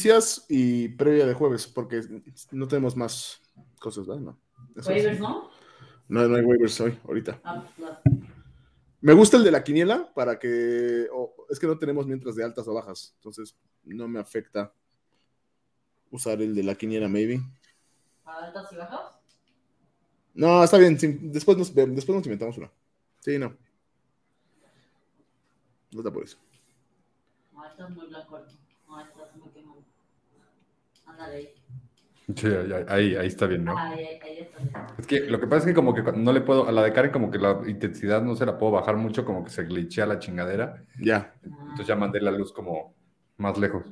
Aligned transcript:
noticias 0.00 0.46
y 0.48 0.88
previa 0.88 1.26
de 1.26 1.34
jueves, 1.34 1.66
porque 1.66 2.00
no 2.52 2.68
tenemos 2.68 2.96
más 2.96 3.40
cosas, 3.78 4.06
¿verdad? 4.06 4.22
No. 4.22 4.38
Eso 4.76 4.90
¿Waivers 4.90 5.20
no? 5.20 5.50
No, 6.08 6.26
no 6.26 6.36
hay 6.36 6.42
waivers 6.42 6.80
hoy, 6.80 6.98
ahorita. 7.06 7.40
Ah, 7.44 7.64
pues, 7.76 7.90
Me 9.00 9.12
gusta 9.12 9.36
el 9.36 9.44
de 9.44 9.50
la 9.50 9.62
quiniela 9.62 10.10
para 10.14 10.38
que. 10.38 11.06
es 11.50 11.58
que 11.58 11.66
no 11.66 11.78
tenemos 11.78 12.06
mientras 12.06 12.34
de 12.34 12.44
altas 12.44 12.66
o 12.66 12.74
bajas. 12.74 13.12
Entonces 13.16 13.56
no 13.84 14.08
me 14.08 14.18
afecta 14.18 14.72
usar 16.10 16.40
el 16.40 16.54
de 16.54 16.62
la 16.62 16.74
quiniela, 16.74 17.08
maybe. 17.08 17.40
¿Para 18.24 18.46
altas 18.46 18.72
y 18.72 18.76
bajas? 18.76 19.18
No, 20.32 20.64
está 20.64 20.78
bien. 20.78 20.96
después, 21.30 21.58
nos, 21.58 21.74
después 21.74 22.16
nos 22.16 22.24
inventamos 22.24 22.56
una. 22.56 22.72
Sí, 23.20 23.38
no. 23.38 23.54
No 25.92 26.02
te 26.02 26.08
apures. 26.08 26.38
No, 27.52 27.66
estás 27.66 27.90
muy 27.90 28.06
blanco. 28.06 28.40
No, 28.88 29.00
estás 29.00 29.36
muy 29.36 29.50
quemado. 29.50 29.84
Ándale 31.10 31.36
ahí. 31.36 31.54
Sí, 32.36 32.46
ahí, 32.46 32.84
ahí, 32.88 33.16
ahí 33.16 33.26
está 33.26 33.46
bien, 33.46 33.64
¿no? 33.64 33.76
Ahí, 33.76 34.04
ahí, 34.04 34.18
ahí 34.22 34.38
está 34.38 34.58
bien. 34.58 34.72
Es 34.98 35.06
que 35.06 35.20
lo 35.20 35.40
que 35.40 35.46
pasa 35.46 35.60
es 35.60 35.64
que 35.66 35.74
como 35.74 35.94
que 35.94 36.02
no 36.02 36.32
le 36.32 36.40
puedo, 36.40 36.68
a 36.68 36.72
la 36.72 36.82
de 36.82 36.92
Karen 36.92 37.10
como 37.10 37.30
que 37.30 37.38
la 37.38 37.60
intensidad 37.66 38.22
no 38.22 38.36
se 38.36 38.46
la 38.46 38.56
puedo 38.56 38.72
bajar 38.72 38.96
mucho, 38.96 39.24
como 39.24 39.44
que 39.44 39.50
se 39.50 39.64
glitchea 39.64 40.06
la 40.06 40.18
chingadera. 40.18 40.84
Ya. 40.98 41.34
Entonces 41.42 41.86
ya 41.86 41.96
mandé 41.96 42.20
la 42.20 42.30
luz 42.30 42.52
como 42.52 42.94
más 43.36 43.58
lejos. 43.58 43.84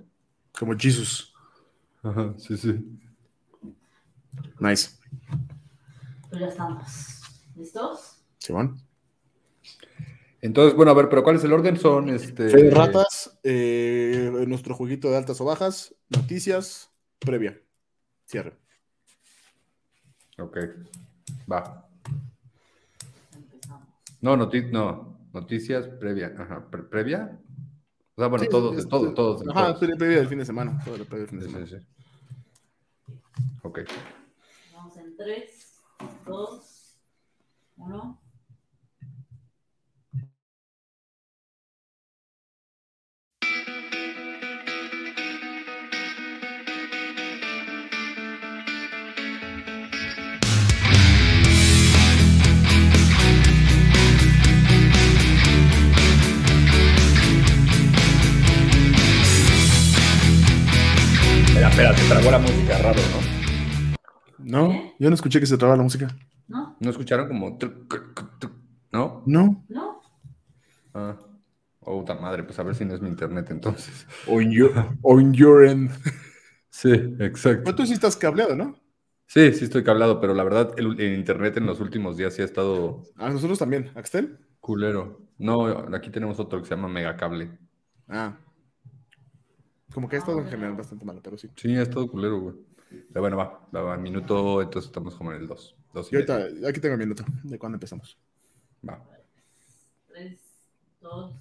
Como 0.58 0.76
Jesus. 0.76 1.34
Ajá, 2.02 2.34
sí, 2.38 2.56
sí. 2.56 2.78
Nice. 4.60 4.98
Pues 6.28 6.40
ya 6.40 6.48
estamos. 6.48 7.22
¿Listos? 7.56 8.22
Simón. 8.38 8.80
Entonces, 10.40 10.76
bueno, 10.76 10.92
a 10.92 10.94
ver, 10.94 11.08
pero 11.08 11.24
¿cuál 11.24 11.36
es 11.36 11.44
el 11.44 11.52
orden? 11.52 11.76
Son 11.76 12.08
este. 12.08 12.48
Fede 12.48 12.70
Ratas, 12.70 13.38
eh, 13.42 14.44
nuestro 14.46 14.74
jueguito 14.74 15.10
de 15.10 15.16
altas 15.16 15.40
o 15.40 15.44
bajas, 15.44 15.94
noticias, 16.08 16.92
previa. 17.18 17.60
Cierre. 18.24 18.56
Ok. 20.38 20.56
Va. 21.50 21.88
Empezamos. 23.34 23.88
No, 24.20 24.36
noti- 24.36 24.70
no, 24.70 25.28
noticias 25.32 25.88
previa. 25.98 26.34
Ajá. 26.38 26.68
pre- 26.70 26.82
¿Previa? 26.84 27.40
O 28.14 28.20
sea, 28.20 28.28
bueno, 28.28 28.44
Sí, 28.44 28.50
todos, 28.50 28.76
es- 28.76 28.88
todos, 28.88 29.14
todos. 29.14 29.44
de 29.44 29.50
Ajá, 29.50 29.66
todos. 29.74 29.78
pre- 29.78 29.96
previa 29.96 30.18
del 30.18 30.28
fin 30.28 30.38
de 30.38 30.44
semana. 30.44 30.78
todo 30.84 30.96
previa 31.04 31.18
del 31.26 31.28
fin 31.28 31.38
de 31.38 31.44
Sí, 31.46 31.50
semana. 31.52 31.66
sí, 31.66 31.76
sí. 31.78 33.14
Ok. 33.62 33.80
Vamos 34.72 34.96
en 34.96 35.16
3, 35.16 35.80
2, 36.26 36.98
1. 37.76 38.20
Espera, 61.58 61.70
espera, 61.70 61.96
se 61.96 62.08
trabó 62.08 62.30
la 62.30 62.38
música, 62.38 62.78
raro, 62.78 63.00
¿no? 64.38 64.68
No, 64.68 64.94
yo 65.00 65.08
no 65.08 65.14
escuché 65.16 65.40
que 65.40 65.46
se 65.46 65.58
traba 65.58 65.76
la 65.76 65.82
música. 65.82 66.06
¿No? 66.46 66.76
¿No 66.78 66.90
escucharon 66.90 67.26
como... 67.26 67.58
¿No? 68.92 69.24
No. 69.26 69.64
¿No? 69.68 70.00
Ah. 70.94 71.16
Oh, 71.80 71.98
puta 71.98 72.14
madre, 72.14 72.44
pues 72.44 72.56
a 72.60 72.62
ver 72.62 72.76
si 72.76 72.84
no 72.84 72.94
es 72.94 73.00
mi 73.00 73.08
internet 73.08 73.48
entonces. 73.50 74.06
On 74.28 74.48
your, 74.52 74.72
on 75.02 75.32
your 75.32 75.64
end. 75.66 75.90
Sí, 76.70 76.92
exacto. 77.18 77.64
Pero 77.64 77.74
tú 77.74 77.86
sí 77.86 77.94
estás 77.94 78.16
cableado, 78.16 78.54
¿no? 78.54 78.78
Sí, 79.26 79.52
sí 79.52 79.64
estoy 79.64 79.82
cablado, 79.82 80.20
pero 80.20 80.34
la 80.34 80.44
verdad 80.44 80.74
el, 80.76 81.00
el 81.00 81.14
internet 81.14 81.56
en 81.56 81.66
los 81.66 81.80
últimos 81.80 82.16
días 82.16 82.34
sí 82.34 82.42
ha 82.42 82.44
estado 82.44 83.02
A 83.16 83.30
nosotros 83.30 83.58
también. 83.58 83.90
¿Axtel? 83.96 84.38
culero. 84.60 85.22
No, 85.38 85.66
aquí 85.92 86.10
tenemos 86.10 86.38
otro 86.38 86.60
que 86.60 86.68
se 86.68 86.76
llama 86.76 86.88
Megacable. 86.88 87.50
Ah. 88.06 88.38
Como 89.98 90.08
que 90.08 90.14
ha 90.14 90.20
estado 90.20 90.38
en 90.38 90.46
general 90.46 90.76
bastante 90.76 91.04
malo, 91.04 91.20
pero 91.20 91.36
sí. 91.36 91.50
Sí, 91.56 91.74
ha 91.74 91.82
estado 91.82 92.08
culero, 92.08 92.38
güey. 92.38 92.54
Pero 92.88 93.20
bueno, 93.20 93.36
va, 93.36 93.68
va, 93.74 93.82
va, 93.82 93.96
minuto, 93.96 94.62
entonces 94.62 94.86
estamos 94.86 95.16
como 95.16 95.32
en 95.32 95.40
el 95.40 95.48
2. 95.48 95.76
Dos 95.92 96.12
y 96.12 96.14
ahorita, 96.14 96.68
aquí 96.68 96.78
tengo 96.78 96.94
el 96.94 97.00
minuto 97.00 97.24
de 97.42 97.58
cuándo 97.58 97.74
empezamos. 97.74 98.16
Va. 98.88 99.04
3, 100.06 100.38
2. 101.00 101.32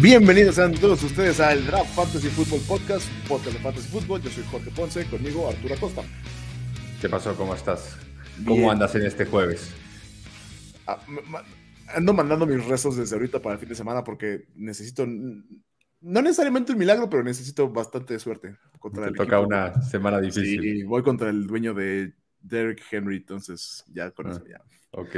Bienvenidos 0.00 0.54
sean 0.54 0.72
todos 0.74 1.02
ustedes 1.02 1.40
al 1.40 1.66
Draft 1.66 1.94
Fantasy 1.94 2.28
Football 2.28 2.60
Podcast, 2.66 3.06
podcast 3.28 3.56
de 3.56 3.62
Fantasy 3.62 3.88
Football. 3.88 4.22
Yo 4.22 4.30
soy 4.30 4.44
Jorge 4.50 4.70
Ponce, 4.70 5.04
conmigo 5.06 5.48
Arturo 5.48 5.74
Acosta. 5.74 6.02
¿Qué 7.00 7.08
pasó? 7.08 7.34
¿Cómo 7.36 7.54
estás? 7.54 7.96
¿Cómo 8.44 8.56
Bien. 8.56 8.70
andas 8.70 8.94
en 8.94 9.04
este 9.04 9.26
jueves? 9.26 9.72
Ah, 10.86 10.98
ma- 11.26 11.42
Ando 11.94 12.12
mandando 12.14 12.46
mis 12.46 12.64
rezos 12.64 12.96
desde 12.96 13.16
ahorita 13.16 13.40
para 13.42 13.54
el 13.54 13.58
fin 13.60 13.68
de 13.68 13.74
semana 13.74 14.04
porque 14.04 14.44
necesito, 14.54 15.04
no 15.06 16.22
necesariamente 16.22 16.70
un 16.72 16.78
milagro, 16.78 17.10
pero 17.10 17.24
necesito 17.24 17.68
bastante 17.68 18.16
suerte 18.20 18.54
contra 18.78 19.02
Te 19.04 19.08
el 19.10 19.16
toca 19.16 19.36
equipo. 19.38 19.48
una 19.48 19.82
semana 19.82 20.20
difícil. 20.20 20.62
Sí, 20.62 20.82
voy 20.84 21.02
contra 21.02 21.30
el 21.30 21.48
dueño 21.48 21.74
de 21.74 22.12
Derek 22.40 22.80
Henry, 22.92 23.16
entonces 23.16 23.84
ya 23.92 24.12
con 24.12 24.28
Ah. 24.28 24.30
eso 24.30 24.44
ya 24.48 24.60
Ok. 24.92 25.16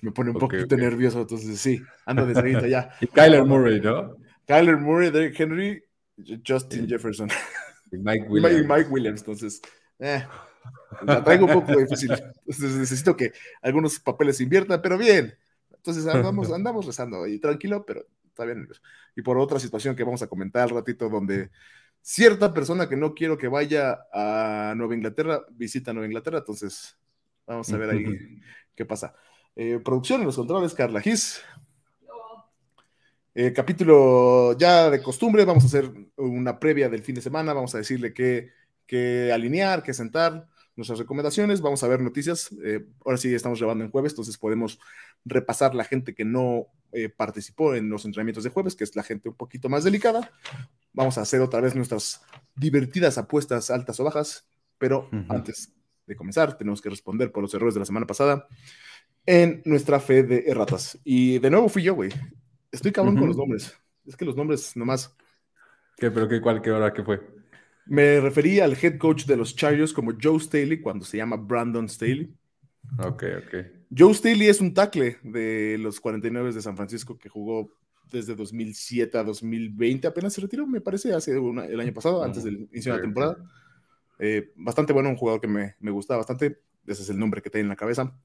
me 0.00 0.12
pone 0.12 0.30
un 0.30 0.36
Ok, 0.36 0.42
poquito 0.42 0.76
nervioso, 0.76 1.20
entonces 1.22 1.58
sí, 1.58 1.82
ando 2.06 2.24
desde 2.24 2.38
ahorita 2.40 2.68
ya. 2.68 2.90
Y 3.00 3.08
Kyler 3.08 3.44
Murray, 3.44 3.80
¿no? 3.80 4.14
Kyler 4.52 4.76
Murray, 4.76 5.10
Derek 5.10 5.38
Henry, 5.38 5.82
Justin 6.46 6.82
Sí. 6.82 6.88
Jefferson 6.88 7.28
Y 7.90 7.96
Mike 7.96 8.26
y 8.28 8.30
Williams. 8.30 8.68
Mike 8.68 8.90
Williams, 8.90 9.20
entonces 9.20 9.62
eh, 9.98 10.26
la 11.02 11.24
traigo 11.24 11.46
un 11.46 11.52
poco 11.52 11.78
difícil, 11.78 12.12
entonces 12.12 12.76
necesito 12.76 13.16
que 13.16 13.32
algunos 13.62 13.98
papeles 14.00 14.36
se 14.36 14.42
inviertan, 14.42 14.82
pero 14.82 14.98
bien, 14.98 15.34
entonces 15.70 16.06
andamos, 16.06 16.50
andamos 16.52 16.84
rezando 16.84 17.26
y 17.26 17.38
tranquilo, 17.38 17.84
pero 17.86 18.04
está 18.26 18.44
bien. 18.44 18.68
Y 19.16 19.22
por 19.22 19.38
otra 19.38 19.58
situación 19.58 19.96
que 19.96 20.04
vamos 20.04 20.22
a 20.22 20.26
comentar 20.26 20.62
al 20.62 20.70
ratito, 20.70 21.08
donde 21.08 21.50
cierta 22.00 22.52
persona 22.52 22.88
que 22.88 22.96
no 22.96 23.14
quiero 23.14 23.38
que 23.38 23.48
vaya 23.48 24.00
a 24.12 24.74
Nueva 24.76 24.94
Inglaterra 24.94 25.42
visita 25.50 25.92
Nueva 25.92 26.06
Inglaterra, 26.06 26.38
entonces 26.38 26.98
vamos 27.46 27.72
a 27.72 27.76
ver 27.78 27.90
ahí 27.90 28.04
qué 28.74 28.84
pasa. 28.84 29.14
Eh, 29.54 29.80
producción 29.84 30.20
en 30.20 30.26
los 30.26 30.36
controles, 30.36 30.74
Carla 30.74 31.00
Gis. 31.00 31.42
Eh, 33.34 33.52
capítulo 33.54 34.56
ya 34.58 34.90
de 34.90 35.02
costumbre, 35.02 35.46
vamos 35.46 35.64
a 35.64 35.66
hacer 35.66 35.90
una 36.16 36.58
previa 36.58 36.90
del 36.90 37.02
fin 37.02 37.14
de 37.14 37.22
semana, 37.22 37.54
vamos 37.54 37.74
a 37.74 37.78
decirle 37.78 38.12
qué, 38.12 38.50
qué 38.86 39.32
alinear, 39.32 39.82
qué 39.82 39.94
sentar, 39.94 40.48
nuestras 40.76 40.98
recomendaciones, 40.98 41.62
vamos 41.62 41.82
a 41.82 41.88
ver 41.88 42.00
noticias. 42.00 42.50
eh, 42.62 42.84
ahora 43.04 43.16
sí 43.16 43.34
estamos 43.34 43.58
grabando 43.58 43.84
en 43.84 43.90
jueves, 43.90 44.12
entonces 44.12 44.36
podemos 44.36 44.78
repasar 45.24 45.74
la 45.74 45.84
gente 45.84 46.14
que 46.14 46.24
no 46.24 46.66
eh, 46.92 47.08
participó 47.08 47.74
en 47.74 47.88
los 47.88 48.04
entrenamientos 48.04 48.44
de 48.44 48.50
jueves, 48.50 48.76
que 48.76 48.84
es 48.84 48.94
la 48.96 49.02
gente 49.02 49.30
un 49.30 49.34
poquito 49.34 49.70
más 49.70 49.84
delicada. 49.84 50.30
Vamos 50.92 51.16
a 51.16 51.22
hacer 51.22 51.40
otra 51.40 51.60
vez 51.60 51.74
nuestras 51.74 52.20
divertidas 52.54 53.16
apuestas 53.16 53.70
altas 53.70 53.98
o 53.98 54.04
bajas, 54.04 54.46
pero 54.76 55.08
antes 55.28 55.72
de 56.06 56.16
comenzar 56.16 56.58
tenemos 56.58 56.82
que 56.82 56.90
responder 56.90 57.32
por 57.32 57.42
los 57.42 57.54
errores 57.54 57.74
de 57.74 57.80
la 57.80 57.86
semana 57.86 58.06
pasada 58.06 58.46
en 59.24 59.62
nuestra 59.64 60.00
fe 60.00 60.22
de 60.22 60.44
erratas. 60.48 60.98
Y 61.02 61.38
de 61.38 61.50
nuevo 61.50 61.70
fui 61.70 61.82
yo, 61.82 61.94
güey. 61.94 62.10
Estoy 62.72 62.90
cabrón 62.90 63.16
con 63.16 63.28
los 63.28 63.36
nombres. 63.36 63.76
Es 64.06 64.16
que 64.16 64.24
los 64.24 64.34
nombres 64.36 64.76
nomás. 64.76 65.14
¿Qué, 65.96 66.10
pero 66.10 66.26
qué, 66.28 66.40
cuál, 66.40 66.60
qué 66.62 66.70
hora, 66.72 66.92
qué 66.92 67.04
fue? 67.04 67.20
Me 67.86 68.20
referí 68.20 68.60
al 68.60 68.76
head 68.80 68.96
coach 68.98 69.26
de 69.26 69.36
los 69.36 69.54
Chargers 69.54 69.92
como 69.92 70.12
Joe 70.20 70.40
Staley 70.40 70.80
cuando 70.80 71.04
se 71.04 71.18
llama 71.18 71.36
Brandon 71.36 71.88
Staley. 71.88 72.34
Ok, 72.98 73.24
ok. 73.44 73.54
Joe 73.96 74.14
Staley 74.14 74.48
es 74.48 74.60
un 74.60 74.72
tackle 74.74 75.18
de 75.22 75.76
los 75.78 76.00
49 76.00 76.52
de 76.52 76.62
San 76.62 76.76
Francisco 76.76 77.18
que 77.18 77.28
jugó 77.28 77.70
desde 78.10 78.34
2007 78.34 79.18
a 79.18 79.24
2020. 79.24 80.06
Apenas 80.06 80.32
se 80.32 80.40
retiró, 80.40 80.66
me 80.66 80.80
parece, 80.80 81.12
hace 81.12 81.38
una- 81.38 81.66
el 81.66 81.78
año 81.78 81.92
pasado, 81.92 82.22
antes 82.24 82.42
del 82.44 82.68
inicio 82.72 82.92
de 82.92 82.98
la 82.98 83.02
temporada. 83.02 83.36
Eh, 84.18 84.52
bastante 84.56 84.92
bueno, 84.92 85.08
un 85.10 85.16
jugador 85.16 85.40
que 85.40 85.48
me, 85.48 85.74
me 85.80 85.90
gusta 85.90 86.16
bastante. 86.16 86.60
Ese 86.86 87.02
es 87.02 87.10
el 87.10 87.18
nombre 87.18 87.42
que 87.42 87.50
tengo 87.50 87.62
en 87.64 87.68
la 87.68 87.76
cabeza. 87.76 88.16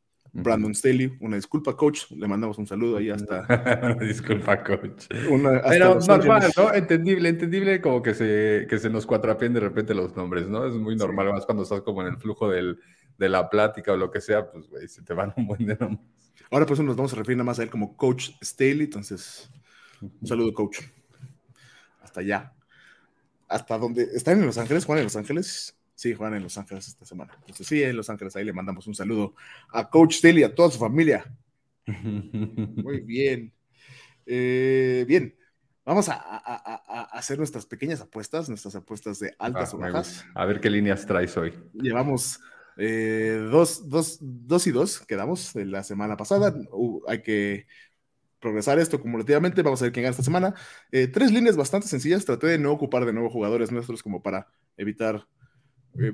Brandon 0.43 0.73
Staley, 0.75 1.17
una 1.19 1.35
disculpa, 1.35 1.75
coach. 1.75 2.11
Le 2.11 2.27
mandamos 2.27 2.57
un 2.57 2.67
saludo 2.67 2.97
ahí 2.97 3.09
hasta. 3.09 3.45
Una 3.83 3.95
disculpa, 3.95 4.63
coach. 4.63 5.05
una- 5.29 5.57
hasta 5.57 5.69
Pero 5.69 5.99
normal. 5.99 6.51
¿no? 6.55 6.73
Entendible, 6.73 7.29
entendible 7.29 7.81
como 7.81 8.01
que 8.03 8.13
se, 8.13 8.67
que 8.69 8.77
se 8.77 8.89
nos 8.89 9.05
cuatrapeen 9.05 9.53
de 9.53 9.59
repente 9.61 9.93
los 9.95 10.15
nombres, 10.15 10.47
¿no? 10.47 10.65
Es 10.65 10.73
muy 10.75 10.93
Sí. 10.93 10.99
normal, 10.99 11.29
más 11.31 11.45
cuando 11.45 11.63
estás 11.63 11.81
como 11.81 12.01
en 12.01 12.09
el 12.09 12.17
flujo 12.17 12.49
del, 12.49 12.79
de 13.17 13.29
la 13.29 13.49
plática 13.49 13.93
o 13.93 13.97
lo 13.97 14.11
que 14.11 14.21
sea, 14.21 14.49
pues, 14.51 14.67
güey, 14.67 14.87
se 14.87 15.01
te 15.01 15.13
van 15.13 15.33
un 15.37 15.47
buen 15.47 15.65
de 15.65 15.75
nombres. 15.75 16.05
Ahora 16.51 16.65
pues 16.65 16.79
nos 16.79 16.95
vamos 16.95 17.11
a 17.13 17.15
referir 17.17 17.37
nada 17.37 17.45
más 17.45 17.59
a 17.59 17.63
él 17.63 17.69
como 17.69 17.97
Coach 17.97 18.29
Staley. 18.43 18.83
Entonces, 18.83 19.49
un 20.01 20.27
saludo, 20.27 20.53
coach. 20.53 20.79
Hasta 22.01 22.21
allá. 22.21 22.53
¿Hasta 23.47 23.77
dónde? 23.77 24.03
¿Están 24.13 24.39
en 24.39 24.45
Los 24.45 24.57
Ángeles? 24.57 24.85
¿Juan 24.85 24.99
en 24.99 25.05
Los 25.05 25.15
Ángeles? 25.15 25.76
Sí, 25.97 26.13
Juan 26.13 26.35
en 26.35 26.43
Los 26.43 26.55
Ángeles 26.59 26.87
esta 26.87 27.05
semana. 27.05 27.33
Entonces, 27.39 27.65
sí, 27.65 27.81
en 27.81 27.97
Los 27.97 28.07
Ángeles. 28.11 28.35
Ahí 28.35 28.45
le 28.45 28.53
mandamos 28.53 28.85
un 28.85 28.93
saludo 28.93 29.33
a 29.73 29.89
Coach 29.89 30.17
Staley 30.17 30.41
y 30.41 30.43
a 30.43 30.53
toda 30.53 30.69
su 30.69 30.77
familia. 30.77 31.25
Muy 31.87 33.01
bien. 33.01 33.51
Eh, 34.25 35.05
bien. 35.07 35.35
Vamos 35.83 36.07
a, 36.09 36.13
a- 36.13 36.37
a- 36.45 36.83
a 36.87 37.01
hacer 37.17 37.39
nuestras 37.39 37.65
pequeñas 37.65 37.99
apuestas, 38.01 38.47
nuestras 38.47 38.75
apuestas 38.75 39.17
de 39.19 39.33
altas 39.39 39.73
Ah, 39.73 39.77
o 39.77 39.79
bajas. 39.79 40.23
A 40.35 40.45
ver 40.45 40.59
qué 40.59 40.69
líneas 40.69 41.03
traes 41.07 41.35
hoy. 41.35 41.51
Llevamos 41.73 42.39
eh, 42.77 43.47
dos, 43.49 43.89
dos, 43.89 44.19
dos 44.21 44.67
y 44.67 44.71
dos, 44.71 44.99
quedamos 44.99 45.51
de 45.53 45.65
la 45.65 45.83
semana 45.83 46.15
pasada. 46.15 46.53
Uh, 46.73 47.01
hay 47.07 47.23
que 47.23 47.65
progresar 48.39 48.77
esto 48.77 49.01
cumulativamente. 49.01 49.63
Vamos 49.63 49.81
a 49.81 49.85
ver 49.85 49.93
quién 49.93 50.03
gana 50.03 50.11
esta 50.11 50.21
semana. 50.23 50.53
Eh, 50.91 51.07
tres 51.07 51.31
líneas 51.31 51.55
bastante 51.57 51.87
sencillas. 51.87 52.23
Traté 52.23 52.45
de 52.47 52.59
no 52.59 52.71
ocupar 52.71 53.03
de 53.03 53.13
nuevo 53.13 53.31
jugadores 53.31 53.71
nuestros 53.71 54.03
como 54.03 54.21
para 54.21 54.45
evitar 54.75 55.25
eh, 55.99 56.13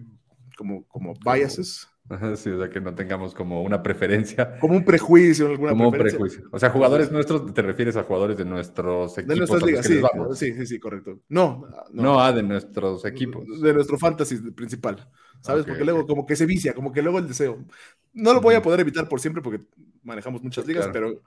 como, 0.58 0.88
como 0.88 1.14
biases, 1.26 1.88
Sí, 2.36 2.50
o 2.50 2.60
sea, 2.60 2.70
que 2.70 2.82
no 2.82 2.94
tengamos 2.94 3.34
como 3.34 3.64
una 3.64 3.82
preferencia, 3.82 4.60
como 4.60 4.76
un 4.76 4.84
prejuicio, 4.84 5.48
alguna 5.48 5.72
como 5.72 5.88
un 5.88 5.94
prejuicio. 5.94 6.50
O 6.52 6.60
sea, 6.60 6.70
jugadores 6.70 7.12
nuestros, 7.12 7.54
te 7.54 7.62
refieres 7.62 7.96
a 7.96 8.04
jugadores 8.04 8.38
de 8.38 8.44
nuestros 8.44 9.18
equipos 9.18 9.34
De 9.34 9.38
nuestras 9.38 9.64
ligas, 9.64 9.86
sí, 9.86 10.02
sí, 10.36 10.54
sí, 10.54 10.66
sí, 10.66 10.80
correcto. 10.80 11.22
No, 11.30 11.66
No, 11.94 12.20
ah, 12.20 12.34
de 12.34 12.44
nuestros 12.44 13.06
equipos. 13.06 13.46
De 13.62 13.74
nuestro 13.74 13.98
fantasy 13.98 14.38
principal, 14.52 15.10
¿sabes? 15.42 15.62
Ok, 15.62 15.70
porque 15.70 15.86
luego 15.86 16.06
como 16.06 16.26
que 16.26 16.36
se 16.36 16.46
vicia, 16.46 16.74
como 16.74 16.92
que 16.92 17.02
luego 17.02 17.20
el 17.20 17.28
deseo. 17.28 17.64
No 18.12 18.34
lo 18.34 18.42
voy 18.42 18.56
a 18.56 18.62
poder 18.62 18.82
evitar 18.82 19.08
por 19.08 19.22
siempre 19.22 19.42
porque 19.42 19.64
manejamos 20.04 20.44
muchas 20.44 20.68
ligas, 20.68 20.88
claro. 20.90 21.08
pero 21.08 21.22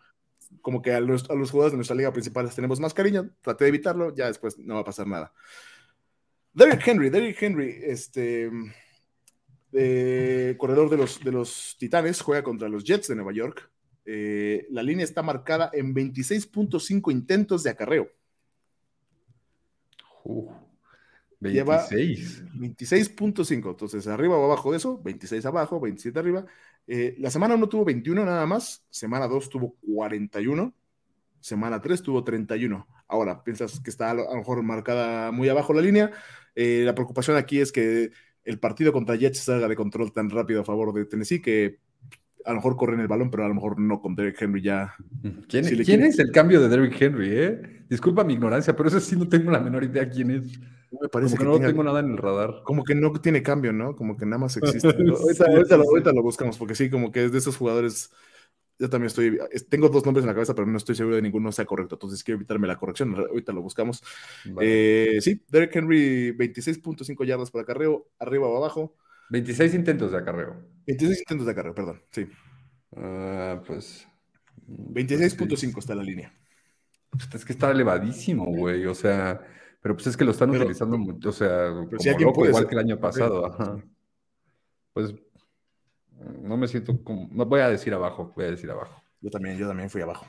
como 0.61 0.83
que 0.83 0.93
a 0.93 1.01
los, 1.01 1.29
a 1.31 1.35
los 1.35 1.51
jugadores 1.51 1.73
de 1.73 1.79
nuestra 1.79 1.97
liga 1.97 2.13
principal 2.13 2.45
les 2.45 2.55
tenemos 2.55 2.81
más 2.81 2.93
cariño, 2.93 3.31
traté 3.41 3.65
de 3.65 3.69
evitarlo, 3.71 4.15
ya 4.15 4.27
después 4.27 4.59
no 4.59 4.75
va 4.75 4.81
a 4.81 4.85
pasar 4.85 5.07
nada. 5.07 5.33
Derrick 6.57 6.89
Henry, 6.89 7.11
Derrick 7.11 7.43
Henry, 7.43 7.81
este 7.83 8.51
eh, 9.75 10.55
corredor 10.57 10.89
de 10.89 10.97
los, 10.97 11.23
de 11.23 11.31
los 11.31 11.77
Titanes, 11.79 12.23
juega 12.23 12.43
contra 12.43 12.67
los 12.71 12.83
Jets 12.83 13.09
de 13.09 13.15
Nueva 13.15 13.33
York. 13.35 13.71
Eh, 14.07 14.67
la 14.71 14.83
línea 14.83 15.05
está 15.05 15.23
marcada 15.23 15.71
en 15.75 15.95
26.5 15.95 17.13
intentos 17.13 17.63
de 17.63 17.71
acarreo. 17.71 18.11
Lleva- 21.41 21.87
26. 21.91 22.45
26.5, 22.55 23.71
entonces 23.71 24.07
arriba 24.07 24.39
o 24.39 24.45
abajo 24.47 24.71
de 24.71 24.79
eso, 24.79 24.99
26 25.03 25.45
abajo, 25.45 25.79
27 25.79 26.19
arriba. 26.19 26.47
Eh, 26.87 27.17
la 27.19 27.31
semana 27.31 27.55
1 27.55 27.69
tuvo 27.69 27.85
21 27.85 28.25
nada 28.25 28.47
más, 28.47 28.83
semana 28.89 29.29
2 29.29 29.51
tuvo 29.51 29.77
41, 29.95 30.73
semana 31.39 31.83
3 31.83 32.03
tuvo 32.03 32.25
31. 32.25 32.87
Ahora, 33.09 33.45
piensas 33.45 33.79
que 33.79 33.91
está 33.91 34.11
a 34.11 34.15
lo 34.15 34.35
mejor 34.35 34.63
marcada 34.63 35.31
muy 35.33 35.51
abajo 35.51 35.75
la 35.75 35.83
línea. 35.83 36.11
Eh, 36.57 36.83
la 36.85 36.95
preocupación 36.95 37.37
aquí 37.37 37.61
es 37.61 37.71
que 37.71 38.11
el 38.45 38.59
partido 38.59 38.93
contra 38.93 39.15
Jets 39.15 39.39
salga 39.41 39.69
de 39.69 39.77
control 39.77 40.13
tan 40.13 40.31
rápido 40.31 40.63
a 40.63 40.65
favor 40.65 40.93
de 40.93 41.05
Tennessee 41.05 41.41
que 41.41 41.79
a 42.45 42.51
lo 42.51 42.57
mejor 42.57 42.77
corren 42.77 43.01
el 43.01 43.09
balón, 43.09 43.31
pero 43.31 43.45
a 43.45 43.49
lo 43.49 43.55
mejor 43.55 43.79
no 43.79 44.01
con 44.01 44.15
Derrick 44.15 44.41
Henry 44.41 44.63
ya. 44.63 44.95
¿Quién, 45.49 45.65
Si 45.65 45.77
quién 45.85 46.03
es 46.05 46.19
el 46.19 46.31
cambio 46.31 46.61
de 46.61 46.69
Derrick 46.69 47.01
Henry, 47.01 47.29
eh? 47.31 47.83
Disculpa 47.89 48.25
mi 48.25 48.35
ignorancia, 48.35 48.75
pero 48.77 48.89
eso 48.89 49.01
sí 49.01 49.17
no 49.17 49.29
tengo 49.29 49.51
la 49.51 49.61
menor 49.61 49.85
idea 49.85 50.09
quién 50.09 50.31
es. 50.31 50.59
Me 51.01 51.09
parece 51.09 51.37
Como 51.37 51.39
que 51.39 51.39
que 51.39 51.45
no 51.45 51.53
tenga- 51.59 51.67
tengo 51.69 51.83
nada 51.85 52.01
en 52.01 52.11
el 52.13 52.17
radar. 52.17 52.55
como 52.65 52.85
que 52.85 52.95
no 52.95 53.13
tiene 53.21 53.43
cambio, 53.43 53.73
¿no? 53.73 53.97
Como 53.97 54.17
que 54.17 54.25
nada 54.27 54.39
más 54.39 54.57
existe. 54.63 54.87
ahorita, 54.87 55.45
ahorita 55.45 55.77
lo, 55.77 55.83
ahorita 55.83 56.13
lo 56.13 56.23
buscamos, 56.23 56.57
porque 56.57 56.77
sí, 56.77 56.89
como 56.89 57.11
que 57.11 57.25
es 57.25 57.33
de 57.33 57.39
esos 57.39 57.57
jugadores. 57.57 58.11
Yo 58.79 58.91
también 58.91 59.07
estoy. 59.07 59.39
es- 59.51 59.69
Tengo 59.69 59.89
dos 59.89 60.05
nombres 60.05 60.23
en 60.25 60.29
la 60.29 60.35
cabeza, 60.35 60.55
pero 60.55 60.67
no 60.67 60.77
estoy 60.77 60.95
seguro 60.95 61.17
de 61.17 61.23
ninguno 61.23 61.51
sea 61.53 61.65
correcto. 61.65 61.95
Entonces 61.95 62.23
quiero 62.23 62.37
evitarme 62.37 62.67
la 62.67 62.77
corrección. 62.77 63.15
Ahorita 63.17 63.53
lo 63.53 63.63
buscamos. 63.63 64.03
Vale. 64.45 65.17
Eh, 65.17 65.21
sí, 65.23 65.43
Derek 65.49 65.75
Henry, 65.77 66.33
26.5 66.33 67.25
yardas 67.25 67.51
por 67.51 67.63
acarreo, 67.63 68.09
arriba 68.19 68.47
o 68.49 68.57
abajo. 68.59 68.95
26 69.31 69.75
intentos 69.75 70.13
de 70.13 70.19
acarreo. 70.19 70.57
26 70.87 71.21
intentos 71.21 71.47
de 71.47 71.53
acarreo, 71.53 71.75
perdón. 71.75 72.03
Sí, 72.11 72.27
Ah, 72.97 73.61
pues. 73.67 74.07
26.5 74.69 75.79
está 75.79 75.95
la 75.95 76.03
línea. 76.03 76.33
Es 77.35 77.45
que 77.45 77.53
está 77.53 77.71
elevadísimo, 77.71 78.45
güey. 78.47 78.85
O 78.87 78.95
sea, 78.95 79.41
pero 79.81 79.95
pues 79.95 80.07
es 80.09 80.17
que 80.17 80.25
lo 80.25 80.31
están 80.33 80.51
Pero- 80.51 80.65
utilizando 80.65 80.99
mucho. 80.99 81.31
O 81.31 81.33
sea, 81.33 81.71
como 81.71 81.99
si 81.99 82.09
alguien 82.09 82.27
loco, 82.29 82.41
puede 82.41 82.51
igual 82.51 82.65
ser- 82.65 82.69
que 82.69 82.75
el 82.75 82.81
año 82.81 83.01
pasado. 83.01 83.47
Ajá. 83.47 83.83
Pues 84.93 85.15
no 86.43 86.57
me 86.57 86.69
siento 86.69 87.03
como. 87.03 87.29
No 87.33 87.45
voy 87.47 87.61
a 87.61 87.69
decir 87.69 87.93
abajo, 87.95 88.33
voy 88.35 88.45
a 88.47 88.51
decir 88.51 88.71
abajo. 88.71 89.03
Yo 89.21 89.31
también, 89.31 89.57
yo 89.59 89.67
también 89.67 89.91
fui 89.91 90.01
abajo. 90.03 90.27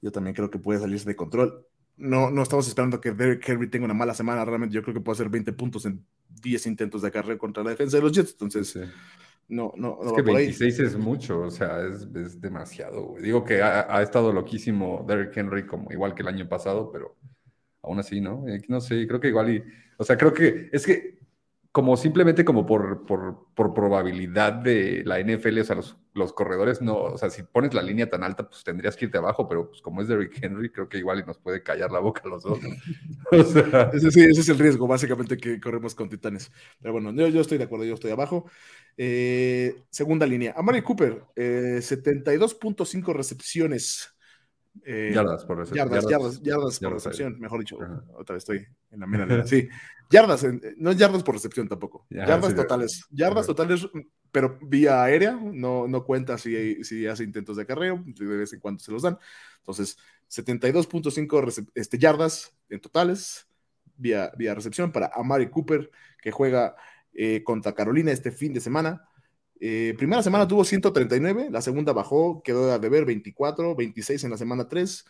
Yo 0.00 0.12
también 0.12 0.34
creo 0.34 0.50
que 0.50 0.58
puede 0.58 0.78
salirse 0.80 1.08
de 1.08 1.16
control. 1.16 1.66
No, 1.96 2.30
no 2.30 2.42
estamos 2.42 2.68
esperando 2.68 3.00
que 3.00 3.12
Derek 3.12 3.46
Henry 3.48 3.68
tenga 3.68 3.84
una 3.84 3.94
mala 3.94 4.14
semana. 4.14 4.44
Realmente 4.44 4.74
yo 4.74 4.82
creo 4.82 4.94
que 4.94 5.00
puede 5.00 5.16
hacer 5.16 5.28
20 5.28 5.52
puntos 5.54 5.84
en 5.86 6.04
10 6.42 6.66
intentos 6.68 7.02
de 7.02 7.08
acarreo 7.08 7.36
contra 7.38 7.64
la 7.64 7.70
defensa 7.70 7.96
de 7.96 8.02
los 8.04 8.12
Jets. 8.12 8.32
Entonces, 8.32 8.68
Sí. 8.68 8.80
no, 9.48 9.72
no, 9.76 9.98
no 10.00 10.10
Es 10.10 10.12
que 10.12 10.22
por 10.22 10.36
ahí. 10.36 10.44
26 10.46 10.78
es 10.78 10.96
mucho, 10.96 11.40
o 11.40 11.50
sea, 11.50 11.84
es, 11.84 12.06
es 12.14 12.40
demasiado, 12.40 13.02
güey. 13.06 13.24
Digo 13.24 13.44
que 13.44 13.60
ha, 13.62 13.94
ha 13.96 14.02
estado 14.02 14.32
loquísimo 14.32 15.04
Derrick 15.08 15.36
Henry, 15.36 15.66
como 15.66 15.90
igual 15.90 16.14
que 16.14 16.22
el 16.22 16.28
año 16.28 16.48
pasado, 16.48 16.92
pero 16.92 17.16
aún 17.82 17.98
así, 17.98 18.20
¿no? 18.20 18.46
Eh, 18.46 18.62
No 18.68 18.80
sé, 18.80 19.06
creo 19.08 19.18
que 19.18 19.28
igual 19.28 19.50
y. 19.54 19.64
O 19.96 20.04
sea, 20.04 20.16
creo 20.16 20.32
que 20.32 20.68
es 20.70 20.86
que 20.86 21.17
como 21.78 21.96
simplemente 21.96 22.44
como 22.44 22.66
por, 22.66 23.06
por, 23.06 23.46
por 23.54 23.72
probabilidad 23.72 24.52
de 24.52 25.04
la 25.04 25.20
NFL, 25.20 25.60
o 25.60 25.64
sea, 25.64 25.76
los, 25.76 25.96
los 26.12 26.32
corredores 26.32 26.82
no, 26.82 26.96
o 26.96 27.16
sea, 27.16 27.30
si 27.30 27.44
pones 27.44 27.72
la 27.72 27.82
línea 27.82 28.10
tan 28.10 28.24
alta, 28.24 28.48
pues 28.48 28.64
tendrías 28.64 28.96
que 28.96 29.04
irte 29.04 29.18
abajo, 29.18 29.48
pero 29.48 29.68
pues 29.68 29.80
como 29.80 30.02
es 30.02 30.08
Derrick 30.08 30.42
Henry, 30.42 30.72
creo 30.72 30.88
que 30.88 30.98
igual 30.98 31.20
y 31.20 31.24
nos 31.24 31.38
puede 31.38 31.62
callar 31.62 31.92
la 31.92 32.00
boca 32.00 32.22
a 32.24 32.30
los 32.30 32.42
dos. 32.42 32.58
Ese, 33.30 34.10
sí, 34.10 34.22
ese 34.22 34.40
es 34.40 34.48
el 34.48 34.58
riesgo, 34.58 34.88
básicamente, 34.88 35.36
que 35.36 35.60
corremos 35.60 35.94
con 35.94 36.08
Titanes. 36.08 36.50
Pero 36.80 36.94
bueno, 36.94 37.12
yo, 37.12 37.28
yo 37.28 37.42
estoy 37.42 37.58
de 37.58 37.64
acuerdo, 37.64 37.84
yo 37.84 37.94
estoy 37.94 38.10
abajo. 38.10 38.50
Eh, 38.96 39.84
segunda 39.88 40.26
línea. 40.26 40.54
Amari 40.56 40.82
Cooper, 40.82 41.26
eh, 41.36 41.78
72.5 41.80 43.14
recepciones. 43.14 44.17
Eh, 44.84 45.12
yardas 45.14 45.44
por 45.44 45.58
recepción. 45.58 45.88
yardas, 45.88 46.08
yardas, 46.10 46.42
yardas 46.42 46.78
por 46.80 46.92
recepción, 46.92 47.38
mejor 47.40 47.60
dicho. 47.60 47.82
Ajá. 47.82 48.02
Otra 48.16 48.34
vez 48.34 48.42
estoy 48.42 48.66
en 48.90 49.00
la 49.00 49.06
mera. 49.06 49.26
Sí, 49.46 49.68
yardas, 50.10 50.44
en- 50.44 50.60
no 50.78 50.92
yardas 50.92 51.22
por 51.22 51.34
recepción 51.34 51.68
tampoco. 51.68 52.06
Ya, 52.10 52.26
yardas 52.26 52.50
sí, 52.50 52.56
totales. 52.56 53.04
Yardas 53.10 53.44
Ajá. 53.44 53.46
totales, 53.54 53.88
pero 54.30 54.58
vía 54.62 55.02
aérea, 55.02 55.32
no, 55.40 55.86
no 55.88 56.04
cuenta 56.04 56.38
si, 56.38 56.82
si 56.84 57.06
hace 57.06 57.24
intentos 57.24 57.56
de 57.56 57.62
acarreo, 57.62 58.02
de 58.06 58.26
vez 58.26 58.52
en 58.52 58.60
cuando 58.60 58.80
se 58.80 58.92
los 58.92 59.02
dan. 59.02 59.18
Entonces, 59.58 59.96
72.5 60.30 61.26
recep- 61.42 61.70
este, 61.74 61.98
yardas 61.98 62.54
en 62.68 62.80
totales 62.80 63.48
vía, 63.96 64.30
vía 64.36 64.54
recepción 64.54 64.92
para 64.92 65.10
Amari 65.14 65.48
Cooper, 65.50 65.90
que 66.22 66.30
juega 66.30 66.76
eh, 67.12 67.42
contra 67.42 67.72
Carolina 67.74 68.12
este 68.12 68.30
fin 68.30 68.52
de 68.52 68.60
semana. 68.60 69.07
Eh, 69.60 69.94
primera 69.98 70.22
semana 70.22 70.46
tuvo 70.46 70.64
139, 70.64 71.48
la 71.50 71.60
segunda 71.62 71.92
bajó, 71.92 72.42
quedó 72.42 72.72
a 72.72 72.78
deber 72.78 73.04
24, 73.04 73.74
26 73.74 74.22
en 74.24 74.30
la 74.30 74.36
semana 74.38 74.68
3. 74.68 75.04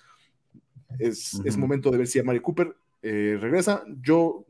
Es, 0.99 1.41
es 1.45 1.57
Ujú. 1.57 1.59
momento 1.59 1.91
de 1.91 1.99
ver 1.99 2.07
si 2.07 2.19
Amari 2.19 2.41
Cooper 2.41 2.77
eh, 3.03 3.39
regresa. 3.41 3.85
Yo 4.03 4.47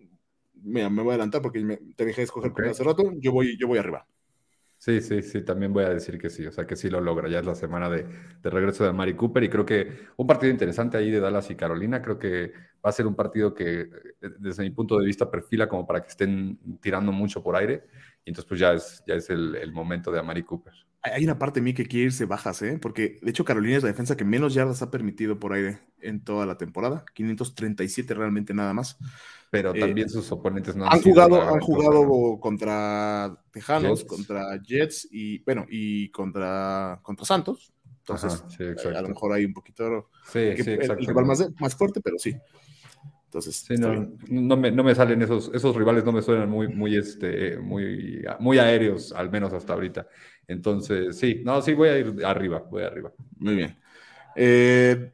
mira, 0.62 0.90
me 0.90 1.02
voy 1.02 1.12
a 1.12 1.14
adelantar 1.14 1.42
porque 1.42 1.60
me- 1.60 1.78
te 1.96 2.04
dejé 2.04 2.22
escoger 2.22 2.52
Ok. 2.52 2.54
primero 2.54 2.72
hace 2.72 2.84
rato. 2.84 3.12
Yo 3.20 3.32
voy, 3.32 3.56
yo 3.58 3.68
voy 3.68 3.78
arriba. 3.78 4.06
Sí, 4.80 5.00
sí, 5.00 5.22
sí, 5.22 5.42
también 5.44 5.72
voy 5.72 5.82
a 5.84 5.88
decir 5.88 6.18
que 6.18 6.30
sí, 6.30 6.46
o 6.46 6.52
sea 6.52 6.64
que 6.64 6.76
sí 6.76 6.88
lo 6.88 7.00
logra. 7.00 7.28
Ya 7.28 7.40
es 7.40 7.46
la 7.46 7.56
semana 7.56 7.90
de, 7.90 8.04
de 8.40 8.50
regreso 8.50 8.84
de 8.84 8.92
Mari 8.92 9.14
Cooper 9.16 9.42
y 9.42 9.48
creo 9.50 9.66
que 9.66 10.06
un 10.16 10.26
partido 10.28 10.52
interesante 10.52 10.96
ahí 10.96 11.10
de 11.10 11.18
Dallas 11.18 11.50
y 11.50 11.56
Carolina. 11.56 12.00
Creo 12.00 12.16
que 12.18 12.52
va 12.84 12.90
a 12.90 12.92
ser 12.92 13.08
un 13.08 13.16
partido 13.16 13.52
que, 13.54 13.80
eh, 13.80 13.90
desde 14.38 14.62
mi 14.62 14.70
punto 14.70 14.96
de 14.98 15.04
vista, 15.06 15.28
perfila 15.28 15.68
como 15.68 15.84
para 15.84 16.00
que 16.02 16.08
estén 16.10 16.58
tirando 16.80 17.10
mucho 17.10 17.42
por 17.42 17.56
aire. 17.56 17.88
Y 18.28 18.30
entonces, 18.30 18.46
pues 18.46 18.60
ya 18.60 18.74
es, 18.74 19.02
ya 19.06 19.14
es 19.14 19.30
el, 19.30 19.54
el 19.54 19.72
momento 19.72 20.12
de 20.12 20.18
Amari 20.20 20.42
Cooper. 20.42 20.74
Hay 21.00 21.24
una 21.24 21.38
parte 21.38 21.60
de 21.60 21.64
mí 21.64 21.72
que 21.72 21.86
quiere 21.86 22.06
irse 22.08 22.26
bajas, 22.26 22.60
¿eh? 22.60 22.78
porque 22.78 23.18
de 23.22 23.30
hecho 23.30 23.42
Carolina 23.42 23.78
es 23.78 23.82
la 23.82 23.88
defensa 23.88 24.18
que 24.18 24.24
menos 24.26 24.52
yardas 24.52 24.82
ha 24.82 24.90
permitido 24.90 25.38
por 25.38 25.54
aire 25.54 25.78
en 26.02 26.22
toda 26.22 26.44
la 26.44 26.58
temporada. 26.58 27.06
537 27.14 28.12
realmente 28.12 28.52
nada 28.52 28.74
más. 28.74 28.98
Pero 29.50 29.74
Eh, 29.74 29.80
también 29.80 30.10
sus 30.10 30.30
oponentes 30.30 30.76
no 30.76 30.84
Han 30.90 31.00
sido 31.02 31.14
jugado, 31.14 31.40
han 31.54 31.60
jugado 31.60 32.02
¿no? 32.04 32.38
contra 32.38 33.42
Tejanos, 33.50 34.00
Jets. 34.00 34.10
contra 34.10 34.62
Jets 34.62 35.08
y 35.10 35.38
bueno, 35.44 35.64
y 35.70 36.10
contra, 36.10 37.00
contra 37.02 37.24
Santos. 37.24 37.72
Entonces, 38.00 38.34
Ajá, 38.34 38.50
sí, 38.50 38.88
a- 38.94 39.00
lo 39.00 39.08
mejor 39.08 39.32
hay 39.32 39.46
un 39.46 39.54
poquito 39.54 40.10
Sí, 40.26 40.52
que- 40.54 40.64
sí, 40.64 40.70
el- 40.72 41.06
rival 41.06 41.24
más, 41.24 41.48
más 41.58 41.74
fuerte, 41.74 42.02
pero 42.02 42.18
sí. 42.18 42.36
Entonces, 43.28 43.56
Sí, 43.56 43.74
no, 43.76 44.56
me, 44.56 44.70
no 44.70 44.82
me 44.82 44.94
salen 44.94 45.20
esos, 45.20 45.50
esos 45.52 45.76
rivales, 45.76 46.02
no 46.02 46.12
me 46.12 46.22
suenan 46.22 46.48
muy, 46.48 46.68
muy, 46.68 46.96
este, 46.96 47.58
muy, 47.58 48.24
muy 48.40 48.58
aéreos, 48.58 49.12
al 49.12 49.30
menos 49.30 49.52
hasta 49.52 49.74
ahorita. 49.74 50.08
Entonces, 50.46 51.18
sí, 51.18 51.42
no, 51.44 51.60
sí, 51.60 51.74
voy 51.74 51.90
a 51.90 51.98
ir 51.98 52.24
arriba, 52.24 52.64
voy 52.70 52.84
arriba. 52.84 53.12
Muy 53.36 53.56
bien. 53.56 53.78
Eh, 54.34 55.10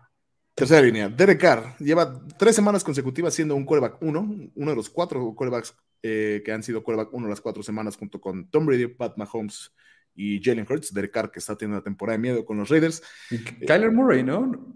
tercera 0.54 0.80
línea. 0.80 1.08
Derek 1.08 1.40
Carr 1.40 1.76
lleva 1.80 2.20
tres 2.38 2.54
semanas 2.54 2.84
consecutivas 2.84 3.34
siendo 3.34 3.56
un 3.56 3.64
quarterback 3.64 4.00
1, 4.00 4.50
uno 4.54 4.70
de 4.70 4.76
los 4.76 4.88
cuatro 4.88 5.34
quarterbacks 5.34 5.74
eh, 6.00 6.40
que 6.44 6.52
han 6.52 6.62
sido 6.62 6.84
quarterback 6.84 7.12
1 7.12 7.26
las 7.26 7.40
cuatro 7.40 7.64
semanas 7.64 7.96
junto 7.96 8.20
con 8.20 8.48
Tom 8.48 8.64
Brady, 8.64 8.86
Pat 8.86 9.16
Mahomes 9.16 9.74
y 10.14 10.40
Jalen 10.40 10.68
Hurts. 10.70 10.94
Derek 10.94 11.10
Carr 11.10 11.32
que 11.32 11.40
está 11.40 11.56
teniendo 11.56 11.78
una 11.78 11.84
temporada 11.84 12.16
de 12.16 12.22
miedo 12.22 12.44
con 12.44 12.58
los 12.58 12.68
Raiders. 12.68 13.02
Y 13.28 13.38
Kyler 13.38 13.90
Murray, 13.90 14.22
¿no? 14.22 14.72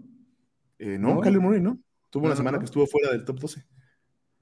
Eh, 0.77 0.97
no, 0.99 1.15
No. 1.15 1.21
Kyler 1.21 1.39
Murray, 1.39 1.61
¿no? 1.61 1.79
Tuvo 2.09 2.25
una 2.25 2.35
semana 2.35 2.57
que 2.59 2.65
estuvo 2.65 2.85
fuera 2.87 3.11
del 3.11 3.23
top 3.25 3.39
12. 3.39 3.63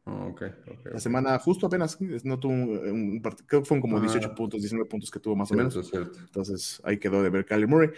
Oh, 0.06 0.28
ok, 0.28 0.42
ok, 0.72 0.86
La 0.94 1.00
semana 1.02 1.38
justo 1.38 1.68
apenas, 1.68 2.00
no 2.24 2.40
tuvo 2.40 2.54
un, 2.54 2.70
un 2.70 3.22
part- 3.22 3.44
creo 3.46 3.62
que 3.62 3.68
fueron 3.68 3.82
como 3.82 3.98
Ah. 3.98 4.02
18 4.02 4.34
puntos, 4.36 4.62
19 4.62 4.90
puntos 4.90 5.12
que 5.12 5.20
tuvo 5.20 5.36
más 5.36 5.52
o 5.52 5.56
menos. 5.56 5.74
Cierto, 5.74 5.90
cierto. 5.90 6.20
Entonces 6.20 6.82
ahí 6.86 6.98
quedó 6.98 7.22
de 7.22 7.30
ver 7.30 7.46
Kyler 7.46 7.68
Murray. 7.68 7.90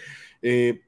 Eh, 0.42 0.82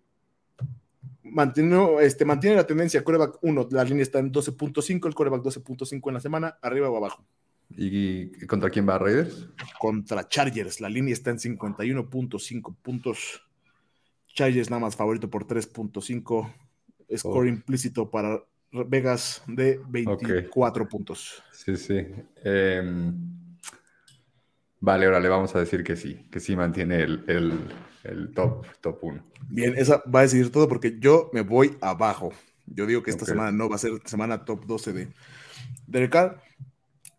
mantiene, 1.24 1.78
este, 2.02 2.26
mantiene 2.26 2.56
la 2.56 2.66
tendencia 2.66 3.04
coreback 3.04 3.38
1, 3.42 3.68
la 3.72 3.84
línea 3.84 4.02
está 4.04 4.20
en 4.20 4.32
12.5, 4.32 5.08
el 5.08 5.14
coreback 5.14 5.44
12.5 5.44 6.10
en 6.10 6.14
la 6.16 6.20
semana, 6.20 6.58
arriba 6.62 6.90
o 6.90 6.98
abajo. 6.98 7.24
¿Y 7.78 8.32
contra 8.48 8.70
quién 8.70 8.88
va 8.90 8.98
Raiders? 8.98 9.48
Contra 9.80 10.28
Chargers, 10.28 10.82
la 10.82 10.90
línea 10.90 11.14
está 11.14 11.30
en 11.30 11.38
51.5 11.40 12.76
puntos. 12.82 13.42
Chargers 14.34 14.70
nada 14.70 14.82
más 14.82 14.96
favorito 14.96 15.30
por 15.30 15.46
3.5. 15.46 16.52
Score 17.16 17.46
Oh. 17.46 17.50
implícito 17.50 18.10
para 18.10 18.42
Vegas 18.72 19.44
de 19.48 19.80
24 19.90 20.88
puntos. 20.88 21.44
Sí, 21.51 21.75
sí. 21.75 22.06
Em, 22.44 23.13
vale, 24.80 25.06
ahora 25.06 25.20
le 25.20 25.30
vamos 25.30 25.54
a 25.56 25.60
decir 25.60 25.84
que 25.84 25.96
sí, 25.96 26.25
que 26.32 26.40
sí 26.40 26.56
mantiene 26.56 27.01
el, 27.01 27.24
el, 27.28 27.60
el 28.04 28.34
top, 28.34 28.66
top 28.80 29.04
1. 29.04 29.24
Bien, 29.50 29.74
esa 29.78 30.01
va 30.13 30.20
a 30.20 30.24
decidir 30.24 30.51
todo 30.51 30.70
porque 30.70 30.98
yo 31.00 31.30
me 31.34 31.42
voy 31.42 31.78
abajo. 31.82 32.32
Yo 32.66 32.86
digo 32.86 33.04
que 33.04 33.12
esta 33.12 33.25
semana 33.25 33.51
no 33.51 33.68
va 33.68 33.75
a 33.75 33.80
ser 33.80 33.92
semana 34.06 34.46
top 34.46 34.66
12 34.66 34.94
de 34.94 35.13
Derek 35.88 36.12
Carr. 36.12 36.42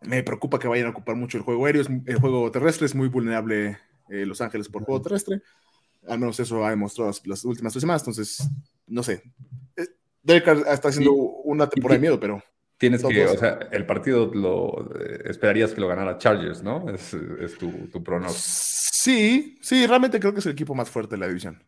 Me 0.01 0.23
preocupa 0.23 0.59
que 0.59 0.69
vayan 0.69 0.87
a 0.87 0.91
ocupar 0.91 1.17
mucho 1.17 1.37
el 1.37 1.45
juego 1.45 1.67
aéreo. 1.67 1.85
El 2.07 2.19
juego 2.19 2.51
terrestre 2.51 2.87
es 2.87 2.95
muy 2.95 3.09
vulnerable 3.09 3.79
eh, 4.09 4.27
Los 4.27 4.41
Ángeles 4.41 4.69
por 4.69 4.85
juego 4.85 5.03
terrestre. 5.03 5.43
Al 6.09 6.19
menos 6.19 6.41
eso 6.41 6.65
ha 6.65 6.71
demostrado 6.71 7.11
las, 7.11 7.25
las 7.27 7.45
últimas 7.45 7.73
tres 7.75 7.83
semanas. 7.83 8.03
Entonces, 8.03 8.49
no 8.87 9.03
sé. 9.03 9.23
Derek 10.23 10.45
Carr 10.45 10.59
está 10.69 10.89
haciendo 10.89 11.13
una 11.13 11.69
temporada 11.69 11.97
de 11.97 12.01
miedo, 12.01 12.21
pero 12.21 12.43
Tienes 12.79 13.05
que, 13.05 13.27
o 13.27 13.39
sea, 13.39 13.61
el 13.71 13.87
partido 13.87 14.33
lo 14.35 14.91
eh, 15.01 15.23
esperarías 15.27 15.73
que 15.73 15.81
lo 15.81 15.87
ganara 15.87 16.19
Chargers, 16.19 16.65
¿no? 16.65 16.89
Es, 16.91 17.15
es 17.15 17.57
tu, 17.57 17.71
tu 17.93 18.03
pronóstico. 18.03 18.43
sí, 18.93 19.57
sí, 19.63 19.87
realmente 19.87 20.19
creo 20.19 20.33
que 20.33 20.41
es 20.41 20.47
el 20.47 20.53
equipo 20.53 20.75
más 20.75 20.91
fuerte 20.91 21.15
de 21.15 21.21
la 21.21 21.29
división. 21.29 21.63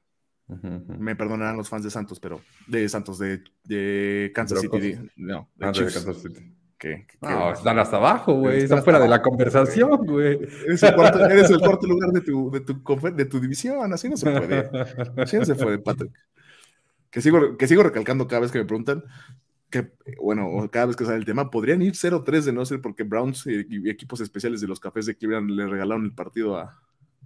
Me 0.98 1.14
perdonarán 1.16 1.56
los 1.56 1.68
fans 1.68 1.84
de 1.84 1.90
Santos, 1.90 2.18
pero 2.20 2.40
de 2.66 2.88
Santos, 2.88 3.18
de, 3.20 3.42
de 3.62 4.32
Kansas 4.34 4.60
Broncos. 4.60 4.80
City. 4.82 4.92
de- 4.94 5.10
no, 5.16 5.48
de 5.54 5.66
Ah, 5.66 5.70
de. 5.72 5.78
Kansas 5.84 6.16
City. 6.20 6.54
No, 7.22 7.52
están 7.52 7.78
hasta 7.78 7.96
abajo, 7.96 8.34
güey. 8.34 8.64
Están 8.64 8.82
fuera 8.82 8.98
de 9.00 9.08
la 9.08 9.22
conversación, 9.22 10.04
güey. 10.04 10.38
Eres 10.66 10.82
el 10.82 10.94
cuarto, 10.94 11.24
eres 11.24 11.48
el 11.50 11.58
cuarto 11.60 11.86
lugar 11.86 12.10
de 12.10 12.20
tu, 12.20 12.50
de, 12.50 12.60
tu, 12.60 12.82
de 13.14 13.24
tu 13.24 13.40
división, 13.40 13.90
así 13.92 14.08
no 14.08 14.16
se 14.18 14.30
puede. 14.30 14.70
Así 15.16 15.38
no 15.38 15.44
se 15.46 15.54
puede, 15.54 15.78
Patrick. 15.78 16.12
Que 17.14 17.20
sigo, 17.20 17.56
que 17.56 17.68
sigo 17.68 17.84
recalcando 17.84 18.26
cada 18.26 18.40
vez 18.40 18.50
que 18.50 18.58
me 18.58 18.64
preguntan, 18.64 19.04
que, 19.70 19.92
bueno, 20.20 20.68
cada 20.72 20.86
vez 20.86 20.96
que 20.96 21.04
sale 21.04 21.18
el 21.18 21.24
tema, 21.24 21.48
podrían 21.48 21.80
ir 21.80 21.92
0-3 21.94 22.44
de 22.44 22.52
no 22.52 22.66
ser 22.66 22.80
porque 22.80 23.04
Browns 23.04 23.46
y, 23.46 23.64
y 23.70 23.88
equipos 23.88 24.20
especiales 24.20 24.60
de 24.60 24.66
los 24.66 24.80
cafés 24.80 25.06
de 25.06 25.16
Cleveland 25.16 25.48
le 25.50 25.66
regalaron 25.68 26.04
el 26.04 26.12
partido 26.12 26.56
a... 26.58 26.76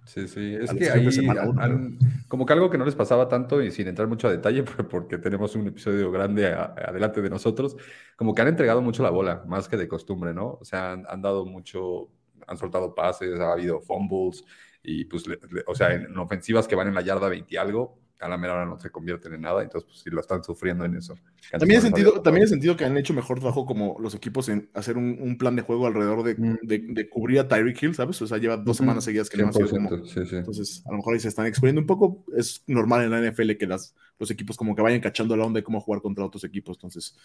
Sí, 0.04 0.28
sí, 0.28 0.54
es 0.54 0.70
que 0.78 0.90
ahí 0.90 1.06
uno, 1.24 1.60
han- 1.60 1.98
como 2.28 2.44
que 2.44 2.52
algo 2.52 2.68
que 2.68 2.76
no 2.78 2.84
les 2.84 2.94
pasaba 2.94 3.28
tanto 3.28 3.62
y 3.62 3.70
sin 3.70 3.88
entrar 3.88 4.08
mucho 4.08 4.28
a 4.28 4.30
detalle, 4.30 4.62
porque 4.90 5.16
tenemos 5.18 5.54
un 5.56 5.68
episodio 5.68 6.10
grande 6.10 6.46
a- 6.52 6.74
adelante 6.86 7.22
de 7.22 7.30
nosotros, 7.30 7.74
como 8.16 8.34
que 8.34 8.42
han 8.42 8.48
entregado 8.48 8.82
mucho 8.82 9.02
la 9.02 9.10
bola, 9.10 9.42
más 9.46 9.68
que 9.68 9.78
de 9.78 9.88
costumbre, 9.88 10.34
¿no? 10.34 10.58
O 10.60 10.64
sea, 10.66 10.92
han, 10.92 11.04
han 11.08 11.22
dado 11.22 11.46
mucho, 11.46 12.08
han 12.46 12.58
soltado 12.58 12.94
pases, 12.94 13.40
ha 13.40 13.52
habido 13.52 13.80
fumbles 13.80 14.44
y 14.82 15.04
pues, 15.06 15.26
le- 15.26 15.38
le- 15.50 15.64
o 15.66 15.74
sea, 15.74 15.94
en, 15.94 16.02
en 16.04 16.18
ofensivas 16.18 16.68
que 16.68 16.76
van 16.76 16.88
en 16.88 16.94
la 16.94 17.00
yarda 17.02 17.28
20 17.28 17.54
y 17.54 17.56
algo, 17.58 17.98
a 18.20 18.28
la 18.28 18.36
mera 18.38 18.54
hora 18.54 18.66
no 18.66 18.78
se 18.78 18.90
convierten 18.90 19.34
en 19.34 19.42
nada, 19.42 19.62
entonces 19.62 19.88
pues 19.88 20.00
sí 20.00 20.10
lo 20.10 20.20
están 20.20 20.42
sufriendo 20.42 20.84
en 20.84 20.96
eso. 20.96 21.16
También 21.50 21.78
he, 21.78 21.82
sentido, 21.82 22.20
también 22.20 22.44
he 22.44 22.48
sentido 22.48 22.76
que 22.76 22.84
han 22.84 22.96
hecho 22.96 23.14
mejor 23.14 23.38
trabajo 23.38 23.64
como 23.66 23.96
los 24.00 24.14
equipos 24.14 24.48
en 24.48 24.68
hacer 24.74 24.96
un, 24.96 25.18
un 25.20 25.38
plan 25.38 25.54
de 25.56 25.62
juego 25.62 25.86
alrededor 25.86 26.22
de, 26.22 26.38
Mm. 26.38 26.58
de, 26.62 26.78
de 26.78 27.08
cubrir 27.08 27.40
a 27.40 27.48
Tyreek 27.48 27.82
Hill, 27.82 27.94
¿sabes? 27.94 28.20
O 28.22 28.26
sea, 28.26 28.38
lleva 28.38 28.56
dos 28.56 28.76
semanas 28.76 29.04
seguidas 29.04 29.28
que 29.28 29.38
no 29.38 29.48
ha 29.48 29.52
sido 29.52 29.68
como... 29.68 29.90
100%, 29.90 30.06
sí, 30.06 30.26
sí. 30.26 30.36
Entonces, 30.36 30.82
a 30.86 30.90
lo 30.90 30.98
mejor 30.98 31.14
ahí 31.14 31.20
se 31.20 31.28
están 31.28 31.46
exponiendo 31.46 31.80
un 31.80 31.86
poco. 31.86 32.24
Es 32.36 32.62
normal 32.66 33.04
en 33.04 33.10
la 33.10 33.30
NFL 33.30 33.56
que 33.56 33.66
las, 33.66 33.94
los 34.18 34.30
equipos 34.30 34.56
como 34.56 34.74
que 34.76 34.82
vayan 34.82 35.00
cachando 35.00 35.36
la 35.36 35.44
onda 35.44 35.58
de 35.58 35.64
cómo 35.64 35.80
jugar 35.80 36.00
contra 36.02 36.24
otros 36.24 36.44
equipos. 36.44 36.76
Entonces, 36.76 37.16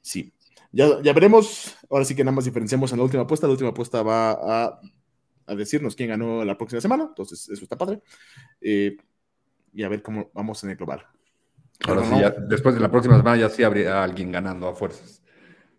sí. 0.00 0.32
Ya, 0.72 1.00
ya 1.02 1.12
veremos. 1.12 1.76
Ahora 1.90 2.04
sí 2.04 2.14
que 2.14 2.24
nada 2.24 2.34
más 2.34 2.44
diferenciamos 2.44 2.90
en 2.92 2.98
la 2.98 3.04
última 3.04 3.22
apuesta. 3.24 3.46
La 3.46 3.52
última 3.52 3.70
apuesta 3.70 4.02
va 4.02 4.32
a, 4.32 4.80
a 5.46 5.54
decirnos 5.54 5.94
quién 5.94 6.08
ganó 6.08 6.44
la 6.44 6.56
próxima 6.56 6.80
semana. 6.80 7.04
Entonces, 7.08 7.48
eso 7.48 7.62
está 7.62 7.76
padre. 7.76 8.00
Eh, 8.60 8.96
y 9.74 9.82
a 9.82 9.88
ver 9.88 10.02
cómo 10.02 10.30
vamos 10.34 10.62
en 10.64 10.70
el 10.70 10.76
global. 10.76 11.00
Ahora 11.86 12.02
Pero 12.02 12.04
sí, 12.04 12.10
no- 12.10 12.20
ya- 12.20 12.30
después 12.48 12.74
de 12.74 12.80
la 12.80 12.90
próxima 12.90 13.16
semana 13.16 13.36
ya 13.36 13.48
sí 13.50 13.62
habría 13.62 14.02
alguien 14.02 14.32
ganando 14.32 14.68
a 14.68 14.74
fuerzas. 14.74 15.22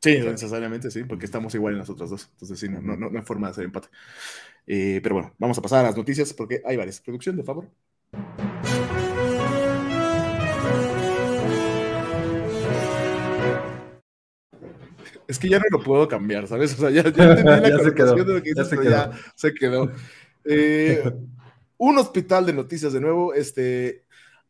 Sí, 0.01 0.19
necesariamente 0.19 0.91
sí, 0.91 1.03
porque 1.03 1.25
estamos 1.25 1.55
igual 1.55 1.73
en 1.73 1.79
las 1.79 1.89
otras 1.89 2.11
dos. 2.11 2.29
Entonces, 2.33 2.59
sí, 2.59 2.69
no, 2.69 2.79
no, 2.81 2.95
no, 2.95 3.09
no 3.09 3.17
hay 3.19 3.25
forma 3.25 3.47
de 3.47 3.51
hacer 3.51 3.63
empate. 3.65 3.87
Eh, 4.67 4.99
pero 5.01 5.15
bueno, 5.15 5.33
vamos 5.39 5.57
a 5.57 5.61
pasar 5.61 5.79
a 5.79 5.87
las 5.87 5.97
noticias 5.97 6.31
porque 6.33 6.61
hay 6.65 6.77
varias. 6.77 7.01
Producción, 7.01 7.35
de 7.37 7.43
favor. 7.43 7.69
Es 15.27 15.39
que 15.39 15.49
ya 15.49 15.57
no 15.57 15.65
lo 15.71 15.83
puedo 15.83 16.07
cambiar, 16.07 16.47
¿sabes? 16.47 16.73
O 16.75 16.77
sea, 16.77 16.89
ya, 16.89 17.03
ya 17.03 17.23
entendí 17.23 17.43
la 17.43 17.69
Ya 17.69 17.79
se 17.79 17.93
quedó, 17.95 18.15
connotación 18.15 18.27
de 18.27 18.33
lo 18.33 18.43
que 18.43 18.53
ya 18.55 18.63
dices, 18.63 18.79
se 18.79 18.89
ya 18.89 19.11
se 19.35 19.53
quedó. 19.53 19.91
Eh, 20.45 21.03
un 21.77 21.97
hospital 21.97 22.45
de 22.45 22.53
noticias 22.53 22.93
de 22.93 23.01
nuevo. 23.01 23.33
Este, 23.33 24.03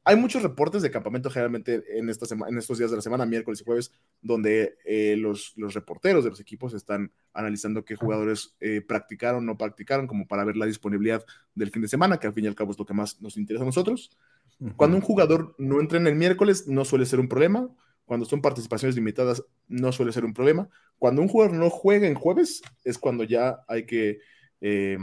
hay 0.04 0.16
muchos 0.16 0.44
reportes 0.44 0.82
de 0.82 0.92
campamento 0.92 1.30
generalmente 1.30 1.84
en, 1.98 2.10
esta 2.10 2.26
sema- 2.26 2.48
en 2.48 2.58
estos 2.58 2.78
días 2.78 2.92
de 2.92 2.98
la 2.98 3.02
semana, 3.02 3.26
miércoles 3.26 3.62
y 3.62 3.64
jueves, 3.64 3.92
donde 4.22 4.78
eh, 4.86 5.16
los, 5.18 5.54
los 5.58 5.74
reporteros 5.74 6.24
de 6.24 6.30
los 6.30 6.40
equipos 6.40 6.74
están 6.74 7.12
analizando 7.34 7.84
qué 7.86 7.96
jugadores 7.96 8.56
eh, 8.60 8.82
practicaron, 8.82 9.46
no 9.46 9.58
practicaron, 9.58 10.08
como 10.08 10.28
para 10.28 10.44
ver 10.46 10.58
la 10.58 10.66
disponibilidad 10.68 11.26
del 11.56 11.72
fin 11.72 11.82
de 11.82 11.88
semana, 11.88 12.20
que 12.20 12.28
al 12.28 12.34
fin 12.34 12.46
y 12.46 12.48
al 12.48 12.56
cabo 12.56 12.72
es 12.72 12.80
lo 12.80 12.86
que 12.86 12.94
más 12.94 13.22
nos 13.22 13.38
interesa 13.38 13.64
a 13.64 13.66
nosotros. 13.68 14.12
Cuando 14.76 14.98
un 14.98 15.02
jugador 15.02 15.56
no 15.58 15.80
entrena 15.80 16.10
el 16.10 16.16
miércoles, 16.16 16.68
no 16.68 16.86
suele 16.86 17.06
ser 17.06 17.20
un 17.20 17.28
problema. 17.30 17.70
Cuando 18.06 18.26
son 18.26 18.42
participaciones 18.42 18.96
limitadas, 18.96 19.44
no 19.68 19.92
suele 19.92 20.12
ser 20.12 20.26
un 20.26 20.34
problema. 20.34 20.70
Cuando 21.00 21.22
un 21.22 21.28
jugador 21.28 21.56
no 21.56 21.70
juega 21.70 22.08
en 22.08 22.14
jueves, 22.16 22.62
es 22.84 22.98
cuando 22.98 23.24
ya 23.24 23.64
hay 23.68 23.86
que 23.86 24.20
eh, 24.62 24.98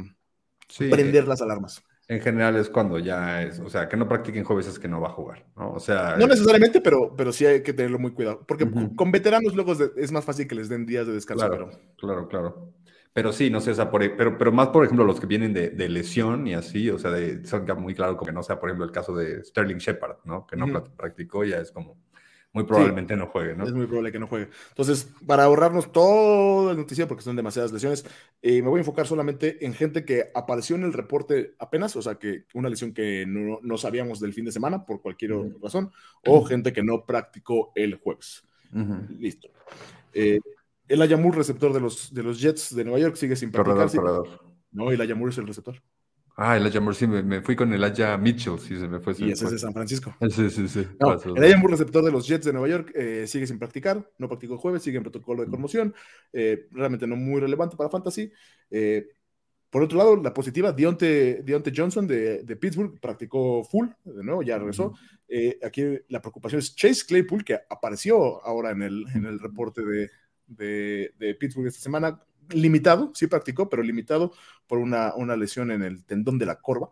Sí, 0.69 0.85
prender 0.89 1.27
las 1.29 1.43
alarmas. 1.43 1.83
En 2.09 2.21
general 2.21 2.57
es 2.57 2.69
cuando 2.69 2.99
ya 2.99 3.43
es, 3.43 3.59
o 3.61 3.71
sea, 3.71 3.89
que 3.89 3.97
no 3.97 4.09
practiquen 4.09 4.45
jueves 4.45 4.67
es 4.67 4.79
que 4.79 4.89
no 4.89 5.01
va 5.01 5.09
a 5.09 5.13
jugar, 5.13 5.47
¿no? 5.57 5.73
O 5.73 5.81
sea, 5.81 6.17
No 6.19 6.27
necesariamente, 6.27 6.81
pero, 6.81 7.15
pero 7.17 7.33
sí 7.33 7.47
hay 7.47 7.63
que 7.63 7.73
tenerlo 7.73 7.99
muy 7.99 8.13
cuidado. 8.13 8.45
Porque 8.47 8.69
con 8.97 9.11
veteranos 9.13 9.55
luego 9.55 9.73
es, 9.97 10.13
más 10.13 10.25
fácil 10.25 10.47
que 10.47 10.55
les 10.55 10.69
den 10.69 10.85
días 10.85 11.07
de 11.07 11.15
descanso. 11.15 11.47
claro, 11.47 11.71
Pero 11.71 11.81
claro, 11.97 12.29
claro. 12.29 12.73
Pero 13.15 13.33
sí, 13.33 13.51
no 13.51 13.61
sé, 13.61 13.71
o 13.73 13.75
sea, 13.75 13.91
por, 13.91 14.03
e, 14.03 14.11
pero, 14.11 14.39
pero 14.39 14.53
más, 14.53 14.69
por 14.69 14.85
ejemplo, 14.85 15.05
los 15.05 15.21
que 15.21 15.27
vienen 15.27 15.53
de, 15.53 15.69
de 15.71 15.89
lesión 15.89 16.47
y 16.47 16.55
así, 16.55 16.89
o 16.91 16.99
sea, 16.99 17.11
de, 17.11 17.45
son 17.45 17.65
muy 17.81 17.95
claro 17.95 18.17
como 18.17 18.27
que 18.27 18.33
no 18.33 18.43
sea, 18.43 18.59
por 18.59 18.71
ejemplo, 18.71 18.87
el 18.87 18.93
caso 18.93 19.15
de 19.15 19.45
Sterling 19.45 19.77
Shepard, 19.79 20.17
¿no? 20.25 20.47
Que 20.47 20.57
no 20.57 20.65
Ujú. 20.67 20.75
plat- 20.75 20.91
practicó, 20.97 21.45
ya 21.45 21.59
es 21.59 21.73
como, 21.73 21.99
muy 22.53 22.65
probablemente 22.65 23.17
no 23.17 23.27
juegue, 23.29 23.55
¿no? 23.57 23.65
es 23.65 23.73
muy 23.73 23.87
probable 23.87 24.13
que 24.13 24.19
no 24.19 24.27
juegue. 24.27 24.49
Entonces, 24.69 25.09
para 25.27 25.45
ahorrarnos 25.45 25.91
todo 25.91 26.71
el 26.71 26.77
noticiero, 26.77 27.09
porque 27.09 27.23
son 27.25 27.35
demasiadas 27.37 27.73
lesiones, 27.73 28.05
eh, 28.43 28.61
me 28.61 28.69
voy 28.69 28.79
a 28.79 28.81
enfocar 28.83 29.07
solamente 29.07 29.65
en 29.65 29.73
gente 29.73 30.05
que 30.05 30.31
apareció 30.35 30.77
en 30.77 30.83
el 30.83 30.93
reporte 30.93 31.55
apenas, 31.59 31.97
o 31.97 32.03
sea, 32.03 32.17
que 32.17 32.45
una 32.55 32.69
lesión 32.69 32.93
que 32.93 33.25
no, 33.27 33.59
no 33.63 33.79
sabíamos 33.79 34.21
del 34.21 34.35
fin 34.35 34.45
de 34.45 34.53
semana 34.53 34.85
por 34.85 35.01
cualquier 35.01 35.33
Ujú. 35.33 35.59
razón, 35.63 35.91
o 36.27 36.45
gente 36.45 36.73
que 36.73 36.83
no 36.83 37.07
practicó 37.07 37.73
el 37.75 37.97
jueves. 37.97 38.45
Listo. 39.19 39.49
Eh, 40.13 40.41
el 40.89 41.01
Ayamur, 41.01 41.37
receptor 41.37 41.73
de 41.73 41.81
los, 41.81 42.13
de 42.13 42.23
los 42.23 42.41
Jets 42.41 42.75
de 42.75 42.85
Nueva 42.85 42.99
York, 42.99 43.17
sigue 43.17 43.37
sin 43.37 43.51
Corredor, 43.51 43.77
practicar. 43.79 43.91
sí. 43.91 43.97
corredor. 43.99 44.53
No, 44.73 44.91
el 44.91 45.01
Ayamur 45.01 45.29
es 45.31 45.39
el 45.39 45.47
receptor. 45.47 45.83
Ah, 46.37 46.57
el 46.57 46.65
Aya 46.65 46.81
Moore, 46.81 46.97
sí, 46.97 47.07
me, 47.07 47.23
me 47.23 47.43
fui 47.43 47.55
con 47.55 47.73
el 47.73 47.85
Aya 47.85 48.17
Mitchell, 48.17 48.59
sí, 48.59 48.79
se 48.79 48.89
me 48.89 49.01
fue. 49.01 49.15
se 49.15 49.25
Y 49.25 49.33
ese 49.33 49.45
es 49.45 49.51
de 49.51 49.59
San 49.59 49.73
Francisco. 49.73 50.15
Sí, 50.31 50.49
sí, 50.49 50.67
sí. 50.67 50.87
No, 50.99 51.21
el 51.37 51.45
Ayamur, 51.45 51.71
receptor 51.71 52.03
de 52.05 52.11
los 52.11 52.27
Jets 52.27 52.47
de 52.47 52.53
Nueva 52.53 52.69
York, 52.69 52.93
eh, 52.95 53.27
sigue 53.27 53.47
sin 53.47 53.59
practicar, 53.59 54.11
no 54.19 54.29
practicó 54.29 54.55
el 54.55 54.59
jueves, 54.59 54.83
sigue 54.83 54.97
en 54.97 55.03
protocolo 55.03 55.45
de 55.45 55.51
conmoción, 55.51 55.95
eh, 56.33 56.69
realmente 56.71 57.07
no 57.07 57.17
muy 57.17 57.41
relevante 57.41 57.77
para 57.77 57.91
Fantasy. 57.91 58.33
Eh, 58.71 59.09
por 59.69 59.83
otro 59.83 59.97
lado, 59.97 60.17
la 60.17 60.35
positiva, 60.35 60.73
Dionte, 60.73 61.43
Dionte 61.43 61.73
Johnson 61.75 62.07
de, 62.07 62.43
de 62.43 62.57
Pittsburgh 62.57 62.99
practicó 63.01 63.65
full, 63.65 63.89
de 64.05 64.23
nuevo, 64.23 64.43
ya 64.43 64.59
regresó. 64.59 64.95
Eh, 65.29 65.59
aquí 65.63 65.83
la 66.09 66.21
preocupación 66.21 66.59
es 66.59 66.75
Chase 66.77 67.05
Claypool, 67.07 67.45
que 67.45 67.59
apareció 67.71 68.45
ahora 68.45 68.71
en 68.71 68.83
el, 68.83 69.05
en 69.15 69.25
el 69.25 69.39
reporte 69.39 69.83
de, 69.83 70.11
de, 70.47 71.15
de 71.19 71.35
Pittsburgh 71.37 71.69
esta 71.69 71.81
semana, 71.81 72.23
limitado, 72.55 73.11
sí 73.15 73.27
practicó, 73.27 73.69
pero 73.69 73.83
limitado 73.83 74.33
por 74.67 74.79
una, 74.79 75.15
una 75.15 75.37
lesión 75.37 75.71
en 75.71 75.83
el 75.83 76.05
tendón 76.05 76.39
de 76.39 76.47
la 76.47 76.57
corva. 76.61 76.91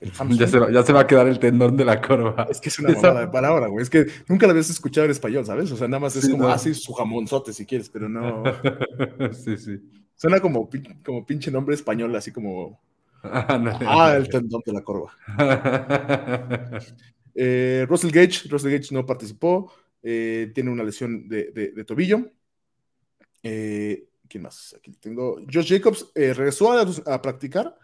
el 0.00 0.10
Ya 0.38 0.46
se, 0.46 0.58
va, 0.58 0.70
ya 0.70 0.82
se 0.82 0.92
va 0.92 1.00
a 1.00 1.06
quedar 1.06 1.26
el 1.28 1.38
tendón 1.38 1.76
de 1.76 1.84
la 1.84 2.00
corva. 2.00 2.46
Es 2.50 2.60
que 2.60 2.68
es 2.68 2.78
una 2.78 2.92
mamada 2.92 3.20
de 3.26 3.28
palabra, 3.28 3.66
güey. 3.68 3.82
Es 3.82 3.90
que 3.90 4.06
nunca 4.28 4.46
la 4.46 4.52
habías 4.52 4.70
escuchado 4.70 5.04
en 5.06 5.10
español, 5.10 5.44
¿sabes? 5.46 5.70
O 5.72 5.76
sea, 5.76 5.88
nada 5.88 6.00
más 6.00 6.14
es 6.16 6.24
Sí, 6.24 6.30
como 6.32 6.44
no. 6.44 6.50
así 6.50 6.74
su 6.74 6.92
jamonzote 6.92 7.52
si 7.52 7.64
quieres, 7.66 7.88
pero 7.88 8.08
no. 8.08 8.42
sí, 9.32 9.56
sí. 9.56 9.80
Suena 10.14 10.40
como, 10.40 10.68
como 11.04 11.24
pinche 11.24 11.50
nombre 11.50 11.74
español, 11.74 12.14
así 12.16 12.30
como. 12.32 12.80
Ah, 13.22 14.14
el 14.16 14.28
tendón 14.28 14.62
de 14.64 14.72
la 14.72 14.82
corva. 14.82 15.12
Eh, 17.34 17.86
Russell 17.88 18.10
Gage, 18.10 18.48
Russell 18.48 18.72
Gage 18.72 18.92
no 18.94 19.06
participó, 19.06 19.72
eh, 20.02 20.50
tiene 20.54 20.70
una 20.70 20.82
lesión 20.82 21.28
de, 21.28 21.50
de- 21.52 21.70
de 21.72 21.84
tobillo. 21.84 22.30
Eh, 23.42 24.04
¿Quién 24.28 24.42
más? 24.42 24.74
Aquí 24.76 24.92
tengo. 24.92 25.40
Josh 25.52 25.68
Jacobs 25.68 26.10
eh, 26.14 26.34
regresó 26.34 26.72
a, 26.72 26.86
a 27.06 27.22
practicar, 27.22 27.76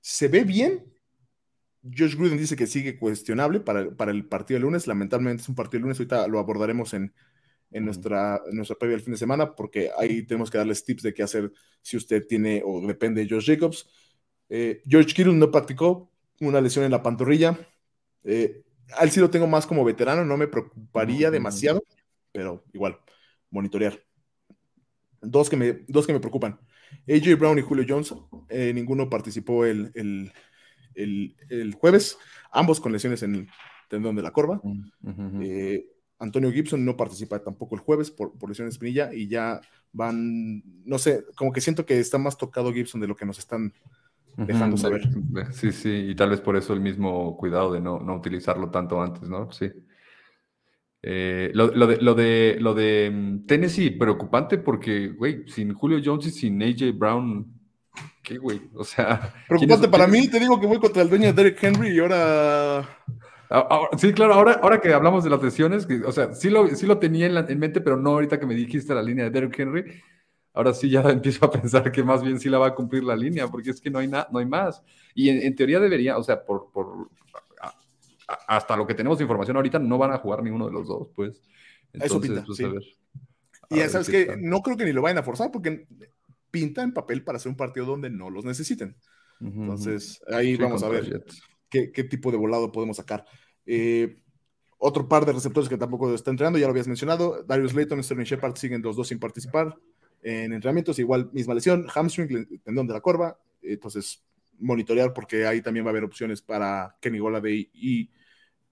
se 0.00 0.28
ve 0.28 0.44
bien. 0.44 0.92
Josh 1.82 2.16
Gruden 2.16 2.38
dice 2.38 2.56
que 2.56 2.66
sigue 2.66 2.98
cuestionable 2.98 3.60
para, 3.60 3.90
para 3.90 4.10
el 4.10 4.24
partido 4.26 4.58
de 4.58 4.62
lunes. 4.62 4.86
Lamentablemente 4.86 5.42
es 5.42 5.48
un 5.48 5.54
partido 5.54 5.78
de 5.78 5.82
lunes. 5.82 5.98
Ahorita 5.98 6.26
lo 6.28 6.38
abordaremos 6.38 6.94
en, 6.94 7.12
en 7.70 7.84
nuestra, 7.84 8.40
en 8.46 8.56
nuestra 8.56 8.76
previa 8.76 8.96
del 8.96 9.04
fin 9.04 9.12
de 9.12 9.18
semana, 9.18 9.54
porque 9.54 9.90
ahí 9.98 10.22
tenemos 10.22 10.50
que 10.50 10.58
darles 10.58 10.84
tips 10.84 11.02
de 11.02 11.12
qué 11.12 11.22
hacer 11.22 11.52
si 11.82 11.96
usted 11.96 12.26
tiene 12.26 12.62
o 12.64 12.86
depende 12.86 13.24
de 13.24 13.28
Josh 13.28 13.46
Jacobs. 13.46 13.88
Eh, 14.48 14.82
George 14.86 15.14
Kittle 15.14 15.34
no 15.34 15.50
practicó, 15.50 16.10
una 16.40 16.60
lesión 16.60 16.84
en 16.84 16.90
la 16.90 17.02
pantorrilla. 17.02 17.58
Eh, 18.24 18.62
a 18.96 19.04
él 19.04 19.10
sí 19.10 19.20
lo 19.20 19.30
tengo 19.30 19.46
más 19.46 19.66
como 19.66 19.84
veterano, 19.84 20.24
no 20.24 20.36
me 20.36 20.48
preocuparía 20.48 21.30
demasiado, 21.30 21.82
pero 22.32 22.64
igual, 22.72 22.98
monitorear. 23.50 24.00
Dos 25.24 25.50
que 25.50 25.56
me, 25.56 25.84
dos 25.88 26.06
que 26.06 26.12
me 26.12 26.20
preocupan. 26.20 26.58
AJ 27.08 27.36
Brown 27.38 27.58
y 27.58 27.62
Julio 27.62 27.84
Jones, 27.88 28.14
eh, 28.48 28.72
ninguno 28.74 29.08
participó 29.10 29.64
el, 29.64 29.90
el, 29.94 30.32
el- 30.94 31.36
el 31.48 31.74
jueves, 31.74 32.18
ambos 32.52 32.80
con 32.80 32.92
lesiones 32.92 33.22
en 33.22 33.34
el 33.34 33.48
tendón 33.88 34.16
de 34.16 34.22
la 34.22 34.32
corva. 34.32 34.60
Ujú. 34.62 35.42
Eh, 35.42 35.86
Antonio 36.18 36.52
Gibson 36.52 36.84
no 36.84 36.96
participa 36.96 37.40
tampoco 37.42 37.74
el 37.74 37.80
jueves 37.80 38.10
por, 38.10 38.32
por 38.38 38.48
lesión 38.48 38.66
de 38.66 38.70
espinilla 38.70 39.12
y 39.12 39.28
ya 39.28 39.60
van, 39.92 40.62
no 40.84 40.98
sé, 40.98 41.24
como 41.36 41.52
que 41.52 41.60
siento 41.60 41.84
que 41.84 41.98
está 41.98 42.18
más 42.18 42.38
tocado 42.38 42.72
Gibson 42.72 43.00
de 43.00 43.08
lo 43.08 43.16
que 43.16 43.26
nos 43.26 43.38
están 43.38 43.72
dejando 44.36 44.76
saber. 44.76 45.08
Sí, 45.52 45.72
sí, 45.72 45.90
y 45.90 46.14
tal 46.14 46.30
vez 46.30 46.40
por 46.40 46.56
eso 46.56 46.72
el 46.72 46.80
mismo 46.80 47.36
cuidado 47.36 47.72
de 47.72 47.80
no, 47.80 48.00
no 48.00 48.16
utilizarlo 48.16 48.70
tanto 48.70 49.00
antes, 49.02 49.28
¿no? 49.28 49.50
Sí. 49.52 49.70
Eh, 51.06 51.50
lo, 51.52 51.66
lo 51.74 51.86
de, 51.86 51.96
lo, 52.00 52.14
de, 52.14 52.56
lo 52.60 52.72
de 52.74 53.10
mm, 53.12 53.46
Tennessee, 53.46 53.90
preocupante 53.90 54.56
porque, 54.58 55.08
güey, 55.08 55.46
sin 55.48 55.74
Julio 55.74 56.00
Jones 56.02 56.26
y 56.28 56.30
sin 56.30 56.62
AJ 56.62 56.92
Brown, 56.96 57.46
¿qué, 58.22 58.38
güey? 58.38 58.62
O 58.74 58.84
sea... 58.84 59.34
Preocupante 59.48 59.86
¿quiénes- 59.88 59.90
para 59.90 60.06
mí, 60.06 60.28
te 60.28 60.40
digo 60.40 60.58
que 60.58 60.66
voy 60.66 60.78
contra 60.78 61.02
el 61.02 61.10
dueño 61.10 61.26
de 61.26 61.32
Derek 61.34 61.62
Henry 61.62 61.90
y 61.94 61.98
ahora 62.00 62.78
Ah, 63.50 63.68
ah, 63.70 63.98
sí, 63.98 64.12
claro, 64.14 64.34
ahora, 64.34 64.52
ahora 64.62 64.80
que 64.80 64.92
hablamos 64.94 65.22
de 65.22 65.30
las 65.30 65.42
lesiones, 65.42 65.86
que, 65.86 66.00
o 66.04 66.10
sea, 66.12 66.32
sí 66.32 66.48
lo, 66.50 66.66
sí 66.74 66.86
lo 66.86 66.98
tenía 66.98 67.26
en, 67.26 67.34
la- 67.34 67.46
en 67.48 67.58
mente, 67.58 67.80
pero 67.82 67.96
no 67.98 68.10
ahorita 68.10 68.40
que 68.40 68.46
me 68.46 68.54
dijiste 68.54 68.94
la 68.94 69.02
línea 69.02 69.24
de 69.26 69.30
Derrick 69.30 69.58
Henry, 69.58 69.84
ahora 70.54 70.72
sí 70.72 70.88
ya 70.88 71.02
empiezo 71.10 71.44
a 71.44 71.50
pensar 71.50 71.92
que 71.92 72.02
más 72.02 72.22
bien 72.22 72.40
sí 72.40 72.48
la 72.48 72.58
va 72.58 72.68
a 72.68 72.74
cumplir 72.74 73.04
la 73.04 73.14
línea, 73.14 73.46
porque 73.48 73.70
es 73.70 73.80
que 73.80 73.90
no 73.90 73.98
hay, 73.98 74.08
na- 74.08 74.26
no 74.32 74.38
hay 74.38 74.46
más. 74.46 74.82
Y 75.14 75.28
en, 75.28 75.42
en 75.42 75.54
teoría 75.54 75.78
debería, 75.78 76.16
o 76.16 76.22
sea, 76.22 76.42
por, 76.44 76.70
por 76.72 77.10
hasta 78.26 78.76
lo 78.76 78.86
que 78.86 78.94
tenemos 78.94 79.18
de 79.18 79.24
información 79.24 79.56
ahorita, 79.56 79.78
no 79.78 79.98
van 79.98 80.12
a 80.12 80.18
jugar 80.18 80.42
ninguno 80.42 80.66
de 80.66 80.72
los 80.72 80.86
dos, 80.86 81.08
pues. 81.14 81.42
Eso 81.92 82.20
pinta, 82.20 82.44
pues, 82.44 82.58
sí. 82.58 82.64
a 82.64 82.68
ver. 82.68 82.82
A 83.70 83.74
Y 83.74 83.78
ya 83.78 83.88
sabes 83.88 84.08
que 84.08 84.36
no 84.38 84.60
creo 84.62 84.76
que 84.76 84.84
ni 84.84 84.92
lo 84.92 85.02
vayan 85.02 85.18
a 85.18 85.22
forzar 85.22 85.50
porque 85.50 85.86
pinta 86.50 86.82
en 86.82 86.92
papel 86.92 87.22
para 87.22 87.36
hacer 87.36 87.50
un 87.50 87.56
partido 87.56 87.86
donde 87.86 88.10
no 88.10 88.30
los 88.30 88.44
necesiten. 88.44 88.96
Entonces, 89.40 90.22
ahí 90.32 90.56
Sí, 90.56 90.62
vamos 90.62 90.82
a 90.82 90.88
ver 90.88 91.24
qué, 91.68 91.90
qué 91.92 92.04
tipo 92.04 92.30
de 92.30 92.36
volado 92.36 92.72
podemos 92.72 92.96
sacar. 92.96 93.26
Eh, 93.66 94.20
otro 94.78 95.08
par 95.08 95.24
de 95.24 95.32
receptores 95.32 95.68
que 95.68 95.78
tampoco 95.78 96.14
está 96.14 96.30
entrenando, 96.30 96.58
ya 96.58 96.66
lo 96.66 96.70
habías 96.70 96.88
mencionado. 96.88 97.42
Darius 97.44 97.74
Layton 97.74 98.00
y 98.00 98.02
Sterling 98.02 98.24
Shepard 98.24 98.56
siguen 98.56 98.82
los 98.82 98.96
dos 98.96 99.08
sin 99.08 99.18
participar 99.18 99.76
en 100.22 100.52
entrenamientos. 100.52 100.98
Igual, 100.98 101.30
misma 101.32 101.54
lesión, 101.54 101.86
hamstring, 101.88 102.60
tendón 102.62 102.86
de 102.86 102.92
la 102.92 103.00
corva. 103.00 103.38
Entonces, 103.62 104.22
monitorear 104.58 105.12
porque 105.12 105.46
ahí 105.46 105.60
también 105.62 105.86
va 105.86 105.90
a 105.90 105.92
haber 105.92 106.04
opciones 106.04 106.42
para 106.42 106.96
Kenny 107.00 107.18
Golladay 107.18 107.70
y 107.72 108.10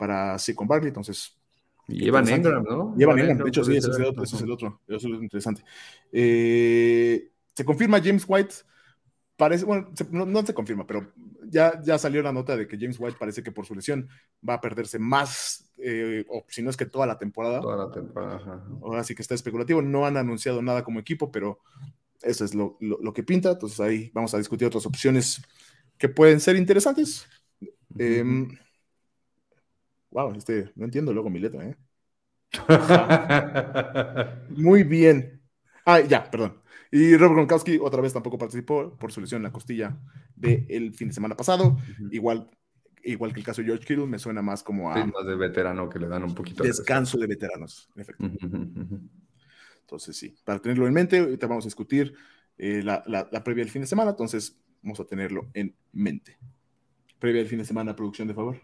para 0.03 0.37
Saquon 0.39 0.67
Barkley. 0.67 0.89
Entonces, 0.89 1.39
Y 1.87 2.09
Evan 2.09 2.25
interesante. 2.25 2.49
Engram, 2.49 2.65
¿no? 2.79 2.97
Llevan 2.97 3.19
Ingram, 3.21 3.39
de 3.39 3.49
hecho, 3.49 3.63
sí, 3.65 3.77
ese 3.77 3.91
es 3.91 3.97
el 3.99 4.05
otro. 4.07 4.23
Ese 4.25 4.37
es 4.37 4.43
el 4.43 4.51
otro, 4.51 4.81
eso 4.89 4.97
es 4.97 5.05
lo 5.05 5.23
interesante. 5.23 5.63
Eh, 6.11 7.31
se 7.55 7.65
confirma 7.65 8.01
James 8.03 8.25
White. 8.27 8.55
Parece, 9.37 9.65
bueno, 9.65 9.91
se- 9.95 10.07
no, 10.11 10.25
no 10.27 10.45
se 10.47 10.55
confirma, 10.55 10.87
pero 10.87 11.13
ya, 11.49 11.81
ya 11.83 11.99
salió 11.99 12.23
la 12.23 12.33
nota 12.33 12.57
de 12.57 12.67
que 12.69 12.77
James 12.79 12.99
White 13.01 13.17
parece 13.19 13.43
que 13.43 13.51
por 13.51 13.67
su 13.67 13.75
lesión 13.75 14.09
va 14.49 14.55
a 14.55 14.61
perderse 14.61 14.99
más, 14.99 15.71
eh, 15.79 16.25
o 16.29 16.45
si 16.49 16.63
no 16.63 16.71
es 16.71 16.77
que 16.77 16.87
toda 16.87 17.07
la 17.07 17.19
temporada. 17.19 17.61
Toda 17.61 17.87
la 17.87 17.91
temporada. 17.93 18.37
ajá. 18.37 18.65
Ahora 18.83 19.03
sí 19.05 19.15
que 19.15 19.23
está 19.23 19.35
especulativo. 19.35 19.83
No 19.83 20.07
han 20.07 20.17
anunciado 20.17 20.63
nada 20.63 20.85
como 20.85 21.01
equipo, 21.01 21.31
pero 21.33 21.59
eso 22.23 22.45
es 22.45 22.55
lo, 22.55 22.77
lo- 22.81 22.99
lo 23.01 23.13
que 23.13 23.23
pinta. 23.25 23.51
Entonces 23.53 23.81
ahí 23.81 24.11
vamos 24.15 24.33
a 24.35 24.39
discutir 24.39 24.67
otras 24.67 24.87
opciones 24.87 25.43
que 25.99 26.09
pueden 26.09 26.39
ser 26.41 26.57
interesantes. 26.57 27.27
Em, 27.99 28.49
wow, 30.13 30.33
este, 30.35 30.71
no 30.77 30.85
entiendo 30.85 31.13
luego 31.13 31.31
mi 31.31 31.41
letra, 31.41 31.67
¿eh? 31.69 31.77
Muy 34.51 34.85
bien. 34.85 35.41
Ah, 35.85 36.01
ya, 36.01 36.31
perdón. 36.31 36.61
Y 36.91 37.17
Rob 37.17 37.33
Gronkowski 37.33 37.79
otra 37.81 38.01
vez 38.03 38.13
tampoco 38.13 38.39
participó 38.39 38.97
por 38.99 39.13
su 39.13 39.21
lesión 39.21 39.39
en 39.39 39.45
la 39.45 39.53
costilla 39.53 39.97
del 40.37 40.95
fin 40.95 41.09
de 41.09 41.15
semana 41.15 41.37
pasado. 41.37 41.79
Igual, 42.11 42.51
igual 43.03 43.33
que 43.33 43.41
el 43.41 43.47
caso 43.47 43.63
de 43.63 43.69
George 43.69 43.85
Kittle, 43.87 44.07
me 44.07 44.19
suena 44.19 44.43
más 44.43 44.63
como 44.63 44.93
Sí, 44.95 45.01
a 45.01 45.05
más 45.07 45.27
de 45.27 45.35
veterano 45.37 45.89
que 45.89 45.99
le 45.99 46.09
dan 46.09 46.25
un 46.25 46.35
poquito 46.35 46.63
de 46.63 46.69
descanso 46.69 47.19
de 47.19 47.27
veteranos. 47.27 47.89
En 47.95 48.03
efecto. 48.03 48.25
Entonces, 49.81 50.17
sí, 50.17 50.35
para 50.45 50.59
tenerlo 50.61 50.87
en 50.87 50.95
mente, 50.95 51.19
ahorita 51.19 51.47
vamos 51.47 51.65
a 51.65 51.69
discutir 51.69 52.15
eh, 52.59 52.83
la, 52.85 53.03
la- 53.07 53.29
la 53.31 53.45
previa 53.45 53.65
del 53.65 53.71
fin 53.73 53.83
de 53.83 53.89
semana, 53.89 54.11
entonces 54.11 54.57
vamos 54.83 55.01
a 55.01 55.05
tenerlo 55.05 55.49
en 55.55 55.75
mente. 55.93 56.39
Previa 57.19 57.41
del 57.41 57.49
fin 57.51 57.59
de 57.59 57.65
semana, 57.65 57.97
producción 57.97 58.29
de 58.29 58.35
favor. 58.35 58.61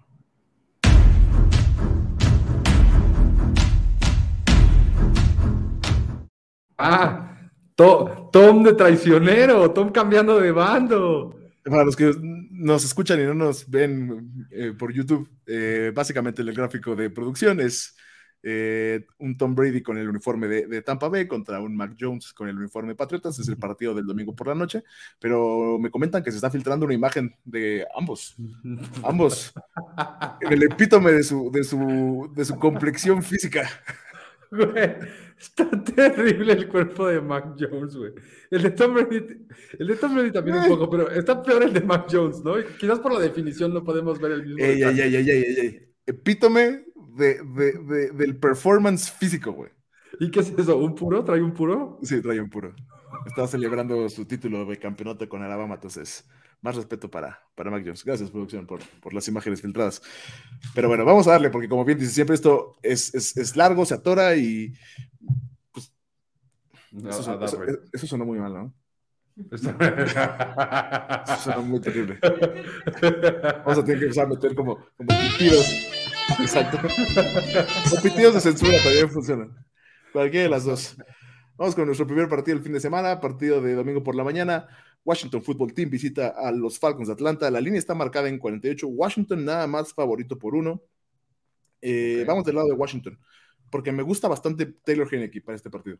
Ah, 6.79 7.35
To- 7.75 8.31
Tom 8.33 8.63
de 8.65 8.75
traicionero, 8.75 9.71
Tom 9.73 9.91
cambiando 9.91 10.39
de 10.41 10.51
bando. 10.53 11.35
Para 11.65 11.85
los 11.85 11.97
que 11.97 12.13
nos 12.51 12.85
escuchan 12.85 13.21
y 13.21 13.25
no 13.25 13.35
nos 13.35 13.69
ven 13.69 14.47
eh, 14.51 14.73
por 14.79 14.93
YouTube, 14.93 15.29
eh, 15.47 15.93
básicamente 15.95 16.41
el 16.43 16.53
gráfico 16.55 16.97
de 16.97 17.11
producción 17.11 17.61
es 17.61 17.95
eh, 18.43 19.05
un 19.19 19.37
Tom 19.37 19.55
Brady 19.55 19.83
con 19.83 19.99
el 19.99 20.09
uniforme 20.09 20.49
de, 20.49 20.67
de 20.67 20.81
Tampa 20.83 21.09
Bay 21.09 21.27
contra 21.29 21.61
un 21.61 21.77
Mac 21.77 21.95
Jones 22.01 22.33
con 22.33 22.49
el 22.49 22.57
uniforme 22.57 22.91
de 22.91 22.95
Patriotas. 22.97 23.39
Es 23.39 23.49
el 23.49 23.59
partido 23.59 23.95
del 23.95 24.07
domingo 24.07 24.35
por 24.35 24.47
la 24.49 24.55
noche, 24.55 24.83
pero 25.21 25.79
me 25.79 25.91
comentan 25.91 26.23
que 26.23 26.31
se 26.31 26.37
está 26.39 26.51
filtrando 26.51 26.87
una 26.87 26.95
imagen 26.95 27.35
de 27.45 27.87
ambos, 27.95 28.35
ambos, 29.03 29.53
en 30.41 30.53
el 30.53 30.63
epítome 30.63 31.13
de 31.13 31.23
su, 31.23 31.51
de 31.51 31.65
su, 31.65 32.33
de 32.35 32.45
su 32.45 32.59
complexión 32.59 33.23
física. 33.23 33.69
Está 35.39 35.71
terrible 35.85 36.53
el 36.53 36.69
cuerpo 36.69 37.07
de 37.07 37.21
Mac 37.21 37.55
Jones, 37.59 37.95
güey. 37.97 38.13
El 38.51 38.63
de 38.63 38.71
Tom 38.73 38.95
Brady, 38.95 39.47
el 39.79 39.87
de 39.87 39.97
Tom 39.97 40.15
Brady 40.15 40.33
también 40.33 40.57
un 40.59 40.69
poco, 40.69 40.91
pero 40.91 41.11
está 41.11 41.41
peor 41.43 41.63
el 41.63 41.73
de 41.73 41.81
Mac 41.81 42.07
Jones, 42.11 42.43
¿no? 42.45 42.55
Quizás 42.79 42.99
por 42.99 43.13
la 43.13 43.21
definición 43.21 43.73
no 43.73 43.85
podemos 43.85 44.19
ver 44.21 44.33
el 44.33 44.43
mismo. 44.43 44.59
Ey, 44.59 44.71
ey, 44.73 44.79
detalle. 44.81 45.05
ey, 45.05 45.15
ey, 45.17 45.31
ey, 45.31 45.43
ey, 45.45 45.57
ey. 45.67 45.89
Epítome 46.07 46.85
de, 47.17 47.41
de- 47.45 47.73
de- 47.87 48.11
del 48.13 48.37
performance 48.37 49.11
físico, 49.13 49.53
güey. 49.53 49.71
¿Y 50.21 50.31
qué 50.31 50.41
es 50.41 50.53
eso? 50.59 50.77
¿Un 50.79 50.95
puro? 50.95 51.23
¿Trae 51.25 51.41
un 51.43 51.53
puro? 51.55 51.99
Sí, 52.03 52.21
trae 52.21 52.41
un 52.41 52.51
puro. 52.51 52.75
Estaba 53.27 53.47
celebrando 53.47 54.09
su 54.09 54.25
título 54.25 54.65
de 54.65 54.77
campeonato 54.79 55.29
con 55.29 55.43
Alabama, 55.43 55.75
entonces 55.77 56.25
más 56.61 56.75
respeto 56.75 57.09
para, 57.09 57.41
para 57.55 57.71
Mac 57.71 57.83
Jones. 57.85 58.05
Gracias, 58.05 58.31
producción, 58.31 58.67
por, 58.67 58.81
por 59.01 59.15
las 59.15 59.29
imágenes 59.29 59.63
filtradas. 59.63 60.03
Pero 60.75 60.89
bueno, 60.89 61.05
vamos 61.05 61.29
a 61.29 61.33
darle, 61.33 61.51
porque 61.51 61.69
como 61.69 61.85
bien 61.85 61.99
dice, 61.99 62.11
siempre 62.11 62.35
esto 62.35 62.75
es, 62.83 63.15
es, 63.15 63.37
es 63.37 63.57
largo, 63.57 63.85
se 63.85 63.95
atora 63.95 64.35
y 64.35 64.73
No, 66.93 67.11
eso, 67.11 67.23
sonó- 67.23 67.45
eso- 67.45 67.57
darle. 67.59 67.79
eso 67.93 68.07
sonó 68.07 68.25
muy 68.25 68.39
mal, 68.39 68.53
¿no? 68.53 68.75
Eso 71.25 71.37
sonó 71.45 71.63
muy 71.63 71.81
terrible. 71.81 72.19
Vamos 72.23 73.79
a 73.79 73.85
tener 73.85 73.99
que 74.01 74.05
empezar 74.07 74.25
a 74.27 74.29
meter 74.29 74.53
como, 74.55 74.77
como 74.97 75.09
pitidos. 75.09 75.67
Exacto. 76.41 76.79
Los 76.83 78.01
pitidos 78.03 78.35
de 78.35 78.41
censura 78.41 78.73
también 78.83 79.09
funcionan. 79.09 79.57
Cualquiera 80.13 80.43
de 80.45 80.51
las 80.51 80.65
dos. 80.65 80.97
Vamos 81.57 81.77
con 81.77 81.87
nuestro 81.87 82.05
primer 82.07 82.29
partido 82.29 82.57
del 82.57 82.65
fin 82.65 82.73
de 82.73 82.81
semana, 82.81 83.21
partido 83.21 83.61
de 83.61 83.75
domingo 83.75 84.03
por 84.03 84.17
la 84.17 84.25
mañana. 84.25 84.67
Washington 85.05 85.43
Football 85.43 85.73
Team 85.73 85.89
visita 85.91 86.29
a 86.37 86.51
los 86.51 86.77
Falcons 86.79 87.07
de 87.07 87.15
Atlanta. 87.15 87.49
La 87.51 87.61
línea 87.61 87.79
está 87.79 87.95
marcada 87.95 88.29
en 88.29 88.39
48. 88.39 88.89
Washington 88.89 89.45
nada 89.45 89.69
más 89.69 89.95
favorito 89.95 90.37
por 90.37 90.57
uno. 90.57 90.83
Eh. 91.81 92.25
Vamos 92.27 92.45
del 92.45 92.57
lado 92.57 92.67
de 92.67 92.75
Washington, 92.75 93.17
porque 93.71 93.93
me 93.93 94.03
gusta 94.03 94.29
bastante 94.29 94.67
Taylor 94.85 95.09
Heineke 95.13 95.41
para 95.43 95.57
este 95.57 95.71
partido. 95.71 95.99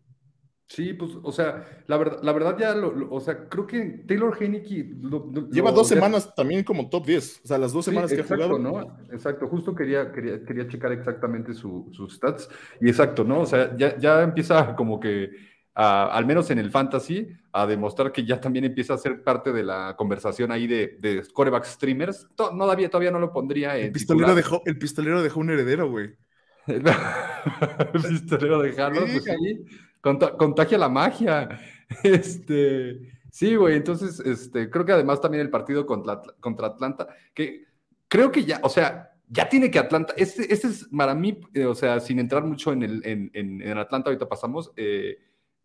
Sí, 0.71 0.93
pues, 0.93 1.13
o 1.23 1.33
sea, 1.33 1.67
la 1.87 1.97
verdad, 1.97 2.19
la 2.23 2.31
verdad 2.35 2.57
ya, 2.59 2.75
lo, 2.75 2.93
lo- 2.93 3.11
o 3.11 3.21
sea, 3.21 3.49
creo 3.49 3.67
que 3.67 4.05
Taylor 4.07 4.37
Heineke 4.39 4.91
lo- 5.01 5.33
Lleva 5.51 5.73
dos 5.73 5.89
ya- 5.89 5.95
semanas 5.95 6.35
también 6.35 6.63
como 6.63 6.91
top 6.91 7.07
10. 7.07 7.41
O 7.43 7.47
sea, 7.49 7.57
las 7.57 7.73
dos 7.73 7.87
Sí, 7.87 7.91
semanas 7.91 8.11
que 8.13 8.21
exacto, 8.21 8.45
ha 8.45 8.49
jugado. 8.49 8.59
¿no? 8.87 8.99
Exacto, 9.11 9.49
justo 9.49 9.75
quería, 9.75 10.13
quería, 10.13 10.45
quería 10.45 10.69
checar 10.69 10.93
exactamente 10.93 11.55
su- 11.55 11.89
sus 11.93 12.15
stats. 12.17 12.51
Y 12.83 12.89
exacto, 12.91 13.25
¿no? 13.25 13.41
O 13.41 13.47
sea, 13.47 13.75
ya, 13.79 13.97
ya 13.97 14.23
empieza 14.23 14.77
como 14.77 15.01
que, 15.01 15.31
a- 15.75 16.09
al 16.15 16.27
menos 16.27 16.51
en 16.51 16.59
el 16.59 16.71
fantasy, 16.71 17.27
a 17.51 17.67
demostrar 17.67 18.13
que 18.13 18.27
ya 18.27 18.39
también 18.39 18.67
empieza 18.67 18.93
a 18.93 18.99
ser 18.99 19.23
parte 19.23 19.53
de 19.55 19.63
la 19.63 19.95
conversación 19.97 20.53
ahí 20.53 20.67
de, 20.67 20.99
de 21.01 21.23
quarterback 21.33 21.65
streamers. 21.65 22.27
No, 22.39 22.51
todavía, 22.51 22.91
todavía 22.91 23.11
no 23.11 23.21
lo 23.21 23.33
pondría 23.33 23.79
en 23.79 23.87
El 23.87 23.93
pistolero, 23.93 24.27
titular. 24.27 24.37
dejó, 24.45 24.63
el 24.67 24.79
pistolero 24.79 25.23
dejó 25.23 25.41
un 25.41 25.49
heredero, 25.49 25.89
güey. 25.91 26.11
El 27.95 28.03
pistolero 28.03 28.61
de 28.63 28.73
Sí, 28.73 28.79
pues 29.13 29.25
conta- 30.01 30.37
contagia 30.37 30.79
la 30.79 30.89
magia. 30.89 31.49
Este, 32.03 33.01
sí, 33.31 33.55
güey, 33.57 33.77
entonces, 33.77 34.21
este, 34.21 34.69
creo 34.69 34.85
que 34.85 34.93
además 34.93 35.23
también 35.23 35.41
el 35.41 35.49
partido 35.51 35.87
contra, 35.87 36.21
contra 36.39 36.67
Atlanta, 36.67 37.09
que 37.33 37.65
creo 38.09 38.31
que 38.31 38.45
ya, 38.45 38.61
o 38.63 38.69
sea, 38.69 39.13
ya 39.29 39.49
tiene 39.49 39.71
que 39.71 39.79
Atlanta, 39.79 40.13
este, 40.19 40.53
este 40.53 40.69
es 40.69 40.87
para 40.95 41.15
mí, 41.15 41.41
eh, 41.55 41.65
o 41.65 41.75
sea, 41.75 41.99
sin 42.01 42.19
entrar 42.19 42.45
mucho 42.45 42.73
en 42.73 42.83
el, 42.83 43.01
en, 43.07 43.31
en- 43.33 43.63
en 43.63 43.79
Atlanta, 43.79 44.11
ahorita 44.11 44.29
pasamos, 44.29 44.71
eh, 44.77 45.17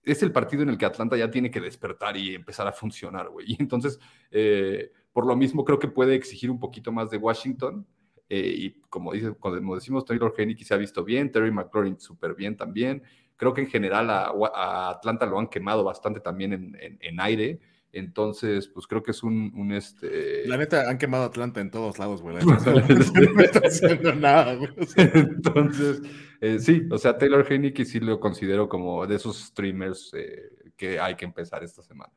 es 0.04 0.24
el 0.24 0.32
partido 0.32 0.64
en 0.64 0.70
el 0.70 0.78
que 0.78 0.86
Atlanta 0.86 1.18
ya 1.18 1.30
tiene 1.30 1.52
que 1.52 1.60
despertar 1.62 2.16
y 2.16 2.36
empezar 2.36 2.68
a 2.68 2.72
funcionar, 2.72 3.28
güey. 3.30 3.52
Y 3.52 3.58
entonces, 3.62 4.00
eh, 4.32 4.92
por 5.12 5.26
lo 5.28 5.36
mismo, 5.36 5.66
creo 5.66 5.80
que 5.80 5.90
puede 5.90 6.16
exigir 6.16 6.50
un 6.50 6.60
poquito 6.60 6.92
más 6.94 7.10
de 7.10 7.18
Washington. 7.18 7.86
Eh, 8.30 8.54
y 8.58 8.72
como, 8.90 9.14
dice, 9.14 9.34
como 9.40 9.76
decimos, 9.76 10.06
Taylor 10.06 10.34
Heineke 10.38 10.64
se 10.66 10.74
ha 10.74 10.78
visto 10.78 11.04
bien, 11.04 11.32
Terry 11.32 11.52
McLaurin 11.52 12.00
súper 12.00 12.34
bien 12.36 12.56
también. 12.58 13.04
Creo 13.36 13.54
que 13.54 13.62
en 13.62 13.68
general 13.68 14.10
a, 14.10 14.32
a 14.56 14.90
Atlanta 14.92 15.26
lo 15.26 15.40
han 15.40 15.48
quemado 15.48 15.84
bastante 15.84 16.20
también 16.20 16.54
en, 16.54 16.78
en- 16.80 16.98
en 17.02 17.20
aire. 17.20 17.60
Entonces, 17.96 18.68
pues 18.70 18.88
creo 18.88 19.04
que 19.04 19.12
es 19.12 19.22
un, 19.22 19.52
un, 19.56 19.72
este... 19.72 20.48
La 20.48 20.58
neta, 20.58 20.90
han 20.90 20.98
quemado 20.98 21.26
Atlanta 21.26 21.62
en 21.62 21.70
todos 21.70 22.00
lados, 22.00 22.24
güey. 22.24 22.38
No 22.44 23.42
está 23.42 23.60
haciendo 23.68 24.16
nada, 24.16 24.56
güey. 24.56 24.72
Entonces, 24.98 26.02
eh, 26.42 26.58
sí, 26.60 26.88
o 26.90 26.98
sea, 26.98 27.18
Taylor 27.18 27.46
Heineke 27.48 27.86
sí 27.86 28.00
lo 28.00 28.20
considero 28.20 28.68
como 28.68 29.06
de 29.06 29.16
esos 29.16 29.38
streamers 29.40 30.12
eh, 30.16 30.42
que 30.76 31.00
hay 31.00 31.16
que 31.16 31.26
empezar 31.26 31.64
esta 31.64 31.84
semana. 31.84 32.12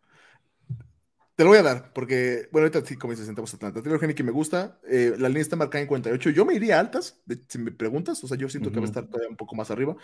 Te 1.36 1.44
lo 1.44 1.50
voy 1.50 1.58
a 1.58 1.62
dar, 1.62 1.92
porque, 1.92 2.48
bueno, 2.50 2.66
ahorita 2.66 2.86
sí, 2.86 2.96
como 2.96 3.12
dices, 3.12 3.26
sentamos 3.26 3.52
Atlanta. 3.52 3.82
Taylor 3.82 4.02
Heineke 4.02 4.22
me 4.24 4.32
gusta. 4.32 4.80
eh, 4.88 5.14
la 5.18 5.28
línea 5.28 5.42
está 5.42 5.54
marcada 5.54 5.82
en 5.82 5.86
48. 5.88 6.30
Yo 6.30 6.46
me 6.46 6.54
iría 6.54 6.78
a 6.78 6.80
altas, 6.80 7.20
de- 7.26 7.42
si 7.46 7.58
me 7.58 7.72
preguntas. 7.72 8.24
O 8.24 8.26
sea, 8.28 8.38
yo 8.38 8.48
siento 8.48 8.72
que 8.72 8.80
va 8.80 8.84
a 8.84 8.88
estar 8.88 9.06
todavía 9.06 9.28
un 9.28 9.36
poco 9.36 9.54
más 9.54 9.70
arriba. 9.70 9.96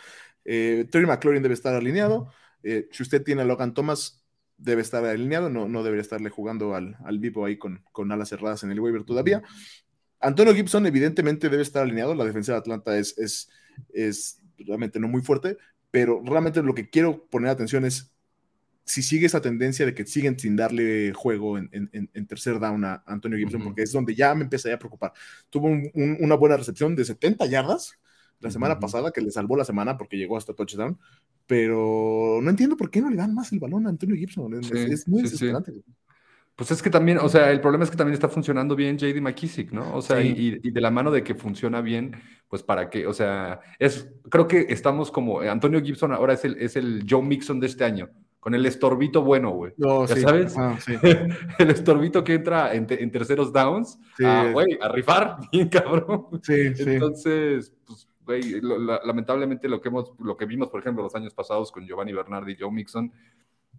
Eh, 0.44 0.86
Terry 0.90 1.06
McLaurin 1.06 1.42
debe 1.42 1.54
estar 1.54 1.74
alineado. 1.74 2.28
eh, 2.64 2.86
si 2.92 3.02
usted 3.02 3.22
tiene 3.24 3.42
a 3.42 3.44
Logan 3.46 3.72
Thomas, 3.74 4.22
debe 4.58 4.82
estar 4.82 5.04
alineado. 5.06 5.48
No, 5.48 5.68
no 5.68 5.82
debería 5.82 6.02
estarle 6.02 6.28
jugando 6.30 6.74
al, 6.74 6.96
al 7.04 7.18
vivo 7.18 7.44
ahí 7.46 7.56
con, 7.58 7.82
con 7.92 8.12
alas 8.12 8.28
cerradas 8.28 8.62
en 8.62 8.70
el 8.70 8.78
waiver 8.80 9.02
todavía. 9.04 9.42
Antonio 10.20 10.54
Gibson, 10.54 10.86
evidentemente, 10.86 11.48
debe 11.48 11.62
estar 11.62 11.82
alineado. 11.82 12.14
La 12.14 12.24
defensa 12.24 12.52
de 12.52 12.58
Atlanta 12.58 12.96
es, 12.98 13.16
es, 13.18 13.48
es 13.92 14.40
realmente 14.58 15.00
no 15.00 15.08
muy 15.08 15.22
fuerte, 15.22 15.56
pero 15.90 16.22
realmente 16.24 16.62
lo 16.62 16.74
que 16.74 16.88
quiero 16.90 17.26
poner 17.28 17.50
atención 17.50 17.84
es 17.84 18.11
si 18.84 19.02
sigue 19.02 19.26
esa 19.26 19.40
tendencia 19.40 19.86
de 19.86 19.94
que 19.94 20.04
siguen 20.06 20.38
sin 20.38 20.56
darle 20.56 21.12
juego 21.12 21.56
en, 21.58 21.68
en- 21.72 22.26
tercer 22.26 22.58
down 22.58 22.84
a 22.84 23.02
Antonio 23.06 23.38
Gibson, 23.38 23.62
porque 23.62 23.82
es 23.82 23.92
donde 23.92 24.14
ya 24.14 24.34
me 24.34 24.44
empezaría 24.44 24.76
a 24.76 24.78
preocupar. 24.78 25.12
Tuvo 25.50 25.68
un- 25.68 25.90
un- 25.94 26.16
una 26.20 26.34
buena 26.34 26.56
recepción 26.56 26.96
de 26.96 27.04
70 27.04 27.46
yardas 27.46 27.98
la 28.40 28.50
semana 28.50 28.80
pasada, 28.80 29.12
que 29.12 29.20
le 29.20 29.30
salvó 29.30 29.56
la 29.56 29.64
semana 29.64 29.96
porque 29.96 30.16
llegó 30.16 30.36
hasta 30.36 30.52
touchdown, 30.52 30.98
pero 31.46 32.40
no 32.42 32.50
entiendo 32.50 32.76
por 32.76 32.90
qué 32.90 33.00
no 33.00 33.10
le 33.10 33.16
dan 33.16 33.34
más 33.34 33.52
el 33.52 33.60
balón 33.60 33.86
a 33.86 33.90
Antonio 33.90 34.16
Gibson. 34.16 34.54
Es, 34.54 34.66
Sí, 34.66 34.72
es 34.78 35.06
muy 35.08 35.20
sí, 35.20 35.26
sí. 35.28 35.32
desesperante. 35.46 35.72
Pues 36.54 36.70
es 36.70 36.82
que 36.82 36.90
también, 36.90 37.18
o 37.18 37.28
sea, 37.28 37.50
el 37.50 37.60
problema 37.60 37.84
es 37.84 37.90
que 37.90 37.96
también 37.96 38.14
está 38.14 38.28
funcionando 38.28 38.76
bien 38.76 38.98
JD 38.98 39.20
McKissick, 39.22 39.72
¿no? 39.72 39.94
O 39.96 40.02
sea, 40.02 40.20
Sí. 40.20 40.34
y, 40.62 40.68
y 40.68 40.70
de 40.70 40.80
la 40.80 40.90
mano 40.90 41.10
de 41.10 41.24
que 41.24 41.34
funciona 41.34 41.80
bien, 41.80 42.14
pues 42.48 42.62
para 42.62 42.90
qué, 42.90 43.06
o 43.06 43.14
sea, 43.14 43.60
es, 43.78 44.08
creo 44.30 44.46
que 44.46 44.66
estamos 44.68 45.10
como, 45.10 45.40
Antonio 45.40 45.80
Gibson 45.82 46.12
ahora 46.12 46.34
es 46.34 46.44
el, 46.44 46.56
es 46.58 46.76
el 46.76 47.06
Joe 47.08 47.22
Mixon 47.22 47.58
de 47.58 47.66
este 47.68 47.84
año, 47.84 48.10
con 48.42 48.56
el 48.56 48.66
estorbito 48.66 49.22
bueno, 49.22 49.50
güey. 49.50 49.72
No, 49.76 50.04
¿Ya 50.04 50.16
sí. 50.16 50.20
sabes? 50.20 50.56
Sí. 50.80 50.94
el 51.60 51.70
estorbito 51.70 52.24
que 52.24 52.34
entra 52.34 52.74
en, 52.74 52.88
te- 52.88 53.00
en 53.00 53.08
terceros 53.12 53.52
downs, 53.52 54.00
Sí. 54.16 54.24
a, 54.24 54.50
güey, 54.50 54.76
a 54.80 54.88
rifar, 54.88 55.36
bien 55.52 55.68
cabrón. 55.68 56.26
Sí, 56.42 56.74
sí. 56.74 56.82
Entonces, 56.86 57.72
pues, 57.86 58.08
güey, 58.26 58.60
lo- 58.60 58.78
la- 58.78 59.00
lamentablemente 59.04 59.68
lo 59.68 59.80
que 59.80 59.90
hemos, 59.90 60.12
lo 60.18 60.36
que 60.36 60.44
vimos, 60.46 60.70
por 60.70 60.80
ejemplo, 60.80 61.04
los 61.04 61.14
años 61.14 61.32
pasados 61.32 61.70
con 61.70 61.86
Giovanni 61.86 62.12
Bernardi 62.12 62.54
y 62.54 62.56
Joe 62.58 62.72
Mixon, 62.72 63.12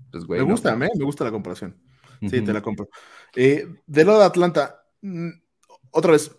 pues, 0.10 0.24
güey. 0.24 0.40
me 0.40 0.46
no. 0.48 0.54
gusta, 0.54 0.74
me, 0.78 0.88
me 0.98 1.04
gusta 1.04 1.26
la 1.26 1.32
comparación. 1.32 1.76
Sí, 2.22 2.40
te 2.42 2.54
la 2.54 2.62
compro. 2.62 2.88
Eh, 3.36 3.68
del 3.86 4.08
lado 4.08 4.20
de 4.20 4.26
Atlanta, 4.26 4.86
mm, 5.02 5.30
otra 5.92 6.14
vez, 6.14 6.34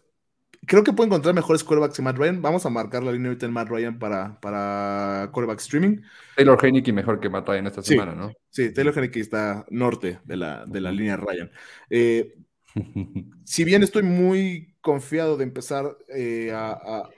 creo 0.67 0.85
que 0.85 0.93
puede 0.93 1.09
encontrar 1.09 1.35
mejores 1.35 1.65
quarterbacks 1.65 1.97
que 1.97 2.03
Matt 2.03 2.17
Ryan. 2.19 2.43
Vamos 2.43 2.65
a 2.67 2.71
marcar 2.71 3.03
la 3.03 3.13
línea 3.13 3.29
ahorita 3.29 3.47
en 3.47 3.53
Matt 3.53 3.69
Ryan 3.69 3.99
para, 3.99 4.41
para 4.41 5.31
quarterback 5.33 5.61
streaming. 5.61 5.99
Taylor 6.37 6.59
Heineke 6.65 6.93
mejor 6.93 7.21
que 7.21 7.29
Matt 7.29 7.49
Ryan 7.49 7.67
esta 7.67 7.83
Sí. 7.83 7.91
semana, 7.91 8.15
¿no? 8.15 8.33
Sí, 8.51 8.73
Taylor 8.73 8.95
Heineke 8.97 9.21
está 9.21 9.65
norte 9.71 10.21
de 10.25 10.37
la, 10.37 10.65
de 10.67 10.81
la 10.81 10.93
línea 10.93 11.17
Ryan. 11.17 11.51
Eh, 11.91 12.35
si 13.45 13.65
bien 13.65 13.83
estoy 13.83 14.03
muy 14.03 14.75
confiado 14.81 15.37
de 15.37 15.45
empezar 15.45 15.97
eh, 16.09 16.53
a, 16.53 16.73
a- 16.73 17.11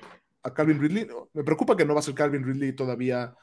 a 0.42 0.54
Calvin 0.54 0.80
Ridley, 0.80 1.08
me 1.34 1.42
preocupa 1.42 1.76
que 1.76 1.84
no 1.84 1.94
va 1.94 2.00
a 2.00 2.02
ser 2.04 2.14
Calvin 2.14 2.44
Ridley 2.44 2.72
todavía 2.72 3.34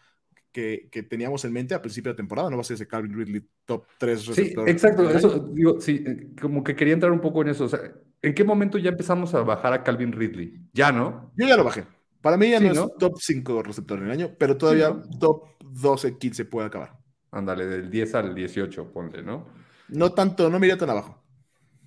que, 0.53 0.87
que 0.91 1.03
teníamos 1.03 1.43
en 1.45 1.51
mente 1.51 1.73
a 1.75 1.81
principio 1.81 2.11
de 2.11 2.15
temporada, 2.17 2.49
no 2.49 2.55
va 2.57 2.61
a 2.61 2.63
ser 2.63 2.75
ese 2.75 2.87
Calvin 2.87 3.13
Ridley 3.13 3.45
top 3.65 3.85
3 3.97 4.21
Sí, 4.21 4.29
receptor. 4.29 4.69
exacto. 4.69 5.01
del 5.03 5.17
año. 5.17 5.17
Eso, 5.17 5.49
digo, 5.53 5.81
sí, 5.81 6.03
eh, 6.05 6.29
como 6.39 6.63
que 6.63 6.75
quería 6.75 6.93
entrar 6.93 7.11
un 7.11 7.19
poco 7.21 7.41
en 7.41 7.49
eso. 7.49 7.65
O 7.65 7.69
sea, 7.69 7.79
¿en 8.23 8.33
qué 8.33 8.43
momento 8.43 8.77
ya 8.79 8.89
empezamos 8.89 9.33
a 9.35 9.41
bajar 9.43 9.73
a 9.73 9.83
Calvin 9.83 10.11
Ridley? 10.11 10.59
Ya, 10.73 10.91
¿no? 10.91 11.31
Yo 11.37 11.47
ya 11.47 11.57
lo 11.57 11.63
bajé. 11.63 11.85
Para 12.21 12.37
mí 12.37 12.49
ya 12.49 12.59
Sí, 12.59 12.65
no, 12.65 12.73
¿no? 12.73 12.83
es 12.85 12.97
top 12.97 13.15
5 13.19 13.61
receptor 13.63 13.99
en 13.99 14.05
el 14.05 14.11
año, 14.11 14.31
pero 14.39 14.57
todavía 14.57 14.89
¿no? 14.89 15.03
top 15.19 15.43
12, 15.63 16.17
15 16.17 16.45
puede 16.45 16.67
acabar. 16.67 16.97
Ándale, 17.31 17.65
del 17.65 17.89
10 17.89 18.15
al 18.15 18.33
18, 18.33 18.91
ponle, 18.91 19.23
¿no? 19.23 19.45
No 19.87 20.13
tanto, 20.13 20.49
no 20.49 20.59
me 20.59 20.67
iría 20.67 20.77
tan 20.77 20.89
abajo. 20.89 21.23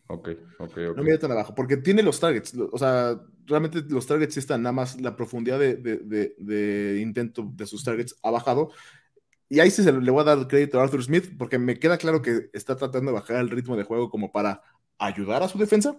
Ok, 0.09 0.29
ok, 0.59 0.79
ok. 0.91 0.97
No 0.97 1.03
me 1.03 1.09
iría 1.11 1.19
tan 1.19 1.33
abajo, 1.33 1.55
porque 1.55 1.77
tiene 1.79 2.03
los 2.03 2.21
targets. 2.21 2.55
O 2.73 2.79
sea, 2.79 3.21
realmente 3.45 3.83
los 3.89 4.07
targets 4.07 4.35
sí 4.35 4.41
están, 4.41 4.63
nada 4.63 4.73
más 4.73 5.01
la 5.01 5.17
profundidad 5.17 5.59
de, 5.59 5.77
de- 5.77 5.99
de- 5.99 6.35
de 6.39 7.01
intento 7.01 7.51
de 7.55 7.67
sus 7.67 7.83
targets 7.85 8.17
ha 8.23 8.31
bajado. 8.31 8.71
Y 9.49 9.61
ahí 9.61 9.71
sí 9.71 9.83
se 9.85 9.93
le 9.93 10.11
voy 10.11 10.23
a 10.23 10.25
dar 10.25 10.49
crédito 10.49 10.81
a 10.81 10.85
Arthur 10.85 11.03
Smith, 11.05 11.37
porque 11.39 11.59
me 11.59 11.79
queda 11.79 11.99
claro 11.99 12.23
que 12.23 12.51
está 12.53 12.77
tratando 12.77 13.13
de 13.13 13.19
bajar 13.21 13.37
el 13.39 13.51
ritmo 13.51 13.77
de 13.77 13.85
juego 13.85 14.11
como 14.11 14.33
para 14.33 14.63
ayudar 14.99 15.43
a 15.43 15.49
su 15.49 15.59
defensa, 15.59 15.97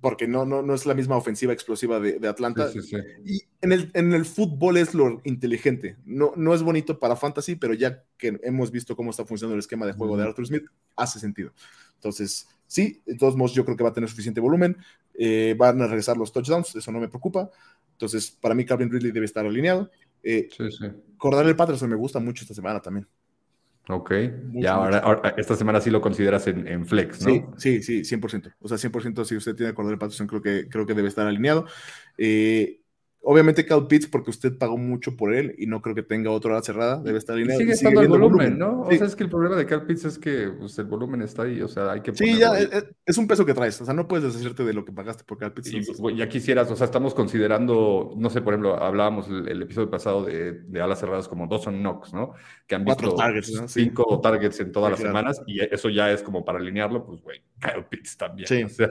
Porque 0.00 0.28
no, 0.28 0.44
no, 0.44 0.62
no 0.62 0.74
es 0.74 0.84
la 0.86 0.94
misma 0.94 1.16
ofensiva 1.16 1.52
explosiva 1.52 1.98
de, 2.00 2.18
de 2.18 2.28
Atlanta. 2.28 2.68
Sí, 2.70 2.82
sí, 2.82 2.88
sí. 2.88 2.96
Y 3.24 3.40
en 3.62 3.72
el, 3.72 3.90
en 3.94 4.12
el 4.12 4.24
fútbol 4.24 4.76
es 4.76 4.94
lo 4.94 5.20
inteligente. 5.24 5.96
No, 6.04 6.32
no 6.36 6.54
es 6.54 6.62
bonito 6.62 6.98
para 6.98 7.16
fantasy, 7.16 7.56
pero 7.56 7.74
ya 7.74 8.04
que 8.18 8.38
hemos 8.42 8.70
visto 8.70 8.94
cómo 8.94 9.10
está 9.10 9.24
funcionando 9.24 9.54
el 9.54 9.60
esquema 9.60 9.86
de 9.86 9.92
juego 9.92 10.16
de. 10.16 10.24
Arthur 10.24 10.46
Smith, 10.46 10.64
hace 10.96 11.18
sentido. 11.18 11.52
Entonces, 11.94 12.48
sí, 12.66 13.00
de 13.06 13.16
todos 13.16 13.36
modos, 13.36 13.54
yo 13.54 13.64
creo 13.64 13.76
que 13.76 13.84
va 13.84 13.90
a 13.90 13.94
tener 13.94 14.08
suficiente 14.10 14.40
volumen. 14.40 14.76
eh, 15.14 15.54
van 15.58 15.80
a 15.80 15.86
regresar 15.86 16.16
los 16.18 16.30
touchdowns, 16.32 16.76
eso 16.76 16.92
no 16.92 17.00
me 17.00 17.08
preocupa. 17.08 17.50
Entonces, 17.92 18.30
para 18.30 18.54
mí, 18.54 18.66
Calvin 18.66 18.90
Ridley 18.90 19.12
debe 19.12 19.24
estar 19.24 19.46
alineado. 19.46 19.90
Eh, 20.22 20.48
Sí, 20.54 20.70
sí. 20.70 20.86
Cordell 21.16 21.56
Patterson 21.56 21.88
me 21.88 21.96
gusta 21.96 22.18
mucho 22.20 22.44
esta 22.44 22.52
semana 22.52 22.80
también. 22.80 23.06
Ok. 23.88 24.10
Mucho, 24.46 24.62
ya, 24.62 24.74
ahora, 24.74 24.98
ahora- 24.98 25.34
esta 25.36 25.54
semana 25.54 25.80
sí 25.80 25.90
lo 25.90 26.00
consideras 26.00 26.46
en, 26.48 26.66
en 26.66 26.86
flex, 26.86 27.20
¿no? 27.22 27.30
Sí, 27.58 27.82
sí, 27.82 27.82
sí, 27.82 28.04
100%. 28.04 28.50
O 28.60 28.68
sea, 28.68 28.78
100% 28.78 29.24
si 29.24 29.36
usted 29.36 29.54
tiene 29.54 29.70
a 29.70 29.74
Cordell 29.74 29.98
Patterson, 29.98 30.26
creo 30.26 30.42
que, 30.42 30.68
creo 30.68 30.86
que 30.86 30.94
debe 30.94 31.08
estar 31.08 31.26
alineado. 31.26 31.66
Eh, 32.18 32.80
obviamente, 33.28 33.66
Cal 33.66 33.86
Pitts, 33.88 34.06
porque 34.06 34.30
usted 34.30 34.56
pagó 34.56 34.78
mucho 34.78 35.16
por 35.16 35.34
él 35.34 35.54
y 35.58 35.66
no 35.66 35.82
creo 35.82 35.94
que 35.96 36.02
tenga 36.04 36.30
otra 36.30 36.52
hora 36.52 36.62
cerrada, 36.62 37.02
debe 37.02 37.18
estar 37.18 37.34
alineado. 37.34 37.58
sigue 37.58 37.72
y 37.72 37.74
estando 37.74 38.00
el 38.00 38.06
viendo 38.08 38.24
volumen, 38.24 38.56
¿no? 38.58 38.86
Sí. 38.88 38.94
O 38.94 38.98
sea, 38.98 39.06
es 39.08 39.16
que 39.16 39.24
el 39.24 39.30
problema 39.30 39.56
de 39.56 39.66
Cal 39.66 39.84
Pitts 39.84 40.04
es 40.04 40.18
que 40.18 40.48
pues, 40.58 40.78
el 40.78 40.84
volumen 40.86 41.22
está 41.22 41.42
ahí, 41.42 41.60
o 41.60 41.68
sea, 41.68 41.90
hay 41.92 42.00
que 42.02 42.14
Sí, 42.14 42.38
ya 42.38 42.52
ahí. 42.52 42.68
es, 42.70 42.86
es 43.04 43.18
un 43.18 43.26
peso 43.26 43.44
que 43.44 43.52
traes. 43.52 43.80
O 43.80 43.84
sea, 43.84 43.94
no 43.94 44.06
puedes 44.06 44.24
deshacerte 44.32 44.64
de 44.64 44.72
lo 44.72 44.84
que 44.84 44.92
pagaste 44.92 45.24
por 45.24 45.38
Cal 45.38 45.52
Pitts. 45.52 45.72
Y, 45.72 45.76
entonces- 45.78 46.00
güey, 46.00 46.16
ya 46.16 46.28
quisieras, 46.28 46.70
o 46.70 46.76
sea, 46.76 46.84
estamos 46.84 47.14
considerando, 47.14 48.14
no 48.16 48.30
sé, 48.30 48.40
por 48.42 48.54
ejemplo, 48.54 48.82
hablábamos 48.82 49.28
el, 49.28 49.48
el 49.48 49.62
episodio 49.62 49.90
pasado 49.90 50.24
de, 50.24 50.52
de 50.52 50.80
alas 50.80 51.00
cerradas 51.00 51.26
como 51.28 51.46
Dawson 51.48 51.80
Knox, 51.80 52.14
¿no? 52.14 52.32
Que 52.66 52.76
han 52.76 52.84
Cuatro 52.84 53.08
visto 53.08 53.16
targets, 53.20 53.52
¿no? 53.52 53.68
Sí. 53.68 53.82
cinco 53.84 54.20
targets 54.20 54.60
en 54.60 54.72
todas 54.72 54.88
Sí, 54.88 54.92
las 54.92 55.00
claro. 55.12 55.30
semanas 55.30 55.42
y 55.46 55.60
eso 55.74 55.88
ya 55.90 56.10
es 56.12 56.22
como 56.22 56.44
para 56.44 56.58
alinearlo, 56.58 57.04
pues, 57.04 57.20
güey, 57.22 57.42
Kyle 57.60 57.84
Pitts 57.90 58.16
también. 58.16 58.46
Sí. 58.48 58.62
O 58.66 58.68
sea, 58.68 58.90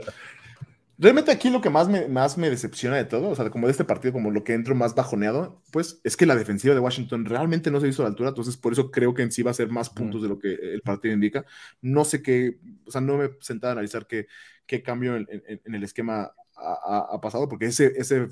Realmente 0.98 1.30
aquí 1.32 1.50
lo 1.50 1.60
que 1.60 1.70
más 1.70 1.90
me, 1.90 2.08
más 2.08 2.38
me 2.38 2.50
decepciona 2.50 2.96
de 2.96 3.04
todo, 3.04 3.30
o 3.30 3.36
sea, 3.36 3.50
como 3.50 3.68
de 3.68 3.72
este 3.72 3.84
partido, 3.84 4.14
como 4.14 4.32
lo 4.32 4.46
que 4.46 4.54
entro 4.54 4.76
más 4.76 4.96
bajoneado, 4.96 5.62
pues 5.72 6.00
es 6.06 6.16
que 6.16 6.26
la 6.26 6.38
defensiva 6.38 6.74
de 6.74 6.80
Washington 6.80 7.26
realmente 7.26 7.70
no 7.70 7.82
se 7.82 7.90
hizo 7.90 8.02
a 8.02 8.06
la 8.06 8.10
altura, 8.12 8.30
entonces 8.30 8.56
por 8.56 8.72
eso 8.72 8.92
creo 8.92 9.14
que 9.14 9.22
en 9.22 9.32
sí 9.32 9.44
va 9.44 9.52
a 9.52 9.54
ser 9.54 9.70
más 9.70 9.90
puntos 9.90 10.22
de 10.22 10.30
lo 10.30 10.40
que 10.40 10.54
el 10.54 10.82
partido 10.84 11.14
indica. 11.14 11.46
No 11.82 12.06
sé 12.06 12.22
qué, 12.22 12.60
o 12.86 12.92
sea, 12.92 13.02
no 13.02 13.18
me 13.18 13.26
he 13.26 13.30
sentado 13.42 13.72
a 13.72 13.74
analizar 13.74 14.08
qué, 14.08 14.28
qué 14.66 14.82
cambio 14.82 15.18
en, 15.18 15.28
en- 15.30 15.62
en 15.66 15.76
el 15.76 15.84
esquema 15.84 16.32
ha, 16.56 17.20
pasado, 17.22 17.50
porque 17.50 17.66
ese, 17.66 17.92
ese 17.98 18.30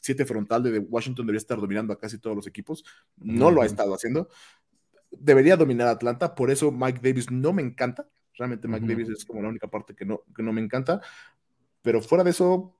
siete 0.00 0.24
frontal 0.24 0.62
de 0.62 0.78
Washington 0.78 1.26
debería 1.26 1.38
estar 1.38 1.58
dominando 1.60 1.92
a 1.92 1.98
casi 1.98 2.18
todos 2.18 2.36
los 2.36 2.46
equipos, 2.46 2.84
no 3.16 3.50
lo 3.50 3.62
ha 3.62 3.66
estado 3.66 3.92
haciendo. 3.94 4.28
debería 5.10 5.56
dominar 5.56 5.88
Atlanta, 5.88 6.34
por 6.34 6.50
eso 6.50 6.70
Mike 6.72 7.00
Davis 7.02 7.30
no 7.30 7.52
me 7.52 7.62
encanta. 7.62 8.08
Realmente 8.38 8.68
Mike. 8.68 8.86
Davis 8.86 9.08
es 9.08 9.24
como 9.24 9.40
la 9.42 9.48
única 9.48 9.66
parte 9.68 9.94
que 9.94 10.04
no, 10.04 10.22
que 10.34 10.42
no 10.42 10.52
me 10.52 10.60
encanta. 10.60 11.00
Pero 11.86 12.02
fuera 12.02 12.24
de 12.24 12.30
eso, 12.30 12.74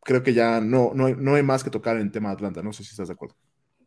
creo 0.00 0.24
que 0.24 0.34
ya 0.34 0.60
no, 0.60 0.90
no, 0.92 1.08
no 1.10 1.36
hay 1.36 1.42
más 1.44 1.62
que 1.62 1.70
tocar 1.70 1.94
en 1.94 2.02
el 2.02 2.10
tema 2.10 2.30
de 2.30 2.34
Atlanta. 2.34 2.64
No 2.64 2.72
sé 2.72 2.82
si 2.82 2.90
estás 2.90 3.06
de 3.06 3.14
acuerdo. 3.14 3.36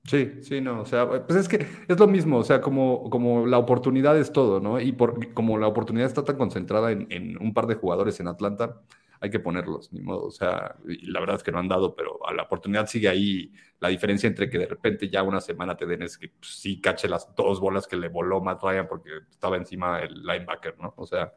Sí, 0.05 0.41
sí, 0.41 0.61
no, 0.61 0.79
o 0.79 0.85
sea, 0.85 1.09
pues 1.09 1.37
es 1.37 1.49
que 1.49 1.67
es 1.85 1.99
lo 1.99 2.07
mismo, 2.07 2.37
o 2.37 2.43
sea, 2.45 2.61
como, 2.61 3.09
como 3.09 3.45
la 3.45 3.57
oportunidad 3.57 4.17
es 4.17 4.31
todo, 4.31 4.61
¿no? 4.61 4.79
Y 4.79 4.93
por, 4.93 5.33
como 5.33 5.57
la 5.57 5.67
oportunidad 5.67 6.07
está 6.07 6.23
tan 6.23 6.37
concentrada 6.37 6.93
en, 6.93 7.07
en 7.09 7.37
un 7.41 7.53
par 7.53 7.67
de 7.67 7.75
jugadores 7.75 8.21
en 8.21 8.29
Atlanta, 8.29 8.81
hay 9.19 9.29
que 9.29 9.41
ponerlos, 9.41 9.91
ni 9.91 9.99
modo, 9.99 10.23
o 10.23 10.31
sea, 10.31 10.77
la 10.85 11.19
verdad 11.19 11.35
es 11.35 11.43
que 11.43 11.51
no 11.51 11.59
han 11.59 11.67
dado, 11.67 11.93
pero 11.93 12.25
a 12.25 12.33
la 12.33 12.43
oportunidad 12.43 12.87
sigue 12.87 13.09
ahí. 13.09 13.51
La 13.81 13.89
diferencia 13.89 14.27
entre 14.27 14.49
que 14.49 14.59
de 14.59 14.65
repente 14.65 15.09
ya 15.09 15.23
una 15.23 15.41
semana 15.41 15.75
te 15.75 15.85
den 15.85 16.03
es 16.03 16.17
que 16.17 16.29
pues, 16.29 16.55
sí 16.55 16.79
cache 16.79 17.09
las 17.09 17.35
dos 17.35 17.59
bolas 17.59 17.85
que 17.85 17.97
le 17.97 18.07
voló 18.07 18.39
Matt 18.39 18.63
Ryan 18.63 18.87
porque 18.87 19.09
estaba 19.29 19.57
encima 19.57 19.99
el 19.99 20.23
linebacker, 20.23 20.79
¿no? 20.79 20.93
O 20.95 21.05
sea, 21.05 21.33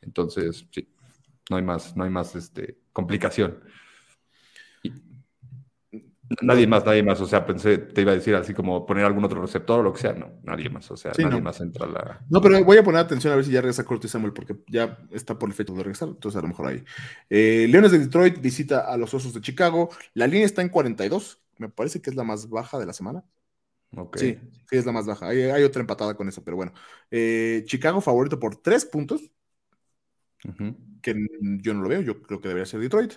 entonces, 0.00 0.66
sí, 0.70 0.88
no 1.50 1.56
hay 1.56 1.62
más, 1.62 1.96
no 1.96 2.04
hay 2.04 2.10
más 2.10 2.34
este, 2.36 2.78
complicación. 2.92 3.60
Y- 4.84 4.92
Nadie 6.42 6.66
más, 6.66 6.84
nadie 6.86 7.02
más. 7.02 7.20
O 7.20 7.26
sea, 7.26 7.44
pensé, 7.46 7.78
te 7.78 8.00
iba 8.00 8.12
a 8.12 8.14
decir 8.14 8.34
así 8.34 8.54
como 8.54 8.86
poner 8.86 9.04
algún 9.04 9.24
otro 9.24 9.40
receptor 9.42 9.80
o 9.80 9.82
lo 9.82 9.92
que 9.92 10.00
sea. 10.00 10.14
No, 10.14 10.32
nadie 10.42 10.70
más. 10.70 10.90
O 10.90 10.96
sea, 10.96 11.12
Sí, 11.12 11.22
nadie 11.22 11.40
no. 11.40 11.40
más 11.40 11.60
entra 11.60 11.86
a 11.86 11.88
la. 11.88 12.26
No, 12.28 12.40
pero 12.40 12.64
voy 12.64 12.78
a 12.78 12.82
poner 12.82 13.00
atención 13.00 13.32
a 13.32 13.36
ver 13.36 13.44
si 13.44 13.52
ya 13.52 13.60
regresa 13.60 13.84
Curtis 13.84 14.10
Samuel, 14.10 14.32
porque 14.32 14.56
ya 14.68 14.98
está 15.12 15.38
por 15.38 15.48
el 15.48 15.54
fecho 15.54 15.74
de 15.74 15.82
regresar, 15.82 16.08
entonces 16.08 16.38
a 16.38 16.42
lo 16.42 16.48
mejor 16.48 16.66
ahí. 16.68 16.82
Eh, 17.28 17.66
Leones 17.68 17.92
de 17.92 17.98
Detroit 17.98 18.40
visita 18.40 18.80
a 18.90 18.96
los 18.96 19.12
Osos 19.14 19.34
de 19.34 19.40
Chicago. 19.42 19.90
La 20.14 20.26
línea 20.26 20.46
está 20.46 20.62
en 20.62 20.70
42, 20.70 21.40
me 21.58 21.68
parece 21.68 22.00
que 22.00 22.10
es 22.10 22.16
la 22.16 22.24
más 22.24 22.48
baja 22.48 22.78
de 22.78 22.86
la 22.86 22.92
semana. 22.94 23.22
Ok. 23.96 24.16
Sí, 24.16 24.38
sí, 24.70 24.76
es 24.76 24.86
la 24.86 24.92
más 24.92 25.06
baja. 25.06 25.28
Hay, 25.28 25.42
hay 25.42 25.62
otra 25.64 25.80
empatada 25.80 26.14
con 26.14 26.28
eso, 26.28 26.42
pero 26.44 26.56
bueno. 26.56 26.72
Eh, 27.10 27.64
Chicago 27.66 28.00
favorito 28.00 28.38
por 28.40 28.56
tres 28.56 28.84
puntos, 28.84 29.22
Ujú. 30.48 30.74
que 31.02 31.14
yo 31.62 31.74
no 31.74 31.82
lo 31.82 31.88
veo, 31.88 32.00
yo 32.00 32.22
creo 32.22 32.40
que 32.40 32.48
debería 32.48 32.66
ser 32.66 32.80
Detroit. 32.80 33.12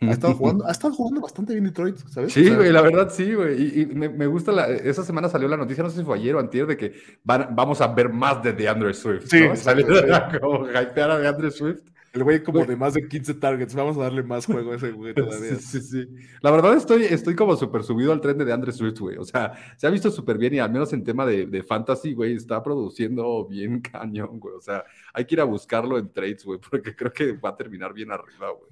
Ha 0.00 0.10
estado 0.12 0.34
jugando, 0.34 0.66
ha 0.66 0.72
estado 0.72 0.92
jugando 0.94 1.20
bastante 1.20 1.52
bien 1.52 1.64
Detroit, 1.64 1.96
¿sabes? 2.08 2.32
Sí, 2.32 2.42
O 2.44 2.46
sea, 2.48 2.56
güey, 2.56 2.72
la 2.72 2.82
verdad 2.82 3.10
sí, 3.10 3.32
güey. 3.34 3.60
Y, 3.60 3.82
y 3.82 3.86
me, 3.86 4.08
me 4.08 4.26
gusta 4.26 4.52
la. 4.52 4.66
Esa 4.68 5.04
semana 5.04 5.28
salió 5.28 5.48
la 5.48 5.56
noticia, 5.56 5.82
no 5.84 5.90
sé 5.90 5.98
si 5.98 6.04
fue 6.04 6.16
ayer 6.16 6.34
o 6.34 6.40
antier, 6.40 6.66
de 6.66 6.76
que 6.76 6.92
van- 7.24 7.48
vamos 7.54 7.80
a 7.80 7.88
ver 7.88 8.08
más 8.12 8.42
de 8.42 8.52
DeAndre 8.52 8.92
Swift. 8.94 9.26
Sí, 9.26 9.46
¿no? 9.48 9.56
Salió 9.56 9.86
como 10.40 10.66
hypear 10.68 11.10
a 11.10 11.18
DeAndre 11.18 11.50
Swift. 11.50 11.82
El 12.14 12.22
güey 12.22 12.42
como 12.44 12.58
Güey. 12.60 12.68
de 12.68 12.76
más 12.76 12.94
de 12.94 13.08
15 13.08 13.34
targets, 13.34 13.74
vamos 13.74 13.96
a 13.98 14.02
darle 14.02 14.22
más 14.22 14.46
juego 14.46 14.70
a 14.72 14.76
ese 14.76 14.92
güey 14.92 15.12
todavía. 15.14 15.56
Sí, 15.56 15.80
sí, 15.80 16.06
sí. 16.06 16.14
La 16.40 16.52
verdad 16.52 16.74
estoy, 16.74 17.02
estoy 17.04 17.34
como 17.34 17.56
súper 17.56 17.82
subido 17.82 18.12
al 18.12 18.20
tren 18.20 18.38
de 18.38 18.44
DeAndre 18.44 18.70
Swift, 18.70 19.00
güey. 19.00 19.16
O 19.18 19.24
sea, 19.24 19.52
se 19.76 19.86
ha 19.86 19.90
visto 19.90 20.10
súper 20.12 20.38
bien 20.38 20.54
y 20.54 20.60
al 20.60 20.70
menos 20.70 20.92
en 20.92 21.02
tema 21.02 21.26
de, 21.26 21.46
de 21.46 21.62
fantasy, 21.64 22.14
güey, 22.14 22.36
está 22.36 22.62
produciendo 22.62 23.44
bien 23.48 23.80
cañón, 23.80 24.38
güey. 24.38 24.54
O 24.54 24.60
sea, 24.60 24.84
hay 25.12 25.24
que 25.24 25.34
ir 25.34 25.40
a 25.40 25.44
buscarlo 25.44 25.98
en 25.98 26.12
trades, 26.12 26.44
güey, 26.44 26.60
porque 26.70 26.94
creo 26.94 27.12
que 27.12 27.32
va 27.32 27.48
a 27.50 27.56
terminar 27.56 27.92
bien 27.92 28.12
arriba, 28.12 28.48
güey. 28.50 28.70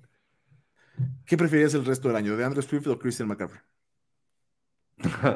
¿Qué 1.27 1.37
prefieres 1.37 1.75
el 1.75 1.85
resto 1.85 2.07
del 2.09 2.17
año, 2.19 2.37
de 2.37 2.45
Andrew 2.45 2.63
Swift 2.63 2.87
o 2.87 2.97
Christian 2.99 3.29
McCaffrey? 3.29 3.61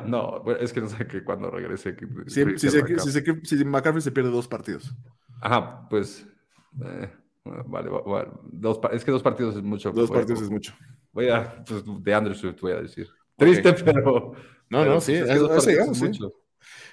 no, 0.06 0.44
es 0.60 0.72
que 0.72 0.80
no 0.80 0.88
sé 0.88 1.06
que 1.06 1.24
cuando 1.24 1.50
regrese. 1.50 1.96
que- 1.96 2.06
Si, 2.28 2.44
si, 2.58 2.70
se- 2.70 2.98
si 3.00 3.10
se- 3.10 3.40
si 3.44 3.64
McCaffrey 3.64 4.00
se 4.02 4.12
pierde 4.12 4.30
dos 4.30 4.46
partidos. 4.46 4.94
Ajá, 5.40 5.88
pues. 5.88 6.26
eh, 6.84 7.10
vale, 7.66 7.88
va- 7.90 8.02
va- 8.02 8.40
dos, 8.44 8.78
pa- 8.78 8.88
es 8.88 9.04
que 9.04 9.10
dos 9.10 9.22
partidos 9.22 9.56
es 9.56 9.62
mucho. 9.62 9.90
Dos 9.92 10.08
Voy 10.08 10.18
partidos 10.18 10.42
es 10.42 10.50
mucho. 10.50 10.74
Voy 11.12 11.28
a. 11.28 11.64
Pues, 11.64 11.82
de 12.02 12.14
Andrew 12.14 12.34
Swift, 12.34 12.60
voy 12.60 12.72
a 12.72 12.82
decir. 12.82 13.08
Triste, 13.36 13.72
pero. 13.84 14.32
No, 14.68 14.78
pero, 14.80 14.94
no, 14.94 15.00
sí, 15.00 15.14
es. 15.14 15.28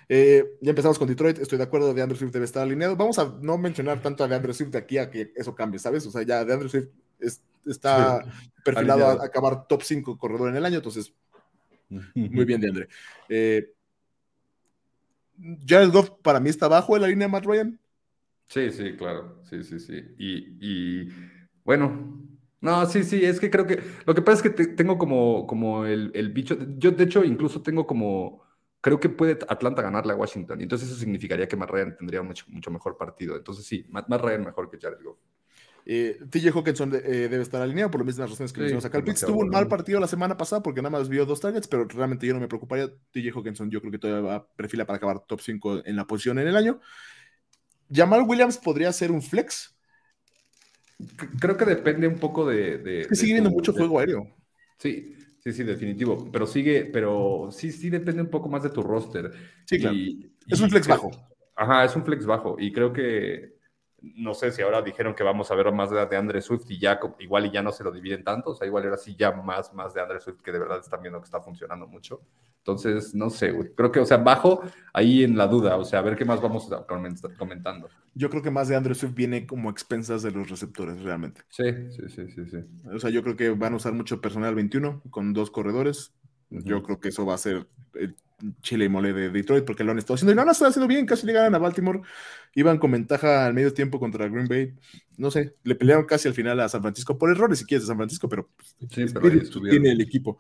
Eh, 0.09 0.57
ya 0.61 0.69
empezamos 0.71 0.99
con 0.99 1.07
Detroit, 1.07 1.39
estoy 1.39 1.57
de 1.57 1.63
acuerdo, 1.63 1.93
de 1.93 2.01
Andrew 2.01 2.17
Swift 2.17 2.31
debe 2.33 2.45
estar 2.45 2.61
alineado. 2.63 2.95
Vamos 2.95 3.17
a 3.19 3.33
no 3.41 3.57
mencionar 3.57 4.01
tanto 4.01 4.23
a 4.23 4.27
de 4.27 4.35
Andrew 4.35 4.53
Swift 4.53 4.69
de 4.71 4.77
aquí 4.77 4.97
a 4.97 5.09
que 5.09 5.31
eso 5.35 5.55
cambie, 5.55 5.79
¿sabes? 5.79 6.05
O 6.05 6.11
sea, 6.11 6.21
ya 6.23 6.43
de 6.43 6.53
Andrew 6.53 6.69
Swift 6.69 6.89
es- 7.19 7.41
está 7.65 8.23
perfilado 8.63 9.01
a, 9.01 9.07
alineado. 9.07 9.21
a 9.21 9.25
acabar 9.25 9.67
top 9.67 9.81
5 9.81 10.17
corredor 10.17 10.49
en 10.49 10.57
el 10.57 10.65
año, 10.65 10.77
entonces 10.77 11.13
muy 12.13 12.43
bien 12.45 12.59
de 12.59 12.67
Andre. 12.67 12.87
Eh, 13.29 13.71
Jared 15.65 15.91
Goff 15.91 16.11
para 16.21 16.39
mí 16.39 16.49
está 16.49 16.65
abajo 16.67 16.95
en 16.95 17.01
la 17.01 17.07
línea 17.07 17.27
de 17.27 17.31
Matt 17.31 17.45
Ryan. 17.45 17.79
Sí, 18.47 18.71
sí, 18.71 18.95
claro. 18.95 19.41
Sí, 19.49 19.63
sí, 19.63 19.79
sí. 19.79 19.93
Y, 20.17 20.57
y, 21.05 21.09
bueno, 21.63 22.19
no, 22.61 22.85
sí, 22.85 23.03
sí, 23.03 23.23
es 23.25 23.39
que 23.39 23.49
creo 23.49 23.65
que 23.65 23.81
lo 24.05 24.13
que 24.13 24.21
pasa 24.21 24.37
es 24.37 24.43
que 24.43 24.49
te- 24.51 24.67
tengo 24.75 24.97
como, 24.97 25.47
como 25.47 25.85
el, 25.85 26.11
el 26.13 26.29
bicho. 26.31 26.55
Yo, 26.77 26.91
de 26.91 27.03
hecho, 27.05 27.23
incluso 27.23 27.61
tengo 27.61 27.87
como. 27.87 28.43
Creo 28.81 28.99
que 28.99 29.07
puede 29.09 29.39
Atlanta 29.47 29.81
ganarle 29.81 30.11
a 30.13 30.15
Washington. 30.17 30.59
Y 30.59 30.63
entonces 30.63 30.89
eso 30.89 30.99
significaría 30.99 31.47
que 31.47 31.55
Matt 31.55 31.69
Ryan 31.71 31.95
tendría 31.97 32.21
un 32.21 32.27
mucho, 32.27 32.45
mucho 32.49 32.69
mejor 32.69 32.97
partido. 32.97 33.35
Entonces 33.37 33.65
sí, 33.65 33.85
Matt, 33.89 34.09
Matt 34.09 34.21
Ryan 34.21 34.43
mejor 34.43 34.69
que 34.69 34.77
Jared 34.77 35.01
Goff. 35.03 35.17
Eh, 35.85 36.17
TJ 36.29 36.51
Hawkinson 36.51 36.89
de- 36.91 36.99
eh, 36.99 37.29
debe 37.29 37.43
estar 37.43 37.61
alineado 37.61 37.91
por 37.91 38.01
las 38.01 38.07
mismas 38.07 38.29
razones 38.29 38.53
que 38.53 38.59
Sí, 38.59 38.61
mencionamos 38.61 38.85
acá. 38.85 38.97
El 38.97 39.03
Pitts 39.03 39.25
tuvo 39.25 39.41
un 39.41 39.49
mal 39.49 39.67
partido 39.67 39.99
la 39.99 40.07
semana 40.07 40.37
pasada 40.37 40.61
porque 40.63 40.81
nada 40.81 40.91
más 40.91 41.09
vio 41.09 41.25
dos 41.25 41.39
targets, 41.41 41.67
pero 41.67 41.85
realmente 41.85 42.25
yo 42.27 42.33
no 42.33 42.39
me 42.39 42.47
preocuparía. 42.47 42.87
TJ 43.11 43.31
Hawkinson 43.37 43.69
yo 43.69 43.79
creo 43.81 43.91
que 43.91 43.99
todavía 43.99 44.29
va 44.29 44.47
perfila 44.55 44.85
para 44.85 44.97
acabar 44.97 45.19
top 45.25 45.41
5 45.41 45.81
en 45.85 45.95
la 45.95 46.05
posición 46.05 46.39
en 46.39 46.47
el 46.47 46.55
año. 46.55 46.79
Jamal 47.91 48.23
Williams 48.27 48.57
podría 48.57 48.91
ser 48.93 49.11
un 49.11 49.21
flex. 49.21 49.75
Creo 51.39 51.57
que 51.57 51.65
depende 51.65 52.07
un 52.07 52.15
poco 52.19 52.47
de. 52.47 52.77
de- 52.77 53.01
Es 53.01 53.07
que 53.07 53.15
sigue 53.15 53.33
viendo 53.33 53.49
mucho 53.49 53.71
de- 53.73 53.79
juego 53.79 53.99
aéreo. 53.99 54.27
Sí, 54.77 55.15
sí, 55.39 55.51
sí, 55.53 55.63
definitivo. 55.63 56.29
Pero 56.31 56.45
sigue, 56.47 56.85
pero 56.85 57.49
sí, 57.51 57.71
sí 57.71 57.89
depende 57.89 58.21
un 58.21 58.29
poco 58.29 58.49
más 58.49 58.63
de 58.63 58.69
tu 58.69 58.81
roster. 58.83 59.31
Sí, 59.65 59.79
claro. 59.79 59.95
Y- 59.95 60.31
Es 60.47 60.59
y 60.59 60.63
un 60.63 60.69
flex 60.69 60.87
bajo. 60.87 61.11
Ajá, 61.55 61.83
es 61.85 61.95
un 61.95 62.03
flex 62.05 62.25
bajo. 62.25 62.55
Y 62.59 62.71
creo 62.71 62.91
que, 62.93 63.55
no 64.03 64.33
sé 64.33 64.51
si 64.51 64.61
ahora 64.61 64.81
dijeron 64.81 65.15
que 65.15 65.23
vamos 65.23 65.49
a 65.49 65.55
ver 65.55 65.71
más 65.71 65.89
de, 65.89 66.05
de 66.05 66.17
Andre 66.17 66.41
Swift 66.41 66.65
y 66.69 66.77
ya 66.77 66.99
igual 67.19 67.45
y 67.45 67.51
ya 67.51 67.61
no 67.63 67.71
se 67.71 67.83
lo 67.85 67.91
dividen 67.91 68.23
tanto. 68.23 68.51
O 68.51 68.55
sea, 68.55 68.67
igual 68.67 68.83
ahora 68.83 68.97
sí 68.97 69.15
ya 69.17 69.31
más, 69.31 69.73
más 69.73 69.93
de 69.93 70.01
Andre 70.01 70.19
Swift 70.19 70.41
que 70.41 70.51
de 70.51 70.59
verdad 70.59 70.79
están 70.79 71.01
viendo 71.01 71.19
que 71.21 71.25
está 71.25 71.39
funcionando 71.41 71.87
mucho. 71.87 72.21
Entonces, 72.57 73.15
no 73.15 73.29
sé, 73.29 73.51
güey. 73.51 73.73
Creo 73.75 73.91
que, 73.91 73.99
o 74.01 74.05
sea, 74.05 74.17
bajo 74.17 74.61
ahí 74.93 75.23
en 75.23 75.37
la 75.37 75.47
duda. 75.47 75.77
O 75.77 75.85
sea, 75.85 75.99
a 75.99 76.01
ver 76.01 76.15
qué 76.17 76.25
más 76.25 76.41
vamos 76.41 76.71
a 76.71 76.85
coment- 76.85 77.37
comentando. 77.37 77.89
Yo 78.13 78.29
creo 78.29 78.41
que 78.41 78.51
más 78.51 78.67
de 78.67 78.75
Andrew 78.75 78.93
Swift 78.95 79.13
viene 79.15 79.47
como 79.47 79.69
expensas 79.69 80.21
de 80.21 80.31
los 80.31 80.49
receptores, 80.49 81.01
realmente. 81.01 81.41
Sí, 81.49 81.63
sí, 81.91 82.09
sí, 82.09 82.29
sí, 82.29 82.45
sí. 82.45 82.57
O 82.93 82.99
sea, 82.99 83.09
yo 83.09 83.23
creo 83.23 83.35
que 83.35 83.49
van 83.51 83.73
a 83.73 83.77
usar 83.77 83.93
mucho 83.93 84.19
personal 84.21 84.53
21 84.55 85.01
con 85.09 85.33
dos 85.33 85.49
corredores. 85.49 86.13
Yo 86.49 86.83
creo 86.83 86.99
que 86.99 87.09
eso 87.09 87.25
va 87.25 87.33
a 87.35 87.37
ser 87.39 87.67
el 87.95 88.15
chile 88.61 88.85
y 88.85 88.89
mole 88.89 89.13
de 89.13 89.29
Detroit 89.29 89.65
porque 89.65 89.83
lo 89.83 89.91
han 89.91 89.97
estado 89.97 90.15
haciendo 90.15 90.33
y 90.33 90.35
no 90.35 90.43
lo 90.43 90.49
han 90.49 90.53
estado 90.53 90.69
haciendo 90.69 90.87
bien. 90.87 91.05
Casi 91.05 91.25
le 91.25 91.33
ganan 91.33 91.55
a 91.55 91.59
Baltimore. 91.59 92.01
Iban 92.55 92.77
con 92.77 92.91
ventaja 92.91 93.45
al 93.45 93.53
medio 93.53 93.73
tiempo 93.73 93.99
contra 93.99 94.27
Green 94.27 94.47
Bay. 94.47 94.73
No 95.17 95.31
sé, 95.31 95.55
le 95.63 95.75
pelearon 95.75 96.05
casi 96.05 96.27
al 96.27 96.33
final 96.33 96.59
a 96.59 96.69
San 96.69 96.81
Francisco 96.81 97.17
por 97.17 97.31
errores, 97.31 97.59
si 97.59 97.65
quieres, 97.65 97.83
de 97.83 97.87
San 97.87 97.97
Francisco, 97.97 98.29
pero 98.29 98.49
pues, 98.55 98.75
Sí, 98.89 99.05
pero 99.13 99.29
tiene 99.69 99.91
el 99.91 100.01
equipo. 100.01 100.39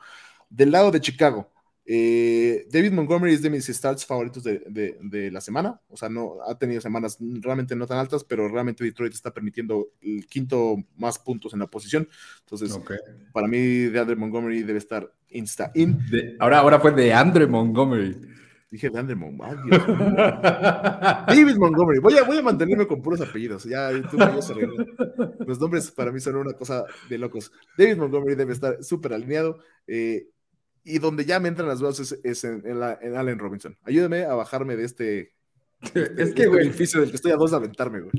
Del 0.49 0.71
lado 0.71 0.91
de 0.91 1.01
Chicago, 1.01 1.51
eh, 1.85 2.65
David 2.71 2.91
Montgomery 2.93 3.33
es 3.33 3.41
de 3.41 3.49
mis 3.49 3.65
starts 3.67 4.05
favoritos 4.05 4.43
de, 4.43 4.63
de- 4.69 4.97
de 5.01 5.31
la 5.31 5.41
semana. 5.41 5.79
O 5.89 5.97
sea, 5.97 6.07
no 6.09 6.35
ha 6.47 6.57
tenido 6.57 6.79
semanas 6.81 7.17
realmente 7.19 7.75
no 7.75 7.85
tan 7.87 7.97
altas, 7.97 8.23
pero 8.23 8.47
realmente 8.47 8.83
Detroit 8.83 9.13
está 9.13 9.33
permitiendo 9.33 9.89
el 10.01 10.25
quinto 10.27 10.77
más 10.97 11.19
puntos 11.19 11.53
en 11.53 11.59
la 11.59 11.67
posición. 11.67 12.07
Entonces, 12.41 12.71
Ok. 12.71 12.91
para 13.33 13.47
mí, 13.47 13.59
de 13.59 13.99
Andre 13.99 14.15
Montgomery 14.15 14.63
debe 14.63 14.79
estar 14.79 15.11
insta-in. 15.29 15.97
De- 16.09 16.35
ahora, 16.39 16.59
ahora 16.59 16.79
fue 16.79 16.91
de 16.91 17.13
Andre 17.13 17.47
Montgomery. 17.47 18.15
Dije 18.71 18.89
de 18.89 18.97
Andre 18.99 19.15
Montgomery. 19.15 19.69
David 21.27 21.57
Montgomery. 21.57 21.99
Voy 21.99 22.17
a, 22.17 22.23
voy 22.23 22.37
a 22.37 22.41
mantenerme 22.41 22.87
con 22.87 23.01
puros 23.01 23.21
apellidos. 23.21 23.65
Ya 23.65 23.87
arregló. 23.89 24.73
Los 25.45 25.59
nombres 25.59 25.91
para 25.91 26.11
mí 26.11 26.19
son 26.19 26.35
una 26.37 26.53
cosa 26.53 26.83
de 27.09 27.17
locos. 27.17 27.51
David 27.77 27.97
Montgomery 27.97 28.35
debe 28.35 28.53
estar 28.53 28.83
súper 28.83 29.13
alineado. 29.13 29.59
eh, 29.87 30.27
y 30.83 30.99
donde 30.99 31.25
ya 31.25 31.39
me 31.39 31.47
entran 31.49 31.67
las 31.67 31.79
dudas 31.79 31.99
es, 31.99 32.19
es 32.23 32.43
en, 32.43 32.61
en 32.65 32.79
la- 32.79 32.97
en 33.01 33.15
Allen 33.15 33.39
Robinson. 33.39 33.77
Ayúdame 33.83 34.23
a 34.25 34.33
bajarme 34.35 34.75
de 34.75 34.83
este, 34.85 35.33
es 35.83 35.93
de 35.93 36.13
que, 36.15 36.23
este 36.23 36.47
güey, 36.47 36.67
edificio 36.67 36.99
del 37.01 37.09
que 37.09 37.15
estoy 37.15 37.31
a 37.31 37.35
dos 37.37 37.51
de 37.51 37.57
aventarme, 37.57 38.01
güey. 38.01 38.11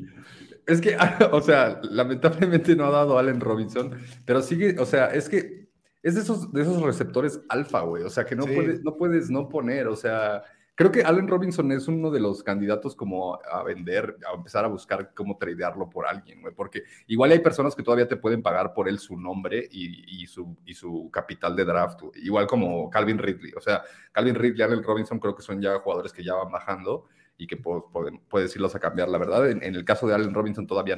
Es 0.66 0.80
que, 0.80 0.96
o 1.32 1.40
sea, 1.42 1.80
lamentablemente 1.82 2.74
no 2.76 2.86
ha 2.86 2.90
dado 2.90 3.18
Allen 3.18 3.40
Robinson, 3.40 3.92
pero 4.24 4.40
sigue, 4.42 4.76
o 4.78 4.86
sea, 4.86 5.06
es 5.08 5.28
que 5.28 5.68
es 6.02 6.14
de 6.14 6.20
esos, 6.20 6.52
de 6.52 6.62
esos 6.62 6.80
receptores 6.82 7.40
alfa, 7.48 7.80
güey, 7.82 8.02
o 8.02 8.10
sea, 8.10 8.24
que 8.24 8.36
no, 8.36 8.44
Sí. 8.44 8.54
puedes, 8.54 8.82
no 8.82 8.96
puedes 8.96 9.30
no 9.30 9.48
poner, 9.48 9.86
o 9.88 9.96
sea, 9.96 10.42
creo 10.74 10.90
que 10.90 11.02
Allen 11.02 11.28
Robinson 11.28 11.70
es 11.72 11.86
uno 11.88 12.10
de 12.10 12.20
los 12.20 12.42
candidatos 12.42 12.96
como 12.96 13.38
a 13.50 13.62
vender, 13.62 14.16
a 14.30 14.34
empezar 14.34 14.64
a 14.64 14.68
buscar 14.68 15.12
cómo 15.14 15.36
tradearlo 15.38 15.88
por 15.88 16.06
alguien, 16.06 16.40
güey, 16.42 16.54
porque 16.54 16.82
igual 17.06 17.30
hay 17.32 17.38
personas 17.38 17.74
que 17.74 17.82
todavía 17.82 18.08
te 18.08 18.16
pueden 18.16 18.42
pagar 18.42 18.74
por 18.74 18.88
él 18.88 18.98
su 18.98 19.16
nombre 19.16 19.68
y, 19.70 20.22
y 20.22 20.26
su, 20.26 20.56
y 20.64 20.74
su 20.74 21.10
capital 21.12 21.54
de 21.56 21.64
draft, 21.64 22.00
güey. 22.02 22.24
igual 22.24 22.46
como 22.46 22.90
Calvin 22.90 23.18
Ridley, 23.18 23.52
o 23.56 23.60
sea, 23.60 23.82
Calvin 24.12 24.34
Ridley 24.34 24.58
y 24.60 24.62
Allen 24.62 24.82
Robinson 24.82 25.18
creo 25.18 25.34
que 25.34 25.42
son 25.42 25.60
ya 25.60 25.78
jugadores 25.78 26.12
que 26.12 26.24
ya 26.24 26.34
van 26.34 26.50
bajando 26.50 27.06
y 27.36 27.48
que 27.48 27.56
pueden- 27.56 28.20
puedes 28.28 28.54
irlos 28.54 28.76
a 28.76 28.78
cambiar. 28.78 29.08
La 29.08 29.18
verdad, 29.18 29.50
en, 29.50 29.60
en 29.64 29.74
el 29.74 29.84
caso 29.84 30.06
de 30.06 30.14
Allen 30.14 30.32
Robinson 30.32 30.68
todavía 30.68 30.96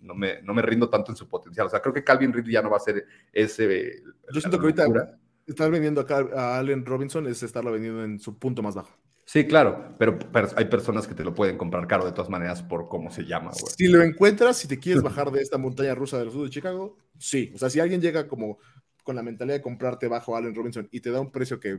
no 0.00 0.14
me, 0.14 0.40
no 0.40 0.54
me 0.54 0.62
rindo 0.62 0.88
tanto 0.88 1.12
en 1.12 1.16
su 1.16 1.28
potencial. 1.28 1.66
O 1.66 1.70
sea, 1.70 1.80
creo 1.80 1.92
que 1.92 2.02
Calvin 2.02 2.32
Ridley 2.32 2.54
ya 2.54 2.62
no 2.62 2.70
va 2.70 2.78
a 2.78 2.80
ser 2.80 3.04
ese... 3.30 4.02
Yo 4.32 4.40
siento 4.40 4.58
que 4.58 4.64
ahorita 4.64 5.18
estar 5.50 5.70
vendiendo 5.70 6.00
acá 6.00 6.26
a 6.34 6.58
Allen 6.58 6.84
Robinson 6.84 7.26
es 7.26 7.42
estarlo 7.42 7.72
vendiendo 7.72 8.04
en 8.04 8.18
su 8.18 8.38
punto 8.38 8.62
más 8.62 8.74
bajo. 8.74 8.90
Sí, 9.24 9.46
claro, 9.46 9.94
pero, 9.96 10.18
hay 10.56 10.64
personas 10.64 11.06
que 11.06 11.14
te 11.14 11.22
lo 11.22 11.32
pueden 11.32 11.56
comprar 11.56 11.86
caro 11.86 12.04
de 12.04 12.10
todas 12.10 12.28
maneras 12.28 12.64
por 12.64 12.88
cómo 12.88 13.12
se 13.12 13.24
llama, 13.24 13.52
güey. 13.52 13.72
Si 13.76 13.86
lo 13.86 14.02
encuentras, 14.02 14.56
si 14.56 14.66
te 14.66 14.80
quieres 14.80 15.02
bajar 15.04 15.30
de 15.30 15.40
esta 15.40 15.56
montaña 15.56 15.94
rusa 15.94 16.18
del 16.18 16.32
sur 16.32 16.42
de 16.42 16.50
Chicago, 16.50 16.96
sí. 17.16 17.52
O 17.54 17.58
sea, 17.58 17.70
si 17.70 17.78
alguien 17.78 18.00
llega 18.00 18.26
como 18.26 18.58
con 19.04 19.14
la 19.14 19.22
mentalidad 19.22 19.56
de 19.56 19.62
comprarte 19.62 20.08
bajo 20.08 20.36
Allen 20.36 20.54
Robinson 20.54 20.88
y 20.90 21.00
te 21.00 21.12
da 21.12 21.20
un 21.20 21.30
precio 21.30 21.60
que 21.60 21.78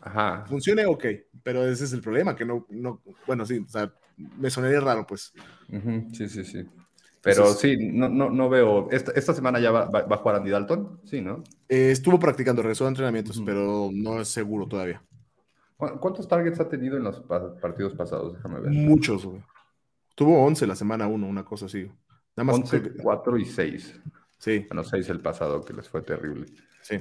Ajá. 0.00 0.46
funcione, 0.46 0.86
ok. 0.86 1.04
Pero 1.42 1.66
ese 1.68 1.84
es 1.84 1.92
el 1.92 2.00
problema, 2.00 2.34
que 2.34 2.46
no, 2.46 2.66
no 2.70 3.02
bueno, 3.26 3.44
sí, 3.44 3.58
o 3.58 3.68
sea, 3.68 3.92
me 4.16 4.48
sonaría 4.48 4.80
raro, 4.80 5.06
pues. 5.06 5.32
Sí, 6.14 6.26
sí, 6.26 6.42
sí. 6.42 6.66
Pero 7.22 7.42
Entonces- 7.42 7.78
sí, 7.78 7.88
no, 7.92 8.08
no, 8.08 8.30
no 8.30 8.48
veo. 8.48 8.88
Esta, 8.90 9.12
esta 9.12 9.34
semana 9.34 9.58
ya 9.60 9.70
va, 9.70 9.86
va- 9.86 10.02
va 10.06 10.16
a 10.16 10.18
jugar 10.18 10.36
Andy 10.36 10.50
Dalton, 10.50 11.00
sí, 11.04 11.20
¿no? 11.20 11.42
Eh, 11.68 11.90
estuvo 11.90 12.18
practicando, 12.18 12.62
regresó 12.62 12.84
a 12.86 12.88
entrenamientos, 12.88 13.36
Ujú. 13.38 13.46
pero 13.46 13.90
no 13.92 14.20
es 14.20 14.28
seguro 14.28 14.66
todavía. 14.66 15.02
¿Cu- 15.76 15.98
¿Cuántos 16.00 16.26
targets 16.28 16.60
ha 16.60 16.68
tenido 16.68 16.96
en 16.96 17.04
los 17.04 17.20
pa- 17.20 17.54
partidos 17.56 17.94
pasados? 17.94 18.34
Déjame 18.34 18.60
ver. 18.60 18.70
Muchos, 18.72 19.24
güey. 19.26 19.42
Tuvo 20.14 20.44
11 20.44 20.66
la 20.66 20.74
semana 20.76 21.06
1, 21.06 21.26
una 21.26 21.44
cosa 21.44 21.66
así. 21.66 21.90
Nada 22.36 22.44
más. 22.44 22.56
11, 22.56 22.80
creo 22.80 22.94
que- 22.96 23.02
4 23.02 23.36
y 23.36 23.44
6. 23.44 24.00
Sí, 24.38 24.64
Bueno, 24.68 24.84
6 24.84 25.08
el 25.08 25.20
pasado, 25.20 25.60
que 25.64 25.72
les 25.74 25.88
fue 25.88 26.02
terrible. 26.02 26.46
sí. 26.82 26.98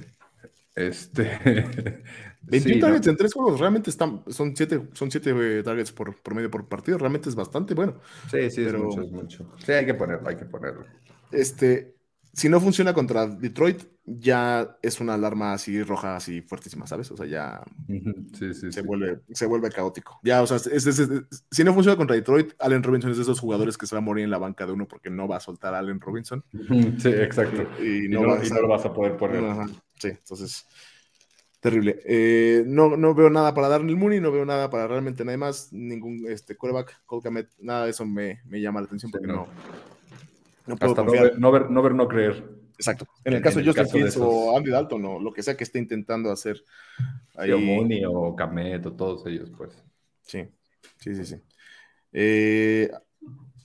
Este. 0.78 2.04
21 2.44 2.52
sí, 2.62 2.76
¿no? 2.76 2.86
targets 2.86 3.08
en 3.08 3.18
tres 3.18 3.34
juegos, 3.34 3.60
realmente 3.60 3.90
están, 3.90 4.24
son 4.28 4.56
7 4.56 4.90
son 4.94 5.10
siete, 5.12 5.32
eh, 5.36 5.64
targets 5.64 5.92
por, 5.92 6.16
por 6.22 6.36
medio 6.36 6.52
por 6.52 6.68
partido, 6.70 6.98
realmente 6.98 7.30
es 7.30 7.36
bastante 7.36 7.74
bueno. 7.74 8.00
Sí, 8.32 8.50
sí, 8.52 8.64
Pero- 8.64 8.78
es 8.78 8.84
mucho, 8.84 9.02
es 9.02 9.12
mucho. 9.12 9.52
Sí, 9.66 9.72
hay 9.72 9.86
que 9.86 9.96
ponerlo, 9.96 10.30
hay 10.30 10.38
que 10.38 10.46
ponerlo. 10.46 10.86
Este, 11.32 11.97
si 12.38 12.50
no 12.50 12.62
funciona 12.62 12.94
contra 12.94 13.26
Detroit, 13.26 13.82
ya 14.06 14.78
es 14.84 15.00
una 15.02 15.16
alarma 15.16 15.54
así 15.54 15.82
roja, 15.82 16.16
así 16.16 16.42
fuertísima, 16.42 16.86
¿sabes? 16.86 17.10
O 17.12 17.18
sea, 17.18 17.26
ya 17.26 17.64
Ujú, 17.90 18.14
Sí, 18.38 18.54
sí, 18.54 18.72
se 18.72 18.82
sí. 18.82 18.82
vuelve, 18.82 19.22
se 19.34 19.48
vuelve 19.48 19.70
caótico. 19.72 20.20
Ya, 20.24 20.44
o 20.44 20.48
sea, 20.48 20.58
es- 20.58 20.68
es- 20.68 21.00
es- 21.00 21.10
si 21.50 21.64
no 21.64 21.74
funciona 21.74 21.98
contra 21.98 22.16
Detroit, 22.16 22.54
Allen 22.60 22.84
Robinson 22.84 23.10
es 23.10 23.18
de 23.18 23.24
esos 23.24 23.40
jugadores 23.40 23.76
que 23.76 23.88
se 23.88 23.96
va 23.96 24.00
a 24.00 24.02
morir 24.02 24.24
en 24.24 24.30
la 24.30 24.38
banca 24.38 24.68
de 24.68 24.72
uno 24.72 24.88
porque 24.88 25.10
no 25.10 25.28
va 25.28 25.38
a 25.38 25.40
soltar 25.40 25.74
a 25.74 25.80
Allen 25.80 26.00
Robinson. 26.00 26.44
Sí, 27.00 27.10
exacto. 27.10 27.64
Y, 27.82 28.06
Y 28.06 28.10
no, 28.10 28.22
no, 28.22 28.28
va 28.30 28.40
a 28.40 28.46
y 28.46 28.50
no 28.52 28.62
lo 28.62 28.68
vas 28.68 28.86
a 28.86 28.94
poder 28.94 29.18
poner. 29.18 29.44
Ajá, 29.44 29.66
Sí, 30.00 30.10
entonces, 30.10 30.68
terrible. 31.60 32.00
Eh, 32.06 32.64
no, 32.68 32.96
no 32.98 33.16
veo 33.16 33.32
nada 33.32 33.54
para 33.56 33.68
darle 33.68 33.90
el 33.90 33.98
Mooney, 33.98 34.20
no 34.22 34.32
veo 34.32 34.46
nada 34.46 34.70
para 34.70 34.88
realmente 34.88 35.26
nada 35.26 35.38
más, 35.40 35.74
ningún 35.74 36.24
este, 36.30 36.56
quarterback, 36.56 37.02
Colcamet, 37.08 37.50
nada 37.60 37.86
de 37.86 37.90
eso 37.92 38.06
me, 38.06 38.42
me 38.46 38.62
llama 38.62 38.80
la 38.80 38.86
atención 38.86 39.12
porque 39.12 39.26
no. 39.28 39.34
no, 39.34 39.48
no 40.68 40.76
puedo 40.76 40.92
Hasta 40.92 41.02
no 41.04 41.08
confiar. 41.08 41.24
ver, 41.32 41.40
no 41.40 41.52
ver, 41.52 41.70
no 41.72 41.82
ver, 41.82 41.94
no 41.96 42.08
creer. 42.08 42.44
Exacto. 42.78 43.08
En 43.24 43.34
el 43.34 43.38
en 43.38 43.44
caso 43.44 43.60
el 43.60 43.66
de 43.66 43.72
Justin 43.72 43.88
Fields 43.92 44.18
o 44.18 44.56
Andy 44.56 44.70
Dalton 44.70 45.04
o 45.06 45.20
lo 45.20 45.34
que 45.34 45.42
sea 45.42 45.58
que 45.58 45.64
esté 45.64 45.80
intentando 45.80 46.32
hacer 46.32 46.64
ahí. 47.36 47.52
O 47.52 47.60
Mooney 47.60 48.04
o 48.06 48.36
Camet 48.36 48.86
o 48.86 48.94
todos 48.94 49.26
ellos, 49.26 49.52
pues. 49.58 49.72
Sí, 50.22 50.44
sí, 51.00 51.16
sí, 51.16 51.26
sí. 51.26 51.36
Eh, 52.14 52.90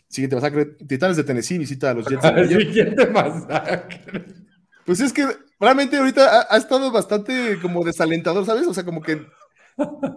siguiente 0.08 0.36
masacre. 0.36 0.64
Titanes 0.86 1.16
de 1.16 1.24
Tennessee 1.24 1.58
visita 1.58 1.90
a 1.90 1.94
los 1.94 2.06
Jets. 2.06 2.22
Siguiente 2.48 3.06
masacre. 3.06 4.24
Pues 4.86 5.00
es 5.00 5.12
que 5.12 5.26
realmente 5.60 5.96
ahorita 5.96 6.40
ha, 6.40 6.54
ha 6.54 6.56
estado 6.56 6.90
bastante 6.90 7.58
como 7.60 7.84
desalentador, 7.84 8.44
¿sabes? 8.46 8.66
O 8.66 8.74
sea, 8.74 8.84
como 8.84 9.00
que 9.02 9.26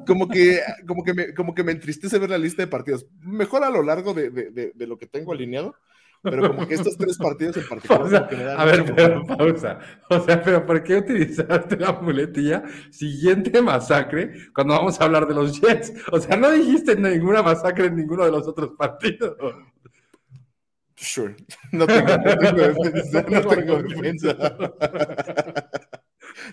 como 0.07 0.27
que 0.27 0.59
como 0.87 1.03
que 1.03 1.13
me, 1.13 1.33
como 1.33 1.53
que 1.53 1.63
me 1.63 1.71
entristece 1.71 2.17
ver 2.19 2.29
la 2.29 2.37
lista 2.37 2.61
de 2.63 2.67
partidos. 2.67 3.05
Mejor 3.21 3.63
a 3.63 3.69
lo 3.69 3.83
largo 3.83 4.13
de, 4.13 4.29
de- 4.29 4.51
de- 4.51 4.71
de 4.73 4.87
lo 4.87 4.97
que 4.97 5.05
tengo 5.07 5.31
alineado, 5.33 5.75
pero 6.25 6.49
como 6.49 6.67
que 6.67 6.73
estos 6.73 6.97
tres 6.97 7.17
partidos 7.17 7.57
en 7.57 7.67
particular 7.67 8.01
O 8.05 8.09
sea, 8.09 8.27
que 8.27 8.35
me 8.35 8.43
dan 8.43 8.59
a 8.59 8.65
ver, 8.65 8.93
pero 8.95 9.25
pausa. 9.25 9.79
O 10.09 10.19
sea, 10.19 10.41
pero 10.41 10.65
¿por 10.65 10.83
qué 10.83 10.97
utilizaste 10.97 11.77
la 11.77 11.93
muletilla 11.93 12.63
siguiente 12.91 13.61
masacre 13.61 14.33
cuando 14.53 14.73
vamos 14.73 14.99
a 14.99 15.05
hablar 15.05 15.27
de 15.27 15.35
los 15.35 15.61
Jets? 15.61 15.93
O 16.11 16.19
sea, 16.19 16.35
no 16.35 16.51
dijiste 16.51 16.95
ninguna 16.95 17.41
masacre 17.41 17.85
en 17.85 17.95
ninguno 17.95 18.25
de 18.25 18.31
los 18.31 18.47
otros 18.47 18.71
partidos. 18.77 19.37
Sure. 20.95 21.35
No 21.71 21.85
tengo, 21.85 22.17
no 22.17 22.37
tengo 22.37 22.51
defensa. 22.51 23.25
No 23.29 23.41
tengo 23.55 23.83
defensa. 23.83 24.37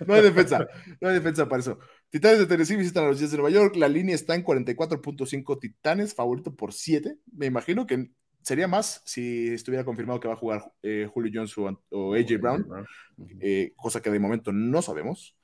No 0.06 0.14
hay 0.14 0.22
defensa. 0.22 0.68
No 1.00 1.08
hay 1.08 1.14
defensa 1.14 1.48
para 1.48 1.60
eso. 1.60 1.78
Titanes 2.10 2.40
de 2.40 2.46
Tennessee 2.46 2.76
visitan 2.76 3.04
a 3.04 3.08
los 3.08 3.20
Jets 3.20 3.32
de 3.32 3.38
Nueva 3.38 3.54
York. 3.54 3.76
La 3.76 3.88
línea 3.88 4.14
está 4.14 4.34
en 4.34 4.44
44.5 4.44 5.60
Titanes, 5.60 6.14
favorito 6.14 6.54
por 6.54 6.72
7. 6.72 7.16
Me 7.32 7.46
imagino 7.46 7.86
que 7.86 8.10
sería 8.42 8.68
más 8.68 9.02
si 9.04 9.48
estuviera 9.54 9.84
confirmado 9.84 10.20
que 10.20 10.28
va 10.28 10.34
a 10.34 10.36
jugar 10.36 10.72
eh, 10.82 11.08
Julio 11.12 11.30
Jones 11.34 11.56
o, 11.58 11.80
o 11.90 12.14
AJ 12.14 12.38
Brown, 12.38 12.70
eh, 13.40 13.72
cosa 13.76 14.02
que 14.02 14.10
de 14.10 14.18
momento 14.20 14.52
no 14.52 14.82
sabemos. 14.82 15.36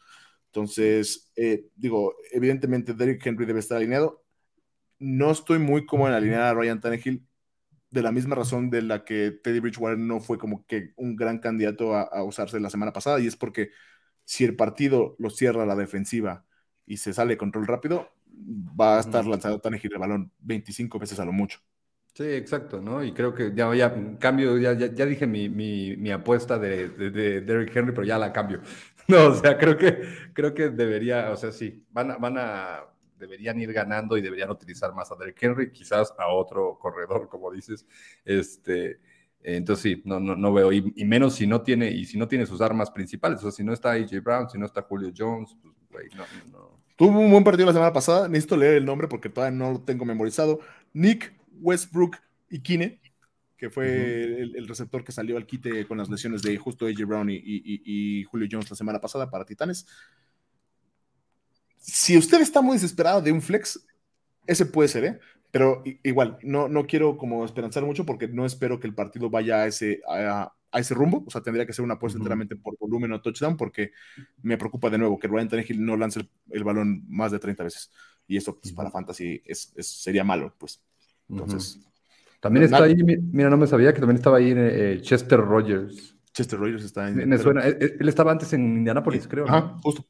Entonces, 0.47 1.33
eh, 1.37 1.67
digo, 1.77 2.15
evidentemente 2.33 2.95
Derrick 2.95 3.25
Henry 3.27 3.47
debe 3.47 3.61
estar 3.61 3.79
alineado. 3.79 4.25
No 4.99 5.31
estoy 5.31 5.59
muy 5.59 5.87
cómodo 5.87 6.09
en 6.11 6.15
alinear 6.17 6.43
a 6.43 6.55
Ryan 6.55 6.81
Tannehill 6.81 7.27
de 7.91 8.03
la 8.03 8.13
misma 8.13 8.37
razón 8.37 8.71
de 8.71 8.83
la 8.83 9.05
que 9.05 9.33
Teddy 9.33 9.61
Bridgewater 9.61 9.99
no 9.99 10.21
fue 10.21 10.39
como 10.39 10.67
que 10.67 10.93
un 10.97 11.17
gran 11.17 11.39
candidato 11.41 11.95
a, 11.95 12.03
a 12.03 12.25
usarse 12.25 12.61
la 12.61 12.71
semana 12.71 12.93
pasada, 12.93 13.21
y 13.21 13.27
es 13.27 13.37
porque 13.37 13.71
si 14.25 14.45
el 14.45 14.57
partido 14.57 15.17
lo 15.19 15.31
cierra 15.31 15.67
la 15.67 15.77
defensiva 15.77 16.47
y 16.87 16.99
se 16.99 17.13
sale 17.15 17.35
de 17.35 17.39
control 17.39 17.67
rápido, 17.67 18.11
va 18.29 18.99
a 18.99 19.01
estar 19.01 19.25
Ujú. 19.25 19.29
lanzando 19.29 19.61
Tannehill 19.61 19.93
el 19.95 19.99
balón 19.99 20.33
25 20.41 20.99
veces 20.99 21.21
a 21.21 21.25
lo 21.25 21.33
mucho. 21.33 21.61
Sí, 22.19 22.25
exacto, 22.25 22.81
¿no? 22.81 23.05
Y 23.05 23.13
creo 23.13 23.33
que 23.33 23.53
ya, 23.55 23.73
ya 23.77 23.95
cambio, 24.19 24.59
ya, 24.59 24.73
ya, 24.73 24.93
ya 24.93 25.07
dije 25.07 25.25
mi, 25.25 25.49
mi, 25.49 25.97
mi 25.97 26.11
apuesta 26.11 26.59
de, 26.59 26.89
de, 26.89 27.11
de 27.13 27.41
Derrick 27.43 27.77
Henry, 27.77 27.93
pero 27.93 28.05
ya 28.05 28.19
la 28.19 28.33
cambio. 28.33 28.61
No, 29.07 29.29
o 29.29 29.35
sea, 29.35 29.57
creo 29.57 29.77
que, 29.79 30.03
creo 30.35 30.53
que 30.53 30.69
debería, 30.69 31.31
o 31.31 31.37
sea, 31.37 31.51
sí, 31.51 31.83
van 31.93 32.11
a, 32.11 32.17
van 32.19 32.37
a, 32.37 32.81
deberían 33.19 33.59
ir 33.59 33.73
ganando 33.73 34.19
y 34.19 34.21
deberían 34.21 34.51
utilizar 34.51 34.93
más 34.93 35.11
a 35.11 35.15
Derrick 35.15 35.43
Henry, 35.43 35.73
quizás 35.73 36.13
a 36.19 36.27
otro 36.27 36.77
corredor, 36.79 37.27
como 37.31 37.51
dices. 37.53 37.87
Este, 38.25 38.99
entonces 39.43 39.83
sí, 39.83 40.03
no, 40.05 40.19
no, 40.21 40.35
no 40.35 40.53
veo, 40.53 40.73
y, 40.73 40.93
y 40.97 41.05
menos 41.05 41.37
si 41.37 41.47
no 41.47 41.63
tiene, 41.63 41.89
y 41.89 42.05
si 42.05 42.19
no 42.19 42.27
tiene 42.29 42.45
sus 42.47 42.61
armas 42.61 42.91
principales, 42.91 43.39
o 43.39 43.43
sea, 43.43 43.53
si 43.53 43.65
no 43.65 43.73
está 43.73 43.93
AJ 43.93 44.21
Brown, 44.23 44.51
si 44.51 44.59
no 44.59 44.67
está 44.67 44.83
Julio 44.83 45.11
Jones, 45.17 45.57
pues, 45.63 45.75
güey, 45.91 46.09
no, 46.17 46.25
no. 46.51 46.79
Tuvo 46.97 47.21
un 47.21 47.31
buen 47.31 47.45
partido 47.45 47.67
la 47.67 47.73
semana 47.73 47.93
pasada, 47.93 48.29
necesito 48.29 48.57
leer 48.57 48.75
el 48.75 48.85
nombre 48.85 49.07
porque 49.07 49.29
todavía 49.29 49.57
no 49.57 49.71
lo 49.71 49.81
tengo 49.81 50.05
memorizado. 50.05 50.59
Nick 50.93 51.38
Westbrook 51.61 52.17
y 52.51 52.61
Kine, 52.61 53.01
que 53.57 53.71
fue 53.71 54.25
el, 54.43 54.57
el 54.57 54.69
receptor 54.69 55.05
que 55.05 55.13
salió 55.13 55.37
al 55.37 55.47
quite 55.47 55.87
con 55.87 55.99
las 55.99 56.09
lesiones 56.09 56.43
de 56.43 56.57
justo 56.59 56.87
AJ 56.87 57.05
Brown 57.07 57.31
y, 57.31 57.37
y- 57.37 57.41
y- 57.65 58.21
y 58.21 58.25
Julio 58.25 58.49
Jones 58.51 58.71
la 58.71 58.77
semana 58.77 59.01
pasada 59.01 59.31
para 59.31 59.45
Titanes. 59.45 59.87
Si 61.77 62.17
usted 62.19 62.41
está 62.41 62.61
muy 62.61 62.75
desesperado 62.75 63.23
de 63.23 63.33
un 63.33 63.41
flex, 63.43 63.85
ese 64.47 64.67
puede 64.67 64.89
ser, 64.89 65.05
¿eh? 65.05 65.19
Pero 65.51 65.83
igual, 66.03 66.39
no, 66.43 66.69
no 66.69 66.87
quiero 66.87 67.17
como 67.17 67.45
esperanzar 67.45 67.85
mucho 67.85 68.05
porque 68.05 68.29
no 68.29 68.45
espero 68.45 68.79
que 68.81 68.87
el 68.87 68.95
partido 68.95 69.31
vaya 69.31 69.63
a 69.63 69.67
ese, 69.67 70.03
a, 70.09 70.53
a 70.71 70.79
ese 70.81 70.95
rumbo. 70.95 71.25
O 71.27 71.31
sea, 71.31 71.43
tendría 71.43 71.65
que 71.67 71.73
ser 71.73 71.85
una 71.85 71.95
apuesta 71.95 72.19
enteramente 72.19 72.57
por 72.57 72.77
volumen 72.79 73.13
o 73.13 73.23
touchdown 73.23 73.57
porque 73.57 73.93
me 74.43 74.59
preocupa 74.59 74.91
de 74.91 74.99
nuevo 74.99 75.19
que 75.19 75.29
Ryan 75.29 75.49
Tannehill 75.49 75.85
no 75.85 75.97
lance 75.97 76.21
el, 76.21 76.31
el 76.51 76.65
balón 76.65 77.05
más 77.09 77.33
de 77.33 77.39
30 77.39 77.65
veces. 77.65 77.91
Y 78.27 78.37
eso 78.37 78.59
pues, 78.61 78.75
para 78.75 78.91
fantasy 78.91 79.43
es, 79.47 79.73
es- 79.77 79.89
sería 79.89 80.25
malo, 80.25 80.55
pues. 80.59 80.83
Entonces, 81.31 81.81
También 82.41 82.65
está 82.65 82.85
ahí, 82.85 82.97
mi- 82.97 83.17
mira, 83.17 83.51
no 83.51 83.57
me 83.57 83.67
sabía 83.67 83.93
que 83.93 84.01
también 84.01 84.17
estaba 84.17 84.39
ahí 84.39 84.53
eh, 84.57 84.99
Chester 85.03 85.41
Rogers. 85.41 86.15
Chester 86.33 86.59
Rogers 86.59 86.85
está 86.85 87.09
en... 87.09 87.29
Me, 87.29 87.39
suena, 87.39 87.63
él, 87.67 87.97
él 87.99 88.09
estaba 88.09 88.33
antes 88.33 88.53
en 88.53 88.63
Indianapolis, 88.79 89.27
creo. 89.27 89.47
¿no? 89.47 89.53
Ajá, 89.53 89.77
justo. 89.83 90.05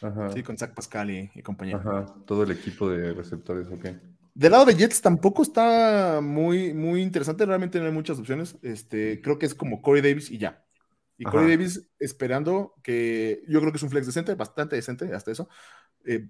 Ajá. 0.00 0.28
Sí, 0.34 0.42
con 0.42 0.56
Zach 0.56 0.74
Pascal 0.74 1.10
y, 1.10 1.30
y 1.34 1.42
compañía. 1.42 1.76
Ajá, 1.76 2.06
todo 2.26 2.42
el 2.44 2.50
equipo 2.52 2.88
de 2.90 3.12
receptores, 3.14 3.66
ok. 3.68 3.86
Del 4.34 4.52
lado 4.52 4.64
de 4.64 4.74
Jets 4.74 5.02
tampoco 5.02 5.42
está 5.42 6.20
muy, 6.22 6.72
muy 6.72 7.02
interesante. 7.02 7.44
Realmente 7.44 7.78
no 7.80 7.86
hay 7.86 7.92
muchas 7.92 8.18
opciones. 8.18 8.56
Este, 8.62 9.20
creo 9.20 9.38
que 9.38 9.46
es 9.46 9.54
como 9.54 9.82
Corey 9.82 10.02
Davis 10.02 10.30
y 10.30 10.38
ya. 10.38 10.64
Y 11.18 11.26
Corey 11.26 11.46
Ajá. 11.46 11.56
Davis 11.56 11.90
esperando 11.98 12.74
que 12.82 13.42
yo 13.48 13.60
creo 13.60 13.72
que 13.72 13.76
es 13.76 13.82
un 13.82 13.90
flex 13.90 14.06
decente, 14.06 14.34
bastante 14.34 14.76
decente, 14.76 15.12
hasta 15.14 15.32
eso. 15.32 15.48
eh, 16.06 16.28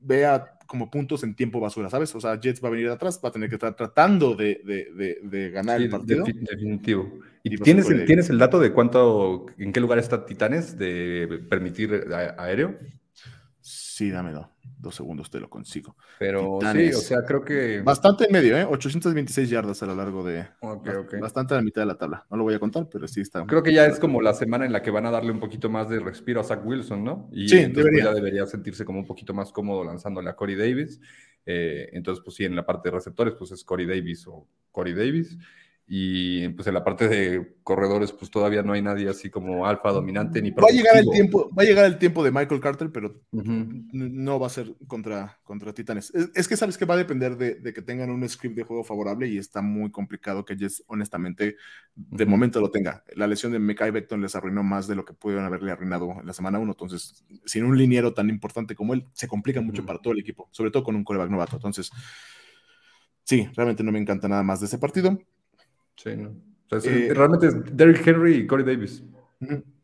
vea 0.00 0.54
como 0.66 0.90
puntos 0.90 1.22
en 1.24 1.34
tiempo 1.34 1.60
basura, 1.60 1.88
¿sabes? 1.88 2.14
O 2.14 2.20
sea, 2.20 2.38
Jets 2.38 2.62
va 2.62 2.68
a 2.68 2.70
venir 2.72 2.88
de 2.88 2.92
atrás, 2.92 3.18
va 3.24 3.30
a 3.30 3.32
tener 3.32 3.48
que 3.48 3.54
estar 3.54 3.74
tratando 3.74 4.34
de, 4.34 4.60
de- 4.64 4.88
de- 4.94 5.18
de 5.22 5.50
ganar 5.50 5.78
Sí, 5.78 5.84
el 5.84 5.90
partido. 5.90 6.24
defi- 6.26 6.46
definitivo. 6.48 7.10
¿Y 7.42 7.56
tienes 7.56 7.88
el, 7.88 8.04
tienes 8.04 8.28
el 8.28 8.36
dato 8.38 8.58
de 8.60 8.72
cuánto, 8.72 9.46
en 9.56 9.72
qué 9.72 9.80
lugar 9.80 9.98
está 9.98 10.26
Titanes 10.26 10.76
de 10.76 11.40
permitir 11.48 12.04
a- 12.12 12.34
aéreo? 12.42 12.74
Sí, 13.98 14.10
dámelo. 14.12 14.48
Dos 14.78 14.94
segundos 14.94 15.28
te 15.28 15.40
lo 15.40 15.50
consigo. 15.50 15.96
Pero 16.20 16.58
Titanes. 16.60 16.90
sí, 16.90 16.94
o 16.94 17.00
sea, 17.00 17.24
creo 17.26 17.44
que... 17.44 17.80
Bastante 17.82 18.26
en 18.26 18.32
medio, 18.32 18.56
¿eh? 18.56 18.64
826 18.64 19.50
yardas 19.50 19.82
a 19.82 19.86
lo 19.86 19.96
largo 19.96 20.22
de. 20.22 20.42
Ok, 20.60 20.86
bast- 20.86 21.00
ok. 21.00 21.14
Bastante 21.20 21.54
a 21.54 21.56
la 21.56 21.64
mitad 21.64 21.82
de 21.82 21.86
la 21.86 21.98
tabla. 21.98 22.24
No 22.30 22.36
lo 22.36 22.44
voy 22.44 22.54
a 22.54 22.60
contar, 22.60 22.86
pero 22.88 23.08
sí 23.08 23.20
está. 23.20 23.44
Creo 23.44 23.64
que 23.64 23.72
ya 23.72 23.86
es 23.86 23.98
como 23.98 24.22
la 24.22 24.34
semana 24.34 24.66
en 24.66 24.72
la 24.72 24.80
que 24.80 24.92
van 24.92 25.04
a 25.06 25.10
darle 25.10 25.32
un 25.32 25.40
poquito 25.40 25.68
más 25.68 25.88
de 25.88 25.98
respiro 25.98 26.40
a 26.40 26.44
Zach 26.44 26.64
Wilson, 26.64 27.02
¿no? 27.02 27.28
Y 27.32 27.48
Sí, 27.48 27.64
debería. 27.66 28.04
ya 28.04 28.14
debería 28.14 28.46
sentirse 28.46 28.84
como 28.84 29.00
un 29.00 29.06
poquito 29.06 29.34
más 29.34 29.50
cómodo 29.50 29.82
lanzándole 29.82 30.30
a 30.30 30.36
Corey 30.36 30.54
Davis. 30.54 31.00
Eh, 31.44 31.88
entonces, 31.94 32.22
pues 32.24 32.36
sí, 32.36 32.44
en 32.44 32.54
la 32.54 32.64
parte 32.64 32.88
de 32.90 32.94
receptores, 32.94 33.34
pues 33.36 33.50
es 33.50 33.64
Corey 33.64 33.84
Davis 33.86 34.28
o 34.28 34.46
Corey 34.70 34.94
Davis. 34.94 35.36
Y 35.90 36.50
pues 36.50 36.68
en 36.68 36.74
la 36.74 36.84
parte 36.84 37.08
de 37.08 37.56
corredores, 37.62 38.12
pues 38.12 38.30
todavía 38.30 38.62
no 38.62 38.74
hay 38.74 38.82
nadie 38.82 39.08
así 39.08 39.30
como 39.30 39.66
alfa 39.66 39.90
dominante 39.90 40.42
ni 40.42 40.50
Va 40.50 40.68
a 40.68 40.70
llegar 40.70 40.98
el 40.98 41.08
tiempo, 41.08 41.50
va 41.58 41.62
a 41.62 41.64
llegar 41.64 41.86
el 41.86 41.96
tiempo 41.96 42.22
de 42.22 42.30
Michael 42.30 42.60
Carter, 42.60 42.92
pero 42.92 43.22
no 43.32 44.38
va 44.38 44.48
a 44.48 44.50
ser 44.50 44.74
contra, 44.86 45.38
contra 45.44 45.72
Titanes. 45.72 46.14
Es, 46.14 46.30
es 46.34 46.46
que 46.46 46.58
sabes 46.58 46.76
que 46.76 46.84
va 46.84 46.92
a 46.92 46.98
depender 46.98 47.38
de, 47.38 47.54
de 47.54 47.72
que 47.72 47.80
tengan 47.80 48.10
un 48.10 48.28
script 48.28 48.54
de 48.54 48.64
juego 48.64 48.84
favorable 48.84 49.28
y 49.28 49.38
está 49.38 49.62
muy 49.62 49.90
complicado 49.90 50.44
que 50.44 50.56
Jets, 50.56 50.84
honestamente, 50.88 51.56
de 51.94 52.26
momento 52.26 52.60
lo 52.60 52.70
tenga. 52.70 53.02
La 53.16 53.26
lesión 53.26 53.52
de 53.52 53.58
Mekai 53.58 53.90
Beckton 53.90 54.20
les 54.20 54.36
arruinó 54.36 54.62
más 54.62 54.88
de 54.88 54.94
lo 54.94 55.06
que 55.06 55.14
pudieron 55.14 55.46
haberle 55.46 55.72
arruinado 55.72 56.18
en 56.20 56.26
la 56.26 56.34
semana 56.34 56.58
1. 56.58 56.70
Entonces, 56.70 57.24
sin 57.46 57.64
un 57.64 57.78
liniero 57.78 58.12
tan 58.12 58.28
importante 58.28 58.74
como 58.74 58.92
él, 58.92 59.06
se 59.14 59.26
complica 59.26 59.62
mucho 59.62 59.86
para 59.86 60.00
todo 60.00 60.12
el 60.12 60.20
equipo, 60.20 60.50
sobre 60.52 60.70
todo 60.70 60.84
con 60.84 60.96
un 60.96 61.04
coreback 61.04 61.30
novato. 61.30 61.56
Entonces, 61.56 61.90
sí, 63.24 63.48
realmente 63.56 63.82
no 63.82 63.90
me 63.90 63.98
encanta 63.98 64.28
nada 64.28 64.42
más 64.42 64.60
de 64.60 64.66
ese 64.66 64.76
partido. 64.76 65.18
Sí, 65.98 66.16
¿no? 66.16 66.34
O 66.70 66.80
sea, 66.80 66.92
Eh, 66.94 67.12
realmente 67.14 67.48
es 67.48 67.54
Derrick 67.76 68.06
Henry 68.06 68.34
y 68.36 68.46
Corey 68.46 68.64
Davis. 68.64 69.02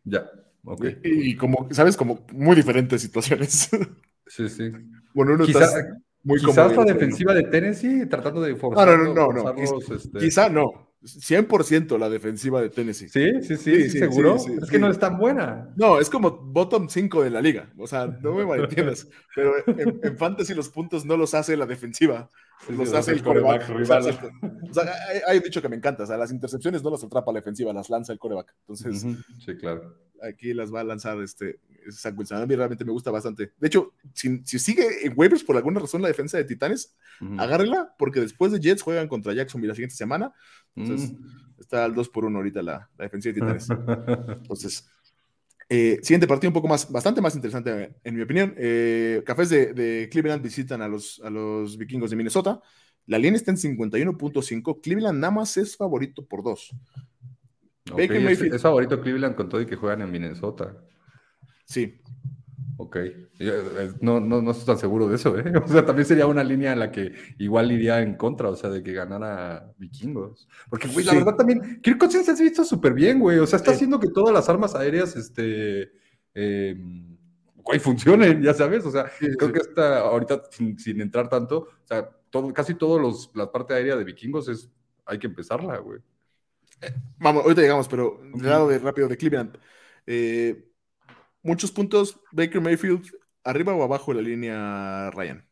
Ya, 0.05 0.31
ok. 0.65 0.85
Y, 1.03 1.31
y 1.31 1.37
como, 1.37 1.69
¿sabes? 1.73 1.97
Como 1.97 2.25
muy 2.33 2.57
diferentes 2.57 3.03
situaciones. 3.03 3.69
Sí, 4.27 4.49
sí. 4.49 4.71
bueno, 5.13 5.35
uno 5.35 5.45
Quizá- 5.45 5.65
está 5.65 5.99
muy 6.23 6.41
Quizás 6.41 6.71
la 6.75 6.77
no. 6.77 6.85
defensiva 6.87 7.35
de 7.35 7.43
Tennessee 7.43 8.07
tratando 8.07 8.41
de 8.41 8.53
No, 8.53 8.57
forzar. 8.57 8.89
no, 8.89 8.97
no, 8.97 9.13
no, 9.15 9.33
no. 9.35 9.43
forzarlos, 9.55 9.91
este- 10.03 10.19
Quizá 10.19 10.49
no. 10.49 10.95
100% 11.03 11.99
la 11.99 12.09
defensiva 12.09 12.63
de 12.63 12.71
Tennessee. 12.71 13.11
Sí, 13.11 13.43
sí, 13.43 13.57
sí, 13.57 13.57
Sí, 13.59 13.83
sí, 13.83 13.91
sí, 13.91 13.99
seguro. 13.99 14.39
sí, 14.39 14.53
es 14.63 14.71
que 14.71 14.79
no 14.79 14.89
es 14.89 14.99
tan 14.99 15.19
buena. 15.19 15.69
No, 15.77 16.01
es 16.01 16.09
como 16.09 16.31
bottom 16.31 16.89
5 16.89 17.23
de 17.23 17.29
la 17.29 17.43
liga. 17.43 17.71
O 17.77 17.87
sea, 17.87 18.07
no 18.07 18.35
me 18.35 18.47
malentiendas. 18.47 19.07
pero 19.35 19.53
en, 19.67 20.01
en 20.03 20.17
fantasy 20.17 20.55
los 20.55 20.71
puntos 20.71 21.05
no 21.05 21.19
los 21.19 21.35
hace 21.35 21.59
la 21.59 21.67
defensiva. 21.67 22.31
Los 22.69 22.93
hace 22.95 23.13
el 23.13 23.23
coreback. 23.23 23.69
O 23.71 23.85
sea, 23.85 24.03
sea, 24.03 24.95
hay, 25.09 25.21
hay 25.27 25.41
dicho 25.41 25.61
que 25.61 25.69
me 25.69 25.77
encanta. 25.77 26.05
O 26.05 26.07
sea, 26.07 26.17
las 26.17 26.31
intercepciones 26.33 26.83
no 26.83 26.91
las 26.91 27.05
atrapa 27.05 27.33
la 27.33 27.41
defensiva, 27.41 27.73
las 27.73 27.91
lanza 27.91 28.13
el 28.13 28.19
coreback. 28.19 28.55
Entonces, 28.61 29.05
Ujú, 29.05 29.17
Sí, 29.45 29.57
claro. 29.57 29.95
aquí 30.23 30.55
las 30.55 30.73
va 30.73 30.81
a 30.81 30.85
lanzar 30.85 31.21
este 31.21 31.61
Zach 31.91 32.17
Wilson. 32.17 32.39
A 32.43 32.47
mí 32.47 32.55
realmente 32.57 32.85
me 32.85 32.93
gusta 32.93 33.11
bastante. 33.11 33.53
De 33.59 33.67
hecho, 33.67 33.93
si, 34.15 34.43
si 34.45 34.59
sigue 34.59 35.07
en 35.07 35.13
waivers 35.17 35.45
por 35.45 35.57
alguna 35.57 35.81
razón 35.81 36.01
la 36.01 36.09
defensa 36.09 36.39
de 36.39 36.45
Titanes, 36.45 36.95
agárrela, 37.39 37.95
porque 37.99 38.21
después 38.21 38.51
de 38.53 38.61
Jets 38.61 38.81
juegan 38.83 39.09
contra 39.09 39.35
Jacksonville 39.35 39.69
la 39.69 39.75
siguiente 39.75 39.97
semana. 39.97 40.33
Entonces, 40.75 41.13
Mm. 41.13 41.61
está 41.61 41.85
al 41.85 41.95
2 41.95 42.09
por 42.09 42.25
1 42.25 42.39
ahorita 42.39 42.63
la, 42.63 42.89
la 42.97 43.05
defensiva 43.05 43.35
de 43.35 43.41
Titanes. 43.41 43.69
Entonces, 44.43 44.89
eh, 45.69 45.99
siguiente 46.03 46.27
partido 46.27 46.51
un 46.51 46.55
poco 46.55 46.69
más, 46.69 46.91
bastante 46.91 47.21
más 47.21 47.35
interesante 47.35 47.95
en 48.03 48.15
mi 48.15 48.23
opinión. 48.23 48.55
Eh, 48.57 49.23
Cafés 49.25 49.49
de, 49.49 49.73
de 49.73 50.09
Cleveland 50.11 50.43
visitan 50.43 50.83
a 50.83 50.89
los, 50.89 51.21
a 51.25 51.31
los 51.31 51.77
vikingos 51.77 52.11
de 52.11 52.17
Minnesota. 52.17 52.61
La 53.07 53.19
línea 53.19 53.37
está 53.37 53.51
en 53.51 53.59
51.5. 53.59 54.81
Cleveland 54.81 55.19
nada 55.19 55.31
más 55.31 55.57
es 55.57 55.77
favorito 55.77 56.25
por 56.25 56.43
2. 56.43 56.71
Ok, 57.91 57.99
Baker 57.99 58.17
es, 58.17 58.23
Mayfield. 58.23 58.55
es 58.55 58.63
favorito 58.63 59.01
Cleveland 59.01 59.37
con 59.37 59.49
todo 59.49 59.61
y 59.61 59.67
que 59.67 59.77
juegan 59.77 60.03
en 60.03 60.11
Minnesota. 60.11 60.77
Sí, 61.65 62.01
Ok. 62.77 62.97
Yo, 63.39 63.53
eh, 63.55 63.93
No, 64.01 64.19
no, 64.21 64.43
no 64.43 64.51
estoy 64.51 64.67
tan 64.67 64.79
seguro 64.79 65.09
de 65.09 65.17
eso, 65.17 65.39
¿eh? 65.39 65.45
O 65.65 65.69
sea, 65.69 65.85
también 65.87 66.07
sería 66.07 66.27
una 66.27 66.43
línea 66.43 66.73
en 66.73 66.79
la 66.81 66.91
que 66.91 67.13
igual 67.39 67.71
iría 67.71 68.01
en 68.03 68.17
contra, 68.17 68.49
o 68.51 68.57
sea, 68.57 68.71
de 68.71 68.83
que 68.83 68.93
ganara 68.93 69.73
Vikingos. 69.79 70.49
Porque, 70.69 70.89
güey, 70.89 71.05
la 71.05 71.15
verdad 71.15 71.37
también, 71.37 71.81
Kirk 71.83 71.99
Cousins 71.99 72.27
se 72.27 72.33
ha 72.33 72.35
visto 72.35 72.65
súper 72.65 72.93
bien, 72.95 73.21
güey. 73.21 73.39
O 73.39 73.47
sea, 73.47 73.59
está 73.59 73.71
Sí. 73.71 73.77
haciendo 73.77 74.01
que 74.01 74.09
todas 74.09 74.35
las 74.35 74.49
armas 74.49 74.75
aéreas, 74.75 75.15
este, 75.17 75.93
eh, 76.35 76.77
güey, 77.57 77.79
funcionen, 77.79 78.43
ya 78.43 78.55
sabes. 78.55 78.85
O 78.87 78.91
sea, 78.91 79.09
Sí, 79.19 79.27
creo 79.39 79.53
que 79.53 79.61
está 79.61 80.01
ahorita, 80.01 80.43
sin, 80.51 80.79
sin 80.79 81.01
entrar 81.01 81.29
tanto, 81.29 81.59
o 81.61 81.87
sea, 81.87 82.09
todo, 82.31 82.53
casi 82.53 82.75
todos 82.75 83.01
los, 83.01 83.31
la 83.35 83.53
parte 83.53 83.75
aérea 83.75 83.95
de 83.97 84.03
Vikingos 84.05 84.49
es, 84.49 84.69
hay 85.07 85.19
que 85.21 85.29
empezarla, 85.29 85.79
güey. 85.79 86.01
vamos, 87.19 87.45
ahorita 87.45 87.61
llegamos, 87.63 87.87
pero 87.89 88.21
del 88.35 88.49
lado 88.51 88.69
de 88.69 88.79
rápido 88.81 89.07
de 89.09 89.17
Cleveland. 89.17 89.57
eh, 90.07 90.71
muchos 91.45 91.71
puntos. 91.71 92.19
Baker 92.33 92.61
Mayfield, 92.61 93.05
arriba 93.45 93.73
o 93.75 93.85
abajo 93.85 94.13
de 94.13 94.21
la 94.23 94.29
línea 94.29 95.11
Ryan. 95.13 95.47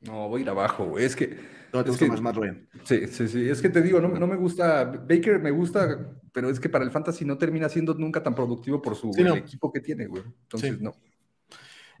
No, 0.00 0.28
voy 0.28 0.40
a 0.40 0.44
ir 0.44 0.50
abajo, 0.50 0.84
güey. 0.84 1.04
Es 1.04 1.16
que, 1.16 1.58
No 1.70 1.84
te 1.84 1.90
Es 1.90 1.98
gusta 2.00 2.14
que- 2.16 2.22
más 2.22 2.34
Ryan. 2.34 2.66
Sí, 2.84 3.06
sí, 3.08 3.28
sí. 3.28 3.46
Es 3.46 3.60
que 3.60 3.68
te 3.68 3.82
digo, 3.82 4.00
no, 4.00 4.08
me- 4.08 4.18
no 4.18 4.26
me 4.26 4.36
gusta. 4.36 4.84
Baker 4.86 5.38
me 5.38 5.50
gusta, 5.50 6.16
pero 6.32 6.48
es 6.48 6.58
que 6.58 6.70
para 6.70 6.82
el 6.82 6.90
fantasy 6.90 7.26
no 7.26 7.36
termina 7.36 7.68
siendo 7.68 7.92
nunca 7.92 8.22
tan 8.22 8.34
productivo 8.34 8.80
por 8.80 8.96
su 8.96 9.12
Sí, 9.12 9.22
no. 9.22 9.34
equipo 9.36 9.70
que 9.70 9.80
tiene, 9.80 10.06
güey. 10.06 10.22
Entonces, 10.44 10.76
Sí. 10.78 10.82
no. 10.82 10.94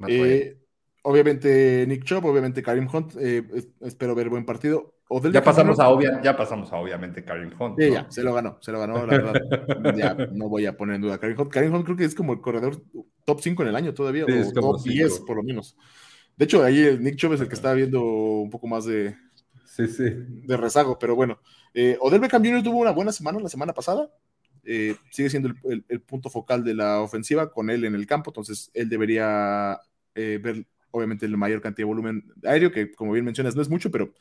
Eh, 0.08 0.56
obviamente 1.02 1.84
Nick 1.86 2.04
Chubb, 2.04 2.24
obviamente 2.24 2.62
Karim 2.62 2.88
Hunt. 2.90 3.14
eh, 3.20 3.46
es- 3.52 3.68
espero 3.82 4.14
ver 4.14 4.30
buen 4.30 4.46
partido. 4.46 4.94
Odell. 5.08 5.32
Ya 5.32 5.42
pasamos 5.42 5.78
a 5.80 5.88
obvia, 5.88 6.20
ya 6.22 6.36
pasamos 6.36 6.70
a 6.72 6.76
obviamente 6.76 7.24
Karim 7.24 7.50
Hunt. 7.58 7.76
Sí, 7.78 7.88
¿no? 7.88 7.94
ya, 7.94 8.10
se 8.10 8.22
lo 8.22 8.34
ganó, 8.34 8.58
se 8.60 8.72
lo 8.72 8.78
ganó, 8.78 9.06
la 9.06 9.18
verdad. 9.18 9.34
ya 9.96 10.14
no 10.32 10.48
voy 10.48 10.66
a 10.66 10.76
poner 10.76 10.96
en 10.96 11.02
duda 11.02 11.18
Karim 11.18 11.38
Hunt. 11.40 11.50
Karim 11.50 11.74
Hunt 11.74 11.84
creo 11.84 11.96
que 11.96 12.04
es 12.04 12.14
como 12.14 12.32
el 12.34 12.40
corredor 12.40 12.82
top 13.24 13.40
5 13.40 13.62
en 13.62 13.68
el 13.70 13.76
año 13.76 13.94
todavía, 13.94 14.24
Sí, 14.26 14.32
o 14.32 14.52
top 14.52 14.78
cinco. 14.80 14.92
10 14.94 15.20
por 15.20 15.36
lo 15.36 15.42
menos. 15.42 15.76
De 16.36 16.44
hecho, 16.44 16.62
ahí 16.62 16.80
el 16.80 17.02
Nick 17.02 17.16
Chubb 17.16 17.32
es 17.32 17.40
el 17.40 17.48
que 17.48 17.54
está 17.54 17.72
viendo 17.74 18.02
un 18.04 18.50
poco 18.50 18.66
más 18.68 18.84
de, 18.84 19.16
Sí, 19.64 19.88
sí. 19.88 20.04
de 20.10 20.56
rezago, 20.56 20.98
pero 20.98 21.16
bueno. 21.16 21.40
Eh, 21.74 21.96
Odell 22.00 22.20
Beckham 22.20 22.44
Jr. 22.44 22.62
tuvo 22.62 22.78
una 22.78 22.90
buena 22.92 23.12
semana 23.12 23.40
la 23.40 23.48
semana 23.48 23.72
pasada. 23.72 24.10
Eh, 24.64 24.94
sigue 25.10 25.30
siendo 25.30 25.48
el, 25.48 25.56
el- 25.72 25.84
el 25.88 26.00
punto 26.02 26.28
focal 26.28 26.62
de 26.62 26.74
la 26.74 27.00
ofensiva 27.00 27.50
con 27.50 27.70
él 27.70 27.84
en 27.86 27.94
el 27.94 28.06
campo, 28.06 28.30
entonces 28.30 28.70
él 28.74 28.88
debería 28.88 29.80
eh, 30.14 30.38
ver, 30.42 30.66
obviamente, 30.90 31.26
la 31.28 31.36
mayor 31.36 31.60
cantidad 31.62 31.86
de 31.86 31.92
volumen 31.92 32.24
aéreo, 32.44 32.70
que 32.70 32.92
como 32.92 33.12
bien 33.12 33.24
mencionas, 33.24 33.56
no 33.56 33.62
es 33.62 33.68
mucho, 33.70 33.90
pero 33.90 34.12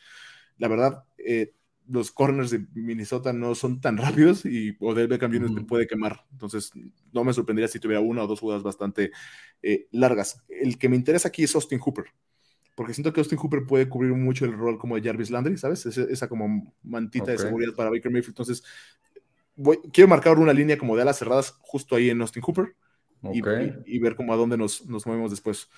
la 0.58 0.68
verdad, 0.68 1.03
eh, 1.18 1.53
los 1.88 2.12
corners 2.12 2.51
de 2.51 2.66
Minnesota 2.74 3.32
no 3.34 3.55
son 3.55 3.80
tan 3.82 3.97
rápidos 3.97 4.45
y 4.45 4.76
Odell 4.80 5.08
Beckham 5.08 5.32
Jr. 5.32 5.55
te 5.55 5.62
puede 5.62 5.88
quemar. 5.88 6.26
Entonces, 6.32 6.72
no 7.14 7.24
me 7.24 7.34
sorprendería 7.34 7.68
si 7.68 7.80
tuviera 7.80 8.01
una 8.01 8.24
o 8.24 8.28
dos 8.28 8.39
jugadas 8.39 8.64
bastante 8.64 9.12
eh, 9.62 9.88
largas. 9.91 10.43
El 10.49 10.78
que 10.78 10.89
me 10.89 10.95
interesa 10.95 11.30
aquí 11.30 11.43
es 11.43 11.55
Austin 11.55 11.80
Hooper 11.80 12.05
porque 12.76 12.93
siento 12.93 13.12
que 13.12 13.20
Austin 13.22 13.39
Hooper 13.39 13.66
puede 13.66 13.89
cubrir 13.89 14.14
mucho 14.14 14.45
el 14.45 14.53
rol 14.53 14.78
como 14.78 14.95
de 14.95 15.01
Jarvis 15.01 15.32
Landry, 15.32 15.58
¿sabes? 15.58 15.84
Esa, 15.88 16.03
esa 16.03 16.28
como 16.30 16.76
mantita 16.84 17.24
Ok. 17.24 17.30
de 17.32 17.38
seguridad 17.39 17.74
para 17.76 17.89
Baker 17.89 18.12
Mayfield. 18.12 18.34
Entonces, 18.34 18.64
voy- 19.55 19.80
quiero 19.91 20.08
marcar 20.08 20.38
una 20.38 20.53
línea 20.53 20.78
como 20.78 20.95
de 20.95 21.01
alas 21.01 21.18
cerradas 21.18 21.55
justo 21.62 21.95
ahí 21.95 22.10
en 22.12 22.22
Austin 22.22 22.43
Hooper 22.43 22.76
y, 23.34 23.41
Ok. 23.41 23.47
y- 23.86 23.95
y 23.95 23.99
ver 23.99 24.16
como 24.16 24.32
a 24.32 24.36
dónde 24.36 24.58
nos, 24.58 24.86
nos 24.86 25.08
movemos 25.08 25.32
después. 25.32 25.70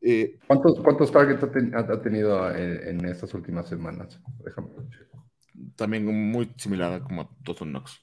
Eh, 0.00 0.38
¿Cuántos, 0.46 0.78
cuántos 0.80 1.10
targets 1.10 1.42
ha, 1.42 1.50
ten- 1.50 1.74
ha- 1.74 2.00
tenido 2.02 2.50
en, 2.54 3.00
en 3.00 3.04
estas 3.06 3.32
últimas 3.34 3.68
semanas? 3.68 4.20
Déjame. 4.44 4.68
también 5.74 6.04
muy 6.06 6.52
similar 6.56 6.92
a 6.92 7.02
como 7.02 7.36
Toton 7.42 7.70
Knox. 7.70 7.98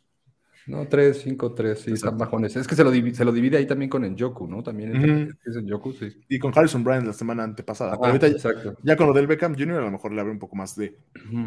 No, 0.66 0.88
tres, 0.88 1.20
cinco, 1.22 1.54
tres, 1.54 1.80
sí, 1.80 1.92
están 1.92 2.12
Exacto. 2.14 2.18
bajones. 2.20 2.56
Es 2.56 2.68
que 2.70 2.76
se 2.76 2.86
lo, 2.86 2.94
divi- 2.94 3.14
se 3.14 3.26
lo 3.26 3.34
divide 3.34 3.58
ahí 3.58 3.66
también 3.68 3.90
con 3.90 4.06
Enjoku, 4.06 4.48
¿no? 4.48 4.64
También 4.64 5.36
es 5.46 5.56
Enjoku, 5.58 5.92
sí. 5.92 6.08
Y 6.30 6.40
con 6.40 6.58
Harrison 6.58 6.86
Bryant 6.86 7.06
la 7.06 7.12
semana 7.12 7.44
antepasada. 7.44 7.96
Ah, 7.96 8.08
ahorita 8.08 8.28
ya, 8.30 8.34
exacto. 8.36 8.78
ya 8.82 8.96
con 8.96 9.10
Odell 9.10 9.28
Beckham 9.28 9.56
Jr. 9.58 9.80
a 9.80 9.82
lo 9.82 9.92
mejor 9.92 10.14
le 10.14 10.22
abre 10.22 10.32
un 10.32 10.40
poco 10.40 10.56
más 10.56 10.78
de, 10.78 10.98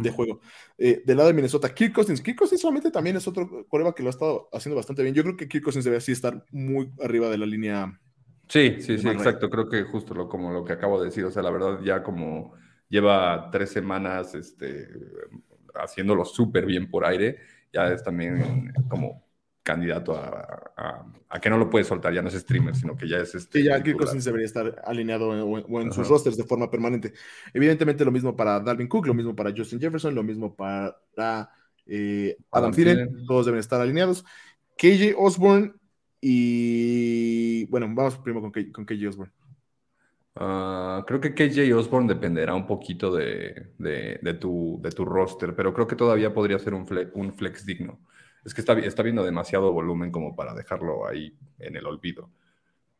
de 0.03 0.11
juego. 0.11 0.40
Eh, 0.76 1.03
del 1.07 1.16
lado 1.16 1.28
de 1.28 1.34
Minnesota, 1.34 1.72
Kirk 1.72 1.94
Cousins. 1.94 2.20
Kirk 2.20 2.36
Cousins 2.38 2.61
solamente 2.61 2.90
también 2.90 3.16
es 3.16 3.26
otro 3.26 3.66
coreba 3.68 3.94
que 3.94 4.03
lo 4.03 4.11
ha 4.11 4.11
estado 4.11 4.51
haciendo 4.53 4.76
bastante 4.76 5.03
bien. 5.03 5.14
Yo 5.14 5.22
creo 5.22 5.36
que 5.38 5.49
Kirk 5.49 5.64
Cousins 5.64 5.86
debe 5.86 5.97
así 5.97 6.12
estar 6.12 6.44
muy 6.51 6.90
arriba 7.03 7.30
de 7.30 7.38
la 7.38 7.47
línea 7.47 7.99
Sí, 8.49 8.80
sí, 8.80 8.99
sí, 8.99 9.09
exacto. 9.09 9.51
Creo 9.51 9.68
que 9.68 9.82
justo 9.84 10.14
lo, 10.14 10.28
como 10.28 10.53
lo 10.53 10.64
que 10.64 10.72
acabo 10.72 10.99
de 11.01 11.07
decir. 11.07 11.24
O 11.24 11.30
sea, 11.30 11.42
la 11.42 11.51
verdad, 11.51 11.80
ya 11.82 12.03
como 12.03 12.55
lleva 12.88 13.51
tres 13.51 13.70
semanas 13.70 14.34
este, 14.34 14.88
haciéndolo 15.74 16.24
súper 16.24 16.66
bien 16.66 16.88
por 16.90 17.05
aire, 17.05 17.38
ya 17.72 17.92
es 17.92 18.03
también 18.03 18.72
como 18.88 19.24
candidato 19.62 20.14
a, 20.16 20.72
a- 20.76 21.07
a 21.28 21.40
que 21.40 21.51
no 21.51 21.59
lo 21.59 21.68
puede 21.68 21.84
soltar, 21.84 22.14
ya 22.14 22.22
no 22.22 22.28
es 22.28 22.34
streamer, 22.34 22.76
sino 22.76 22.97
que 22.97 23.09
ya 23.09 23.18
es 23.18 23.34
este. 23.34 23.59
Sí, 23.59 23.64
ya 23.64 23.82
Kirk. 23.82 23.99
Cousins 23.99 24.24
debería 24.24 24.47
estar 24.47 24.80
alineado 24.84 25.34
en- 25.34 25.40
o 25.40 25.59
en, 25.59 25.64
o 25.68 25.80
en 25.82 25.92
sus 25.92 26.09
rosters 26.09 26.36
de 26.36 26.44
forma 26.44 26.70
permanente. 26.70 27.12
Evidentemente, 27.53 28.05
lo 28.05 28.12
mismo 28.12 28.36
para 28.36 28.61
Dalvin 28.61 28.86
Cook, 28.86 29.07
lo 29.09 29.14
mismo 29.14 29.34
para 29.34 29.53
Justin 29.55 29.80
Jefferson, 29.80 30.14
lo 30.14 30.22
mismo 30.22 30.55
para 30.55 30.97
eh, 31.86 32.36
Adam 32.53 32.70
Adam. 32.70 32.72
Thielen. 32.72 33.26
Todos 33.26 33.47
deben 33.47 33.59
estar 33.59 33.80
alineados. 33.80 34.24
KJ 34.78 35.14
Osborne 35.16 35.72
y. 36.28 37.64
Bueno, 37.66 37.86
vamos 37.94 38.18
primero 38.18 38.42
con, 38.42 38.50
K- 38.52 38.72
con 38.72 38.84
KJ 38.84 39.08
Osborne. 39.08 39.32
Ah, 40.38 41.02
creo 41.06 41.20
que 41.20 41.34
KJ 41.34 41.72
Osborne 41.74 42.12
dependerá 42.12 42.54
un 42.54 42.66
poquito 42.66 43.14
de, 43.14 43.72
de- 43.78 44.18
de 44.20 44.34
tu, 44.34 44.78
de 44.82 44.90
tu 44.90 45.04
roster, 45.04 45.54
pero 45.54 45.72
creo 45.72 45.86
que 45.86 45.96
todavía 45.96 46.34
podría 46.34 46.58
ser 46.58 46.74
un 46.74 46.86
flex, 46.86 47.10
un 47.14 47.32
flex 47.32 47.64
digno. 47.64 48.00
Es 48.44 48.52
que 48.54 48.60
está, 48.60 48.74
está 48.78 49.02
viendo 49.02 49.24
demasiado 49.24 49.72
volumen 49.72 50.10
como 50.12 50.36
para 50.36 50.54
dejarlo 50.54 51.06
ahí 51.06 51.34
en 51.58 51.76
el 51.76 51.86
olvido. 51.86 52.30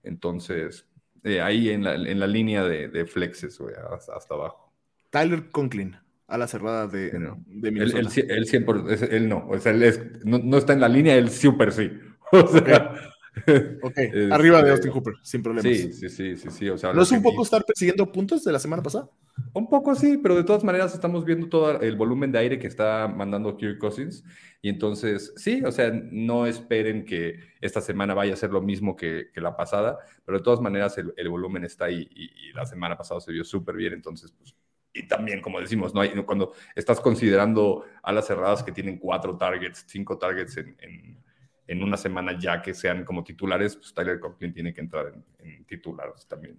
Entonces, 0.03 0.89
eh, 1.25 1.41
ahí 1.41 1.69
en 1.71 1.85
la, 1.85 1.95
en 1.95 2.19
la 2.19 2.27
línea 2.27 2.65
de, 2.65 2.89
de 2.89 3.05
flexes, 3.07 3.59
güey, 3.59 3.75
hasta, 3.93 4.17
hasta 4.17 4.35
abajo. 4.35 4.73
Tyler 5.11 5.51
Conklin, 5.51 5.97
a 6.27 6.39
la 6.39 6.47
cerrada 6.49 6.87
de, 6.89 7.11
Sí, 7.11 7.17
no. 7.19 7.43
de 7.47 7.69
Él, 7.69 7.75
Minnesota. 7.75 7.99
él, 8.01 8.31
él 8.31 8.47
100%, 8.47 8.91
es- 8.91 9.03
él 9.03 9.29
no, 9.29 9.47
o 9.49 9.59
sea, 9.59 9.73
él 9.73 9.83
es- 9.83 10.25
no, 10.25 10.39
no 10.39 10.57
está 10.57 10.73
en 10.73 10.81
la 10.81 10.89
línea, 10.89 11.15
él 11.17 11.29
súper 11.31 11.71
sí. 11.73 11.93
O 12.33 12.45
sea, 12.49 12.93
Ok, 13.81 13.99
Este, 13.99 14.35
arriba 14.35 14.63
de 14.63 14.71
Austin 14.71 14.91
Hooper, 14.93 15.15
sin 15.23 15.43
problemas. 15.43 15.65
Sí, 15.65 15.93
sí, 15.93 16.09
sí, 16.09 16.37
sí, 16.37 16.51
sí. 16.51 16.69
O 16.71 16.79
sea, 16.79 16.93
¿No 16.93 17.03
es 17.03 17.13
un 17.13 17.23
poco 17.23 17.43
vi- 17.43 17.43
estar 17.43 17.65
persiguiendo 17.65 18.11
puntos 18.11 18.45
de 18.45 18.53
la 18.53 18.59
semana 18.59 18.83
pasada? 18.83 19.09
Un 19.53 19.69
poco 19.69 19.95
sí, 19.95 20.19
pero 20.23 20.35
de 20.35 20.45
todas 20.45 20.65
maneras 20.65 20.93
estamos 20.95 21.25
viendo 21.25 21.49
todo 21.49 21.81
el 21.81 21.97
volumen 21.97 22.31
de 22.31 22.39
aire 22.39 22.59
que 22.59 22.67
está 22.67 23.09
mandando 23.09 23.57
Kirk 23.57 23.79
Cousins. 23.79 24.23
Y 24.61 24.69
entonces, 24.69 25.33
sí, 25.37 25.63
o 25.65 25.73
sea, 25.73 25.91
no 25.93 26.47
esperen 26.47 27.05
que 27.07 27.39
esta 27.61 27.81
semana 27.81 28.13
vaya 28.15 28.35
a 28.35 28.37
ser 28.37 28.51
lo 28.51 28.61
mismo 28.61 28.97
que, 28.97 29.31
que 29.33 29.41
la 29.41 29.57
pasada, 29.57 29.99
pero 30.25 30.39
de 30.39 30.45
todas 30.45 30.61
maneras 30.61 30.99
el, 30.99 31.13
el 31.17 31.29
volumen 31.31 31.65
está 31.65 31.87
ahí 31.87 32.07
y, 32.11 32.51
y 32.51 32.53
la 32.53 32.67
semana 32.67 32.97
pasada 32.99 33.21
se 33.21 33.33
vio 33.33 33.45
súper 33.45 33.77
bien. 33.77 33.95
Entonces, 33.95 34.33
pues, 34.33 34.55
y 34.93 35.07
también, 35.09 35.41
como 35.41 35.61
decimos, 35.61 35.95
¿no? 35.95 36.01
Hay, 36.03 36.11
cuando 36.25 36.53
estás 36.75 37.01
considerando 37.01 37.85
alas 38.03 38.27
cerradas 38.27 38.63
que 38.63 38.73
tienen 38.73 38.99
cuatro 38.99 39.37
targets, 39.39 39.85
cinco 39.89 40.19
targets 40.19 40.57
en, 40.59 40.77
en, 40.81 41.25
en 41.67 41.83
una 41.83 41.97
semana 41.97 42.39
ya 42.39 42.63
que 42.63 42.75
sean 42.75 43.05
como 43.05 43.25
titulares, 43.25 43.77
pues 43.77 43.93
Tyler 43.93 44.21
Conklin 44.21 44.53
tiene 44.53 44.73
que 44.73 44.81
entrar 44.81 45.13
en, 45.13 45.25
en 45.39 45.65
titulares 45.65 46.27
también. 46.27 46.59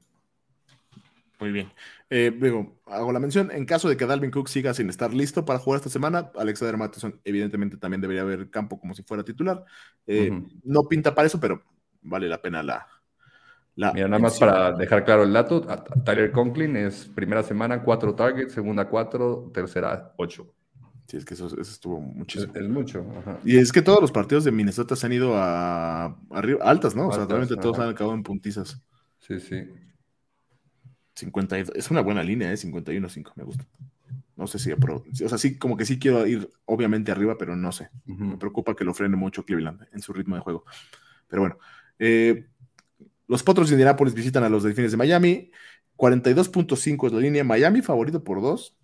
Muy 1.40 1.52
bien. 1.52 1.72
Eh, 2.10 2.36
luego, 2.36 2.80
hago 2.88 3.12
la 3.12 3.20
mención, 3.20 3.52
en 3.52 3.66
caso 3.66 3.88
de 3.88 3.96
que 3.96 4.08
Dalvin 4.08 4.32
Cook 4.32 4.50
siga 4.50 4.74
sin 4.74 4.90
estar 4.90 5.14
listo 5.14 5.46
para 5.46 5.60
jugar 5.60 5.78
esta 5.78 5.90
semana, 5.90 6.32
Alexander 6.36 6.78
Matheson 6.78 7.20
evidentemente 7.24 7.78
también 7.78 8.02
debería 8.02 8.24
haber 8.24 8.50
campo 8.50 8.80
como 8.80 8.96
si 8.96 9.04
fuera 9.04 9.24
titular. 9.24 9.64
Eh. 10.08 10.32
No 10.64 10.84
pinta 10.90 11.14
para 11.14 11.28
eso, 11.28 11.40
pero 11.40 11.62
vale 12.02 12.28
la 12.28 12.42
pena 12.42 12.64
la... 12.64 12.88
la 13.76 13.94
Mira, 13.94 14.08
nada 14.08 14.20
más 14.20 14.40
para 14.40 14.72
dejar 14.72 15.06
claro 15.06 15.24
el 15.24 15.34
dato, 15.34 15.62
Tyler 16.04 16.32
Conklin 16.32 16.76
es 16.76 17.06
primera 17.06 17.44
semana, 17.44 17.84
cuatro 17.84 18.16
targets, 18.16 18.54
segunda 18.54 18.90
cuatro, 18.90 19.52
tercera 19.54 20.14
ocho. 20.18 20.52
Sí, 21.08 21.18
es 21.18 21.26
que 21.26 21.36
eso, 21.36 21.48
eso 21.48 21.62
estuvo 21.62 22.00
Es, 22.00 22.16
muchísimo. 22.16 22.54
es 22.54 22.70
mucho. 22.70 23.06
ajá. 23.20 23.40
Y 23.46 23.58
es 23.58 23.72
que 23.72 23.82
todos 23.82 24.02
los 24.02 24.12
partidos 24.12 24.44
de 24.44 24.52
Minnesota 24.52 24.96
se 24.96 25.06
han 25.06 25.14
ido 25.14 25.36
a 25.38 26.18
arriba, 26.32 26.60
altas, 26.64 26.96
¿no? 26.96 27.08
O 27.08 27.14
sea, 27.14 27.26
realmente 27.26 27.56
todos 27.56 27.80
han 27.80 27.90
acabado 27.90 28.16
en 28.16 28.24
puntizas. 28.24 28.82
Sí, 29.20 29.40
sí. 29.40 29.64
52, 31.16 31.76
es 31.76 31.90
una 31.90 32.02
buena 32.02 32.22
línea, 32.24 32.52
¿eh? 32.52 32.58
51-5, 32.58 33.32
me 33.36 33.44
gusta. 33.44 33.66
No 34.36 34.46
sé 34.46 34.60
si, 34.60 34.72
pero, 34.76 34.98
o 35.26 35.30
sea, 35.30 35.38
sí, 35.40 35.58
como 35.58 35.76
que 35.78 35.86
sí 35.86 35.98
quiero 35.98 36.28
ir 36.28 36.48
obviamente 36.66 37.12
arriba, 37.12 37.38
pero 37.40 37.56
no 37.56 37.72
sé. 37.72 37.90
Me 38.06 38.38
preocupa 38.38 38.76
que 38.76 38.84
lo 38.84 38.94
frene 38.94 39.16
mucho 39.16 39.44
Cleveland 39.44 39.88
en 39.92 40.02
su 40.02 40.14
ritmo 40.14 40.36
de 40.36 40.42
juego. 40.42 40.64
Pero 41.28 41.42
bueno, 41.42 41.58
eh, 41.98 42.46
los 43.28 43.42
Potros 43.42 43.70
de 43.70 43.74
Indianapolis 43.74 44.14
visitan 44.14 44.44
a 44.44 44.50
los 44.50 44.62
Delfines 44.64 44.92
de 44.92 44.98
Miami. 44.98 45.52
42.5 45.98 47.08
es 47.08 47.14
la 47.14 47.20
línea. 47.20 47.44
Miami 47.44 47.82
favorito 47.82 48.24
por 48.24 48.40
dos. 48.42 48.77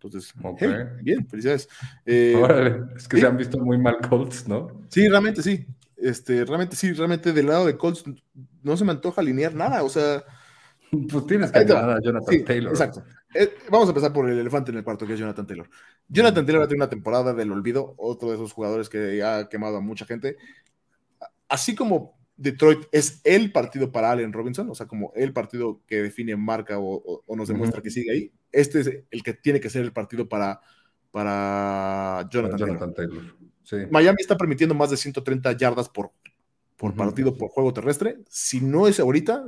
Entonces, 0.00 0.32
hey, 0.58 0.74
bien, 1.02 1.26
felicidades. 1.28 1.68
Eh, 2.06 2.34
Órale, 2.36 2.82
es 2.96 3.08
que 3.08 3.16
sí. 3.16 3.20
se 3.20 3.26
han 3.26 3.36
visto 3.36 3.58
muy 3.58 3.78
mal 3.78 3.98
Colts, 4.08 4.46
¿no? 4.48 4.80
sí, 4.88 5.08
realmente 5.08 5.42
sí. 5.42 5.66
Este, 5.96 6.44
realmente 6.44 6.76
sí, 6.76 6.92
realmente 6.92 7.32
del 7.32 7.46
lado 7.46 7.66
de 7.66 7.76
Colts 7.76 8.04
no 8.62 8.76
se 8.76 8.84
me 8.84 8.92
antoja 8.92 9.20
alinear 9.20 9.54
nada. 9.54 9.82
O 9.82 9.88
sea, 9.88 10.22
Pues 11.10 11.26
tienes 11.26 11.50
que 11.52 11.64
ganar 11.64 11.90
a 11.98 12.00
Jonathan 12.00 12.34
Sí, 12.34 12.44
Taylor. 12.44 12.72
Exacto. 12.72 13.04
Eh, 13.34 13.52
vamos 13.70 13.88
a 13.88 13.90
empezar 13.90 14.12
por 14.12 14.28
el 14.30 14.38
elefante 14.38 14.70
en 14.70 14.78
el 14.78 14.84
cuarto, 14.84 15.06
que 15.06 15.14
es 15.14 15.18
Jonathan 15.20 15.46
Taylor. 15.46 15.68
Jonathan 16.08 16.46
Taylor 16.46 16.62
ha 16.62 16.68
tenido 16.68 16.84
una 16.84 16.90
temporada 16.90 17.34
del 17.34 17.52
olvido, 17.52 17.94
otro 17.98 18.28
de 18.30 18.36
esos 18.36 18.52
jugadores 18.52 18.88
que 18.88 19.22
ha 19.22 19.48
quemado 19.48 19.76
a 19.76 19.80
mucha 19.80 20.06
gente. 20.06 20.36
Así 21.48 21.74
como 21.74 22.17
Detroit 22.40 22.86
es 22.92 23.20
el 23.24 23.50
partido 23.52 23.90
para 23.92 24.12
Allen 24.12 24.32
Robinson, 24.32 24.70
o 24.70 24.74
sea, 24.74 24.86
como 24.86 25.12
el 25.16 25.32
partido 25.32 25.80
que 25.86 26.00
define 26.02 26.36
marca 26.36 26.78
o, 26.78 26.94
o- 26.94 27.22
o 27.26 27.36
nos 27.36 27.48
demuestra 27.48 27.82
que 27.82 27.90
sigue 27.90 28.12
ahí, 28.12 28.32
este 28.52 28.80
es 28.80 28.86
el 29.10 29.22
que 29.22 29.34
tiene 29.34 29.58
que 29.60 29.68
ser 29.68 29.82
el 29.84 29.92
partido 29.92 30.28
para, 30.28 30.60
para 31.10 32.28
Jonathan, 32.30 32.58
Taylor. 32.58 32.78
Jonathan 32.78 32.94
Taylor. 32.94 33.22
Sí. 33.64 33.76
Miami 33.90 34.16
está 34.20 34.36
permitiendo 34.36 34.74
más 34.74 34.90
de 34.90 34.96
130 34.96 35.52
yardas 35.56 35.88
por, 35.88 36.12
por 36.76 36.94
partido 36.94 37.36
por 37.36 37.50
juego 37.50 37.72
terrestre. 37.74 38.18
Si 38.28 38.60
no 38.60 38.86
es 38.88 39.00
ahorita, 39.00 39.44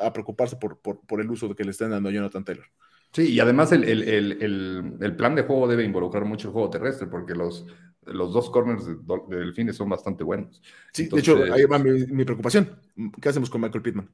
a- 0.00 0.06
a 0.06 0.12
preocuparse 0.12 0.56
por, 0.56 0.78
por, 0.80 1.00
por 1.00 1.20
el 1.20 1.30
uso 1.30 1.54
que 1.54 1.64
le 1.64 1.70
están 1.70 1.90
dando 1.90 2.08
a 2.08 2.12
Jonathan 2.12 2.44
Taylor. 2.44 2.64
Sí, 3.12 3.30
y 3.30 3.40
además 3.40 3.70
el, 3.72 3.84
el- 3.84 4.02
el- 4.08 4.42
el- 4.42 4.94
el 5.00 5.16
plan 5.16 5.34
de 5.34 5.42
juego 5.42 5.68
debe 5.68 5.84
involucrar 5.84 6.24
mucho 6.24 6.48
el 6.48 6.52
juego 6.54 6.70
terrestre, 6.70 7.06
porque 7.08 7.34
los, 7.34 7.66
los 8.06 8.32
dos 8.32 8.50
corners 8.50 8.86
de, 8.86 8.96
de 9.28 9.36
Delfines 9.36 9.76
son 9.76 9.88
bastante 9.88 10.24
buenos. 10.24 10.60
Sí, 10.92 11.04
Entonces- 11.04 11.34
de 11.36 11.42
hecho, 11.44 11.54
ahí 11.54 11.64
va 11.64 11.78
mi, 11.78 12.06
mi 12.06 12.24
preocupación. 12.24 12.78
¿Qué 13.20 13.28
hacemos 13.28 13.48
con 13.50 13.60
Michael 13.60 13.82
Pittman? 13.82 14.10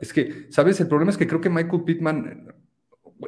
Es 0.00 0.12
que, 0.12 0.46
¿sabes? 0.50 0.80
El 0.80 0.88
problema 0.88 1.10
es 1.10 1.16
que 1.16 1.26
creo 1.26 1.40
que 1.40 1.50
Michael 1.50 1.82
Pittman, 1.82 2.54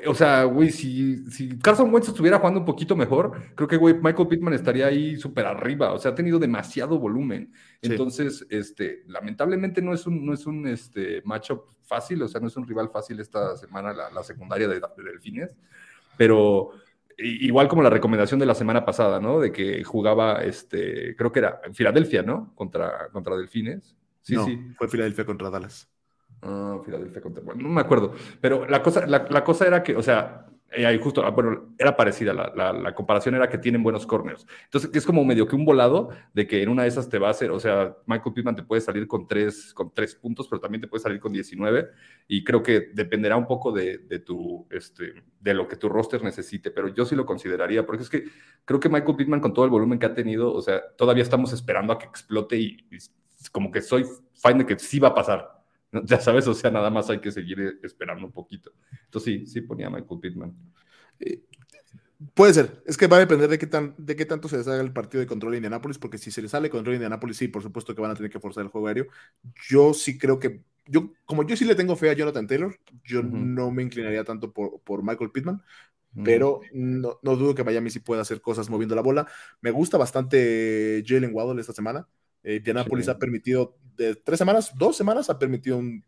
o 0.06 0.14
sea, 0.14 0.44
güey, 0.44 0.70
si, 0.70 1.28
si 1.30 1.58
Carson 1.58 1.92
Wentz 1.92 2.08
estuviera 2.08 2.38
jugando 2.38 2.60
un 2.60 2.66
poquito 2.66 2.94
mejor, 2.94 3.54
creo 3.56 3.66
que, 3.66 3.76
güey, 3.76 3.94
Michael 3.94 4.28
Pittman 4.28 4.54
estaría 4.54 4.86
ahí 4.86 5.16
súper 5.16 5.46
arriba, 5.46 5.92
o 5.92 5.98
sea, 5.98 6.12
ha 6.12 6.14
tenido 6.14 6.38
demasiado 6.38 6.98
volumen. 6.98 7.52
Sí. 7.82 7.90
Entonces, 7.90 8.46
este, 8.50 9.02
lamentablemente 9.08 9.82
no 9.82 9.92
es 9.94 10.06
un, 10.06 10.24
no 10.24 10.32
es 10.32 10.46
un 10.46 10.66
este, 10.68 11.22
matchup 11.24 11.64
fácil, 11.82 12.22
o 12.22 12.28
sea, 12.28 12.40
no 12.40 12.46
es 12.46 12.56
un 12.56 12.68
rival 12.68 12.90
fácil 12.90 13.18
esta 13.18 13.56
semana 13.56 13.92
la, 13.92 14.10
la 14.10 14.22
secundaria 14.22 14.68
de, 14.68 14.74
de 14.76 15.02
Delfines, 15.02 15.56
pero 16.16 16.70
igual 17.18 17.68
como 17.68 17.82
la 17.82 17.90
recomendación 17.90 18.40
de 18.40 18.46
la 18.46 18.54
semana 18.54 18.84
pasada, 18.84 19.20
¿no? 19.20 19.40
De 19.40 19.52
que 19.52 19.82
jugaba, 19.84 20.42
este, 20.44 21.16
creo 21.16 21.32
que 21.32 21.40
era 21.40 21.60
en 21.64 21.74
Filadelfia, 21.74 22.22
¿no? 22.22 22.52
Contra, 22.54 23.08
contra 23.10 23.36
Delfines. 23.36 23.96
Sí, 24.22 24.34
no, 24.34 24.44
sí. 24.44 24.58
fue 24.76 24.88
Filadelfia 24.88 25.24
contra 25.24 25.50
Dallas. 25.50 25.88
Ah, 26.42 26.78
Filadelfia 26.84 27.20
contra. 27.20 27.42
Bueno, 27.42 27.62
no 27.62 27.68
me 27.68 27.80
acuerdo. 27.80 28.14
Pero 28.40 28.66
la 28.66 28.82
cosa, 28.82 29.06
la, 29.06 29.26
la 29.30 29.44
cosa 29.44 29.66
era 29.66 29.82
que, 29.82 29.96
o 29.96 30.02
sea, 30.02 30.47
eh, 30.72 30.86
ahí 30.86 30.98
justo, 31.00 31.24
ah, 31.24 31.30
bueno, 31.30 31.74
era 31.78 31.96
parecida. 31.96 32.32
La, 32.34 32.52
la- 32.54 32.72
la 32.72 32.94
comparación 32.94 33.34
era 33.34 33.48
que 33.48 33.58
tienen 33.58 33.82
buenos 33.82 34.06
corners. 34.06 34.46
Entonces, 34.64 34.90
es 34.94 35.06
como 35.06 35.24
medio 35.24 35.46
que 35.48 35.56
un 35.56 35.64
volado 35.64 36.10
de 36.34 36.46
que 36.46 36.62
en 36.62 36.68
una 36.68 36.82
de 36.82 36.88
esas 36.88 37.08
te 37.08 37.18
va 37.18 37.28
a 37.28 37.30
hacer, 37.30 37.50
o 37.50 37.58
sea, 37.60 37.96
Michael 38.06 38.34
Pittman 38.34 38.56
te 38.56 38.62
puede 38.62 38.80
salir 38.82 39.06
con 39.08 39.26
tres, 39.26 39.72
con 39.74 39.92
tres 39.94 40.14
puntos, 40.14 40.46
pero 40.48 40.60
también 40.60 40.80
te 40.82 40.88
puede 40.88 41.02
salir 41.02 41.20
con 41.20 41.32
19. 41.32 41.88
Y 42.28 42.44
creo 42.44 42.62
que 42.62 42.90
dependerá 42.94 43.36
un 43.36 43.46
poco 43.46 43.72
de, 43.72 43.98
de 43.98 44.18
tu, 44.20 44.66
este, 44.70 45.14
de 45.40 45.54
lo 45.54 45.66
que 45.68 45.76
tu 45.76 45.88
roster 45.88 46.22
necesite. 46.22 46.70
Pero 46.70 46.88
yo 46.88 47.04
sí 47.04 47.16
lo 47.16 47.24
consideraría, 47.26 47.86
porque 47.86 48.02
es 48.02 48.10
que 48.10 48.24
creo 48.64 48.80
que 48.80 48.88
Michael 48.88 49.16
Pittman, 49.16 49.40
con 49.40 49.54
todo 49.54 49.64
el 49.64 49.70
volumen 49.70 49.98
que 49.98 50.06
ha 50.06 50.14
tenido, 50.14 50.52
o 50.52 50.60
sea, 50.62 50.82
todavía 50.96 51.22
estamos 51.22 51.52
esperando 51.52 51.92
a 51.92 51.98
que 51.98 52.06
explote 52.06 52.56
y, 52.58 52.76
y 52.90 52.98
como 53.52 53.70
que 53.70 53.80
soy 53.80 54.04
fan 54.34 54.58
de 54.58 54.66
que 54.66 54.78
sí 54.78 54.98
va 54.98 55.08
a 55.08 55.14
pasar. 55.14 55.57
Ya 56.05 56.20
sabes, 56.20 56.47
o 56.47 56.55
sea, 56.55 56.70
nada 56.70 56.91
más 56.91 57.09
hay 57.11 57.20
que 57.20 57.32
seguir 57.32 57.61
eh, 57.61 57.72
esperando 57.82 58.26
un 58.26 58.32
poquito. 58.32 58.72
Entonces 59.05 59.24
sí, 59.24 59.47
sí 59.47 59.61
ponía 59.62 59.91
Michael 59.91 60.20
Pittman. 60.20 60.55
Puede 62.34 62.53
ser. 62.55 62.82
Es 62.86 62.97
que 62.97 63.07
va 63.07 63.16
a 63.16 63.20
depender 63.20 63.49
de 63.49 63.59
qué, 63.59 63.66
tan, 63.66 63.95
de 63.97 64.16
qué 64.16 64.24
tanto 64.26 64.49
se 64.49 64.57
les 64.57 64.66
haga 64.66 64.80
el 64.80 64.93
partido 64.93 65.20
de 65.20 65.26
control 65.26 65.53
de 65.53 65.59
Indianapolis, 65.59 65.99
porque 65.99 66.18
si 66.18 66.32
se 66.32 66.43
les 66.43 66.51
sale 66.51 66.68
control 66.68 66.95
de 66.95 66.97
Indianapolis, 66.97 67.36
sí, 67.36 67.47
por 67.49 67.62
supuesto 67.62 67.95
que 67.95 68.01
van 68.03 68.11
a 68.11 68.14
tener 68.14 68.30
que 68.30 68.41
forzar 68.41 68.64
el 68.64 68.70
juego 68.70 68.89
aéreo. 68.89 69.07
Yo 69.68 69.95
sí 69.95 70.18
creo 70.18 70.39
que, 70.41 70.62
yo, 70.86 71.12
como 71.24 71.47
yo 71.47 71.57
sí 71.57 71.64
le 71.64 71.76
tengo 71.76 71.95
fe 71.95 72.11
a 72.11 72.14
Jonathan 72.14 72.47
Taylor, 72.49 72.76
yo 73.05 73.22
no 73.22 73.70
me 73.70 73.84
inclinaría 73.84 74.24
tanto 74.24 74.53
por, 74.53 74.80
por 74.80 75.05
Michael 75.05 75.30
Pittman, 75.30 75.62
pero 76.22 76.61
no, 76.72 77.18
no 77.22 77.36
dudo 77.36 77.55
que 77.55 77.64
Miami 77.64 77.91
sí 77.91 78.01
pueda 78.01 78.22
hacer 78.22 78.41
cosas 78.41 78.70
moviendo 78.70 78.95
la 78.97 79.03
bola. 79.03 79.28
Me 79.61 79.70
gusta 79.70 79.99
bastante 79.99 81.05
Jalen 81.07 81.30
Waddle 81.34 81.61
esta 81.61 81.72
semana. 81.72 82.09
Eh, 82.43 82.57
Indianapolis 82.57 83.07
Sí. 83.07 83.12
ha 83.12 83.18
permitido, 83.18 83.76
de 83.99 84.14
tres 84.14 84.38
semanas, 84.38 84.72
dos 84.76 84.96
semanas, 84.96 85.28
ha 85.28 85.38
permitido 85.38 85.76
un 85.76 86.03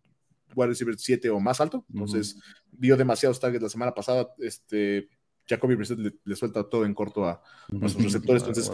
wide 0.55 0.69
receiver 0.69 0.97
7 0.97 1.29
o 1.31 1.41
más 1.41 1.61
alto. 1.61 1.85
Entonces, 1.93 2.41
vio 2.73 2.97
demasiados 2.97 3.39
targets 3.39 3.63
la 3.63 3.69
semana 3.69 3.93
pasada. 3.93 4.29
Este, 4.39 5.09
Jacoby 5.47 5.75
Brissett 5.75 5.99
le, 5.99 6.13
le 6.25 6.37
suelta 6.37 6.65
todo 6.69 6.85
en 6.85 6.95
corto 6.95 7.27
a, 7.27 7.43
a 7.83 7.89
sus 7.89 8.03
receptores. 8.03 8.43
Entonces, 8.43 8.71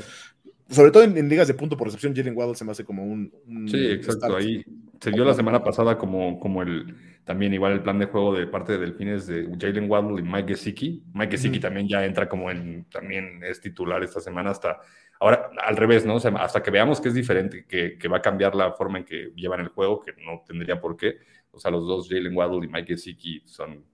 sobre 0.69 0.91
todo 0.91 1.03
en, 1.03 1.17
en 1.17 1.29
ligas 1.29 1.49
de 1.49 1.55
punto 1.55 1.77
por 1.77 1.87
recepción, 1.87 2.15
Jalen 2.15 2.37
Waddle 2.37 2.55
se 2.55 2.65
me 2.65 2.73
hace 2.73 2.85
como 2.85 3.05
un. 3.05 3.33
un 3.47 3.69
Sí, 3.69 3.87
exacto. 3.87 4.27
start. 4.27 4.35
Ahí 4.37 4.65
se 5.01 5.11
vio 5.11 5.25
la 5.25 5.35
semana 5.35 5.63
pasada 5.63 5.99
como, 5.99 6.39
como 6.39 6.63
el 6.63 6.95
también 7.25 7.53
igual 7.53 7.73
el 7.73 7.83
plan 7.83 7.99
de 7.99 8.07
juego 8.07 8.35
de 8.35 8.47
parte 8.47 8.73
de 8.73 8.79
Delfines 8.79 9.27
de 9.27 9.51
Jalen 9.59 9.91
Waddle 9.91 10.21
y 10.21 10.23
Mike 10.23 10.55
Gesicki. 10.55 11.03
Mike 11.13 11.33
Gesicki 11.33 11.59
también 11.59 11.89
ya 11.89 12.05
entra 12.05 12.29
como 12.29 12.51
en, 12.51 12.85
también 12.85 13.43
es 13.43 13.61
titular 13.61 14.03
esta 14.05 14.21
semana 14.21 14.51
hasta, 14.51 14.79
ahora 15.21 15.51
al 15.63 15.77
revés, 15.77 16.05
¿no? 16.07 16.17
O 16.17 16.21
sea, 16.21 16.31
hasta 16.37 16.63
que 16.63 16.71
veamos 16.71 17.01
que 17.01 17.09
es 17.09 17.15
diferente, 17.15 17.67
que, 17.67 17.99
que 17.99 18.09
va 18.09 18.19
a 18.19 18.23
cambiar 18.23 18.55
la 18.55 18.73
forma 18.73 18.99
en 18.99 19.05
que 19.05 19.33
llevan 19.37 19.61
el 19.61 19.69
juego, 19.69 20.01
que 20.01 20.13
no 20.25 20.43
tendría 20.47 20.81
por 20.81 20.97
qué. 20.97 21.17
O 21.51 21.59
sea, 21.59 21.71
los 21.71 21.87
dos, 21.87 22.09
Jalen 22.09 22.37
Waddle 22.37 22.67
y 22.67 22.69
Mike 22.69 22.95
Gesicki, 22.95 23.43
son 23.47 23.85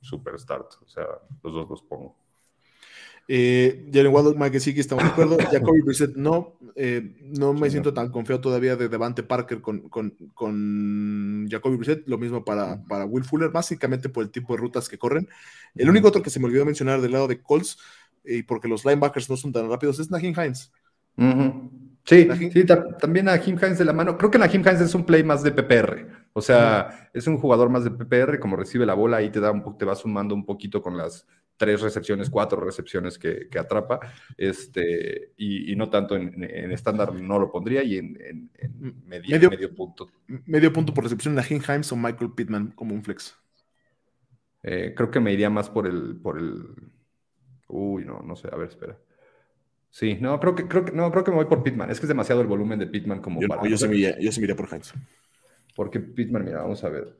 super 0.00 0.38
start. 0.38 0.72
O 0.84 0.88
sea, 0.88 1.06
los 1.42 1.54
dos 1.54 1.68
los 1.70 1.82
pongo. 1.82 2.16
Eh, 3.28 3.90
Jalen 3.92 4.12
Waddle, 4.14 4.34
Mike 4.38 4.52
Gesicki, 4.52 4.80
estamos 4.80 5.02
de 5.04 5.10
acuerdo. 5.10 5.36
Jacoby 5.50 5.80
Brissett, 5.82 6.14
no. 6.14 6.58
eh, 6.76 7.16
no 7.22 7.52
me 7.54 7.70
Sí, 7.70 7.72
siento 7.72 7.90
no. 7.90 7.94
tan 7.94 8.10
confiado 8.10 8.40
todavía 8.40 8.76
de 8.76 8.88
Devante 8.88 9.22
Parker 9.24 9.60
con, 9.60 9.88
con, 9.88 10.10
con 10.34 11.48
Jacoby 11.50 11.76
Brissett. 11.76 12.06
Lo 12.06 12.18
mismo 12.18 12.44
para, 12.44 12.84
para 12.86 13.04
Will 13.04 13.24
Fuller, 13.24 13.50
básicamente 13.50 14.08
por 14.08 14.22
el 14.24 14.30
tipo 14.30 14.54
de 14.54 14.60
rutas 14.60 14.88
que 14.88 14.98
corren. 14.98 15.28
El 15.76 15.90
único 15.90 16.08
otro 16.08 16.22
que 16.22 16.30
se 16.30 16.38
me 16.38 16.46
olvidó 16.46 16.64
mencionar 16.64 17.00
del 17.00 17.12
lado 17.12 17.26
de 17.26 17.42
Colts, 17.42 17.78
y 18.26 18.42
porque 18.42 18.68
los 18.68 18.84
linebackers 18.84 19.30
no 19.30 19.36
son 19.36 19.52
tan 19.52 19.68
rápidos, 19.70 19.98
es 20.00 20.10
Nahin 20.10 20.34
Hines. 20.34 20.72
Sí, 22.04 22.28
también 23.00 23.28
a 23.28 23.38
Jim 23.38 23.56
Hines 23.60 23.78
de 23.78 23.84
la 23.84 23.92
mano. 23.92 24.16
Creo 24.16 24.30
que 24.30 24.38
Najim 24.38 24.60
Hines 24.60 24.80
es 24.80 24.94
un 24.94 25.04
play 25.04 25.24
más 25.24 25.42
de 25.42 25.50
PPR. 25.50 26.06
O 26.34 26.40
sea, 26.40 27.10
es 27.12 27.26
un 27.26 27.38
jugador 27.38 27.68
más 27.70 27.82
de 27.84 27.90
PPR, 27.90 28.38
como 28.38 28.56
recibe 28.56 28.86
la 28.86 28.94
bola 28.94 29.22
y 29.22 29.30
te 29.30 29.40
da 29.40 29.50
un 29.50 29.76
te 29.76 29.84
va 29.84 29.96
sumando 29.96 30.34
un 30.34 30.44
poquito 30.44 30.80
con 30.82 30.96
las 30.96 31.26
tres 31.56 31.80
recepciones, 31.80 32.28
cuatro 32.28 32.60
recepciones 32.60 33.18
que, 33.18 33.48
que 33.50 33.58
atrapa, 33.58 33.98
este, 34.36 35.32
y, 35.38 35.72
y, 35.72 35.76
no 35.76 35.88
tanto 35.88 36.14
en, 36.14 36.44
en, 36.44 36.70
estándar 36.70 37.14
no 37.14 37.38
lo 37.38 37.50
pondría 37.50 37.82
y 37.82 37.96
en, 37.96 38.50
medio, 39.06 39.30
Medio- 39.30 39.50
medio 39.50 39.74
punto. 39.74 40.10
Medio 40.44 40.70
punto 40.70 40.92
por 40.92 41.04
recepción 41.04 41.34
la 41.34 41.42
Himes 41.48 41.90
o 41.92 41.96
Michael 41.96 42.32
Pittman 42.36 42.72
como 42.72 42.94
un 42.94 43.02
flex. 43.02 43.34
Eh, 44.62 44.92
creo 44.94 45.10
que 45.10 45.18
me 45.20 45.32
iría 45.32 45.48
más 45.48 45.70
por 45.70 45.86
el, 45.86 46.16
por 46.16 46.38
el. 46.38 46.62
Uy, 47.68 48.04
no, 48.04 48.20
no 48.20 48.36
sé, 48.36 48.48
a 48.52 48.56
ver, 48.56 48.68
espera. 48.68 48.98
Sí, 49.90 50.16
no, 50.20 50.38
creo 50.40 50.54
que, 50.54 50.68
creo 50.68 50.84
que, 50.84 50.92
no, 50.92 51.10
creo 51.10 51.24
que 51.24 51.30
me 51.30 51.38
voy 51.38 51.46
por 51.46 51.62
Pitman. 51.62 51.90
Es 51.90 52.00
que 52.00 52.06
es 52.06 52.08
demasiado 52.08 52.40
el 52.42 52.46
volumen 52.48 52.78
de 52.78 52.86
Pitman 52.86 53.20
como 53.22 53.40
Yo, 53.40 53.48
para. 53.48 53.62
no, 53.62 53.68
yo, 53.68 53.76
sí 53.78 53.88
me 53.88 53.96
iría, 53.96 54.18
yo 54.20 54.32
sí 54.32 54.40
me 54.40 54.44
iría 54.44 54.56
por 54.56 54.68
Himes. 54.68 54.92
Porque 55.76 56.00
Pitman, 56.00 56.44
mira, 56.44 56.62
vamos 56.62 56.82
a 56.84 56.88
ver. 56.88 57.16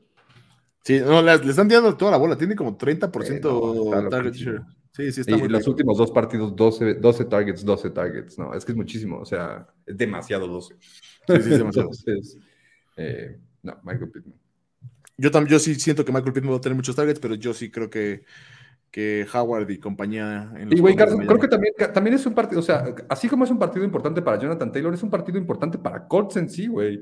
Sí, 0.83 0.99
no, 1.01 1.21
le, 1.21 1.37
le 1.39 1.49
están 1.49 1.67
tirando 1.67 1.95
toda 1.97 2.11
la 2.11 2.17
bola. 2.17 2.37
Tiene 2.37 2.55
como 2.55 2.77
30% 2.77 3.49
Eh, 3.89 4.01
no, 4.01 4.09
target 4.09 4.33
share. 4.33 4.63
Sí, 4.91 5.11
sí, 5.11 5.21
está 5.21 5.37
Y 5.37 5.37
muy 5.37 5.49
los 5.49 5.67
bien. 5.67 5.67
últimos 5.67 5.97
dos 5.97 6.11
partidos, 6.11 6.55
12, 6.55 6.95
12 6.95 7.25
targets, 7.25 7.65
12 7.65 7.89
targets. 7.91 8.37
No, 8.39 8.53
es 8.53 8.65
que 8.65 8.71
es 8.71 8.77
muchísimo. 8.77 9.19
O 9.19 9.25
sea, 9.25 9.67
es 9.85 9.97
demasiado 9.97 10.47
12. 10.47 10.75
Sí, 11.27 11.41
sí, 11.43 11.49
es 11.51 11.57
demasiado. 11.57 11.91
Entonces, 11.91 12.37
eh, 12.97 13.39
no, 13.63 13.79
Michael 13.83 14.11
Pittman. 14.11 14.39
Yo, 15.17 15.31
tam- 15.31 15.47
yo 15.47 15.59
sí 15.59 15.75
siento 15.75 16.05
que 16.05 16.11
Michael 16.11 16.33
Pittman 16.33 16.53
va 16.53 16.57
a 16.57 16.61
tener 16.61 16.75
muchos 16.75 16.95
targets, 16.95 17.19
pero 17.19 17.35
yo 17.35 17.53
sí 17.53 17.71
creo 17.71 17.89
que, 17.89 18.23
que 18.91 19.25
Howard 19.33 19.69
y 19.69 19.77
compañía. 19.77 20.51
En 20.55 20.69
los 20.69 20.79
Y 20.79 20.81
güey, 20.81 20.95
Carson, 20.95 21.25
creo 21.25 21.39
que 21.39 21.47
también, 21.47 21.73
que 21.77 21.87
también 21.87 22.15
es 22.15 22.25
un 22.25 22.33
partido, 22.33 22.59
o 22.59 22.63
sea, 22.63 22.85
así 23.09 23.27
como 23.27 23.43
es 23.43 23.51
un 23.51 23.59
partido 23.59 23.85
importante 23.85 24.21
para 24.21 24.39
Jonathan 24.39 24.71
Taylor, 24.71 24.93
es 24.93 25.03
un 25.03 25.09
partido 25.09 25.37
importante 25.37 25.77
para 25.77 26.07
Colts 26.07 26.37
en 26.37 26.49
sí, 26.49 26.67
güey. 26.67 26.99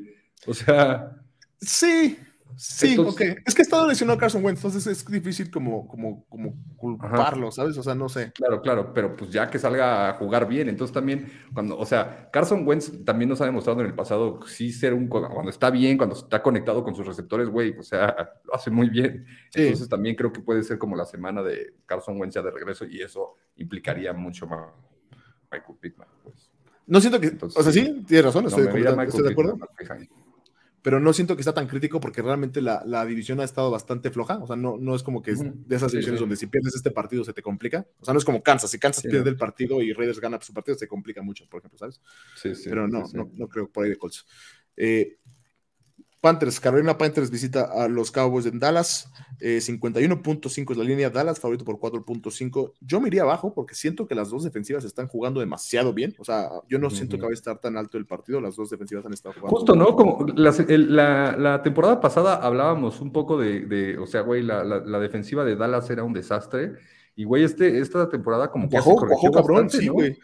O 0.47 0.53
sea, 0.53 1.21
Sí, 1.61 2.17
sí, 2.55 2.91
Entonces- 2.91 3.31
ok. 3.31 3.37
Es 3.45 3.55
que 3.55 3.61
ha 3.61 3.63
estado 3.63 3.87
lesionado 3.87 4.19
Carson 4.19 4.43
Wentz, 4.43 4.59
entonces 4.59 4.87
es 4.87 5.05
difícil 5.05 5.49
como, 5.51 5.87
como, 5.87 6.25
como 6.27 6.55
culparlo, 6.75 7.51
¿sabes? 7.51 7.77
O 7.77 7.83
sea, 7.83 7.95
no 7.95 8.09
sé. 8.09 8.31
claro, 8.33 8.61
claro, 8.61 8.93
pero 8.93 9.15
pues 9.15 9.31
ya 9.31 9.49
que 9.49 9.59
salga 9.59 10.09
a 10.09 10.13
jugar 10.13 10.47
bien, 10.47 10.69
entonces 10.69 10.93
también, 10.93 11.27
cuando, 11.53 11.77
o 11.77 11.85
sea, 11.85 12.29
Carson 12.31 12.67
Wentz 12.67 13.03
también 13.05 13.29
nos 13.29 13.41
ha 13.41 13.45
demostrado 13.45 13.81
en 13.81 13.87
el 13.87 13.93
pasado 13.93 14.39
sí 14.47 14.71
ser 14.71 14.93
un, 14.93 15.07
cuando 15.07 15.49
está 15.49 15.69
bien, 15.69 15.97
cuando 15.97 16.15
está 16.15 16.41
conectado 16.41 16.83
con 16.83 16.95
sus 16.95 17.05
receptores, 17.05 17.49
güey, 17.49 17.77
o 17.77 17.83
sea, 17.83 18.15
lo 18.43 18.55
hace 18.55 18.69
muy 18.71 18.89
bien. 18.89 19.25
Sí. 19.51 19.61
Entonces 19.63 19.89
también 19.89 20.15
creo 20.15 20.31
que 20.31 20.41
puede 20.41 20.63
ser 20.63 20.77
como 20.77 20.95
la 20.95 21.05
semana 21.05 21.41
de 21.43 21.73
Carson 21.85 22.19
Wentz 22.19 22.35
ya 22.35 22.41
de 22.41 22.51
regreso 22.51 22.85
y 22.85 23.01
eso 23.01 23.35
implicaría 23.57 24.13
mucho 24.13 24.47
más 24.47 24.71
Michael 25.51 25.77
Pittman, 25.79 26.07
pues. 26.23 26.51
No 26.87 27.01
siento 27.01 27.19
que. 27.19 27.27
Entonces, 27.27 27.59
o 27.59 27.63
sea, 27.63 27.71
sí. 27.71 28.03
tienes 28.07 28.25
razón, 28.25 28.43
No, 28.43 28.49
estoy, 28.49 28.83
de 28.83 29.31
acuerdo. 29.31 29.57
Pero 30.85 30.99
no 30.99 31.13
siento 31.13 31.35
que 31.35 31.41
está 31.41 31.51
tan 31.51 31.65
crítico 31.65 31.99
porque 31.99 32.21
realmente 32.21 32.61
la, 32.61 32.83
la 32.85 33.03
división 33.07 33.39
ha 33.39 33.43
estado 33.43 33.71
bastante 33.71 34.11
floja. 34.11 34.37
O 34.37 34.45
sea, 34.45 34.55
no, 34.55 34.77
no 34.77 34.93
es 34.93 35.01
como 35.01 35.23
que 35.23 35.31
es 35.31 35.39
de 35.41 35.75
esas 35.75 35.91
divisiones 35.91 36.19
sí. 36.19 36.21
donde 36.21 36.35
si 36.35 36.45
pierdes 36.45 36.75
este 36.75 36.91
partido 36.91 37.23
se 37.23 37.33
te 37.33 37.41
complica. 37.41 37.87
O 37.99 38.05
sea, 38.05 38.13
no 38.13 38.19
es 38.19 38.23
como 38.23 38.43
Kansas. 38.43 38.69
Si 38.69 38.77
Kansas 38.77 39.01
Sí, 39.01 39.09
pierde 39.09 39.25
no. 39.25 39.31
el 39.31 39.35
partido 39.35 39.81
y 39.81 39.93
Raiders 39.93 40.19
gana 40.19 40.39
su 40.39 40.53
partido, 40.53 40.77
se 40.77 40.87
complica 40.87 41.23
mucho, 41.23 41.49
por 41.49 41.57
ejemplo, 41.61 41.79
¿sabes? 41.79 41.99
Sí, 42.35 42.53
sí, 42.53 42.69
Pero 42.69 42.87
no, 42.87 43.03
no, 43.13 43.31
no 43.33 43.47
creo 43.47 43.67
por 43.67 43.85
ahí 43.85 43.89
de 43.89 43.97
Colts. 43.97 44.27
Eh, 44.77 45.17
Panthers, 46.25 46.59
Carolina 46.59 46.97
Panthers 46.97 47.29
visita 47.29 47.65
a 47.71 47.87
los 47.87 48.09
Cowboys 48.11 48.47
en 48.47 48.57
Dallas. 48.59 49.11
eh, 49.39 49.59
51.5 49.61 50.71
es 50.71 50.77
la 50.77 50.83
línea. 50.83 51.11
Dallas 51.11 51.39
favorito 51.39 51.63
por 51.63 51.77
4.5. 51.79 52.73
Yo 52.81 52.99
me 52.99 53.09
iría 53.09 53.21
abajo 53.21 53.53
porque 53.53 53.75
siento 53.75 54.07
que 54.07 54.15
las 54.15 54.31
dos 54.31 54.43
defensivas 54.43 54.83
están 54.85 55.07
jugando 55.07 55.39
demasiado 55.39 55.93
bien. 55.93 56.15
O 56.17 56.25
sea, 56.25 56.49
yo 56.67 56.79
no 56.79 56.89
siento 56.89 57.17
que 57.17 57.23
va 57.23 57.29
a 57.29 57.33
estar 57.33 57.59
tan 57.59 57.77
alto 57.77 57.99
el 57.99 58.07
partido. 58.07 58.41
Las 58.41 58.55
dos 58.55 58.71
defensivas 58.71 59.05
han 59.05 59.13
estado 59.13 59.33
jugando. 59.33 59.55
Justo, 59.55 59.75
¿no? 59.75 59.95
Como 59.95 60.25
la, 60.35 60.51
el- 60.67 60.95
la- 60.95 61.35
la 61.37 61.61
temporada 61.61 62.01
pasada 62.01 62.37
hablábamos 62.37 63.01
un 63.01 63.11
poco 63.11 63.37
de, 63.37 63.61
de- 63.67 63.97
o 63.99 64.07
sea, 64.07 64.21
güey, 64.21 64.41
la, 64.41 64.63
defensiva 64.99 65.45
de 65.45 65.55
Dallas 65.55 65.87
era 65.91 66.03
un 66.03 66.13
desastre. 66.13 66.73
Y, 67.15 67.23
güey, 67.25 67.43
este, 67.43 67.77
esta 67.79 68.09
temporada 68.09 68.49
como 68.49 68.67
que 68.67 68.77
se 68.77 68.83
corrigió 68.83 69.29
cuajó 69.29 69.31
cabrón, 69.31 69.63
bastante, 69.65 69.77
sí, 69.77 69.85
¿no? 69.87 69.93
güey. 69.93 70.17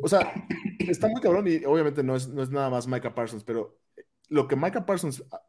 O 0.00 0.08
sea, 0.08 0.32
está 0.78 1.08
muy 1.08 1.20
cabrón 1.20 1.46
y 1.48 1.64
obviamente 1.64 2.02
no 2.04 2.14
es, 2.14 2.28
no 2.28 2.42
es 2.44 2.50
nada 2.50 2.70
más 2.70 2.86
Micah 2.86 3.12
Parsons, 3.14 3.42
pero 3.44 3.76
lo 4.28 4.46
que 4.48 4.56
Micah 4.56 4.84
Parsons 4.86 5.24
ha- 5.30 5.42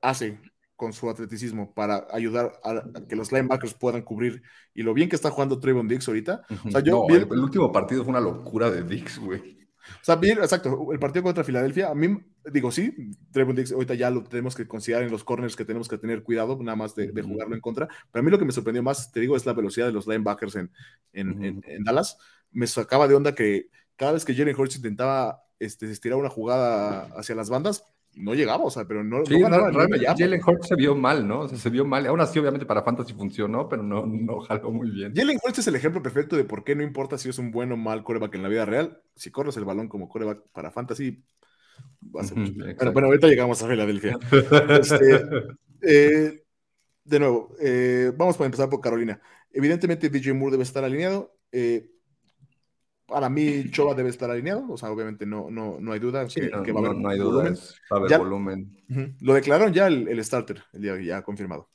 hace 0.00 0.38
con 0.76 0.92
su 0.92 1.08
atleticismo 1.08 1.74
para 1.74 2.06
ayudar 2.10 2.52
a, 2.64 2.82
que 3.08 3.14
los 3.14 3.30
linebackers 3.30 3.74
puedan 3.74 4.02
cubrir 4.02 4.42
y 4.74 4.82
lo 4.82 4.94
bien 4.94 5.08
que 5.08 5.16
está 5.16 5.30
jugando 5.30 5.60
Trayvon 5.60 5.86
Diggs 5.86 6.08
ahorita. 6.08 6.42
O 6.66 6.70
sea, 6.70 6.80
yo 6.80 6.92
No, 6.92 7.06
vi 7.06 7.14
el- 7.14 7.30
último 7.40 7.70
partido 7.70 8.02
fue 8.02 8.10
una 8.10 8.20
locura 8.20 8.70
de 8.70 8.82
Dix, 8.82 9.18
güey. 9.18 9.62
O 10.00 10.04
sea, 10.04 10.14
bien, 10.16 10.38
exacto, 10.38 10.92
el 10.92 10.98
partido 11.00 11.24
contra 11.24 11.42
Filadelfia, 11.42 11.88
a 11.90 11.94
mí, 11.94 12.16
digo, 12.52 12.70
sí, 12.70 12.94
Trayvon 13.32 13.56
Diggs 13.56 13.72
ahorita 13.72 13.94
ya 13.94 14.10
lo 14.10 14.22
tenemos 14.24 14.54
que 14.54 14.66
considerar 14.66 15.04
en 15.04 15.10
los 15.10 15.24
corners 15.24 15.56
que 15.56 15.64
tenemos 15.64 15.88
que 15.88 15.98
tener 15.98 16.22
cuidado, 16.22 16.56
nada 16.62 16.76
más 16.76 16.94
de, 16.94 17.08
jugarlo 17.22 17.54
en 17.54 17.60
contra. 17.60 17.88
Pero 18.10 18.20
a 18.20 18.24
mí 18.24 18.30
lo 18.30 18.38
que 18.38 18.44
me 18.44 18.52
sorprendió 18.52 18.82
más, 18.82 19.10
te 19.12 19.20
digo, 19.20 19.36
es 19.36 19.44
la 19.44 19.52
velocidad 19.54 19.86
de 19.86 19.92
los 19.92 20.06
linebackers 20.06 20.54
en, 20.56 20.70
en, 21.12 21.30
Ujú. 21.30 21.44
en- 21.44 21.64
en 21.66 21.84
Dallas. 21.84 22.16
Me 22.52 22.66
sacaba 22.66 23.08
de 23.08 23.14
onda 23.14 23.34
que 23.34 23.68
cada 23.96 24.12
vez 24.12 24.24
que 24.24 24.34
Jalen 24.34 24.54
Hurts 24.58 24.76
intentaba 24.76 25.42
este, 25.58 25.90
estirar 25.90 26.18
una 26.18 26.28
jugada 26.30 27.04
hacia 27.16 27.34
las 27.34 27.50
bandas, 27.50 27.84
no 28.14 28.34
llegaba, 28.34 28.64
o 28.64 28.70
sea, 28.70 28.84
pero 28.84 29.02
no, 29.02 29.24
Sí, 29.24 29.38
no 29.38 29.48
ganaba. 29.48 29.70
Jalen 30.16 30.40
Hurts 30.46 30.68
se 30.68 30.76
vio 30.76 30.94
mal, 30.94 31.26
¿no? 31.26 31.40
O 31.40 31.48
sea, 31.48 31.58
se 31.58 31.70
vio 31.70 31.84
mal. 31.84 32.06
Aún 32.06 32.20
así, 32.20 32.38
obviamente, 32.38 32.66
para 32.66 32.82
Fantasy 32.82 33.14
funcionó, 33.14 33.68
pero 33.68 33.82
no, 33.82 34.06
no 34.06 34.40
jaló 34.40 34.70
muy 34.70 34.90
bien. 34.90 35.14
Jalen 35.14 35.38
Hurts 35.42 35.60
es 35.60 35.66
el 35.66 35.76
ejemplo 35.76 36.02
perfecto 36.02 36.36
de 36.36 36.44
por 36.44 36.64
qué 36.64 36.74
no 36.74 36.82
importa 36.82 37.16
si 37.16 37.28
es 37.28 37.38
un 37.38 37.50
buen 37.50 37.72
o 37.72 37.76
mal 37.76 38.04
coreback 38.04 38.34
en 38.34 38.42
la 38.42 38.48
vida 38.48 38.64
real. 38.64 39.00
Si 39.14 39.30
corres 39.30 39.56
el 39.56 39.64
balón 39.64 39.88
como 39.88 40.08
coreback 40.08 40.42
para 40.52 40.70
fantasy, 40.70 41.24
va 42.14 42.20
a 42.20 42.24
ser 42.24 42.36
mucho. 42.36 42.52
Bueno, 42.54 42.70
exacto. 42.70 42.92
bueno, 42.92 43.08
ahorita 43.08 43.28
llegamos 43.28 43.62
a 43.62 43.68
Filadelfia. 43.68 44.18
Este, 44.68 45.22
eh, 45.82 46.42
de 47.04 47.18
nuevo, 47.18 47.54
eh, 47.60 48.12
vamos 48.16 48.40
a 48.40 48.44
empezar 48.44 48.68
por 48.68 48.80
Carolina. 48.80 49.20
Evidentemente, 49.50 50.08
DJ 50.08 50.34
Moore 50.34 50.52
debe 50.52 50.62
estar 50.64 50.84
alineado. 50.84 51.34
Eh, 51.50 51.88
para 53.12 53.28
mí, 53.28 53.70
Choba 53.70 53.94
debe 53.94 54.08
estar 54.08 54.30
alineado. 54.30 54.64
O 54.70 54.76
sea, 54.76 54.90
obviamente 54.90 55.26
no, 55.26 55.50
no, 55.50 55.76
no 55.78 55.92
hay 55.92 56.00
duda 56.00 56.28
Sí, 56.28 56.40
que, 56.40 56.48
no, 56.48 56.62
que 56.62 56.72
va 56.72 56.80
a 56.80 56.84
haber 56.86 56.96
no 56.96 57.08
hay 57.08 57.18
volumen. 57.20 57.44
dudas. 57.52 57.76
Va 57.92 57.96
a 57.96 57.98
haber 58.00 58.10
Ya- 58.10 58.18
volumen. 58.18 58.76
Lo 59.20 59.34
declararon 59.34 59.72
ya 59.72 59.86
el, 59.86 60.08
el 60.08 60.24
starter, 60.24 60.62
el 60.72 60.82
día 60.82 61.00
ya 61.00 61.22
confirmado. 61.22 61.68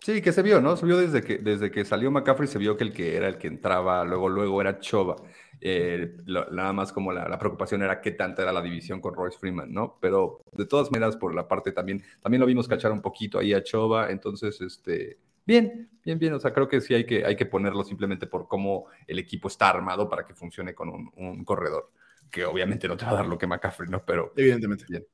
Sí, 0.00 0.20
que 0.20 0.32
se 0.32 0.42
vio, 0.42 0.60
¿no? 0.60 0.76
Se 0.76 0.84
vio 0.84 0.96
desde 0.98 1.22
que, 1.22 1.38
desde 1.38 1.70
que 1.70 1.84
salió 1.84 2.10
McCaffrey, 2.10 2.48
se 2.48 2.58
vio 2.58 2.76
que 2.76 2.82
el 2.84 2.92
que 2.92 3.14
era 3.16 3.28
el 3.28 3.38
que 3.38 3.46
entraba, 3.46 4.04
luego, 4.04 4.28
luego 4.28 4.60
era 4.60 4.80
Choba. 4.80 5.14
Eh, 5.60 6.16
lo- 6.26 6.50
nada 6.50 6.72
más 6.72 6.92
como 6.92 7.12
la, 7.12 7.28
la 7.28 7.38
preocupación 7.38 7.82
era 7.82 8.00
qué 8.00 8.10
tanta 8.10 8.42
era 8.42 8.52
la 8.52 8.60
división 8.62 9.00
con 9.00 9.14
Royce 9.14 9.38
Freeman, 9.38 9.72
¿no? 9.72 9.98
Pero 10.00 10.40
de 10.52 10.66
todas 10.66 10.90
maneras, 10.90 11.16
por 11.16 11.34
la 11.36 11.46
parte 11.46 11.70
también, 11.70 12.02
también 12.20 12.40
lo 12.40 12.46
vimos 12.46 12.66
cachar 12.66 12.90
un 12.90 13.00
poquito 13.00 13.38
ahí 13.38 13.54
a 13.54 13.62
Choba, 13.62 14.10
entonces, 14.10 14.60
este, 14.60 15.18
bien, 15.46 15.90
bien, 16.04 16.18
bien, 16.18 16.32
o 16.34 16.40
sea, 16.40 16.52
creo 16.52 16.68
que 16.68 16.80
sí 16.80 16.94
hay 16.94 17.04
que, 17.06 17.24
hay 17.24 17.36
que 17.36 17.46
ponerlo 17.46 17.84
simplemente 17.84 18.26
por 18.26 18.48
cómo 18.48 18.86
el 19.06 19.18
equipo 19.18 19.48
está 19.48 19.68
armado 19.68 20.08
para 20.08 20.24
que 20.24 20.34
funcione 20.34 20.74
con 20.74 20.88
un, 20.88 21.10
un 21.16 21.44
corredor, 21.44 21.92
que 22.30 22.44
obviamente 22.44 22.88
no 22.88 22.96
te 22.96 23.04
va 23.04 23.12
a 23.12 23.14
dar 23.14 23.26
lo 23.26 23.38
que 23.38 23.46
McCaffrey, 23.46 23.88
¿no? 23.88 24.04
Pero 24.04 24.32
Evidentemente. 24.36 24.84
Bien. 24.88 25.04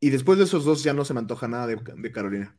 Y 0.00 0.10
después 0.10 0.38
de 0.38 0.44
esos 0.44 0.64
dos 0.64 0.82
ya 0.82 0.92
no 0.92 1.04
se 1.04 1.14
me 1.14 1.20
antoja 1.20 1.48
nada 1.48 1.66
de, 1.66 1.76
de 1.76 2.12
Carolina. 2.12 2.56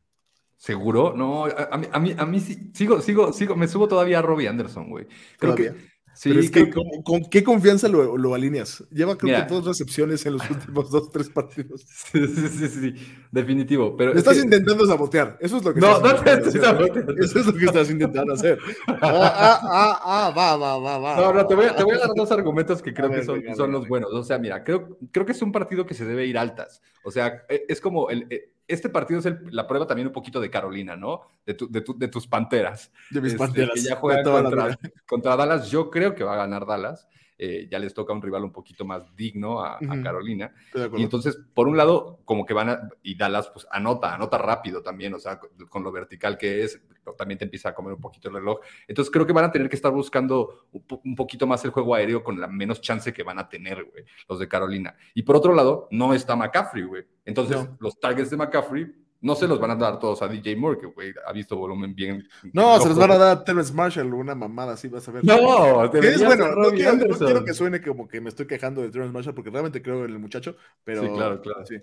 ¿Seguro? 0.58 1.14
No, 1.16 1.46
a, 1.46 1.70
a 1.72 1.78
mí, 1.78 1.88
a 1.92 2.00
mí, 2.00 2.16
a 2.18 2.26
mí 2.26 2.40
sí, 2.40 2.72
sigo, 2.74 3.00
sigo, 3.00 3.32
sigo, 3.32 3.56
me 3.56 3.68
subo 3.68 3.88
todavía 3.88 4.20
a 4.20 4.22
Robbie 4.24 4.48
Anderson, 4.48 4.90
güey. 4.90 5.06
Creo 5.38 5.54
Todavía. 5.56 5.74
que, 5.74 5.97
sí, 6.18 6.30
Pero 6.30 6.40
es 6.42 6.52
que, 6.52 6.70
¿con, 6.70 6.84
con 7.04 7.22
qué 7.30 7.44
confianza 7.44 7.88
lo, 7.88 8.18
lo 8.18 8.34
alineas? 8.34 8.84
Lleva, 8.92 9.18
creo 9.18 9.34
Mira. 9.36 9.48
que 9.48 9.54
dos 9.54 9.66
recepciones 9.66 10.26
en 10.26 10.34
los 10.34 10.42
últimos 10.50 10.90
dos, 10.92 11.12
tres 11.12 11.30
partidos. 11.30 11.86
Sí, 11.88 12.28
sí, 12.28 12.48
sí, 12.50 12.68
sí, 12.68 12.96
definitivo. 13.32 13.96
Pero 13.96 14.12
Me 14.12 14.16
es 14.20 14.20
estás 14.20 14.38
que- 14.38 14.44
intentando 14.44 14.86
sabotear. 14.86 15.38
Eso 15.40 15.58
es 15.58 15.64
lo 15.64 15.74
que 15.74 15.80
No, 15.80 15.98
estás 15.98 16.02
no 16.02 16.10
te 16.24 16.32
intentando 16.32 16.48
estoy 16.48 16.62
hacer. 16.62 16.78
saboteando. 16.78 17.24
Eso 17.24 17.40
es 17.40 17.46
lo 17.46 17.54
que 17.54 17.66
estás 17.66 17.90
intentando 17.92 18.34
hacer. 18.34 18.60
Ah, 18.88 18.98
ah, 19.02 19.60
ah, 19.64 20.02
ah, 20.04 20.34
va, 20.36 20.58
va, 20.58 20.78
va, 20.80 20.98
va. 20.98 21.16
No, 21.22 21.34
no, 21.34 21.46
te 21.48 21.56
voy, 21.56 21.66
a, 21.66 21.76
te 21.76 21.84
voy 21.84 21.96
a 21.96 22.00
dar 22.00 22.10
dos 22.16 22.32
argumentos 22.32 22.82
que 22.82 22.94
creo 22.94 23.10
ver, 23.10 23.20
que 23.20 23.26
son, 23.26 23.40
venga, 23.40 23.56
son 23.56 23.68
venga, 23.68 23.74
los 23.74 23.82
venga. 23.84 23.90
buenos. 23.90 24.14
O 24.14 24.24
sea, 24.24 24.38
mira, 24.40 24.64
creo, 24.64 24.98
creo 25.12 25.26
que 25.26 25.32
es 25.34 25.42
un 25.42 25.52
partido 25.52 25.86
que 25.86 25.94
se 25.94 26.06
debe 26.06 26.26
ir 26.26 26.38
altas. 26.38 26.82
O 27.04 27.12
sea, 27.12 27.44
e- 27.50 27.66
es 27.68 27.80
como 27.80 28.10
el, 28.10 28.26
e- 28.30 28.52
este 28.68 28.90
partido 28.90 29.20
es 29.20 29.26
el- 29.26 29.40
la 29.52 29.66
prueba 29.68 29.88
también 29.88 30.08
un 30.08 30.14
poquito 30.14 30.40
de 30.42 30.50
Carolina, 30.50 30.96
¿no? 30.96 31.22
De, 31.46 31.54
tu- 31.54 31.70
de, 31.72 31.82
tu- 31.82 31.98
de 31.98 32.08
tus 32.08 32.28
panteras. 32.28 32.92
De 33.10 33.22
mis 33.22 33.32
Este, 33.34 33.40
panteras. 33.46 33.74
Que 33.76 33.82
ya 33.82 33.96
juegan 33.96 34.24
contra, 34.24 34.78
contra 35.08 35.36
Dallas. 35.36 35.70
Yo 35.70 35.90
creo 35.90 36.14
que 36.16 36.24
va 36.24 36.34
a 36.34 36.38
ganar 36.38 36.66
Dallas. 36.66 37.08
Eh, 37.40 37.68
ya 37.70 37.78
les 37.78 37.94
toca 37.94 38.14
un 38.14 38.22
rival 38.22 38.44
un 38.44 38.52
poquito 38.52 38.84
más 38.84 39.16
digno 39.16 39.62
a. 39.64 39.78
Carolina. 40.04 40.52
Y 40.96 41.04
entonces, 41.04 41.38
por 41.54 41.68
un 41.68 41.78
lado, 41.78 42.20
como 42.26 42.46
que 42.46 42.54
van 42.54 42.70
a, 42.70 42.90
y 43.04 43.16
Dallas, 43.16 43.50
pues 43.50 43.68
anota, 43.72 44.16
anota 44.16 44.38
rápido 44.40 44.82
también, 44.82 45.14
o 45.14 45.20
sea, 45.20 45.40
con, 45.40 45.50
con 45.68 45.84
lo 45.84 45.92
vertical 45.92 46.38
que 46.38 46.64
es, 46.64 46.82
también 47.18 47.38
te 47.38 47.46
empieza 47.46 47.70
a 47.70 47.76
comer 47.76 47.94
un 47.94 48.02
poquito 48.02 48.28
el 48.30 48.36
reloj. 48.36 48.60
Entonces, 48.88 49.12
creo 49.12 49.26
que 49.28 49.34
van 49.34 49.46
a 49.46 49.52
tener 49.52 49.70
que 49.70 49.76
estar 49.76 49.92
buscando 49.92 50.66
un, 50.72 50.82
po- 50.88 51.02
un 51.06 51.16
poquito 51.16 51.46
más 51.48 51.64
el 51.64 51.72
juego 51.72 51.94
aéreo 51.96 52.24
con 52.24 52.40
la 52.40 52.48
menos 52.48 52.82
chance 52.82 53.14
que 53.14 53.24
van 53.24 53.38
a 53.40 53.48
tener, 53.48 53.84
güey, 53.86 54.04
los 54.28 54.40
de 54.40 54.48
Carolina. 54.48 54.96
Y 55.14 55.22
por 55.24 55.36
otro 55.36 55.54
lado, 55.54 55.88
no 55.92 56.14
está 56.14 56.36
McCaffrey, 56.36 56.84
güey. 56.84 57.06
Entonces, 57.24 57.56
No. 57.58 57.78
los 57.80 58.00
targets 58.00 58.30
de 58.32 58.38
McCaffrey 58.38 58.88
no 59.22 59.36
se 59.36 59.48
los 59.48 59.60
van 59.60 59.72
a 59.72 59.76
dar 59.76 60.00
todos 60.00 60.22
a 60.22 60.28
DJ 60.28 60.56
Moore, 60.56 60.80
que, 60.80 60.86
güey, 60.88 61.14
ha 61.26 61.32
visto 61.34 61.56
volumen 61.58 61.96
bien. 61.96 62.28
No, 62.54 62.80
se 62.80 62.90
los 62.90 62.98
van 62.98 63.12
a 63.12 63.18
dar. 63.18 63.38
a 63.38 63.44
Terrence 63.44 63.74
Marshall, 63.74 64.14
una 64.14 64.36
mamada 64.36 64.74
así, 64.74 64.88
vas 64.88 65.08
a 65.08 65.12
ver. 65.12 65.26
No, 65.26 65.90
Que 65.92 65.98
es 65.98 66.04
debería 66.04 66.28
bueno, 66.28 66.46
ser 66.46 66.58
no 66.58 66.70
quiero, 66.72 66.96
no 67.08 67.18
quiero 67.18 67.44
que 67.46 67.54
suene 67.54 67.82
como 67.82 68.08
que 68.08 68.22
me 68.22 68.30
estoy 68.30 68.46
quejando 68.48 68.82
de 68.82 68.90
Terrence 68.92 69.14
Marshall, 69.14 69.34
porque 69.36 69.50
realmente 69.50 69.82
creo 69.82 70.06
en 70.06 70.12
el 70.12 70.20
muchacho, 70.20 70.56
pero... 70.84 71.02
Sí, 71.04 71.10
claro, 71.14 71.42
claro. 71.42 71.66
sí. 71.66 71.78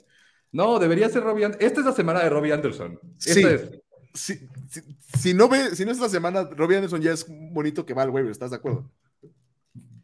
No, 0.52 0.78
debería 0.78 1.08
ser 1.08 1.24
Robbie 1.24 1.46
Anderson. 1.46 1.66
Esta 1.66 1.80
es 1.80 1.86
la 1.86 1.92
semana 1.92 2.20
de 2.22 2.30
Robbie 2.30 2.52
Anderson. 2.52 3.00
Esta 3.18 3.32
Sí. 3.34 3.42
es. 3.44 3.70
si, 4.14 4.38
si, 4.68 4.80
si 5.18 5.34
no 5.34 5.48
ve, 5.48 5.74
si 5.74 5.84
no 5.84 5.90
esta 5.90 6.08
semana, 6.08 6.44
Robbie 6.44 6.76
Anderson 6.76 7.02
ya 7.02 7.10
es 7.12 7.26
bonito 7.28 7.84
que 7.84 7.94
va 7.94 8.02
al 8.02 8.10
waiver, 8.10 8.30
¿estás 8.30 8.50
de 8.50 8.56
acuerdo? 8.58 8.88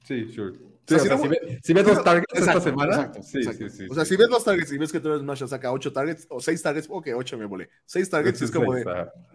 Sí, 0.05 0.33
sure. 0.33 0.59
Sí, 0.91 0.99
si 0.99 1.01
o 1.01 1.05
sea, 1.09 1.17
no- 1.17 1.23
si, 1.23 1.29
ve- 1.29 1.61
si 1.63 1.73
ves 1.73 1.85
dos 1.87 2.03
targets 2.03 2.27
Exacto, 2.35 2.59
esta 2.59 2.71
semana, 2.71 2.95
exacto, 2.95 3.23
sí, 3.23 3.39
exacto. 3.39 3.69
sí. 3.69 3.87
O 3.89 3.95
sea, 3.95 4.05
si 4.05 4.17
ves 4.17 4.29
dos 4.29 4.45
targets 4.45 4.73
y 4.73 4.79
ves 4.79 4.91
que 4.93 5.01
Travis 5.01 5.23
Marshall 5.23 5.49
saca 5.49 5.71
ocho 5.73 5.93
targets 5.93 6.27
o 6.29 6.41
seis 6.41 6.61
targets, 6.63 6.87
ok, 6.91 7.09
ocho 7.15 7.39
me 7.39 7.47
volé. 7.47 7.69
Seis 7.87 8.11
targets 8.11 8.43
es 8.43 8.51
como 8.51 8.75
de, 8.75 8.85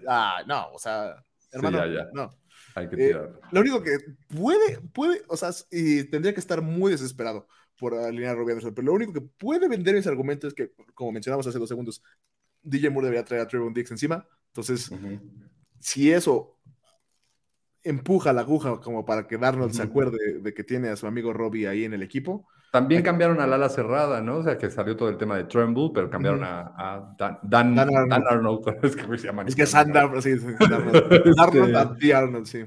ah, 0.08 0.44
no, 0.46 0.72
o 0.74 0.80
sea, 0.80 1.24
hermano, 1.52 1.78
ya, 1.86 1.94
ya. 1.94 2.10
no. 2.14 2.30
Hay 2.76 2.90
que 2.90 2.96
Eh, 2.98 3.08
tirar. 3.08 3.40
Lo 3.52 3.62
único 3.62 3.82
que 3.82 3.98
puede, 4.28 4.82
puede, 4.94 5.22
o 5.30 5.38
sea, 5.38 5.52
y 5.72 6.04
tendría 6.06 6.34
que 6.34 6.42
estar 6.42 6.62
muy 6.62 6.92
desesperado 6.92 7.48
por 7.80 7.94
alinear 7.94 8.34
a 8.34 8.36
Robbie 8.36 8.52
Anderson, 8.52 8.74
pero 8.76 8.88
lo 8.88 8.94
único 8.94 9.14
que 9.14 9.22
puede 9.22 9.70
vender 9.70 9.96
mis 9.96 10.08
argumentos 10.08 10.50
es 10.50 10.54
que, 10.54 10.72
como 10.94 11.14
mencionamos 11.14 11.48
hace 11.48 11.58
dos 11.60 11.70
segundos, 11.70 12.04
DJ 12.64 12.90
Moore 12.90 13.08
debería 13.08 13.24
traer 13.24 13.44
a 13.44 13.48
Trevor 13.48 13.74
Dix 13.74 13.92
encima. 13.92 14.28
Entonces, 14.48 14.90
Ujú. 14.92 15.20
si 15.80 16.12
eso 16.12 16.55
empuja 17.86 18.34
la 18.34 18.42
aguja 18.42 18.82
como 18.82 19.06
para 19.06 19.28
que 19.28 19.38
Darnold 19.38 19.72
se 19.72 19.84
acuerde 19.84 20.40
de 20.42 20.54
que 20.54 20.64
tiene 20.64 20.90
a 20.90 20.96
su 20.96 21.08
amigo 21.08 21.32
Robbie 21.32 21.68
ahí 21.68 21.86
en 21.86 21.94
el 21.94 22.02
equipo, 22.02 22.48
También 22.72 23.04
cambiaron 23.04 23.40
al 23.40 23.54
ala 23.54 23.70
cerrada, 23.70 24.22
¿no? 24.22 24.38
O 24.38 24.44
sea, 24.44 24.58
que 24.58 24.70
salió 24.70 24.98
todo 24.98 25.08
el 25.08 25.18
tema 25.18 25.38
de 25.38 25.46
Tremble, 25.46 25.92
pero 25.94 26.10
cambiaron 26.10 26.44
a, 26.44 26.74
a 26.76 27.16
Dan, 27.18 27.40
Dan, 27.44 27.76
Dan 27.76 27.88
Dan 28.10 28.24
Arnold. 28.28 28.68
Arnold. 28.68 28.80
Es 28.84 28.96
que 28.96 29.18
se 29.18 29.28
llaman 29.28 29.48
es 29.48 29.56
que 29.56 29.62
es. 29.62 29.72
Darnold, 29.72 30.22
sí, 30.22 30.38
sí, 30.38 30.48
Darnold, 30.70 31.36
Darnold 31.38 31.76
a 31.76 31.96
ti, 31.96 32.12
Arnold, 32.12 32.46
sí. 32.46 32.66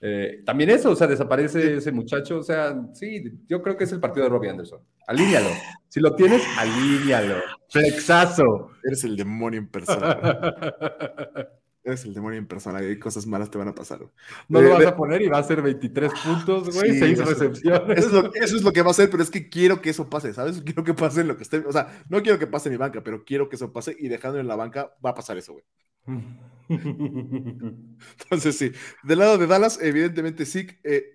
Eh, 0.00 0.42
también 0.44 0.70
eso, 0.70 0.90
o 0.90 0.96
sea, 0.96 1.06
desaparece 1.06 1.76
ese 1.76 1.92
muchacho. 1.92 2.38
O 2.38 2.42
sea, 2.42 2.74
sí, 2.92 3.24
yo 3.46 3.62
creo 3.62 3.76
que 3.76 3.84
es 3.84 3.92
el 3.92 4.00
partido 4.00 4.24
de 4.24 4.30
Robbie 4.30 4.50
Anderson. 4.50 4.80
Alíñalo. 5.06 5.50
Si 5.88 6.00
lo 6.00 6.14
tienes, 6.14 6.42
alíñalo. 6.58 7.36
Flexazo. 7.68 8.70
Eres 8.82 9.04
el 9.04 9.16
demonio 9.16 9.60
en 9.60 9.68
persona. 9.68 10.18
Eres 11.86 12.04
el 12.04 12.14
demonio 12.14 12.38
en 12.38 12.46
persona. 12.48 12.82
y 12.82 12.98
cosas 12.98 13.26
malas 13.26 13.48
te 13.50 13.58
van 13.58 13.68
a 13.68 13.74
pasar. 13.74 13.98
güey. 13.98 14.10
No 14.48 14.60
lo 14.60 14.66
Eh, 14.66 14.70
vas 14.72 14.80
de- 14.80 14.86
a 14.88 14.96
poner 14.96 15.22
y 15.22 15.28
va 15.28 15.38
a 15.38 15.42
ser 15.44 15.62
23 15.62 16.10
puntos, 16.24 16.74
güey, 16.74 16.90
Sí, 16.94 16.98
6 16.98 17.12
eso- 17.20 17.24
recepciones. 17.30 17.98
Eso 17.98 18.06
es, 18.08 18.12
lo, 18.12 18.34
eso 18.34 18.56
es 18.56 18.62
lo 18.62 18.72
que 18.72 18.82
va 18.82 18.88
a 18.88 18.90
hacer, 18.90 19.08
pero 19.08 19.22
es 19.22 19.30
que 19.30 19.48
quiero 19.48 19.80
que 19.80 19.90
eso 19.90 20.10
pase, 20.10 20.34
¿sabes? 20.34 20.60
Quiero 20.62 20.82
que 20.82 20.94
pase 20.94 21.20
en 21.20 21.28
lo 21.28 21.36
que 21.36 21.44
esté. 21.44 21.58
O 21.58 21.70
sea, 21.72 22.02
no 22.08 22.22
quiero 22.22 22.38
que 22.40 22.48
pase 22.48 22.68
en 22.68 22.72
mi 22.72 22.78
banca, 22.78 23.02
pero 23.04 23.24
quiero 23.24 23.48
que 23.48 23.54
eso 23.56 23.72
pase 23.72 23.96
y 23.98 24.08
dejando 24.08 24.40
en 24.40 24.48
la 24.48 24.56
banca 24.56 24.92
va 25.04 25.10
a 25.10 25.14
pasar 25.14 25.38
eso, 25.38 25.52
güey. 25.52 25.64
Entonces, 26.68 28.58
sí. 28.58 28.72
Del 29.04 29.18
lado 29.20 29.38
de 29.38 29.46
Dallas, 29.46 29.78
evidentemente, 29.80 30.44
sí. 30.46 30.66
eh, 30.84 31.14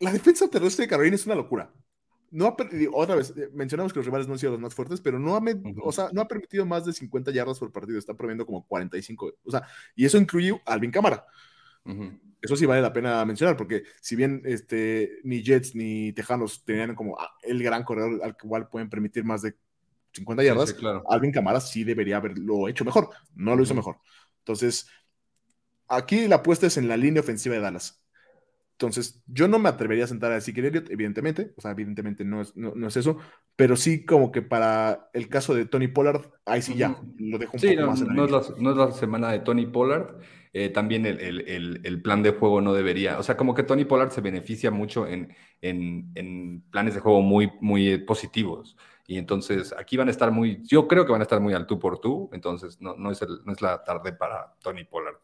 la 0.00 0.12
defensa 0.12 0.48
terrestre 0.48 0.84
de 0.84 0.88
Carolina 0.90 1.14
es 1.16 1.26
una 1.26 1.34
locura. 1.34 1.72
No 2.30 2.46
ha 2.46 2.56
otra 2.92 3.16
vez, 3.16 3.34
eh, 3.36 3.50
mencionamos 3.52 3.92
que 3.92 3.98
los 3.98 4.06
rivales 4.06 4.28
no 4.28 4.34
han 4.34 4.38
sido 4.38 4.52
los 4.52 4.60
más 4.60 4.74
fuertes, 4.74 5.00
pero 5.00 5.18
no 5.18 5.34
ha, 5.36 5.42
o 5.82 5.92
sea, 5.92 6.10
no 6.12 6.20
ha 6.20 6.28
permitido 6.28 6.64
más 6.64 6.84
de 6.84 6.92
50 6.92 7.32
yardas 7.32 7.58
por 7.58 7.72
partido. 7.72 7.98
Está 7.98 8.14
promediendo 8.14 8.46
como 8.46 8.64
45. 8.66 9.34
O 9.44 9.50
sea, 9.50 9.66
y 9.96 10.04
eso 10.04 10.16
incluye 10.16 10.60
a 10.64 10.72
Alvin 10.72 10.90
Cámara. 10.90 11.24
Ujú. 11.84 12.12
Eso 12.40 12.56
sí 12.56 12.66
vale 12.66 12.80
la 12.80 12.92
pena 12.92 13.24
mencionar, 13.24 13.56
porque 13.56 13.82
si 14.00 14.16
bien 14.16 14.42
este, 14.44 15.18
ni 15.24 15.42
Jets 15.42 15.74
ni 15.74 16.12
Tejanos 16.12 16.64
tenían 16.64 16.94
como 16.94 17.18
ah, 17.18 17.30
el 17.42 17.62
gran 17.62 17.84
corredor 17.84 18.20
al 18.22 18.36
cual 18.36 18.68
pueden 18.68 18.88
permitir 18.88 19.24
más 19.24 19.42
de 19.42 19.56
50 20.14 20.42
Sí, 20.42 20.46
yardas, 20.46 20.68
sí, 20.70 20.74
claro. 20.76 21.04
Alvin 21.08 21.32
Camara 21.32 21.60
sí 21.60 21.84
debería 21.84 22.16
haberlo 22.16 22.68
hecho 22.68 22.84
mejor. 22.84 23.10
No 23.34 23.56
lo 23.56 23.62
hizo 23.62 23.74
mejor. 23.74 23.98
Entonces, 24.38 24.88
aquí 25.86 26.28
la 26.28 26.36
apuesta 26.36 26.66
es 26.66 26.76
en 26.76 26.88
la 26.88 26.96
línea 26.96 27.20
ofensiva 27.20 27.54
de 27.54 27.60
Dallas. 27.60 28.02
Entonces, 28.80 29.22
yo 29.26 29.46
no 29.48 29.58
me 29.58 29.68
atrevería 29.68 30.04
a 30.04 30.06
sentar 30.08 30.32
a 30.32 30.38
Ezekiel 30.38 30.66
Elliott, 30.66 30.90
evidentemente. 30.90 31.52
O 31.56 31.60
sea, 31.60 31.72
evidentemente 31.72 32.24
no 32.24 32.40
es, 32.40 32.56
no, 32.56 32.72
no 32.74 32.88
es 32.88 32.96
eso. 32.96 33.18
Pero 33.56 33.76
sí, 33.76 34.04
como 34.06 34.32
que 34.32 34.40
para 34.42 35.10
el 35.12 35.28
caso 35.28 35.54
de 35.54 35.66
Tony 35.66 35.88
Pollard, 35.88 36.22
ahí 36.46 36.62
sí 36.62 36.76
ya 36.76 36.96
lo 37.18 37.38
dejo 37.38 37.56
un 37.58 37.60
Sí, 37.60 37.66
poco 37.66 37.82
no, 37.82 37.86
más 37.86 38.00
en 38.02 38.08
no 38.08 38.24
es, 38.24 38.30
la, 38.30 38.42
no 38.58 38.70
es 38.70 38.76
la 38.76 38.92
semana 38.92 39.30
de 39.32 39.40
Tony 39.40 39.66
Pollard. 39.66 40.16
Eh, 40.52 40.68
también 40.70 41.06
el, 41.06 41.20
el- 41.20 41.40
el- 41.48 41.80
el 41.84 42.02
plan 42.02 42.22
de 42.22 42.30
juego 42.32 42.60
no 42.60 42.72
debería. 42.74 43.18
O 43.18 43.22
sea, 43.22 43.36
como 43.36 43.54
que 43.54 43.62
Tony 43.62 43.84
Pollard 43.84 44.10
se 44.10 44.20
beneficia 44.20 44.70
mucho 44.70 45.06
en, 45.06 45.34
en- 45.60 46.10
en 46.14 46.62
planes 46.70 46.94
de 46.94 47.00
juego 47.00 47.20
muy, 47.22 47.52
muy 47.60 47.98
positivos. 47.98 48.76
Y 49.06 49.18
entonces 49.18 49.74
aquí 49.78 49.96
van 49.96 50.08
a 50.08 50.10
estar 50.10 50.30
muy. 50.32 50.62
Yo 50.64 50.88
creo 50.88 51.04
que 51.06 51.12
van 51.12 51.20
a 51.20 51.24
estar 51.24 51.40
muy 51.40 51.54
al 51.54 51.66
tú 51.66 51.78
por 51.78 52.00
tú. 52.00 52.30
Entonces 52.32 52.80
no, 52.80 52.96
no, 52.96 53.10
es, 53.10 53.22
el- 53.22 53.40
no 53.44 53.52
es 53.52 53.60
la 53.62 53.84
tarde 53.84 54.12
para 54.12 54.54
Tony 54.62 54.84
Pollard. 54.84 55.16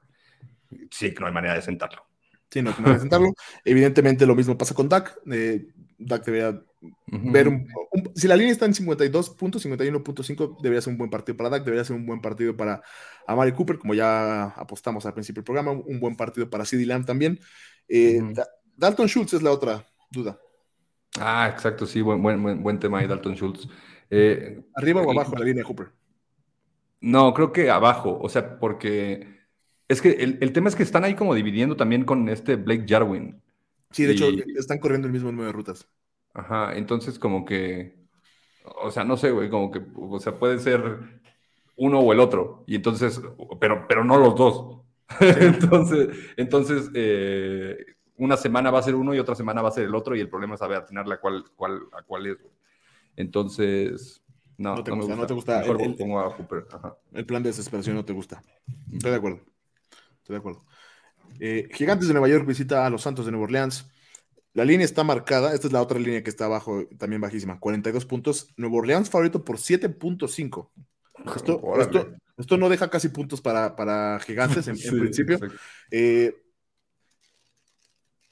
Sí, 0.90 1.12
que 1.14 1.20
no 1.20 1.26
hay 1.26 1.32
manera 1.32 1.54
de 1.54 1.62
sentarlo. 1.62 2.06
Sí, 2.50 2.62
no, 2.62 2.74
como 2.74 2.88
presentarlo. 2.88 3.32
Evidentemente 3.64 4.26
lo 4.26 4.34
mismo 4.34 4.56
pasa 4.56 4.74
con 4.74 4.88
Dak. 4.88 5.18
Eh, 5.30 5.66
Dak 5.98 6.24
debería 6.24 6.62
ver 7.10 7.48
un, 7.48 7.66
un- 7.92 8.12
si 8.14 8.28
la 8.28 8.36
línea 8.36 8.52
está 8.52 8.66
en 8.66 8.74
52 8.74 9.30
puntos, 9.30 9.64
51.5, 9.64 10.58
debería 10.62 10.80
ser 10.80 10.92
un 10.92 10.98
buen 10.98 11.10
partido 11.10 11.36
para 11.36 11.50
Dak, 11.50 11.64
debería 11.64 11.84
ser 11.84 11.96
un 11.96 12.06
buen 12.06 12.20
partido 12.20 12.56
para 12.56 12.82
Amari 13.26 13.52
Cooper, 13.52 13.78
como 13.78 13.94
ya 13.94 14.44
apostamos 14.44 15.04
al 15.06 15.14
principio 15.14 15.40
del 15.40 15.44
programa, 15.44 15.72
un, 15.72 15.98
buen 16.00 16.16
partido 16.16 16.48
para 16.48 16.64
CD 16.64 16.86
Lamb 16.86 17.04
también. 17.04 17.40
Eh. 17.88 18.20
Da- 18.32 18.48
Dalton 18.76 19.08
Schultz 19.08 19.34
es 19.34 19.42
la 19.42 19.50
otra 19.52 19.86
duda. 20.10 20.38
Ah, 21.18 21.48
exacto, 21.52 21.86
sí, 21.86 22.02
buen, 22.02 22.22
buen, 22.22 22.62
buen, 22.62 22.78
tema 22.78 22.98
ahí, 22.98 23.06
Dalton 23.06 23.34
Schultz. 23.34 23.68
Eh, 24.10 24.60
¿Arriba 24.74 25.02
o 25.02 25.10
abajo 25.10 25.34
la 25.36 25.44
línea 25.44 25.62
de 25.62 25.66
Cooper? 25.66 25.88
No, 27.00 27.32
creo 27.32 27.52
que 27.52 27.70
abajo, 27.70 28.18
o 28.20 28.28
sea, 28.28 28.58
porque 28.58 29.35
es 29.88 30.02
que 30.02 30.10
el, 30.10 30.38
el 30.40 30.52
tema 30.52 30.68
es 30.68 30.76
que 30.76 30.82
están 30.82 31.04
ahí 31.04 31.14
como 31.14 31.34
dividiendo 31.34 31.76
también 31.76 32.04
con 32.04 32.28
este 32.28 32.56
Blake 32.56 32.86
Jarwin. 32.88 33.40
Sí, 33.90 34.04
de 34.04 34.12
hecho, 34.12 34.26
están 34.56 34.78
corriendo 34.78 35.06
el 35.06 35.12
mismo 35.12 35.30
número 35.30 35.46
de 35.48 35.52
rutas. 35.52 35.88
Ajá, 36.34 36.76
entonces 36.76 37.18
como 37.18 37.44
que, 37.44 37.96
o 38.64 38.90
sea, 38.90 39.04
no 39.04 39.16
sé, 39.16 39.30
güey, 39.30 39.48
como 39.50 39.70
que, 39.70 39.82
o 39.96 40.18
sea, 40.20 40.38
puede 40.38 40.58
ser 40.58 41.22
uno 41.76 42.00
o 42.00 42.12
el 42.12 42.20
otro, 42.20 42.64
y 42.66 42.76
entonces, 42.76 43.20
pero, 43.60 43.86
pero 43.88 44.04
no 44.04 44.18
los 44.18 44.36
dos. 44.36 44.82
entonces, 45.20 46.08
entonces 46.36 46.90
eh, 46.94 47.76
una 48.16 48.36
semana 48.36 48.70
va 48.70 48.80
a 48.80 48.82
ser 48.82 48.94
uno 48.96 49.14
y 49.14 49.18
otra 49.18 49.34
semana 49.34 49.62
va 49.62 49.68
a 49.68 49.72
ser 49.72 49.84
el 49.84 49.94
otro, 49.94 50.16
y 50.16 50.20
el 50.20 50.28
problema 50.28 50.54
es 50.54 50.60
saber 50.60 50.78
atinarle 50.78 51.14
a 51.14 51.20
cuál, 51.20 51.44
cuál, 51.56 51.82
a 51.92 52.02
cuál 52.02 52.26
es. 52.26 52.38
Entonces, 53.16 54.22
no, 54.58 54.76
No 54.76 54.84
te 54.84 54.90
me 54.90 54.96
gusta, 54.98 55.16
no 55.16 55.26
te 55.26 55.34
gusta. 55.34 55.62
El 57.12 57.26
plan 57.26 57.42
de 57.42 57.50
desesperación 57.50 57.96
no 57.96 58.04
te 58.04 58.12
gusta. 58.12 58.42
Estoy 58.92 59.10
de 59.10 59.16
acuerdo. 59.16 59.55
Estoy 60.26 60.34
de 60.34 60.38
acuerdo. 60.38 60.64
Eh, 61.38 61.68
Gigantes 61.72 62.08
de 62.08 62.14
Nueva 62.14 62.26
York 62.26 62.44
visita 62.44 62.84
a 62.84 62.90
los 62.90 63.02
Santos 63.02 63.26
de 63.26 63.30
Nueva 63.30 63.44
Orleans. 63.44 63.86
La 64.54 64.64
línea 64.64 64.84
está 64.84 65.04
marcada. 65.04 65.54
Esta 65.54 65.68
es 65.68 65.72
la 65.72 65.80
otra 65.80 66.00
línea 66.00 66.24
que 66.24 66.30
está 66.30 66.46
abajo, 66.46 66.84
también 66.98 67.20
bajísima. 67.20 67.60
42 67.60 68.04
puntos. 68.06 68.48
Nueva 68.56 68.78
Orleans 68.78 69.08
favorito 69.08 69.44
por 69.44 69.58
7.5. 69.58 70.70
Esto, 71.36 71.62
esto, 71.80 72.08
esto 72.36 72.56
no 72.56 72.68
deja 72.68 72.90
casi 72.90 73.08
puntos 73.10 73.40
para, 73.40 73.76
para 73.76 74.18
Gigantes 74.18 74.66
en, 74.66 74.76
principio. 74.98 75.38
Eh, 75.92 76.34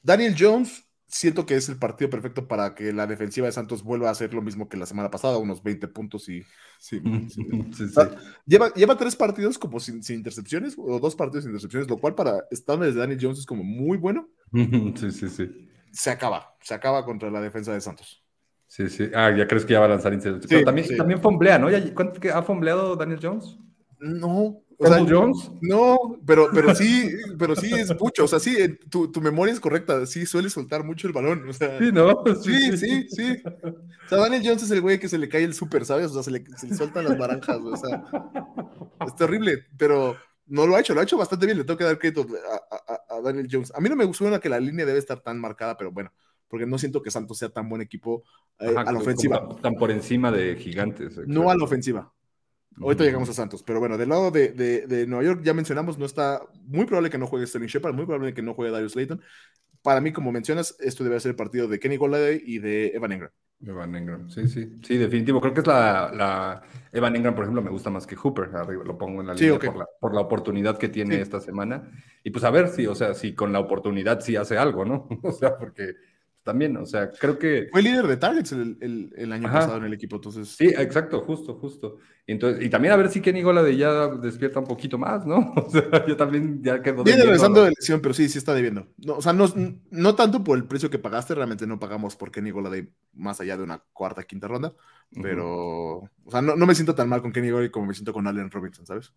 Daniel 0.03 0.35
Jones, 0.37 0.84
siento 1.15 1.47
que 1.47 1.55
es 1.55 1.69
el 1.69 1.77
partido 1.77 2.11
perfecto 2.11 2.49
para 2.49 2.75
que 2.75 2.93
la 2.93 3.07
defensiva 3.07 3.47
de 3.47 3.53
Santos 3.53 3.85
vuelva 3.85 4.09
a 4.09 4.11
hacer 4.11 4.35
lo 4.35 4.43
mismo 4.43 4.69
que 4.69 4.77
la 4.77 4.85
semana 4.85 5.13
pasada, 5.13 5.39
unos 5.39 5.63
20 5.63 5.87
puntos 5.87 6.29
y 6.29 6.43
sí, 6.81 7.01
sí. 7.31 7.47
Sí, 7.73 7.89
sí. 7.89 7.95
Ah, 7.97 8.11
Lleva, 8.45 8.75
lleva 8.75 8.97
tres 8.97 9.15
partidos 9.15 9.57
como 9.57 9.79
sin, 9.79 10.03
sin 10.03 10.17
intercepciones, 10.17 10.75
o 10.77 10.99
dos 10.99 11.15
partidos 11.15 11.45
sin 11.45 11.53
intercepciones, 11.53 11.89
lo 11.89 11.99
cual 11.99 12.17
para 12.17 12.43
estándar 12.51 12.93
de 12.93 12.99
Daniel 12.99 13.21
Jones 13.23 13.39
es 13.39 13.47
como 13.47 13.63
muy 13.63 13.97
bueno. 13.97 14.29
Sí, 14.97 15.11
sí, 15.13 15.29
sí. 15.29 15.69
Se 15.93 16.11
acaba, 16.11 16.57
se 16.61 16.75
acaba 16.75 17.05
contra 17.05 17.31
la 17.31 17.41
defensa 17.41 17.73
de 17.73 17.81
Santos. 17.81 18.25
Sí, 18.67 18.89
sí. 18.89 19.09
Ah, 19.15 19.31
ya 19.37 19.47
crees 19.47 19.65
que 19.65 19.75
ya 19.75 19.81
va 19.81 19.87
a 19.87 19.91
lanzar 19.91 20.13
intercepción. 20.13 20.49
Sí, 20.49 20.55
Pero 20.57 20.65
también, 20.65 20.97
también 20.97 21.21
fomblea, 21.21 21.59
¿no? 21.59 21.71
¿Ya, 21.71 21.95
¿Cuánto 21.95 22.21
ha 22.33 22.43
fombleado 22.43 22.97
Daniel 22.97 23.21
Jones? 23.23 23.57
No, 24.01 24.64
o 24.79 24.87
sea, 24.87 24.99
¿Fumble 24.99 25.15
Jones? 25.17 25.51
no, 25.63 25.99
pero, 26.27 26.49
pero 26.53 26.75
sí, 26.75 27.11
pero 27.39 27.57
sí 27.57 27.73
es 27.75 27.99
mucho, 28.01 28.25
o 28.25 28.29
sea, 28.29 28.39
sí, 28.41 28.57
eh, 28.59 28.79
tu, 28.91 29.11
tu 29.11 29.21
memoria 29.21 29.53
es 29.53 29.61
correcta, 29.61 30.05
sí 30.07 30.27
suele 30.27 30.51
soltar 30.51 30.85
mucho 30.85 31.07
el 31.07 31.13
balón, 31.13 31.49
o 31.49 31.53
sea, 31.53 31.79
Sí, 31.79 31.93
¿no? 31.93 32.23
sí, 32.43 32.77
sí, 32.77 33.09
sí. 33.09 33.43
O 34.07 34.09
sea, 34.09 34.19
Daniel 34.19 34.43
Jones 34.45 34.63
es 34.65 34.71
el 34.71 34.81
güey 34.83 34.99
que 34.99 35.09
se 35.09 35.19
le 35.19 35.29
cae 35.29 35.45
el 35.45 35.55
súper, 35.55 35.85
¿sabes? 35.85 36.11
O 36.11 36.15
sea, 36.15 36.23
se 36.23 36.31
le, 36.31 36.45
se 36.57 36.67
le 36.67 36.75
sueltan 36.75 37.05
las 37.05 37.17
naranjas, 37.17 37.59
o 37.59 37.77
sea, 37.77 38.05
es 39.07 39.15
terrible, 39.17 39.67
pero 39.77 40.17
no 40.47 40.67
lo 40.67 40.77
ha 40.77 40.81
hecho, 40.81 40.95
lo 40.95 41.01
ha 41.01 41.05
hecho 41.05 41.17
bastante 41.17 41.47
bien, 41.47 41.59
le 41.59 41.65
tengo 41.65 41.79
que 41.79 41.85
dar 41.85 41.99
crédito 41.99 42.27
a, 42.51 42.93
a- 42.93 43.17
a 43.17 43.21
Daniel 43.21 43.49
Jones. 43.51 43.73
A 43.75 43.81
mí 43.81 43.89
no 43.89 43.97
me 43.97 44.13
suena 44.13 44.39
que 44.41 44.49
la 44.49 44.61
línea 44.61 44.85
debe 44.87 44.99
estar 44.99 45.21
tan 45.21 45.39
marcada, 45.41 45.77
pero 45.77 45.91
bueno, 45.91 46.13
porque 46.49 46.67
no 46.67 46.79
siento 46.79 47.03
que 47.03 47.11
Santos 47.11 47.39
sea 47.39 47.49
tan 47.49 47.69
buen 47.69 47.81
equipo 47.83 48.25
eh, 48.59 48.69
Ajá, 48.77 48.83
a 48.83 48.93
la 48.93 48.99
ofensiva, 48.99 49.49
Tan 49.63 49.75
por 49.75 49.91
encima 49.91 50.31
de 50.31 50.57
gigantes. 50.57 51.17
no 51.27 51.51
a 51.51 51.57
la 51.57 51.65
ofensiva. 51.65 52.13
Ahorita 52.81 53.05
llegamos 53.05 53.29
a 53.29 53.33
Santos, 53.33 53.63
pero 53.63 53.79
bueno, 53.81 53.97
del 53.97 54.09
lado 54.09 54.31
de, 54.31 54.49
de- 54.49 54.87
de 54.87 55.07
Nueva 55.07 55.25
York 55.25 55.41
ya 55.45 55.55
mencionamos, 55.55 55.97
no 55.99 56.05
está 56.07 56.41
muy 56.67 56.87
probable 56.87 57.11
que 57.11 57.19
no 57.19 57.27
juegue 57.27 57.47
Sterling 57.47 57.69
Shepard, 57.69 57.95
muy 57.95 58.05
probable 58.07 58.35
que 58.35 58.43
no 58.43 58.55
juegue 58.55 58.73
Darius 58.73 58.97
Layton. 58.97 59.21
Para 59.83 60.01
mí, 60.01 60.13
como 60.13 60.33
mencionas, 60.33 60.77
esto 60.81 61.05
debe 61.05 61.21
ser 61.21 61.31
el 61.31 61.37
partido 61.37 61.69
de 61.69 61.79
Kenny 61.79 61.97
Golladay 61.97 62.43
y 62.45 62.59
de 62.59 62.89
Evan 62.89 63.13
Engram. 63.13 63.31
Evan 63.67 63.95
Engram, 63.95 64.29
sí, 64.31 64.49
sí. 64.49 64.73
Sí, 64.83 64.97
definitivo. 64.97 65.41
Creo 65.41 65.55
que 65.55 65.61
es 65.61 65.67
la, 65.67 66.11
la... 66.15 66.63
Evan 66.93 67.15
Engram, 67.17 67.35
por 67.35 67.45
ejemplo, 67.45 67.63
me 67.63 67.71
gusta 67.71 67.91
más 67.91 68.07
que 68.07 68.17
Hooper. 68.17 68.51
Arriba 68.57 68.83
lo 68.85 68.99
pongo 68.99 69.21
en 69.21 69.29
la 69.29 69.35
Sí, 69.37 69.45
línea 69.45 69.57
ok. 69.59 69.65
por, 69.67 69.77
la, 69.77 69.87
por 70.01 70.15
la 70.15 70.21
oportunidad 70.23 70.79
que 70.79 70.89
tiene 70.89 71.17
Sí. 71.17 71.21
esta 71.23 71.41
semana. 71.41 71.91
Y 72.23 72.31
pues 72.31 72.45
a 72.45 72.51
ver 72.51 72.69
si, 72.69 72.87
o 72.87 72.95
sea, 72.95 73.15
si 73.15 73.35
con 73.35 73.53
la 73.53 73.61
oportunidad 73.61 74.21
sí 74.21 74.37
hace 74.37 74.59
algo, 74.59 74.85
¿no? 74.85 75.07
O 75.23 75.33
sea, 75.33 75.57
porque 75.57 75.95
también, 76.45 76.77
o 76.77 76.87
sea, 76.87 77.11
creo 77.11 77.39
que... 77.39 77.69
Fue 77.73 77.83
líder 77.83 78.07
de 78.07 78.17
targets 78.17 78.53
el, 78.53 78.77
el- 78.81 79.13
el 79.17 79.33
año 79.33 79.49
Ajá. 79.49 79.61
pasado 79.61 79.79
en 79.79 79.85
el 79.85 79.95
equipo, 79.95 80.17
entonces. 80.17 80.49
Sí, 80.49 80.67
exacto, 80.67 81.21
justo, 81.23 81.55
justo. 81.55 81.99
Entonces, 82.27 82.65
y 82.65 82.71
también 82.71 82.93
a 82.93 82.97
ver 82.97 83.11
si 83.11 83.21
Kenny 83.21 83.43
de 83.43 83.77
ya 83.77 84.09
despierta 84.09 84.61
un 84.61 84.67
poquito 84.67 84.97
más, 84.99 85.27
¿no? 85.27 85.53
O 85.57 85.71
sea, 85.71 86.07
yo 86.07 86.17
también 86.17 86.63
ya 86.63 86.81
quedo 86.81 87.03
Viene 87.03 87.23
regresando 87.23 87.63
de 87.63 87.71
lesión, 87.71 88.01
pero 88.01 88.15
sí, 88.15 88.29
sí 88.29 88.39
está 88.39 88.55
debiendo. 88.55 88.89
No, 88.99 89.15
o 89.17 89.23
sea, 89.23 89.33
no, 89.33 89.47
no 89.91 90.15
tanto 90.15 90.43
por 90.45 90.57
el 90.57 90.67
precio 90.67 90.91
que 90.91 90.99
pagaste, 90.99 91.35
realmente 91.35 91.67
no 91.67 91.79
pagamos 91.79 92.17
por 92.17 92.31
Kenny 92.31 92.51
Golladay 92.51 92.89
más 93.15 93.41
allá 93.41 93.57
de 93.57 93.63
una 93.65 93.83
cuarta, 93.93 94.23
quinta 94.23 94.49
ronda, 94.49 94.75
pero, 95.23 95.99
o 95.99 96.31
sea, 96.31 96.41
no, 96.43 96.57
no 96.57 96.67
me 96.67 96.75
siento 96.75 96.95
tan 96.95 97.09
mal 97.09 97.21
con 97.23 97.33
Kenny 97.33 97.51
Golladay 97.51 97.71
como 97.71 97.87
me 97.87 97.95
siento 97.95 98.13
con 98.13 98.27
Allen 98.27 98.51
Robinson, 98.51 98.87
¿sabes? 98.87 99.13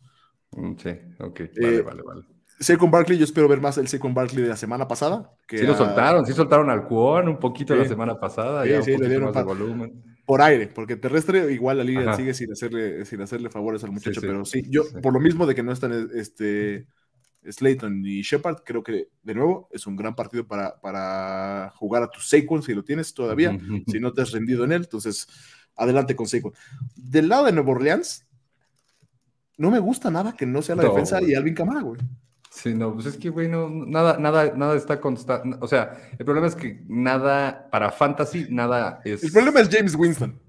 Mm, 0.51 0.75
Sí, 0.77 0.89
ok, 1.19 1.41
vale, 1.61 1.79
Eh, 1.79 1.83
vale, 1.83 2.01
vale. 2.03 2.36
Saquon 2.59 2.89
Barkley, 2.89 3.17
yo 3.17 3.23
espero 3.25 3.47
ver 3.47 3.61
más 3.61 3.77
el 3.77 3.87
Saquon 3.87 4.13
Barkley 4.13 4.41
de 4.43 4.49
la 4.49 4.57
semana 4.57 4.87
pasada. 4.87 5.31
Que 5.47 5.59
Sí 5.59 5.65
lo 5.65 5.73
a- 5.73 5.77
soltaron, 5.77 6.25
sí 6.25 6.33
soltaron 6.33 6.69
al 6.69 6.87
Cuón 6.87 7.27
un 7.29 7.37
poquito 7.39 7.73
Sí. 7.75 7.79
la 7.81 7.87
semana 7.87 8.19
pasada, 8.19 8.63
Sí, 8.63 8.69
ya 8.69 8.77
un 8.79 8.83
sí, 8.83 8.97
le 8.97 9.07
dieron 9.09 9.25
más 9.25 9.35
de 9.35 9.43
volumen. 9.43 10.03
Por 10.25 10.41
aire, 10.41 10.67
porque 10.67 10.95
terrestre 10.97 11.51
igual 11.53 11.77
la 11.77 12.01
Ajá. 12.01 12.15
sigue 12.17 12.33
sin 12.33 12.51
hacerle, 12.51 13.05
sin 13.05 13.21
hacerle 13.21 13.49
favores 13.49 13.83
al 13.83 13.91
muchacho, 13.91 14.19
pero 14.21 14.43
sí, 14.43 14.63
yo, 14.69 14.83
por 15.01 15.13
lo 15.13 15.19
mismo 15.19 15.45
de 15.45 15.55
que 15.55 15.63
no 15.63 15.71
están 15.71 16.09
este, 16.15 16.85
Slayton 17.49 18.03
y 18.05 18.23
Shepard, 18.23 18.57
creo 18.65 18.83
que 18.83 19.07
de 19.23 19.33
nuevo 19.35 19.69
es 19.71 19.87
un 19.87 19.95
gran 19.95 20.15
partido 20.15 20.45
para, 20.45 20.81
para 20.81 21.71
jugar 21.75 22.03
a 22.03 22.09
tu 22.09 22.19
Saquon 22.19 22.61
si 22.63 22.73
lo 22.73 22.83
tienes 22.83 23.13
todavía. 23.13 23.57
Si 23.87 23.99
no 24.01 24.11
te 24.11 24.21
has 24.23 24.31
rendido 24.31 24.65
en 24.65 24.73
él, 24.73 24.81
entonces 24.83 25.27
adelante 25.77 26.15
con 26.15 26.27
Saquon. 26.27 26.51
Del 26.95 27.29
lado 27.29 27.45
de 27.45 27.53
Nuevo 27.53 27.71
Orleans, 27.71 28.25
no 29.57 29.71
me 29.71 29.79
gusta 29.79 30.11
nada 30.11 30.33
que 30.35 30.45
no 30.45 30.61
sea 30.61 30.75
la 30.75 30.83
No, 30.83 30.89
defensa 30.89 31.19
güey. 31.19 31.31
y 31.31 31.35
Alvin 31.35 31.53
Kamara, 31.53 31.81
güey. 31.81 32.01
Sí, 32.57 32.73
no, 32.73 32.91
pues 32.95 33.05
es 33.05 33.17
que, 33.17 33.29
güey, 33.29 33.47
no, 33.47 33.69
nada, 33.69 34.17
nada, 34.17 34.51
nada 34.55 34.75
está 34.75 34.99
constante. 34.99 35.57
O 35.61 35.67
sea, 35.67 35.95
el 36.17 36.25
problema 36.25 36.47
es 36.47 36.55
que 36.55 36.81
nada, 36.87 37.69
para 37.69 37.91
fantasy, 37.91 38.47
nada 38.49 38.99
es. 39.05 39.23
El 39.23 39.31
problema 39.31 39.59
es 39.59 39.69
James 39.69 39.93
Winston. 39.93 40.39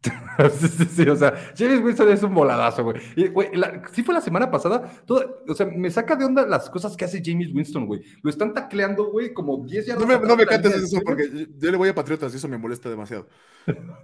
sí, 0.60 0.68
sí, 0.68 0.84
sí, 0.84 1.08
o 1.08 1.16
sea, 1.16 1.34
James 1.58 1.82
Winston 1.82 2.08
es 2.10 2.22
un 2.22 2.32
voladazo, 2.32 2.84
güey. 2.84 2.98
Y, 3.16 3.26
güey, 3.28 3.48
la- 3.56 3.82
sí 3.92 4.04
fue 4.04 4.14
la 4.14 4.20
semana 4.20 4.48
pasada, 4.48 4.88
todo- 5.06 5.42
o 5.48 5.54
sea, 5.56 5.66
me 5.66 5.90
saca 5.90 6.14
de 6.14 6.24
onda 6.24 6.46
las 6.46 6.70
cosas 6.70 6.96
que 6.96 7.04
hace 7.04 7.20
James 7.24 7.52
Winston, 7.52 7.86
güey. 7.86 8.02
Lo 8.22 8.30
están 8.30 8.54
tacleando, 8.54 9.10
güey, 9.10 9.34
como 9.34 9.64
10 9.66 9.86
yardas 9.86 10.06
No 10.06 10.20
me, 10.20 10.24
no 10.24 10.36
me 10.36 10.46
cantes 10.46 10.72
eso 10.72 11.00
porque 11.04 11.48
yo 11.58 11.70
le 11.72 11.76
voy 11.76 11.88
a 11.88 11.94
Patriotas 11.96 12.32
y 12.32 12.36
eso 12.36 12.46
me 12.46 12.58
molesta 12.58 12.88
demasiado. 12.88 13.26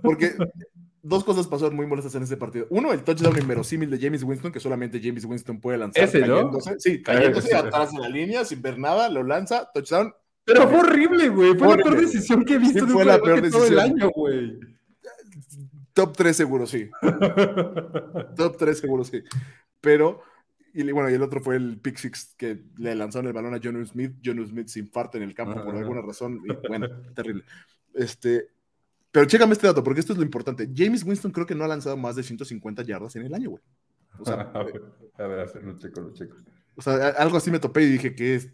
Porque 0.02 0.34
dos 1.02 1.24
cosas 1.24 1.46
pasaron 1.48 1.74
muy 1.76 1.86
molestas 1.86 2.14
en 2.14 2.22
ese 2.22 2.36
partido. 2.36 2.66
Uno, 2.70 2.92
el 2.92 3.02
touchdown 3.02 3.36
inverosímil 3.38 3.90
de 3.90 3.98
James 3.98 4.22
Winston, 4.22 4.52
que 4.52 4.60
solamente 4.60 5.00
James 5.02 5.24
Winston 5.24 5.60
puede 5.60 5.78
lanzar. 5.78 6.04
Ese, 6.04 6.20
¿no? 6.20 6.36
cayéndose, 6.36 6.74
Sí, 6.78 7.02
cayéndose 7.02 7.48
Ese. 7.48 7.56
atrás 7.56 7.92
de 7.92 7.98
la 8.00 8.08
línea, 8.08 8.44
sin 8.44 8.62
ver 8.62 8.78
nada, 8.78 9.08
lo 9.08 9.22
lanza, 9.22 9.68
touchdown. 9.74 10.12
Pero 10.44 10.68
fue 10.68 10.78
horrible, 10.80 11.28
güey. 11.28 11.50
Fue 11.50 11.58
la 11.60 11.72
Horrible, 11.74 11.82
peor 11.84 11.94
güey. 11.94 12.06
decisión 12.06 12.44
que 12.44 12.54
he 12.54 12.58
visto 12.58 12.78
Sí, 12.80 12.84
un 12.84 12.90
fue 12.90 13.04
la 13.04 13.20
peor 13.20 13.44
en 13.44 13.50
todo 13.50 13.64
el 13.66 13.74
decisión. 13.74 14.00
año, 14.02 14.10
güey. 14.14 14.58
Top 15.92 16.16
3 16.16 16.36
seguro, 16.36 16.66
sí. 16.66 16.88
Top 18.36 18.56
3 18.58 18.78
seguro, 18.78 19.04
sí. 19.04 19.22
Pero, 19.80 20.22
y 20.74 20.90
bueno, 20.90 21.10
y 21.10 21.14
el 21.14 21.22
otro 21.22 21.40
fue 21.40 21.56
el 21.56 21.78
pick 21.78 21.96
six 21.96 22.34
que 22.36 22.62
le 22.78 22.94
lanzaron 22.94 23.26
el 23.26 23.32
balón 23.32 23.54
a 23.54 23.60
John 23.62 23.84
Smith. 23.86 24.14
John 24.24 24.44
Smith 24.46 24.68
se 24.68 24.80
infarta 24.80 25.18
en 25.18 25.24
el 25.24 25.34
campo 25.34 25.62
por 25.62 25.76
alguna 25.76 26.00
razón. 26.02 26.40
Y 26.44 26.68
bueno, 26.68 26.88
terrible. 27.14 27.44
Este, 27.94 28.48
pero 29.12 29.26
chécame 29.26 29.52
este 29.52 29.66
dato, 29.66 29.84
porque 29.84 30.00
esto 30.00 30.14
es 30.14 30.18
lo 30.18 30.24
importante. 30.24 30.68
James 30.74 31.04
Winston 31.04 31.30
creo 31.30 31.46
que 31.46 31.54
no 31.54 31.64
ha 31.64 31.68
lanzado 31.68 31.96
más 31.98 32.16
de 32.16 32.22
150 32.22 32.82
yardas 32.82 33.14
en 33.14 33.26
el 33.26 33.34
año, 33.34 33.50
güey. 33.50 33.62
O 34.18 34.24
sea, 34.24 34.34
a 34.54 34.62
ver, 34.62 34.82
a 35.18 35.26
ver, 35.26 35.40
a 35.40 35.44
ver, 35.44 35.64
lo 35.64 35.78
checo, 35.78 36.00
lo 36.00 36.14
checo. 36.14 36.36
o 36.74 36.82
sea, 36.82 37.08
algo 37.10 37.36
así 37.36 37.50
me 37.50 37.60
topé 37.60 37.82
y 37.82 37.92
dije 37.92 38.14
que 38.14 38.34
es, 38.34 38.48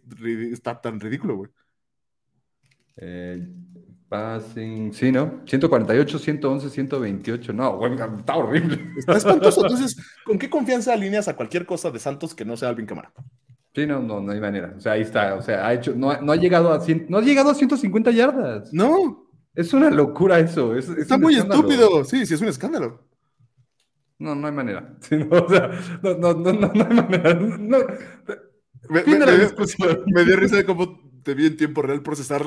está 0.52 0.80
tan 0.80 0.98
ridículo, 0.98 1.36
güey. 1.36 1.50
Eh, 2.96 3.48
passing, 4.08 4.92
sí, 4.92 5.12
¿no? 5.12 5.42
148, 5.46 6.18
111, 6.18 6.70
128. 6.70 7.52
No, 7.52 7.76
güey, 7.76 7.92
está 7.94 8.34
horrible. 8.34 8.92
Está 8.96 9.16
espantoso. 9.16 9.60
Entonces, 9.62 9.96
¿con 10.24 10.40
qué 10.40 10.50
confianza 10.50 10.92
alineas 10.92 11.28
a 11.28 11.36
cualquier 11.36 11.66
cosa 11.66 11.92
de 11.92 12.00
Santos 12.00 12.34
que 12.34 12.44
no 12.44 12.56
sea 12.56 12.70
Alvin 12.70 12.86
Camara? 12.86 13.12
Sí, 13.72 13.86
no, 13.86 14.00
no, 14.00 14.20
no 14.20 14.32
hay 14.32 14.40
manera. 14.40 14.74
O 14.76 14.80
sea, 14.80 14.92
ahí 14.92 15.02
está. 15.02 15.36
O 15.36 15.42
sea, 15.42 15.64
ha 15.64 15.74
hecho, 15.74 15.94
no, 15.94 16.20
no 16.20 16.32
ha 16.32 16.36
llegado 16.36 16.72
a 16.72 16.80
100, 16.80 17.06
no 17.08 17.18
ha 17.18 17.22
llegado 17.22 17.50
a 17.50 17.54
150 17.54 18.10
yardas. 18.10 18.72
No, 18.72 19.27
Es 19.58 19.72
una 19.74 19.90
locura 19.90 20.38
eso. 20.40 20.74
es- 20.76 20.88
es 20.88 20.98
está 20.98 21.18
muy 21.18 21.34
escándalo. 21.34 21.60
estúpido. 21.62 22.04
Sí, 22.04 22.24
sí, 22.26 22.34
es 22.34 22.40
un 22.40 22.48
escándalo. 22.48 23.04
No, 24.18 24.34
no 24.34 24.46
hay 24.46 24.52
manera. 24.52 24.96
Sí, 25.00 25.16
no, 25.16 25.28
o 25.44 25.48
sea, 25.48 25.70
no, 26.02 26.14
no, 26.14 26.34
no, 26.34 26.52
no, 26.52 26.72
no 26.74 26.84
hay 26.88 26.94
manera. 26.96 27.34
No, 27.34 27.78
Me, 28.88 29.02
la 29.04 30.24
dio 30.24 30.36
risa 30.36 30.56
de 30.56 30.64
cómo 30.64 31.00
te 31.22 31.34
vi 31.34 31.46
en 31.46 31.56
tiempo 31.56 31.82
real 31.82 32.02
procesar 32.02 32.44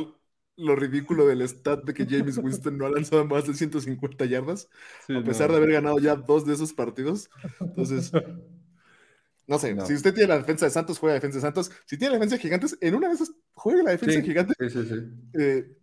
lo 0.57 0.76
ridículo 0.76 1.26
del 1.28 1.41
stat 1.47 1.84
de 1.86 1.93
que 1.93 2.05
James 2.05 2.38
Winston 2.38 2.78
no 2.78 2.86
ha 2.86 2.89
lanzado 2.89 3.26
más 3.26 3.47
de 3.47 3.53
150 3.53 4.26
yardas, 4.26 4.70
sí, 5.07 5.14
a 5.16 5.24
pesar 5.24 5.49
no. 5.49 5.53
de 5.53 5.57
haber 5.57 5.72
ganado 5.74 5.99
ya 5.99 6.16
dos 6.16 6.45
de 6.45 6.53
esos 6.53 6.74
partidos. 6.74 7.30
Entonces, 7.59 8.12
no 9.47 9.57
sé, 9.59 9.74
No. 9.76 9.86
si 9.86 9.93
usted 9.93 10.14
tiene 10.14 10.30
la 10.30 10.38
defensa 10.38 10.66
de 10.66 10.72
Santos, 10.72 10.99
juega 10.99 11.16
defensa 11.16 11.38
de 11.38 11.41
Santos. 11.41 11.72
Si 11.86 11.97
tiene 11.97 12.12
la 12.14 12.18
defensa 12.20 12.36
de 12.36 12.41
Gigantes, 12.41 12.78
en 12.82 12.95
una 12.95 13.07
de 13.09 13.16
esas, 13.16 13.32
juegue 13.53 13.84
la 13.84 13.91
defensa 13.91 14.16
Sí, 14.16 14.22
de 14.22 14.28
Gigantes. 14.28 14.55
Sí, 14.59 14.70
sí, 14.70 14.84
sí. 14.88 14.95
eh, 15.39 15.78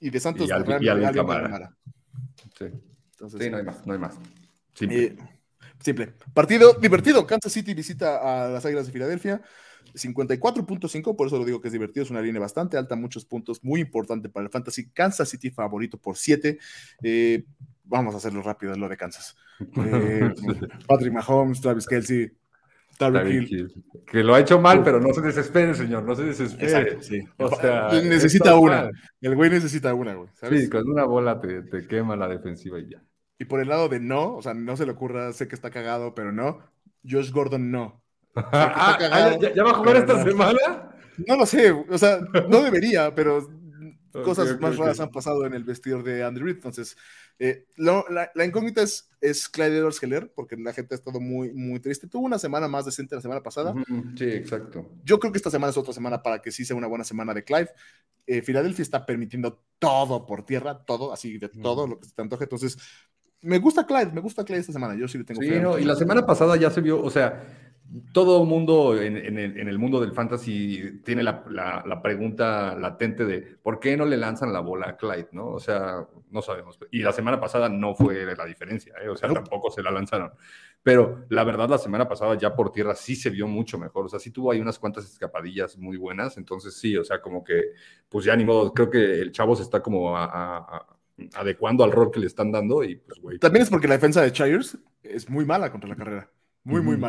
y 0.00 0.10
de 0.10 0.20
Santos, 0.20 0.48
Y 0.48 0.50
realmente, 0.50 0.84
y. 0.84 0.88
Sí, 2.58 2.64
Entonces, 3.12 3.40
Sí, 3.42 3.50
no 3.50 3.56
hay 3.58 3.64
más, 3.64 3.86
no 3.86 3.92
hay 3.92 3.98
más. 3.98 4.18
Simple. 4.74 5.04
Eh, 5.04 5.16
simple. 5.78 6.14
Partido 6.32 6.74
divertido. 6.74 7.26
Kansas 7.26 7.52
City 7.52 7.74
visita 7.74 8.16
a 8.16 8.48
las 8.48 8.64
Águilas 8.64 8.86
de 8.86 8.92
Filadelfia. 8.92 9.42
54.5, 9.94 11.16
por 11.16 11.26
eso 11.26 11.38
lo 11.38 11.44
digo 11.44 11.60
que 11.60 11.68
es 11.68 11.72
divertido. 11.72 12.04
Es 12.04 12.10
una 12.10 12.22
línea 12.22 12.40
bastante 12.40 12.76
alta, 12.76 12.96
muchos 12.96 13.24
puntos, 13.24 13.62
muy 13.62 13.80
importante 13.80 14.28
para 14.28 14.44
el 14.44 14.50
Fantasy. 14.50 14.90
Kansas 14.90 15.28
City 15.28 15.50
favorito 15.50 15.98
por 15.98 16.16
7. 16.16 16.58
Eh, 17.02 17.44
vamos 17.84 18.14
a 18.14 18.18
hacerlo 18.18 18.42
rápido, 18.42 18.72
es 18.72 18.78
lo 18.78 18.88
de 18.88 18.96
Kansas. 18.96 19.36
Eh, 19.60 20.32
Patrick 20.86 21.12
Mahomes, 21.12 21.60
Travis 21.60 21.86
Kelsey, 21.86 22.30
Hill. 23.08 23.48
Hill. 23.48 23.84
Que 24.06 24.22
lo 24.22 24.34
ha 24.34 24.40
hecho 24.40 24.60
mal, 24.60 24.82
pero 24.82 25.00
no 25.00 25.12
se 25.12 25.20
desespere, 25.20 25.74
señor, 25.74 26.02
no 26.02 26.14
se 26.14 26.24
desespere. 26.24 26.64
Exacto, 26.64 27.02
sí. 27.02 27.20
O 27.38 27.54
sea, 27.54 27.88
necesita 28.02 28.56
una. 28.56 28.82
mal. 28.82 28.92
El 29.20 29.36
güey 29.36 29.50
necesita 29.50 29.94
una, 29.94 30.14
güey. 30.14 30.28
¿sabes? 30.34 30.62
Sí, 30.62 30.70
con 30.70 30.88
una 30.88 31.04
bola 31.04 31.40
te, 31.40 31.62
te 31.62 31.86
quema 31.86 32.16
la 32.16 32.28
defensiva 32.28 32.78
y 32.78 32.90
ya. 32.90 33.02
Y 33.38 33.46
por 33.46 33.60
el 33.60 33.68
lado 33.68 33.88
de 33.88 34.00
no, 34.00 34.36
o 34.36 34.42
sea, 34.42 34.54
no 34.54 34.76
se 34.76 34.84
le 34.84 34.92
ocurra, 34.92 35.32
sé 35.32 35.48
que 35.48 35.54
está 35.54 35.70
cagado, 35.70 36.14
pero 36.14 36.32
no. 36.32 36.60
Josh 37.08 37.30
Gordon 37.30 37.70
no. 37.70 38.02
Ah, 38.34 38.96
cagado, 38.98 39.40
¿ya, 39.40 39.54
ya 39.54 39.64
va 39.64 39.70
a 39.70 39.74
jugar 39.74 39.96
esta 39.96 40.14
no. 40.14 40.24
semana? 40.24 40.90
No 41.26 41.36
lo 41.36 41.46
sé, 41.46 41.70
o 41.72 41.98
sea, 41.98 42.20
no 42.48 42.62
debería, 42.62 43.14
pero 43.14 43.46
Ok, 44.12 44.24
cosas 44.24 44.60
más 44.60 44.74
ok. 44.74 44.80
raras 44.80 45.00
han 45.00 45.10
pasado 45.10 45.46
en 45.46 45.54
el 45.54 45.64
vestidor 45.64 46.02
de 46.02 46.24
Andrew 46.24 46.44
Reid. 46.46 46.56
Entonces, 46.56 46.96
eh, 47.38 47.66
lo- 47.76 48.04
la, 48.08 48.30
la 48.34 48.44
incógnita 48.44 48.82
es, 48.82 49.08
es 49.20 49.48
Clyde 49.48 49.78
edwards 49.78 50.02
Heller, 50.02 50.32
porque 50.34 50.56
la 50.56 50.72
gente 50.72 50.94
ha 50.94 50.98
estado 50.98 51.20
muy, 51.20 51.52
muy 51.52 51.80
triste. 51.80 52.08
Tuvo 52.08 52.24
una 52.26 52.38
semana 52.38 52.68
más 52.68 52.84
decente 52.84 53.14
la 53.14 53.20
semana 53.20 53.42
pasada. 53.42 53.74
Sí, 54.16 54.24
exacto. 54.24 54.90
Yo 55.04 55.18
creo 55.18 55.32
que 55.32 55.38
esta 55.38 55.50
semana 55.50 55.70
es 55.70 55.76
otra 55.76 55.92
semana 55.92 56.22
para 56.22 56.40
que 56.42 56.50
sí 56.52 56.64
sea 56.64 56.76
una 56.76 56.86
buena 56.86 57.04
semana 57.04 57.32
de 57.34 57.44
Clive. 57.44 57.70
Eh, 58.26 58.42
Filadelfia 58.42 58.82
está 58.82 59.06
permitiendo 59.06 59.62
todo 59.78 60.26
por 60.26 60.44
tierra, 60.44 60.84
todo, 60.84 61.12
así 61.12 61.38
de 61.38 61.48
todo 61.48 61.86
lo 61.86 61.98
que 61.98 62.06
se 62.08 62.14
te 62.14 62.22
antoje. 62.22 62.44
Entonces, 62.44 62.76
me 63.42 63.58
gusta 63.58 63.86
Clyde, 63.86 64.12
me 64.12 64.20
gusta 64.20 64.44
Clyde 64.44 64.60
esta 64.60 64.72
semana. 64.72 64.94
Yo 64.94 65.08
sí 65.08 65.18
le 65.18 65.24
tengo 65.24 65.40
Sí, 65.40 65.50
no, 65.60 65.78
y 65.78 65.84
la 65.84 65.96
semana 65.96 66.26
pasada 66.26 66.56
ya 66.56 66.70
se 66.70 66.80
vio, 66.80 67.02
o 67.02 67.10
sea, 67.10 67.42
todo 68.12 68.44
mundo 68.44 69.00
en, 69.00 69.16
en 69.16 69.38
el, 69.38 69.58
en 69.58 69.68
el 69.68 69.78
mundo 69.78 70.00
del 70.00 70.12
fantasy 70.12 71.00
tiene 71.04 71.22
la, 71.22 71.44
la- 71.50 71.82
la 71.86 72.00
pregunta 72.02 72.74
latente 72.76 73.24
de 73.24 73.40
por 73.62 73.80
qué 73.80 73.96
no 73.96 74.04
le 74.06 74.16
lanzan 74.16 74.52
la 74.52 74.60
bola 74.60 74.90
a 74.90 74.96
Clyde, 74.96 75.28
¿no? 75.32 75.48
O 75.48 75.58
sea, 75.60 76.06
no 76.30 76.40
sabemos. 76.42 76.78
Y 76.92 77.00
la 77.02 77.12
semana 77.12 77.40
pasada 77.40 77.68
no 77.68 77.94
fue 77.94 78.24
la 78.36 78.44
diferencia, 78.44 78.94
¿eh? 79.02 79.08
o 79.08 79.16
sea, 79.16 79.32
tampoco 79.32 79.70
se 79.70 79.82
la 79.82 79.90
lanzaron. 79.90 80.30
Pero 80.82 81.26
la 81.28 81.44
verdad, 81.44 81.68
la 81.68 81.78
semana 81.78 82.08
pasada 82.08 82.36
ya 82.38 82.54
por 82.54 82.72
tierra 82.72 82.94
sí 82.94 83.16
se 83.16 83.28
vio 83.28 83.46
mucho 83.46 83.76
mejor, 83.78 84.06
o 84.06 84.08
sea, 84.08 84.18
sí 84.18 84.30
tuvo 84.30 84.50
ahí 84.52 84.60
unas 84.60 84.78
cuantas 84.78 85.04
escapadillas 85.04 85.76
muy 85.76 85.96
buenas, 85.98 86.36
entonces 86.38 86.74
sí, 86.74 86.96
o 86.96 87.04
sea, 87.04 87.20
como 87.20 87.44
que, 87.44 87.72
pues 88.08 88.24
ya 88.24 88.34
ni 88.36 88.44
modo, 88.44 88.72
creo 88.72 88.88
que 88.88 89.20
el 89.20 89.32
chavo 89.32 89.54
se 89.56 89.62
está 89.62 89.82
como 89.82 90.16
a- 90.16 90.24
a- 90.24 90.58
a- 90.58 90.86
adecuando 91.34 91.84
al 91.84 91.92
rol 91.92 92.10
que 92.10 92.20
le 92.20 92.26
están 92.26 92.50
dando 92.50 92.82
y 92.82 92.96
pues, 92.96 93.18
güey. 93.20 93.38
También 93.38 93.64
es 93.64 93.70
porque 93.70 93.88
la 93.88 93.94
defensa 93.94 94.22
de 94.22 94.32
Chires 94.32 94.78
es 95.02 95.28
muy 95.28 95.44
mala 95.44 95.70
contra 95.70 95.88
la 95.90 95.96
carrera. 95.96 96.30
Muy, 96.64 96.80
muy 96.82 96.94
Ujú. 96.96 97.00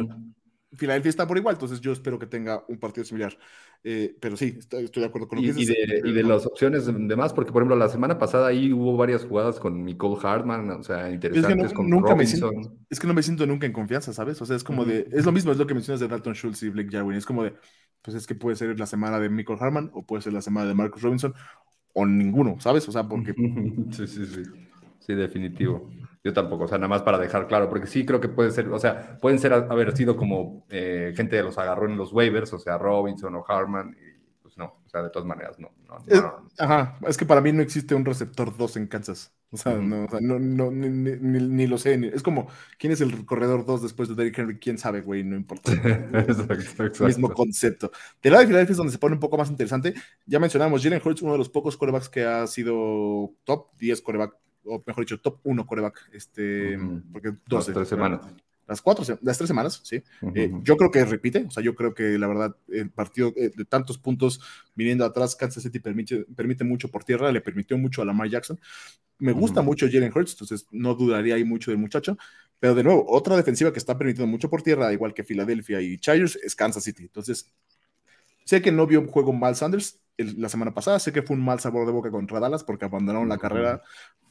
Filadelfia 0.78 1.10
está 1.10 1.28
por 1.28 1.38
igual, 1.38 1.56
entonces 1.56 1.82
yo 1.82 1.92
espero 1.92 2.20
que 2.20 2.28
tenga 2.28 2.66
un 2.68 2.80
partido 2.80 3.06
similar. 3.06 3.38
Eh, 3.84 4.16
pero 4.22 4.38
sí, 4.38 4.56
estoy, 4.60 4.86
estoy 4.86 5.02
de 5.02 5.08
acuerdo 5.10 5.28
con 5.28 5.38
lo 5.38 5.44
Y, 5.44 5.46
que 5.46 5.54
y 5.64 5.66
dices. 5.66 5.66
de, 5.66 6.02
y 6.04 6.12
de 6.14 6.24
las 6.24 6.46
opciones 6.46 6.86
de 6.86 6.94
de 6.94 7.16
más, 7.16 7.34
porque 7.34 7.52
por 7.52 7.62
ejemplo, 7.62 7.76
la 7.78 7.88
semana 7.90 8.20
pasada 8.20 8.48
ahí 8.48 8.74
hubo 8.74 8.98
varias 8.98 9.24
jugadas 9.26 9.60
con 9.60 9.86
Nicole 9.86 10.18
Hartman, 10.22 10.70
o 10.72 10.84
sea, 10.84 11.10
interesantes 11.10 11.74
no- 11.74 11.74
con 11.74 11.90
nunca 11.90 12.16
me 12.16 12.26
Robinson. 12.26 12.78
Es 12.90 13.00
que 13.00 13.08
no 13.08 13.14
me 13.14 13.24
siento 13.24 13.46
nunca 13.46 13.66
en 13.66 13.74
confianza, 13.74 14.14
¿sabes? 14.14 14.42
O 14.42 14.46
sea, 14.46 14.56
es 14.56 14.64
como 14.64 14.86
de. 14.86 15.08
Es 15.12 15.26
lo 15.26 15.32
mismo, 15.32 15.52
es 15.52 15.58
lo 15.58 15.68
que 15.68 15.74
mencionas 15.74 16.00
de 16.00 16.08
Dalton 16.08 16.34
Schultz 16.36 16.64
y 16.64 16.70
Blake 16.70 16.90
Jarwin. 16.92 17.18
Es 17.18 17.26
como 17.26 17.44
de. 17.44 17.54
Pues 18.02 18.16
es 18.18 18.28
que 18.28 18.36
puede 18.36 18.56
ser 18.56 18.78
la 18.80 18.86
semana 18.88 19.20
de 19.20 19.30
Michael 19.30 19.60
Harman 19.62 19.92
o 19.94 20.06
puede 20.06 20.22
ser 20.24 20.34
la 20.34 20.42
semana 20.42 20.68
de 20.68 20.74
Marcus 20.76 21.02
Robinson 21.02 21.34
o 21.94 22.06
ninguno, 22.06 22.60
¿sabes? 22.60 22.88
O 22.90 22.92
sea, 22.92 23.08
porque. 23.08 23.36
Sí, 23.92 24.08
sí, 24.08 24.26
sí. 24.26 24.44
Sí, 25.00 25.14
definitivo. 25.16 25.90
Yo 26.24 26.34
tampoco, 26.34 26.66
o 26.66 26.68
sea, 26.68 26.78
nada 26.78 26.88
más 26.88 27.02
para 27.02 27.18
dejar 27.18 27.48
claro, 27.48 27.68
porque 27.70 27.88
sí 27.88 28.06
creo 28.06 28.20
que 28.22 28.30
puede 28.30 28.52
ser, 28.52 28.68
o 28.70 28.78
sea, 28.80 29.18
pueden 29.20 29.40
ser 29.40 29.54
haber 29.54 29.96
sido 29.98 30.16
como 30.16 30.66
eh, 30.70 31.14
gente 31.16 31.36
de 31.36 31.44
los 31.44 31.58
agarró 31.58 31.88
en 31.88 31.98
los 31.98 32.14
waivers, 32.14 32.54
o 32.54 32.60
sea, 32.60 32.78
Robinson 32.78 33.34
o 33.36 33.44
Harman, 33.48 33.96
y 34.00 34.22
pues 34.42 34.56
no. 34.58 34.66
O 34.86 34.90
sea, 34.90 35.02
de 35.02 35.10
todas 35.10 35.28
maneras, 35.28 35.58
no. 35.58 35.72
no, 35.88 35.96
no, 35.96 36.04
Es-. 36.08 36.24
Ajá, 36.60 36.98
es 37.08 37.18
que 37.18 37.26
para 37.26 37.42
mí 37.42 37.52
no 37.54 37.62
existe 37.64 37.96
un 37.96 38.06
receptor 38.06 38.56
2 38.56 38.78
en 38.78 38.88
Kansas. 38.88 39.34
O 39.54 39.58
sea, 39.58 39.74
no, 39.76 40.06
o 40.06 40.10
sea, 40.10 40.20
no, 40.22 40.38
no, 40.40 40.70
ni, 40.72 40.90
ni- 40.90 41.18
ni- 41.20 41.48
ni 41.48 41.68
lo 41.68 41.78
sé. 41.78 41.98
ni- 41.98 42.08
es 42.08 42.22
como, 42.24 42.48
¿quién 42.78 42.94
es 42.94 43.02
el 43.02 43.26
corredor 43.26 43.66
2 43.66 43.82
después 43.82 44.08
de 44.08 44.16
Derrick 44.16 44.38
Henry? 44.38 44.60
¿Quién 44.60 44.78
sabe, 44.78 45.02
güey? 45.02 45.24
No 45.24 45.36
importa. 45.36 45.72
exacto, 46.14 46.54
exacto. 46.86 47.06
Mismo 47.06 47.32
concepto. 47.34 47.92
Del 48.22 48.32
lado 48.34 48.42
de 48.42 48.48
Filadelfia 48.48 48.72
es 48.74 48.78
donde 48.78 48.92
se 48.94 49.00
pone 49.00 49.16
un 49.16 49.20
poco 49.20 49.38
más 49.38 49.50
interesante. 49.50 49.94
Ya 50.26 50.40
mencionamos, 50.40 50.84
Jalen 50.84 51.02
Hurts, 51.04 51.22
uno 51.24 51.32
de 51.34 51.38
los 51.40 51.50
pocos 51.50 51.76
corebacks 51.78 52.10
que 52.10 52.24
ha 52.26 52.46
sido 52.48 53.34
top 53.44 53.68
10 53.78 54.02
coreback, 54.02 54.36
o 54.66 54.84
mejor 54.86 55.04
dicho, 55.06 55.20
top 55.20 55.40
1 55.44 55.66
coreback. 55.66 56.10
Este, 56.14 56.78
Ujú. 56.78 57.02
porque 57.12 57.30
Dos, 57.48 57.66
12. 57.66 57.74
tres 57.74 57.88
semanas. 57.88 58.22
Las 58.68 58.82
cuatro, 58.82 59.04
las 59.22 59.38
tres 59.38 59.48
semanas, 59.50 59.82
sí. 59.84 60.02
Eh, 60.34 60.48
Ujú. 60.48 60.64
yo 60.64 60.78
creo 60.78 60.92
que 60.92 61.04
repite, 61.04 61.44
o 61.46 61.52
sea, 61.52 61.62
yo 61.62 61.76
creo 61.76 61.94
que 61.94 62.18
la 62.18 62.28
verdad 62.28 62.56
el 62.70 62.90
partido 62.90 63.34
eh, 63.36 63.52
de 63.54 63.66
tantos 63.66 63.98
puntos 63.98 64.40
viniendo 64.76 65.04
atrás, 65.04 65.36
Kansas 65.36 65.64
City 65.64 65.80
permite, 65.80 66.26
permite 66.36 66.64
mucho 66.64 66.88
por 66.90 67.04
tierra, 67.04 67.32
le 67.34 67.42
permitió 67.42 67.78
mucho 67.78 68.02
a 68.02 68.06
Lamar 68.06 68.30
Jackson. 68.30 68.58
Me 69.20 69.34
gusta 69.34 69.62
Ujú. 69.62 69.70
mucho 69.70 69.88
Jalen 69.92 70.12
Hurts, 70.16 70.34
entonces 70.34 70.68
no 70.72 70.96
dudaría 70.96 71.36
ahí 71.36 71.44
mucho 71.44 71.72
del 71.72 71.80
muchacho, 71.80 72.18
pero 72.60 72.74
de 72.76 72.84
nuevo, 72.84 73.06
otra 73.10 73.36
defensiva 73.36 73.74
que 73.74 73.80
está 73.80 73.98
permitiendo 73.98 74.28
mucho 74.32 74.50
por 74.50 74.62
tierra, 74.64 74.94
igual 74.94 75.14
que 75.14 75.24
Filadelfia 75.24 75.82
y 75.82 75.98
Chargers, 75.98 76.38
es 76.38 76.56
Kansas 76.56 76.84
City. 76.84 77.04
Entonces, 77.04 77.52
sé 78.46 78.62
que 78.62 78.72
no 78.72 78.88
vio 78.88 79.00
un 79.02 79.08
juego 79.08 79.34
mal 79.34 79.56
Sanders 79.56 80.00
el- 80.22 80.42
la 80.42 80.50
semana 80.50 80.74
pasada, 80.74 81.00
sé 81.00 81.12
que 81.12 81.22
fue 81.22 81.36
un 81.36 81.44
mal 81.44 81.60
sabor 81.60 81.86
de 81.86 81.92
boca 81.92 82.12
contra 82.12 82.40
Dallas 82.40 82.64
porque 82.64 82.86
abandonaron 82.86 83.30
la 83.30 83.38
carrera, 83.38 83.82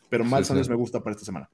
pero 0.09 0.24
mal 0.24 0.45
Sí, 0.45 0.49
Sanders 0.49 0.66
sí. 0.66 0.70
me 0.72 0.76
gusta 0.76 1.01
para 1.01 1.12
esta 1.12 1.24
semana. 1.24 1.49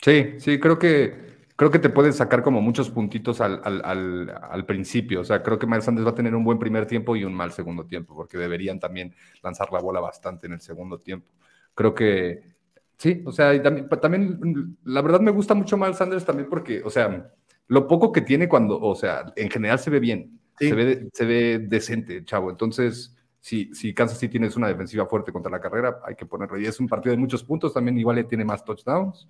Sí, 0.00 0.34
sí, 0.38 0.60
creo 0.60 0.78
que 0.78 1.34
creo 1.56 1.70
que 1.70 1.78
te 1.78 1.88
puedes 1.88 2.16
sacar 2.16 2.42
como 2.42 2.60
muchos 2.60 2.90
puntitos 2.90 3.40
al, 3.40 3.60
al, 3.64 3.80
al, 3.84 4.34
al 4.50 4.66
principio. 4.66 5.20
O 5.20 5.24
sea, 5.24 5.42
creo 5.42 5.58
que 5.58 5.66
Miles 5.68 5.84
Sanders 5.84 6.04
va 6.06 6.10
a 6.10 6.14
tener 6.14 6.34
un 6.34 6.42
buen 6.44 6.58
primer 6.58 6.84
tiempo 6.86 7.14
y 7.14 7.24
un 7.24 7.32
mal 7.32 7.52
segundo 7.52 7.86
tiempo, 7.86 8.14
porque 8.14 8.36
deberían 8.38 8.80
también 8.80 9.14
lanzar 9.42 9.72
la 9.72 9.78
bola 9.80 10.00
bastante 10.00 10.48
en 10.48 10.54
el 10.54 10.60
segundo 10.60 10.98
tiempo. 10.98 11.28
Creo 11.74 11.94
que 11.94 12.42
sí, 12.98 13.22
o 13.24 13.30
sea, 13.32 13.60
también, 13.62 13.88
también 13.88 14.76
la 14.84 15.00
verdad 15.00 15.20
me 15.20 15.30
gusta 15.30 15.54
mucho 15.54 15.76
Miles 15.76 15.96
Sanders 15.96 16.24
también 16.24 16.48
porque, 16.48 16.82
o 16.84 16.90
sea, 16.90 17.30
lo 17.68 17.86
poco 17.86 18.10
que 18.12 18.20
tiene 18.20 18.48
cuando, 18.48 18.80
o 18.80 18.94
sea, 18.96 19.32
en 19.36 19.48
general 19.50 19.78
se 19.78 19.90
ve 19.90 20.00
bien, 20.00 20.40
Sí. 20.58 20.68
se, 20.68 20.74
ve, 20.74 21.08
se 21.12 21.24
ve 21.24 21.58
decente, 21.60 22.24
chavo. 22.24 22.50
Entonces, 22.50 23.13
si, 23.44 23.74
si 23.74 23.92
Kansas 23.92 24.18
City 24.18 24.32
tienes 24.32 24.56
una 24.56 24.68
defensiva 24.68 25.04
fuerte 25.04 25.30
contra 25.30 25.52
la 25.52 25.60
carrera, 25.60 26.00
hay 26.06 26.14
que 26.14 26.24
ponerlo. 26.24 26.58
Y 26.58 26.64
es 26.64 26.80
un 26.80 26.88
partido 26.88 27.10
de 27.14 27.18
muchos 27.18 27.44
puntos, 27.44 27.74
también 27.74 27.98
igual 27.98 28.16
le 28.16 28.24
tiene 28.24 28.42
más 28.42 28.64
touchdowns. 28.64 29.28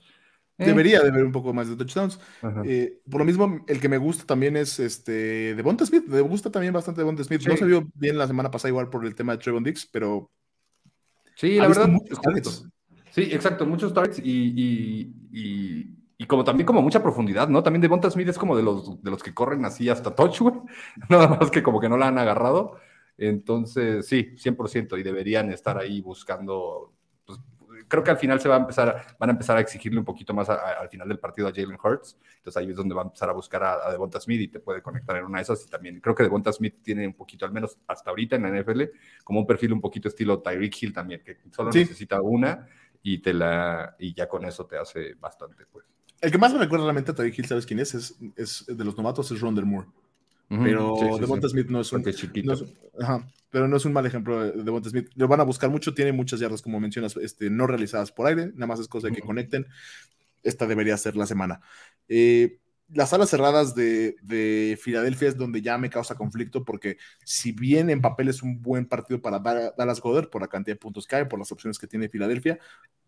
Eh, 0.56 0.66
Debería 0.66 1.00
de 1.02 1.08
haber 1.08 1.24
un 1.24 1.32
poco 1.32 1.52
más 1.52 1.68
de 1.68 1.74
touchdowns. 1.74 2.20
Eh, 2.64 3.00
por 3.10 3.18
lo 3.18 3.24
mismo, 3.24 3.64
el 3.66 3.80
que 3.80 3.88
me 3.88 3.98
gusta 3.98 4.24
también 4.24 4.56
es 4.56 4.78
este 4.78 5.56
Devonta 5.56 5.84
Smith. 5.84 6.04
Me 6.06 6.20
gusta 6.20 6.48
también 6.48 6.72
bastante 6.72 7.00
Devonta 7.00 7.24
Smith. 7.24 7.42
No 7.44 7.54
Sí. 7.54 7.58
se 7.58 7.64
vio 7.64 7.88
bien 7.94 8.16
la 8.16 8.28
semana 8.28 8.52
pasada 8.52 8.68
igual 8.68 8.88
por 8.88 9.04
el 9.04 9.16
tema 9.16 9.32
de 9.32 9.38
Trevon 9.38 9.64
Dix, 9.64 9.84
pero 9.90 10.30
Sí, 11.34 11.56
la 11.56 11.66
verdad. 11.66 11.88
muchos 11.88 12.20
targets. 12.20 12.68
Sí, 13.10 13.22
exacto, 13.32 13.66
muchos 13.66 13.92
targets 13.92 14.20
y, 14.20 14.22
y, 14.30 15.12
y, 15.32 15.96
y 16.18 16.26
como 16.26 16.44
también 16.44 16.66
como 16.66 16.82
mucha 16.82 17.02
profundidad, 17.02 17.48
¿no? 17.48 17.64
También 17.64 17.80
Devonta 17.82 18.08
Smith 18.10 18.28
es 18.28 18.38
como 18.38 18.56
de 18.56 18.62
los, 18.62 19.02
de 19.02 19.10
los 19.10 19.24
que 19.24 19.34
corren 19.34 19.64
así 19.64 19.88
hasta 19.88 20.14
touch, 20.14 20.38
güey. 20.40 20.54
Nada 21.10 21.26
más 21.28 21.50
que 21.50 21.64
como 21.64 21.80
que 21.80 21.88
no 21.88 21.96
la 21.96 22.06
han 22.06 22.18
agarrado. 22.18 22.76
Entonces, 23.18 24.06
sí, 24.06 24.34
100% 24.36 24.98
y 24.98 25.02
deberían 25.02 25.50
estar 25.52 25.78
ahí 25.78 26.00
buscando. 26.00 26.92
Pues, 27.24 27.38
creo 27.88 28.02
que 28.02 28.10
al 28.10 28.18
final 28.18 28.40
se 28.40 28.48
va 28.48 28.56
a 28.56 28.58
empezar, 28.60 29.16
van 29.18 29.30
a 29.30 29.32
empezar 29.32 29.56
a 29.56 29.60
exigirle 29.60 29.98
un 29.98 30.04
poquito 30.04 30.34
más 30.34 30.48
a- 30.50 30.54
a- 30.54 30.72
al 30.80 30.88
final 30.88 31.08
del 31.08 31.18
partido 31.18 31.46
a 31.48 31.52
Jalen 31.52 31.78
Hurts. 31.82 32.18
Entonces 32.36 32.56
ahí 32.60 32.70
es 32.70 32.76
donde 32.76 32.94
va 32.94 33.02
a 33.02 33.04
empezar 33.04 33.30
a 33.30 33.32
buscar 33.32 33.62
a, 33.62 33.86
a 33.88 33.90
Devonta 33.92 34.20
Smith 34.20 34.40
y 34.40 34.48
te 34.48 34.60
puede 34.60 34.82
conectar 34.82 35.16
en 35.16 35.24
una 35.24 35.38
de 35.38 35.42
esas. 35.42 35.64
Y 35.66 35.70
también 35.70 36.00
creo 36.00 36.14
que 36.14 36.22
Devonta 36.24 36.52
Smith 36.52 36.76
tiene 36.82 37.06
un 37.06 37.14
poquito, 37.14 37.46
al 37.46 37.52
menos 37.52 37.78
hasta 37.86 38.10
ahorita 38.10 38.36
en 38.36 38.42
la 38.42 38.48
NFL, 38.50 38.90
como 39.22 39.40
un 39.40 39.46
perfil 39.46 39.72
un 39.72 39.80
poquito 39.80 40.08
estilo 40.08 40.40
Tyreek 40.42 40.82
Hill 40.82 40.92
también, 40.92 41.22
que 41.24 41.38
solo 41.52 41.72
Sí. 41.72 41.80
necesita 41.80 42.20
una 42.20 42.66
y 43.02 43.18
te 43.18 43.32
la 43.34 43.94
y 43.98 44.12
ya 44.14 44.28
con 44.28 44.44
eso 44.44 44.66
te 44.66 44.76
hace 44.78 45.14
bastante, 45.14 45.66
pues. 45.66 45.84
el 46.20 46.30
que 46.32 46.38
más 46.38 46.52
me 46.54 46.58
recuerda 46.58 46.84
realmente 46.86 47.10
a 47.10 47.14
Tyreek 47.14 47.38
Hill, 47.38 47.44
¿sabes 47.46 47.66
quién 47.66 47.78
es? 47.80 47.94
Es, 47.94 48.16
es 48.36 48.64
de 48.66 48.82
los 48.84 48.96
novatos, 48.96 49.30
es 49.30 49.40
Rondell 49.42 49.66
Moore. 49.66 49.88
Pero 50.62 50.94
Sí, 50.96 51.04
sí, 51.06 51.12
sí. 51.14 51.20
Devonta 51.20 51.48
Smith 51.48 51.68
no 51.68 51.80
es 51.80 51.92
un, 51.92 52.04
chiquito. 52.04 52.46
no 52.46 52.52
es- 52.54 52.64
ajá, 53.00 53.26
pero 53.50 53.68
no 53.68 53.76
es 53.76 53.84
un 53.84 53.92
mal 53.92 54.06
ejemplo 54.06 54.40
de 54.44 54.62
Devonta 54.62 54.90
Smith. 54.90 55.08
Lo 55.14 55.28
van 55.28 55.40
a 55.40 55.44
buscar 55.44 55.70
mucho, 55.70 55.94
tiene 55.94 56.12
muchas 56.12 56.40
yardas, 56.40 56.62
como 56.62 56.80
mencionas, 56.80 57.16
este, 57.16 57.50
no 57.50 57.66
realizadas 57.66 58.12
por 58.12 58.26
aire, 58.26 58.46
nada 58.54 58.66
más 58.66 58.80
es 58.80 58.88
cosa 58.88 59.08
de 59.08 59.14
que 59.14 59.20
conecten. 59.22 59.66
Esta 60.42 60.66
debería 60.66 60.96
ser 60.98 61.16
la 61.16 61.26
semana. 61.26 61.60
Eh, 62.08 62.58
las 62.92 63.12
alas 63.14 63.30
cerradas 63.30 63.74
de, 63.74 64.16
de 64.22 64.78
Filadelfia 64.80 65.28
es 65.28 65.38
donde 65.38 65.62
ya 65.62 65.78
me 65.78 65.88
causa 65.88 66.16
conflicto, 66.16 66.64
porque 66.64 66.98
si 67.24 67.52
bien 67.52 67.88
en 67.88 68.02
papel 68.02 68.28
es 68.28 68.42
un 68.42 68.60
buen 68.60 68.86
partido 68.86 69.22
para 69.22 69.38
Dallas 69.38 70.00
Goddard, 70.00 70.28
por 70.28 70.42
la 70.42 70.48
cantidad 70.48 70.74
de 70.76 70.80
puntos 70.80 71.06
que 71.06 71.16
hay, 71.16 71.24
por 71.24 71.38
las 71.38 71.50
opciones 71.50 71.78
que 71.78 71.86
tiene 71.86 72.10
Filadelfia, 72.10 72.58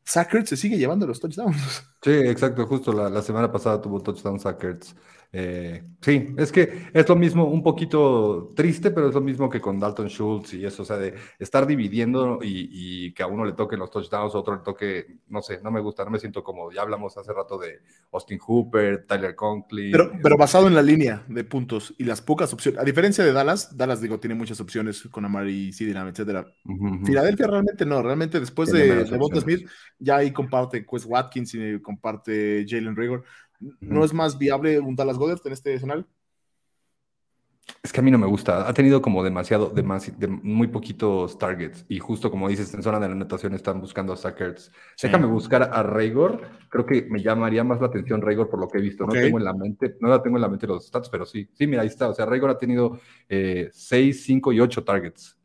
Sackert 0.04 0.46
se 0.46 0.56
sigue 0.56 0.78
llevando 0.78 1.06
los 1.06 1.20
touchdowns. 1.20 1.84
Sí, 2.02 2.10
exacto, 2.12 2.66
justo 2.66 2.92
la, 2.92 3.10
la 3.10 3.20
semana 3.20 3.50
pasada 3.50 3.80
tuvo 3.82 4.00
touchdown 4.00 4.38
Sackers. 4.40 4.94
Eh, 5.38 5.82
sí, 6.00 6.34
es 6.38 6.50
que 6.50 6.88
es 6.94 7.06
lo 7.06 7.14
mismo, 7.14 7.44
un 7.44 7.62
poquito 7.62 8.54
triste, 8.56 8.90
pero 8.90 9.08
es 9.08 9.14
lo 9.14 9.20
mismo 9.20 9.50
que 9.50 9.60
con 9.60 9.78
Dalton 9.78 10.08
Schultz 10.08 10.54
y 10.54 10.64
eso, 10.64 10.80
o 10.80 10.86
sea, 10.86 10.96
de 10.96 11.12
estar 11.38 11.66
dividiendo 11.66 12.38
y, 12.42 12.70
y 12.72 13.12
que 13.12 13.22
a 13.22 13.26
uno 13.26 13.44
le 13.44 13.52
toquen 13.52 13.78
los 13.78 13.90
touchdowns, 13.90 14.34
a 14.34 14.38
otro 14.38 14.54
le 14.54 14.62
toque, 14.62 15.18
no 15.28 15.42
sé, 15.42 15.60
no 15.62 15.70
me 15.70 15.80
gusta, 15.80 16.06
no 16.06 16.10
me 16.10 16.18
siento 16.18 16.42
cómodo. 16.42 16.72
Ya 16.72 16.80
hablamos 16.80 17.18
hace 17.18 17.34
rato 17.34 17.58
de 17.58 17.80
Austin 18.12 18.38
Hooper, 18.38 19.04
Tyler 19.06 19.34
Conklin. 19.34 19.92
Pero, 19.92 20.10
pero 20.22 20.38
basado 20.38 20.68
en 20.68 20.74
la 20.74 20.80
línea 20.80 21.22
de 21.28 21.44
puntos 21.44 21.94
y 21.98 22.04
las 22.04 22.22
pocas 22.22 22.50
opciones, 22.54 22.80
a 22.80 22.84
diferencia 22.84 23.22
de 23.22 23.34
Dallas, 23.34 23.76
Dallas, 23.76 24.00
digo, 24.00 24.18
tiene 24.18 24.36
muchas 24.36 24.58
opciones 24.62 25.02
con 25.10 25.26
Amari, 25.26 25.70
Sidilam, 25.70 26.08
etcétera. 26.08 26.46
Filadelfia 27.04 27.46
realmente 27.46 27.84
no, 27.84 28.02
realmente 28.02 28.40
después 28.40 28.70
Tiene 28.70 29.04
de, 29.04 29.04
de. 29.04 29.40
Smith, 29.42 29.68
ya 29.98 30.16
ahí 30.16 30.32
comparte 30.32 30.86
Quest 30.86 31.04
Watkins 31.06 31.54
y 31.54 31.78
comparte 31.82 32.64
Jalen 32.66 32.96
Rigor. 32.96 33.22
¿No 33.80 34.04
es 34.04 34.12
más 34.12 34.38
viable 34.38 34.78
un 34.80 34.94
Dallas 34.96 35.18
Goddard 35.18 35.40
en 35.44 35.52
este 35.52 35.74
escenario? 35.74 36.06
Es 37.82 37.92
que 37.92 37.98
a 38.00 38.02
mí 38.02 38.10
no 38.12 38.18
me 38.18 38.26
gusta. 38.26 38.68
Ha 38.68 38.72
tenido 38.74 39.02
como 39.02 39.24
demasiado, 39.24 39.74
demasi- 39.74 40.16
de 40.16 40.28
muy 40.28 40.68
poquitos 40.68 41.36
targets. 41.36 41.84
Y 41.88 41.98
justo 41.98 42.30
como 42.30 42.48
dices, 42.48 42.72
en 42.74 42.82
zona 42.82 43.00
de 43.00 43.08
la 43.08 43.14
anotación 43.14 43.54
están 43.54 43.80
buscando 43.80 44.12
a 44.12 44.16
Sackers. 44.16 44.70
Sí. 44.96 45.06
Déjame 45.08 45.26
buscar 45.26 45.62
a 45.64 45.82
Raygor. 45.82 46.42
Creo 46.68 46.86
que 46.86 47.02
me 47.10 47.20
llamaría 47.22 47.64
más 47.64 47.80
la 47.80 47.88
atención 47.88 48.22
Raygor 48.22 48.48
por 48.48 48.60
lo 48.60 48.68
que 48.68 48.78
he 48.78 48.80
visto. 48.80 49.04
No 49.04 49.12
tengo 49.12 49.38
en 49.38 49.44
la 49.44 49.52
mente, 49.52 49.96
no 50.00 50.08
la 50.08 50.22
tengo 50.22 50.36
en 50.36 50.42
la 50.42 50.48
mente 50.48 50.66
los 50.66 50.86
stats, 50.86 51.08
pero 51.08 51.26
sí. 51.26 51.48
Sí, 51.54 51.66
mira, 51.66 51.82
ahí 51.82 51.88
está. 51.88 52.08
O 52.08 52.14
sea, 52.14 52.24
Raygor 52.26 52.50
ha 52.50 52.58
tenido 52.58 53.00
6, 53.28 54.22
5 54.24 54.52
y 54.52 54.60
8 54.60 54.84
targets. 54.84 55.36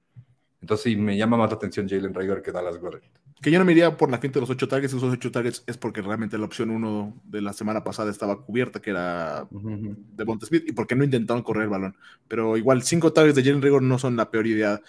Entonces 0.62 0.84
sí, 0.84 0.96
me 0.96 1.18
llama 1.18 1.38
más 1.38 1.50
la 1.50 1.56
atención 1.56 1.90
Jalen 1.90 2.14
Raygor 2.14 2.44
que 2.44 2.52
Dallas 2.52 2.78
Goddard. 2.78 3.02
Que 3.42 3.50
yo 3.50 3.58
no 3.58 3.66
me 3.66 3.72
iría 3.72 3.98
por 3.98 4.12
la 4.12 4.20
finta 4.20 4.36
de 4.36 4.42
los 4.42 4.50
ocho 4.52 4.68
targets, 4.68 4.94
esos 4.94 5.12
ocho 5.12 5.32
targets 5.32 5.64
es 5.66 5.76
porque 5.78 6.04
realmente 6.04 6.38
la 6.38 6.46
opción 6.46 6.70
uno 6.70 7.20
de 7.24 7.42
la 7.42 7.54
semana 7.54 7.84
pasada 7.84 8.12
estaba 8.12 8.40
cubierta, 8.44 8.80
que 8.80 8.92
era 8.92 9.48
Devonta 9.50 10.46
Smith, 10.46 10.64
y 10.68 10.74
porque 10.74 10.96
no 10.96 11.04
intentaron 11.04 11.42
correr 11.42 11.64
el 11.64 11.70
balón. 11.70 11.98
Pero 12.28 12.56
igual, 12.56 12.84
cinco 12.84 13.12
targets 13.12 13.36
de 13.36 13.44
Jalen 13.44 13.64
Rigor 13.64 13.82
no 13.82 13.98
son 13.98 14.16
la 14.16 14.30
peor 14.30 14.46
idea 14.46 14.80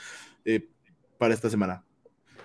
eh, 0.45 0.69
para 1.17 1.33
esta 1.33 1.49
semana. 1.49 1.83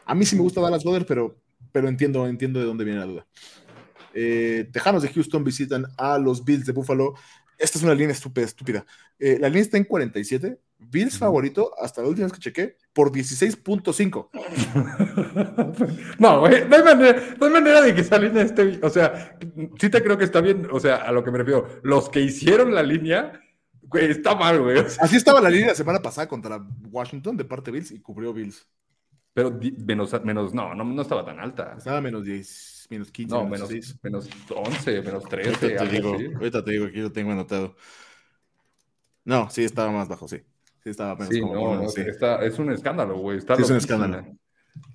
A 0.05 0.15
mí 0.15 0.25
sí 0.25 0.37
me 0.37 0.43
gusta 0.43 0.61
Dallas 0.61 0.85
Goddard, 0.85 1.05
pero, 1.05 1.35
pero 1.73 1.89
entiendo, 1.89 2.25
entiendo 2.25 2.61
de 2.61 2.65
dónde 2.65 2.85
viene 2.85 3.01
la 3.01 3.05
duda. 3.05 3.27
Eh, 4.13 4.69
Tejanos 4.71 5.03
de 5.03 5.09
Houston 5.09 5.43
visitan 5.43 5.85
a 5.97 6.17
los 6.17 6.45
Bills 6.45 6.65
de 6.65 6.71
Buffalo. 6.71 7.15
Esta 7.57 7.77
es 7.77 7.83
una 7.83 7.95
línea 7.95 8.13
estúpida. 8.13 8.45
estúpida. 8.45 8.85
Eh, 9.19 9.37
la 9.39 9.47
línea 9.49 9.63
está 9.63 9.77
en 9.77 9.85
47. 9.85 10.59
Bills 10.79 11.17
favorito, 11.17 11.71
hasta 11.81 12.03
la 12.03 12.07
última 12.07 12.25
vez 12.27 12.33
que 12.33 12.39
chequé, 12.39 12.77
por 12.93 13.11
16.5. 13.11 14.29
No, 16.19 16.39
güey, 16.41 16.67
no 16.67 16.75
hay 16.75 16.83
manera, 16.83 17.21
no 17.39 17.45
hay 17.47 17.51
manera 17.51 17.81
de 17.81 17.95
que 17.95 18.01
esa 18.01 18.17
línea 18.19 18.43
esté. 18.43 18.79
O 18.83 18.89
sea, 18.89 19.37
sí 19.79 19.89
te 19.89 20.03
creo 20.03 20.17
que 20.17 20.23
está 20.23 20.41
bien. 20.41 20.67
O 20.71 20.79
sea, 20.79 20.97
a 20.97 21.11
lo 21.11 21.23
que 21.23 21.31
me 21.31 21.39
refiero, 21.39 21.67
los 21.83 22.09
que 22.09 22.21
hicieron 22.21 22.73
la 22.73 22.83
línea, 22.83 23.39
güey, 23.81 24.11
está 24.11 24.35
mal, 24.35 24.61
güey. 24.61 24.77
O 24.77 24.89
sea, 24.89 25.03
Así 25.03 25.15
estaba 25.15 25.41
la 25.41 25.49
línea 25.49 25.69
la 25.69 25.75
semana 25.75 25.99
pasada 25.99 26.27
contra 26.27 26.63
Washington 26.89 27.37
de 27.37 27.45
parte 27.45 27.71
de 27.71 27.77
Bills 27.77 27.91
y 27.91 27.99
cubrió 27.99 28.33
Bills. 28.33 28.67
Pero 29.33 29.59
menos, 29.85 30.23
menos 30.23 30.53
no, 30.53 30.73
no, 30.73 30.83
no 30.83 31.01
estaba 31.01 31.23
tan 31.23 31.39
alta. 31.39 31.75
Estaba 31.77 32.01
menos 32.01 32.23
10, 32.23 32.76
menos 32.89 33.11
15, 33.11 33.35
No, 33.35 33.43
menos, 33.43 33.69
menos, 33.69 33.69
6. 33.69 33.99
menos 34.01 34.29
11, 34.49 35.01
menos 35.01 35.23
Ahorita 35.23 35.29
13. 35.29 35.69
te, 35.69 35.79
algo 35.79 35.91
digo, 35.91 36.37
ahorita 36.37 36.63
te 36.63 36.71
digo, 36.71 36.85
aquí 36.85 36.99
lo 36.99 37.11
tengo 37.11 37.31
anotado. 37.31 37.75
No, 39.25 39.49
sí, 39.49 39.63
estaba 39.63 39.91
más 39.91 40.07
bajo, 40.07 40.27
sí. 40.27 40.37
Sí, 40.83 40.89
estaba 40.89 41.15
menos 41.15 41.33
Sí, 41.33 41.41
como 41.41 41.53
no, 41.53 41.61
uno, 41.63 41.81
no, 41.83 41.89
sí. 41.89 42.01
está- 42.01 42.43
es 42.45 42.57
un 42.59 42.71
escándalo, 42.71 43.17
güey. 43.17 43.37
Está 43.37 43.55
Sí, 43.55 43.61
es 43.63 43.69
un 43.69 43.77
escándalo. 43.77 44.37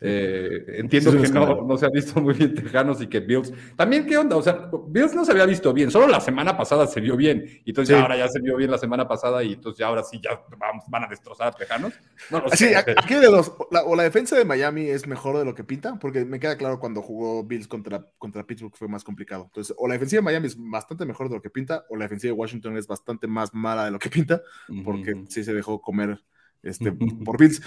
Eh, 0.04 0.64
entiendo 0.78 1.12
Sí, 1.12 1.18
que 1.22 1.28
no, 1.30 1.62
no 1.62 1.76
se 1.76 1.86
ha 1.86 1.90
visto 1.90 2.20
muy 2.20 2.34
bien 2.34 2.54
Tejanos 2.54 3.00
y 3.00 3.06
que 3.06 3.20
Bills. 3.20 3.52
También, 3.76 4.04
¿qué 4.04 4.18
onda? 4.18 4.36
O 4.36 4.42
sea, 4.42 4.68
Bills 4.88 5.14
no 5.14 5.24
se 5.24 5.30
había 5.32 5.46
visto 5.46 5.72
bien, 5.72 5.90
solo 5.90 6.08
la 6.08 6.20
semana 6.20 6.56
pasada 6.56 6.86
se 6.88 7.00
vio 7.00 7.16
bien. 7.16 7.44
Y 7.64 7.70
entonces 7.70 7.94
Sí. 7.94 7.98
ya 7.98 8.02
ahora 8.02 8.16
ya 8.16 8.28
se 8.28 8.40
vio 8.40 8.56
bien 8.56 8.70
la 8.70 8.78
semana 8.78 9.06
pasada 9.06 9.42
y 9.44 9.52
entonces 9.52 9.78
ya 9.78 9.86
ahora 9.86 10.02
sí 10.02 10.20
ya 10.22 10.40
vamos- 10.58 10.84
van 10.88 11.04
a 11.04 11.06
destrozar 11.08 11.48
a 11.48 11.52
Tejanos. 11.52 11.92
No 12.30 12.38
Así, 12.50 12.64
sé. 12.66 12.76
aquí 12.76 13.14
de 13.14 13.26
dos, 13.26 13.52
la- 13.70 13.84
o 13.84 13.94
la 13.94 14.02
defensa 14.02 14.36
de 14.36 14.44
Miami 14.44 14.88
es 14.88 15.06
mejor 15.06 15.38
de 15.38 15.44
lo 15.44 15.54
que 15.54 15.62
pinta, 15.64 15.98
porque 16.00 16.24
me 16.24 16.40
queda 16.40 16.56
claro 16.56 16.80
cuando 16.80 17.00
jugó 17.02 17.44
Bills 17.44 17.68
contra, 17.68 18.04
contra 18.18 18.44
Pittsburgh 18.44 18.74
fue 18.74 18.88
más 18.88 19.04
complicado. 19.04 19.44
Entonces, 19.44 19.74
o 19.78 19.86
la 19.86 19.94
defensiva 19.94 20.18
de 20.20 20.24
Miami 20.24 20.46
es 20.48 20.56
bastante 20.58 21.04
mejor 21.06 21.28
de 21.28 21.36
lo 21.36 21.42
que 21.42 21.50
pinta, 21.50 21.84
o 21.90 21.96
la 21.96 22.06
defensiva 22.06 22.32
de 22.34 22.38
Washington 22.40 22.76
es 22.76 22.86
bastante 22.86 23.26
más 23.28 23.54
mala 23.54 23.84
de 23.84 23.90
lo 23.92 23.98
que 23.98 24.10
pinta, 24.10 24.42
porque 24.84 25.24
sí 25.28 25.44
se 25.44 25.54
dejó 25.54 25.80
comer 25.80 26.18
este, 26.62 26.92
por 27.24 27.38
Bills. 27.38 27.62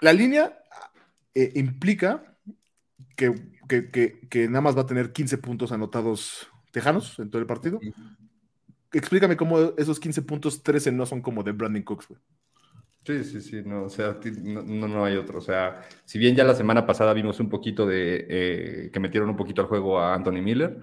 La 0.00 0.12
línea 0.12 0.58
eh, 1.34 1.52
implica 1.54 2.36
que, 3.16 3.34
que- 3.68 3.90
que- 3.90 4.20
que 4.28 4.46
nada 4.48 4.60
más 4.62 4.76
va 4.76 4.82
a 4.82 4.86
tener 4.86 5.12
15 5.12 5.38
puntos 5.38 5.72
anotados 5.72 6.48
Tejanos 6.72 7.18
en 7.18 7.30
todo 7.30 7.40
el 7.40 7.46
partido. 7.46 7.80
Explícame 8.92 9.36
cómo 9.36 9.72
esos 9.76 10.00
15 10.00 10.22
puntos, 10.22 10.62
13 10.62 10.90
no 10.92 11.06
son 11.06 11.20
como 11.22 11.42
de 11.42 11.52
Brandon 11.52 11.82
Cooks, 11.82 12.08
güey. 12.08 12.20
Sí, 13.04 13.24
sí, 13.24 13.40
sí, 13.40 13.62
no, 13.64 13.84
o 13.84 13.88
sea, 13.88 14.18
no, 14.42 14.62
no 14.88 15.04
hay 15.04 15.16
otro. 15.16 15.38
O 15.38 15.40
sea, 15.40 15.80
si 16.04 16.18
bien 16.18 16.36
ya 16.36 16.44
la 16.44 16.54
semana 16.54 16.86
pasada 16.86 17.12
vimos 17.14 17.40
un 17.40 17.48
poquito 17.48 17.86
de 17.86 18.26
eh, 18.28 18.90
que 18.92 19.00
metieron 19.00 19.30
un 19.30 19.36
poquito 19.36 19.62
al 19.62 19.68
juego 19.68 19.98
a 19.98 20.14
Anthony 20.14 20.42
Miller, 20.42 20.78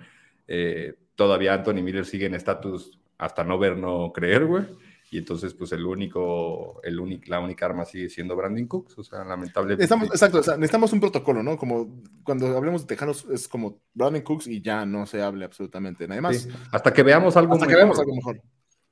eh, 0.47 0.95
todavía 1.15 1.53
Anthony 1.53 1.83
Miller 1.83 2.05
sigue 2.05 2.25
en 2.25 2.33
estatus 2.35 2.99
hasta 3.17 3.43
no 3.43 3.59
ver, 3.59 3.77
no 3.77 4.11
creer, 4.13 4.45
güey. 4.45 4.65
Y 5.09 5.17
entonces, 5.19 5.53
pues 5.53 5.71
el 5.71 5.85
único, 5.85 6.81
el 6.83 6.99
único, 6.99 7.23
la 7.27 7.39
única 7.39 7.65
arma 7.65 7.85
sigue 7.85 8.09
siendo 8.09 8.35
Brandon 8.35 8.67
Cooks. 8.67 8.97
O 8.97 9.03
sea, 9.03 9.23
lamentablemente. 9.23 9.83
Estamos, 9.83 10.09
exacto, 10.09 10.39
o 10.39 10.43
sea, 10.43 10.55
necesitamos 10.55 10.91
un 10.91 10.99
protocolo, 10.99 11.41
¿no? 11.43 11.57
Como 11.57 12.01
cuando 12.23 12.47
hablemos 12.57 12.81
de 12.81 12.87
Tejanos 12.87 13.25
es 13.31 13.47
como 13.47 13.79
Brandon 13.93 14.21
Cooks 14.21 14.47
y 14.47 14.61
ya 14.61 14.85
no 14.85 15.05
se 15.05 15.21
hable 15.21 15.45
absolutamente 15.45 16.07
nada 16.07 16.21
más. 16.21 16.37
Sí, 16.41 16.49
hasta 16.71 16.91
que 16.91 17.03
veamos 17.03 17.37
algo 17.37 17.53
Hasta 17.53 17.65
que 17.67 17.71
mejor. 17.73 17.79
veamos 17.85 17.99
algo 17.99 18.15
mejor. 18.15 18.41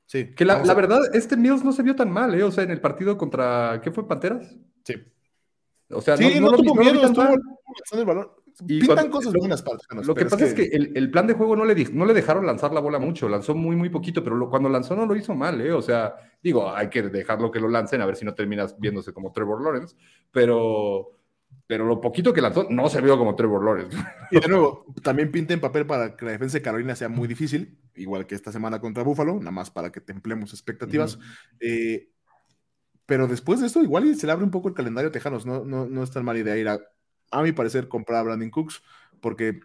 Sí. 0.06 0.34
Que 0.36 0.46
la, 0.46 0.64
la 0.64 0.72
a- 0.72 0.76
verdad, 0.76 1.00
este 1.16 1.36
Mills 1.36 1.64
no 1.66 1.72
se 1.74 1.84
vio 1.84 1.96
tan 1.96 2.10
mal, 2.12 2.34
¿eh? 2.34 2.44
O 2.44 2.52
sea, 2.52 2.64
en 2.64 2.72
el 2.72 2.80
partido 2.80 3.18
contra, 3.18 3.82
¿qué 3.84 3.92
fue? 3.92 4.08
¿Panteras? 4.08 4.56
Sí. 4.86 4.94
O 5.90 6.02
sea, 6.02 6.16
Sí, 6.16 6.36
no, 6.40 6.46
no, 6.46 6.52
no 6.52 6.58
tuvo 6.58 6.76
no 6.76 6.82
miedo, 6.82 7.02
tan 7.02 7.12
estuvo 7.12 8.00
el 8.00 8.06
balón. 8.06 8.28
Y 8.62 8.80
Pintan 8.80 8.96
cuando- 8.96 9.12
cosas 9.12 9.34
lo- 9.34 9.40
buenas 9.40 9.62
para 9.62 9.78
Lo 10.04 10.16
que 10.16 10.26
pasa 10.26 10.46
es 10.46 10.54
que, 10.54 10.64
el, 10.64 10.92
el 10.96 11.12
plan 11.12 11.28
de 11.28 11.34
juego 11.34 11.56
no 11.56 11.66
le, 11.66 11.76
no 11.92 12.06
le 12.06 12.14
dejaron 12.14 12.46
lanzar 12.46 12.72
la 12.74 12.80
bola 12.80 13.00
mucho, 13.00 13.28
lanzó 13.28 13.54
muy, 13.56 13.76
muy 13.76 13.90
poquito, 13.90 14.24
pero 14.24 14.36
lo- 14.36 14.50
cuando 14.50 14.70
lanzó 14.70 14.96
no 14.96 15.06
lo 15.06 15.16
hizo 15.16 15.36
mal, 15.36 15.60
¿eh? 15.62 15.72
O 15.74 15.82
sea, 15.82 16.16
digo, 16.42 16.74
hay 16.74 16.90
que 16.90 17.02
dejarlo 17.04 17.52
que 17.52 17.60
lo 17.60 17.68
lancen, 17.70 18.02
a 18.02 18.06
ver 18.06 18.16
si 18.16 18.24
no 18.26 18.34
terminas 18.34 18.80
viéndose 18.80 19.12
como 19.14 19.32
Trevor 19.32 19.62
Lawrence, 19.64 19.96
pero, 20.32 21.12
pero 21.68 21.86
lo 21.86 22.00
poquito 22.00 22.32
que 22.34 22.42
lanzó 22.42 22.68
no 22.70 22.88
se 22.90 23.02
vio 23.02 23.18
como 23.18 23.36
Trevor 23.36 23.64
Lawrence. 23.66 23.98
Y 24.32 24.40
de 24.40 24.48
nuevo, 24.48 24.86
también 25.04 25.32
pinta 25.32 25.54
en 25.54 25.60
papel 25.62 25.86
para 25.86 26.16
que 26.16 26.26
la 26.26 26.32
defensa 26.32 26.58
de 26.58 26.62
Carolina 26.64 26.96
sea 26.96 27.10
muy 27.10 27.28
difícil, 27.28 27.78
igual 27.96 28.26
que 28.26 28.36
esta 28.36 28.52
semana 28.52 28.80
contra 28.80 29.04
Buffalo, 29.04 29.36
nada 29.40 29.52
más 29.52 29.70
para 29.72 29.92
que 29.92 30.02
templemos 30.02 30.52
expectativas. 30.54 31.20
Eh, 31.60 32.10
pero 33.06 33.28
después 33.28 33.60
de 33.60 33.68
esto, 33.68 33.84
igual 33.84 34.16
se 34.16 34.26
le 34.26 34.32
abre 34.32 34.44
un 34.46 34.52
poco 34.52 34.68
el 34.68 34.74
calendario 34.74 35.10
a 35.10 35.12
Tejanos. 35.12 35.46
No, 35.46 35.64
no, 35.64 35.86
no 35.86 36.04
es 36.04 36.10
tan 36.12 36.26
mala 36.26 36.40
idea 36.40 36.58
ir 36.58 36.68
a, 36.68 36.80
a 37.40 37.44
mi 37.44 37.52
parecer, 37.52 37.88
comprar 37.88 38.20
a 38.20 38.24
Brandon 38.24 38.50
Cooks, 38.50 38.82
porque 39.22 39.60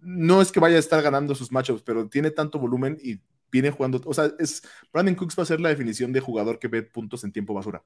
no 0.00 0.40
es 0.42 0.52
que 0.52 0.60
vaya 0.60 0.76
a 0.76 0.80
estar 0.80 1.02
ganando 1.02 1.34
sus 1.34 1.50
matchups, 1.52 1.82
pero 1.82 2.08
tiene 2.08 2.30
tanto 2.30 2.58
volumen 2.58 2.96
y 3.02 3.20
viene 3.50 3.70
jugando. 3.70 4.00
O 4.04 4.14
sea, 4.14 4.30
es 4.38 4.62
Brandon 4.92 5.14
Cooks 5.14 5.38
va 5.38 5.42
a 5.42 5.46
ser 5.46 5.60
la 5.60 5.68
definición 5.70 6.12
de 6.12 6.20
jugador 6.20 6.58
que 6.58 6.68
ve 6.68 6.82
puntos 6.82 7.24
en 7.24 7.32
tiempo 7.32 7.54
basura. 7.54 7.82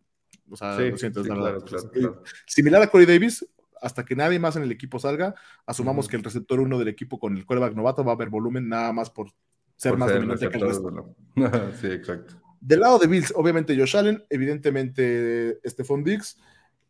O 0.51 0.57
sea, 0.57 0.77
Sí, 0.77 0.91
lo 0.91 0.99
siento, 0.99 1.21
es 1.21 1.25
sí, 1.27 1.31
la 1.31 1.37
claro, 1.37 1.53
verdad. 1.55 1.67
claro, 1.69 1.85
Entonces, 1.85 2.01
claro. 2.11 2.23
Similar 2.47 2.83
a 2.83 2.87
Corey 2.89 3.07
Davis, 3.07 3.47
hasta 3.81 4.05
que 4.05 4.17
nadie 4.17 4.39
más 4.39 4.57
en 4.57 4.63
el 4.65 4.73
equipo 4.73 4.99
salga, 4.99 5.35
asumamos 5.65 6.09
que 6.09 6.17
el 6.17 6.25
receptor 6.25 6.61
uno 6.61 6.79
del 6.79 6.89
equipo 6.89 7.19
con 7.19 7.37
el 7.37 7.47
quarterback 7.47 7.75
novato 7.77 8.05
va 8.05 8.13
a 8.13 8.15
haber 8.15 8.29
volumen 8.29 8.69
nada 8.69 8.93
más 8.93 9.09
por 9.11 9.31
ser 9.77 9.93
Por 9.93 9.99
más 10.01 10.09
ser 10.11 10.17
dominante 10.19 10.49
que 10.51 10.57
el 10.59 10.63
resto. 10.67 10.83
bueno. 10.83 11.15
sí, 11.81 11.87
exacto. 11.87 12.35
Del 12.61 12.81
lado 12.81 12.99
de 12.99 13.07
Bills, 13.07 13.33
obviamente 13.37 13.75
Josh 13.79 13.97
Allen, 13.97 14.23
evidentemente 14.29 15.59
Stephon 15.65 16.05
Diggs. 16.05 16.37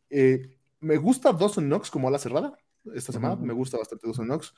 Eh, 0.08 0.56
me 0.80 0.96
gusta 0.96 1.32
Dawson 1.32 1.66
Knox 1.66 1.90
como 1.90 2.08
ala 2.08 2.18
cerrada 2.18 2.52
esta 2.94 3.12
semana, 3.12 3.34
Ujú. 3.34 3.44
me 3.46 3.52
gusta 3.52 3.76
bastante 3.78 4.06
Dawson 4.06 4.26
Knox. 4.26 4.54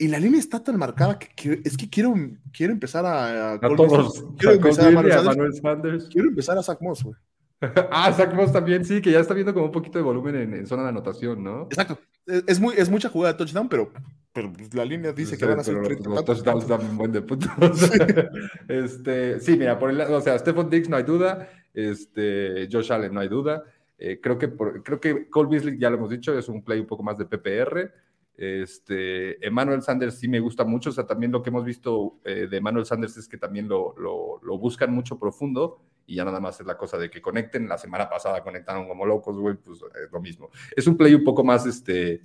Y 0.00 0.06
la 0.08 0.20
línea 0.20 0.38
está 0.38 0.62
tan 0.62 0.78
marcada 0.78 1.18
que 1.18 1.28
quiero- 1.34 1.60
es 1.64 1.76
que 1.76 1.90
quiero, 1.90 2.14
quiero 2.52 2.72
empezar 2.72 3.04
a, 3.04 3.52
a 3.52 3.54
A 3.54 3.60
todos, 3.60 4.24
quiero 4.38 4.52
a 4.52 4.54
empezar 4.54 4.86
a 4.86 4.90
Manuel 4.92 5.12
a 5.12 5.16
Sanders, 5.24 5.36
Manuel 5.36 5.54
Sanders. 5.82 6.08
quiero 6.12 6.28
empezar 6.28 6.56
a 6.58 6.62
Zach 6.62 6.80
Moss, 6.80 7.02
güey. 7.02 7.16
Ah, 7.90 8.12
Zach 8.12 8.32
Moss 8.34 8.52
también, 8.52 8.84
sí, 8.84 9.00
que 9.00 9.10
ya 9.10 9.18
está 9.18 9.34
viendo 9.34 9.52
como 9.52 9.66
un 9.66 9.72
poquito 9.72 9.98
de 9.98 10.04
volumen 10.04 10.36
en, 10.36 10.54
en 10.54 10.66
zona 10.68 10.84
de 10.84 10.90
anotación, 10.90 11.42
¿no? 11.42 11.62
Exacto. 11.64 11.98
Es, 12.26 12.44
es 12.46 12.60
muy, 12.60 12.74
es 12.76 12.88
mucha 12.88 13.08
jugada 13.08 13.32
de 13.32 13.38
touchdown, 13.38 13.68
pero, 13.68 13.90
pero 14.32 14.52
la 14.74 14.84
línea 14.84 15.10
dice 15.12 15.32
que 15.36 15.44
Sí, 15.44 15.50
van 15.50 15.58
a 15.58 15.64
ser 15.64 15.74
pero 15.74 15.86
30 15.88 16.08
los 16.10 16.24
touchdowns 16.24 16.68
dan 16.68 16.88
un 16.88 16.96
buen 16.96 17.10
de 17.10 17.22
puntos. 17.22 17.50
este, 18.68 19.40
sí, 19.40 19.56
mira, 19.56 19.78
por 19.78 19.90
el 19.90 19.98
lado, 19.98 20.16
o 20.16 20.20
sea, 20.20 20.38
Stephon 20.38 20.70
Diggs 20.70 20.88
no 20.88 20.96
hay 20.96 21.02
duda, 21.02 21.48
este, 21.74 22.68
Josh 22.70 22.92
Allen 22.92 23.12
no 23.14 23.20
hay 23.20 23.28
duda. 23.28 23.64
Eh, 23.98 24.20
creo, 24.22 24.38
que 24.38 24.48
por- 24.48 24.82
creo 24.84 25.00
que 25.00 25.28
Cole 25.28 25.48
Beasley, 25.50 25.78
ya 25.78 25.90
lo 25.90 25.96
hemos 25.96 26.10
dicho, 26.10 26.38
es 26.38 26.48
un 26.48 26.62
play 26.62 26.78
un 26.80 26.86
poco 26.86 27.02
más 27.02 27.18
de 27.18 27.26
PPR. 27.26 27.90
Este, 28.36 29.44
Emmanuel 29.44 29.82
Sanders 29.82 30.14
sí 30.18 30.28
me 30.28 30.38
gusta 30.38 30.64
mucho, 30.64 30.90
o 30.90 30.92
sea, 30.92 31.04
también 31.04 31.32
lo 31.32 31.42
que 31.42 31.50
hemos 31.50 31.64
visto 31.64 32.20
eh, 32.24 32.46
de 32.48 32.56
Emmanuel 32.58 32.86
Sanders 32.86 33.16
es 33.16 33.26
que 33.28 33.36
también 33.36 33.68
lo, 33.68 33.94
lo- 33.98 34.40
lo 34.42 34.58
buscan 34.58 34.92
mucho 34.94 35.18
profundo 35.18 35.82
y 36.06 36.14
ya 36.14 36.24
nada 36.24 36.38
más 36.38 36.60
es 36.60 36.66
la 36.66 36.76
cosa 36.78 36.96
de 36.98 37.10
que 37.10 37.20
conecten. 37.20 37.68
La 37.68 37.76
semana 37.78 38.08
pasada 38.08 38.42
conectaron 38.44 38.86
como 38.86 39.04
locos, 39.04 39.36
güey, 39.36 39.56
pues 39.56 39.80
es 40.04 40.12
lo 40.12 40.20
mismo. 40.20 40.50
Es 40.76 40.86
un 40.86 40.96
play 40.96 41.14
un 41.14 41.24
poco 41.24 41.42
más, 41.42 41.66
este, 41.66 42.22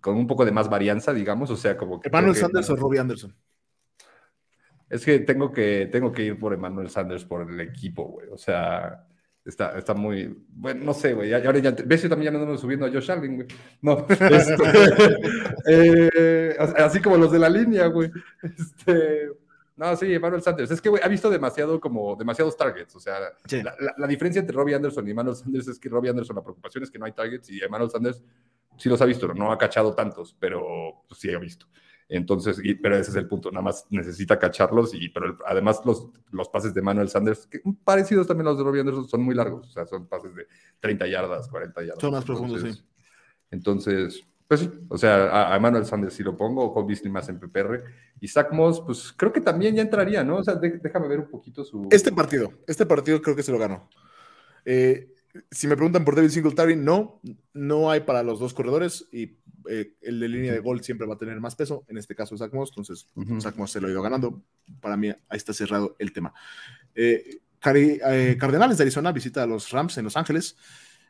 con 0.00 0.16
un 0.16 0.26
poco 0.26 0.46
de 0.46 0.52
más 0.52 0.70
varianza, 0.70 1.12
digamos, 1.12 1.50
o 1.50 1.56
sea, 1.56 1.76
como 1.76 2.00
que... 2.00 2.08
Emmanuel 2.08 2.32
que- 2.32 2.40
Sanders 2.40 2.70
o 2.70 2.76
Robbie 2.76 2.98
Anderson. 3.00 3.34
es 4.88 5.04
que 5.04 5.18
tengo 5.18 5.52
que, 5.52 5.86
tengo 5.92 6.10
que 6.10 6.24
ir 6.24 6.38
por 6.38 6.54
Emmanuel 6.54 6.88
Sanders 6.88 7.24
por 7.26 7.48
el 7.50 7.60
equipo, 7.60 8.04
güey. 8.04 8.28
O 8.30 8.38
sea, 8.38 9.06
está, 9.48 9.76
está 9.78 9.94
muy. 9.94 10.36
Bueno, 10.50 10.84
no 10.84 10.94
sé, 10.94 11.14
güey. 11.14 11.32
Ahora 11.34 11.58
ya. 11.58 11.70
¿Ves? 11.72 12.02
Yo 12.02 12.08
también 12.08 12.32
ya 12.32 12.38
no 12.38 12.44
ando 12.44 12.58
subiendo 12.58 12.86
a 12.86 12.90
Josh 12.90 13.10
Allen, 13.10 13.36
güey. 13.36 13.48
No. 13.82 14.06
este, 14.08 14.54
eh, 15.66 16.56
así 16.58 17.00
como 17.00 17.16
los 17.16 17.32
de 17.32 17.38
la 17.38 17.48
línea, 17.48 17.86
güey. 17.86 18.10
Este. 18.42 19.28
No, 19.76 19.94
sí, 19.96 20.12
Emmanuel 20.12 20.42
Sanders. 20.42 20.72
Es 20.72 20.80
que, 20.80 20.88
güey, 20.88 21.00
ha 21.04 21.08
visto 21.08 21.30
demasiado 21.30 21.80
como 21.80 22.16
demasiados 22.16 22.56
targets. 22.56 22.96
O 22.96 23.00
sea, 23.00 23.16
Sí. 23.46 23.62
la, 23.62 23.74
la- 23.78 23.94
la 23.96 24.06
diferencia 24.08 24.40
entre 24.40 24.56
Robbie 24.56 24.74
Anderson 24.74 25.06
y 25.06 25.12
Emmanuel 25.12 25.36
Sanders 25.36 25.68
es 25.68 25.78
que 25.78 25.88
Robbie 25.88 26.10
Anderson 26.10 26.34
la 26.34 26.42
preocupación 26.42 26.82
es 26.82 26.90
que 26.90 26.98
no 26.98 27.04
hay 27.06 27.12
targets 27.12 27.48
y 27.50 27.62
Emmanuel 27.62 27.88
Sanders 27.90 28.20
sí 28.76 28.88
los 28.88 29.00
ha 29.00 29.04
visto, 29.04 29.32
no 29.34 29.52
ha 29.52 29.58
cachado 29.58 29.94
tantos, 29.94 30.36
pero 30.40 31.04
pues, 31.08 31.20
sí 31.20 31.32
ha 31.32 31.38
visto. 31.38 31.66
Entonces, 32.10 32.58
y- 32.62 32.74
pero 32.74 32.96
ese 32.96 33.10
es 33.10 33.16
el 33.16 33.28
punto, 33.28 33.50
nada 33.50 33.62
más 33.62 33.86
necesita 33.90 34.38
cacharlos 34.38 34.94
y 34.94 35.08
pero 35.10 35.26
el- 35.26 35.36
además 35.46 35.82
los, 35.84 36.08
los 36.30 36.48
pases 36.48 36.72
de 36.72 36.80
Manuel 36.80 37.08
Sanders, 37.08 37.46
que 37.46 37.60
parecidos 37.84 38.26
también 38.26 38.46
a 38.46 38.50
los 38.50 38.58
de 38.58 38.64
Robbie 38.64 38.80
Anderson, 38.80 39.06
son 39.08 39.22
muy 39.22 39.34
largos, 39.34 39.68
o 39.68 39.70
sea, 39.70 39.86
son 39.86 40.06
pases 40.06 40.34
de 40.34 40.46
30 40.80 41.06
yardas, 41.06 41.48
40 41.48 41.82
yardas. 41.82 42.00
Son 42.00 42.12
más 42.12 42.24
profundos, 42.24 42.58
Entonces- 42.58 42.82
sí. 42.82 42.84
Entonces, 43.50 44.24
pues 44.46 44.60
sí, 44.60 44.70
o 44.88 44.96
sea, 44.96 45.28
a, 45.28 45.52
a 45.52 45.56
Emmanuel 45.56 45.84
Sanders 45.84 46.14
sí 46.14 46.22
lo 46.22 46.36
pongo, 46.36 46.64
o 46.64 46.72
Cole 46.72 46.86
Beasley 46.88 47.10
más 47.12 47.28
en 47.28 47.38
PPR, 47.38 47.82
y 48.20 48.28
Zach 48.28 48.52
Moss, 48.52 48.80
pues 48.80 49.12
creo 49.16 49.32
que 49.32 49.40
también 49.40 49.74
ya 49.74 49.82
entraría, 49.82 50.24
¿no? 50.24 50.36
O 50.36 50.44
sea, 50.44 50.54
de- 50.54 50.78
déjame 50.78 51.08
ver 51.08 51.20
un 51.20 51.28
poquito 51.28 51.64
su... 51.64 51.88
Este 51.90 52.12
partido, 52.12 52.52
este 52.66 52.86
partido 52.86 53.20
creo 53.20 53.36
que 53.36 53.42
se 53.42 53.52
lo 53.52 53.58
ganó. 53.58 53.88
Eh, 54.64 55.14
si 55.50 55.66
me 55.66 55.76
preguntan 55.76 56.04
por 56.04 56.14
David 56.16 56.30
Singletary, 56.30 56.76
no, 56.76 57.20
no 57.54 57.90
hay 57.90 58.00
para 58.00 58.22
los 58.22 58.38
dos 58.40 58.54
corredores 58.54 59.06
y 59.12 59.36
eh, 59.68 59.94
el 60.02 60.20
de 60.20 60.28
línea 60.28 60.52
de 60.52 60.60
gol 60.60 60.82
siempre 60.82 61.06
va 61.06 61.14
a 61.14 61.18
tener 61.18 61.38
más 61.40 61.54
peso, 61.56 61.84
en 61.88 61.98
este 61.98 62.14
caso 62.14 62.36
Zach 62.38 62.52
Moss, 62.52 62.70
entonces 62.70 63.06
Ujú. 63.14 63.40
Zach 63.40 63.56
Moss 63.56 63.72
se 63.72 63.80
lo 63.80 63.88
ha 63.88 63.90
ido 63.90 64.02
ganando. 64.02 64.42
Para 64.80 64.96
mí 64.96 65.08
ahí 65.08 65.16
está 65.36 65.52
cerrado 65.52 65.94
el 65.98 66.12
tema. 66.12 66.32
Eh, 66.94 67.38
Cari- 67.60 68.00
eh, 68.06 68.36
Cardenales 68.38 68.78
de 68.78 68.84
Arizona 68.84 69.12
visita 69.12 69.42
a 69.42 69.46
los 69.46 69.70
Rams 69.70 69.98
en 69.98 70.04
Los 70.04 70.16
Ángeles. 70.16 70.56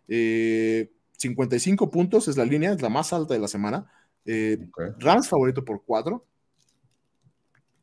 Eh, 0.09 0.91
55 1.19 1.91
puntos 1.91 2.29
es 2.29 2.37
la 2.37 2.45
línea, 2.45 2.73
es 2.73 2.81
la 2.83 2.89
más 2.89 3.13
alta 3.13 3.35
de 3.35 3.41
la 3.41 3.49
semana. 3.49 3.91
Rams 4.99 5.29
favorito 5.29 5.65
por 5.65 5.83
4. 5.85 6.25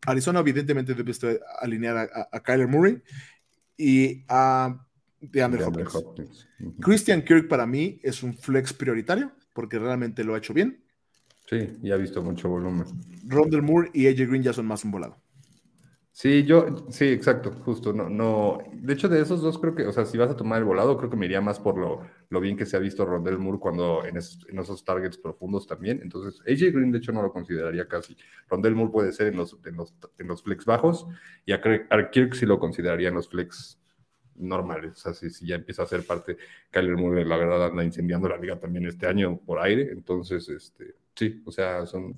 Arizona 0.07 0.39
evidentemente 0.39 0.93
debe 0.93 1.11
estar- 1.11 1.39
alinear 1.59 1.97
a, 1.97 2.01
a- 2.03 2.29
a 2.31 2.43
Kyler 2.43 2.67
Murray 2.67 3.01
y 3.77 4.23
a 4.27 4.84
DeAndre 5.31 5.61
DeAndre 5.61 5.85
Hopkins. 5.93 6.47
Christian 6.81 7.21
Kirk 7.23 7.47
para 7.47 7.65
mí 7.65 7.99
es 8.03 8.23
un 8.23 8.35
flex 8.37 8.73
prioritario 8.73 9.31
porque 9.53 9.79
realmente 9.79 10.23
lo 10.23 10.35
ha 10.35 10.37
hecho 10.37 10.53
bien. 10.53 10.83
Sí, 11.49 11.69
ya 11.81 11.93
ha 11.93 11.97
visto 11.97 12.21
mucho 12.23 12.49
volumen. 12.49 12.85
Rondell 13.27 13.61
Moore 13.61 13.89
y 13.93 14.07
AJ 14.07 14.27
Green 14.27 14.43
ya 14.43 14.53
son 14.53 14.65
más 14.65 14.83
un 14.83 14.91
volado. 14.91 15.17
Sí, 16.11 16.45
yo, 16.45 16.87
sí, 16.91 17.03
exacto, 17.09 17.51
justo, 17.65 17.91
no, 17.91 18.07
no, 18.09 18.59
de 18.71 18.93
hecho 18.93 19.09
de 19.09 19.19
esos 19.19 19.41
dos 19.41 19.59
creo 19.59 19.75
que, 19.75 19.85
o 19.85 19.91
sea, 19.91 20.05
si 20.05 20.17
vas 20.17 20.31
a 20.31 20.37
tomar 20.37 20.59
el 20.59 20.63
volado, 20.63 20.97
creo 20.97 21.09
que 21.09 21.17
me 21.17 21.25
iría 21.25 21.41
más 21.41 21.59
por 21.59 21.77
lo, 21.77 22.03
lo 22.29 22.39
bien 22.39 22.55
que 22.55 22.65
se 22.65 22.77
ha 22.77 22.79
visto 22.79 23.05
Rondell 23.05 23.37
Moore 23.37 23.59
cuando 23.59 24.05
en, 24.05 24.15
esos- 24.15 24.47
en 24.47 24.57
esos 24.57 24.85
targets 24.85 25.17
profundos 25.17 25.67
también, 25.67 25.99
entonces 26.01 26.39
AJ 26.47 26.71
Green 26.73 26.93
de 26.93 26.99
hecho 26.99 27.11
no 27.11 27.21
lo 27.21 27.33
consideraría 27.33 27.85
casi, 27.89 28.15
Rondell 28.49 28.75
Moore 28.75 28.93
puede 28.93 29.11
ser 29.11 29.27
en 29.27 29.35
los, 29.35 29.59
en 29.65 29.75
los, 29.75 29.93
en 30.17 30.27
los 30.27 30.41
flex 30.41 30.63
bajos 30.63 31.05
y 31.45 31.51
a, 31.51 31.61
Kirk- 31.61 31.87
a 31.89 32.09
Kirk 32.09 32.33
sí 32.33 32.45
lo 32.45 32.59
consideraría 32.59 33.09
en 33.09 33.15
los 33.15 33.27
flex 33.27 33.77
normales, 34.37 34.91
o 34.93 34.95
sea, 34.95 35.13
si, 35.13 35.29
si 35.29 35.47
ya 35.47 35.55
empieza 35.55 35.83
a 35.83 35.87
ser 35.87 36.05
parte, 36.05 36.37
Kyler 36.71 36.97
Murray 36.97 37.23
la 37.25 37.37
verdad 37.37 37.65
anda 37.65 37.83
incendiando 37.83 38.27
la 38.29 38.37
liga 38.37 38.59
también 38.59 38.85
este 38.85 39.07
año 39.07 39.37
por 39.37 39.59
aire, 39.59 39.91
entonces, 39.91 40.47
este, 40.49 40.95
sí, 41.15 41.41
o 41.45 41.51
sea, 41.51 41.85
son 41.85 42.15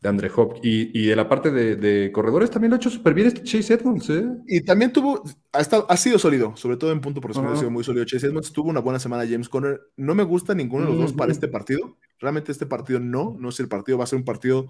de 0.00 0.08
Andre 0.08 0.30
Hopkins. 0.36 0.64
Y, 0.64 0.90
y 0.96 1.06
de 1.08 1.16
la 1.16 1.28
parte 1.28 1.50
de, 1.50 1.74
de 1.74 2.12
corredores 2.12 2.48
también 2.52 2.70
lo 2.70 2.76
ha 2.76 2.78
hecho 2.78 2.88
súper 2.88 3.14
bien 3.14 3.26
este 3.26 3.42
Chase 3.42 3.74
Edmonds, 3.74 4.08
¿eh? 4.10 4.24
Y 4.46 4.60
también 4.60 4.92
tuvo, 4.92 5.24
ha, 5.52 5.60
estado- 5.60 5.86
ha 5.88 5.96
sido 5.96 6.20
sólido, 6.20 6.54
sobre 6.56 6.76
todo 6.76 6.92
en 6.92 7.00
punto 7.00 7.20
por 7.20 7.36
ha 7.36 7.40
Ajá. 7.40 7.56
sido 7.56 7.70
muy 7.72 7.82
sólido. 7.82 8.04
Chase 8.04 8.28
Edmonds 8.28 8.52
tuvo 8.52 8.70
una 8.70 8.78
buena 8.78 9.00
semana 9.00 9.26
James 9.28 9.48
Conner. 9.48 9.80
No 9.96 10.14
me 10.14 10.22
gusta 10.22 10.54
ninguno 10.54 10.84
de 10.84 10.92
los 10.92 11.00
dos 11.00 11.12
para 11.14 11.32
este 11.32 11.48
partido. 11.48 11.96
Realmente 12.20 12.52
este 12.52 12.64
partido 12.66 13.00
no, 13.00 13.36
no 13.40 13.48
es 13.48 13.58
el 13.58 13.66
partido, 13.66 13.98
va 13.98 14.04
a 14.04 14.06
ser 14.06 14.20
un 14.20 14.24
partido 14.24 14.68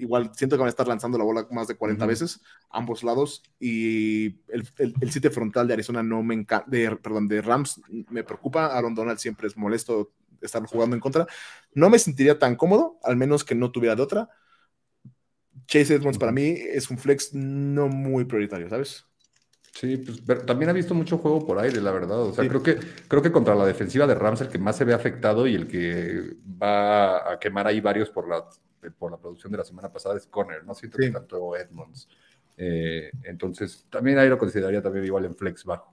igual 0.00 0.30
siento 0.34 0.56
que 0.56 0.60
van 0.60 0.66
a 0.68 0.70
estar 0.70 0.88
lanzando 0.88 1.18
la 1.18 1.24
bola 1.24 1.46
más 1.50 1.68
de 1.68 1.76
40 1.76 2.04
Ujú. 2.04 2.10
veces, 2.10 2.40
ambos 2.70 3.02
lados, 3.04 3.42
y 3.58 4.26
el, 4.48 4.66
el, 4.78 4.94
el 5.00 5.12
sitio 5.12 5.30
frontal 5.30 5.66
de 5.68 5.74
Arizona 5.74 6.02
no 6.02 6.22
me 6.22 6.34
encanta, 6.34 6.68
de, 6.70 6.96
perdón, 6.96 7.28
de 7.28 7.42
Rams 7.42 7.80
me 8.10 8.24
preocupa, 8.24 8.66
Aaron 8.66 8.94
Donald 8.94 9.18
siempre 9.18 9.46
es 9.46 9.56
molesto 9.56 10.12
estar 10.40 10.64
jugando 10.66 10.96
en 10.96 11.00
contra, 11.00 11.26
no 11.74 11.90
me 11.90 11.98
sentiría 11.98 12.38
tan 12.38 12.56
cómodo, 12.56 12.98
al 13.02 13.16
menos 13.16 13.44
que 13.44 13.54
no 13.54 13.70
tuviera 13.70 13.94
de 13.94 14.02
otra. 14.02 14.28
Chase 15.66 15.94
Edmonds 15.94 16.18
para 16.18 16.32
mí 16.32 16.54
es 16.56 16.90
un 16.90 16.98
flex 16.98 17.34
no 17.34 17.88
muy 17.88 18.24
prioritario, 18.24 18.68
¿sabes? 18.68 19.04
Sí, 19.72 19.96
pues 19.98 20.20
pero 20.26 20.42
también 20.44 20.68
ha 20.68 20.72
visto 20.72 20.94
mucho 20.94 21.18
juego 21.18 21.46
por 21.46 21.58
aire, 21.58 21.80
la 21.80 21.92
verdad. 21.92 22.20
O 22.20 22.32
sea, 22.32 22.42
Sí. 22.44 22.48
creo 22.48 22.62
que 22.62 22.78
creo 23.08 23.22
que 23.22 23.30
contra 23.32 23.54
la 23.54 23.64
defensiva 23.64 24.06
de 24.06 24.14
Rams 24.14 24.40
el 24.40 24.48
que 24.48 24.58
más 24.58 24.76
se 24.76 24.84
ve 24.84 24.94
afectado 24.94 25.46
y 25.46 25.54
el 25.54 25.68
que 25.68 26.34
va 26.60 27.32
a 27.32 27.38
quemar 27.38 27.66
ahí 27.66 27.80
varios 27.80 28.10
por 28.10 28.28
la 28.28 28.44
por 28.98 29.10
la 29.10 29.18
producción 29.18 29.52
de 29.52 29.58
la 29.58 29.64
semana 29.64 29.92
pasada 29.92 30.16
es 30.16 30.26
Conner, 30.26 30.64
no 30.64 30.74
siento 30.74 30.98
Sí. 30.98 31.06
que 31.06 31.12
tanto 31.12 31.56
Edmonds. 31.56 32.08
Eh, 32.56 33.10
entonces, 33.22 33.86
también 33.90 34.18
ahí 34.18 34.28
lo 34.28 34.38
consideraría 34.38 34.82
también 34.82 35.04
igual 35.04 35.24
en 35.24 35.34
flex 35.34 35.64
bajo. 35.64 35.92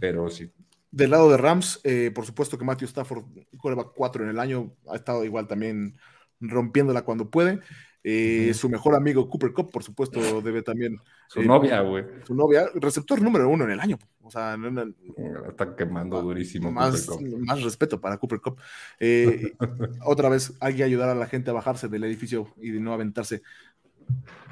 Pero 0.00 0.28
sí. 0.30 0.50
Del 0.90 1.10
lado 1.10 1.30
de 1.30 1.36
Rams, 1.36 1.80
eh, 1.84 2.10
por 2.14 2.24
supuesto 2.24 2.56
que 2.56 2.64
Matthew 2.64 2.86
Stafford, 2.88 3.24
quarterback 3.58 3.92
4 3.94 4.24
en 4.24 4.30
el 4.30 4.38
año, 4.38 4.74
ha 4.88 4.96
estado 4.96 5.24
igual 5.24 5.46
también 5.46 5.98
rompiéndola 6.40 7.02
cuando 7.02 7.30
puede. 7.30 7.60
Eh. 8.08 8.54
Su 8.54 8.68
mejor 8.68 8.94
amigo 8.94 9.28
Cooper 9.28 9.52
Cup, 9.52 9.72
por 9.72 9.82
supuesto, 9.82 10.20
debe 10.40 10.62
también. 10.62 10.96
Su 11.26 11.40
eh, 11.40 11.44
novia, 11.44 11.80
güey. 11.80 12.04
Su 12.24 12.36
novia, 12.36 12.68
receptor 12.74 13.20
número 13.20 13.48
uno 13.48 13.64
en 13.64 13.72
el 13.72 13.80
año. 13.80 13.98
O 14.22 14.30
sea, 14.30 14.56
no- 14.56 14.70
no- 14.70 14.84
La 14.84 15.48
Está 15.48 15.74
quemando 15.74 16.22
durísimo. 16.22 16.70
más, 16.70 17.08
más 17.40 17.62
respeto 17.64 18.00
para 18.00 18.16
Cooper 18.18 18.40
Cup. 18.40 18.60
Eh, 19.00 19.54
otra 20.04 20.28
vez, 20.28 20.52
hay 20.60 20.76
que 20.76 20.84
ayudar 20.84 21.08
a 21.08 21.16
la 21.16 21.26
gente 21.26 21.50
a 21.50 21.54
bajarse 21.54 21.88
del 21.88 22.04
edificio 22.04 22.54
y 22.58 22.70
de 22.70 22.78
no 22.78 22.92
aventarse. 22.92 23.42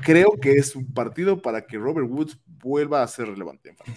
Creo 0.05 0.33
que 0.41 0.53
es 0.53 0.77
un 0.77 0.93
partido 0.93 1.41
para 1.41 1.63
que 1.67 1.79
Robert 1.79 2.07
Woods 2.11 2.39
vuelva 2.63 3.03
a 3.03 3.09
ser 3.09 3.29
relevante. 3.29 3.75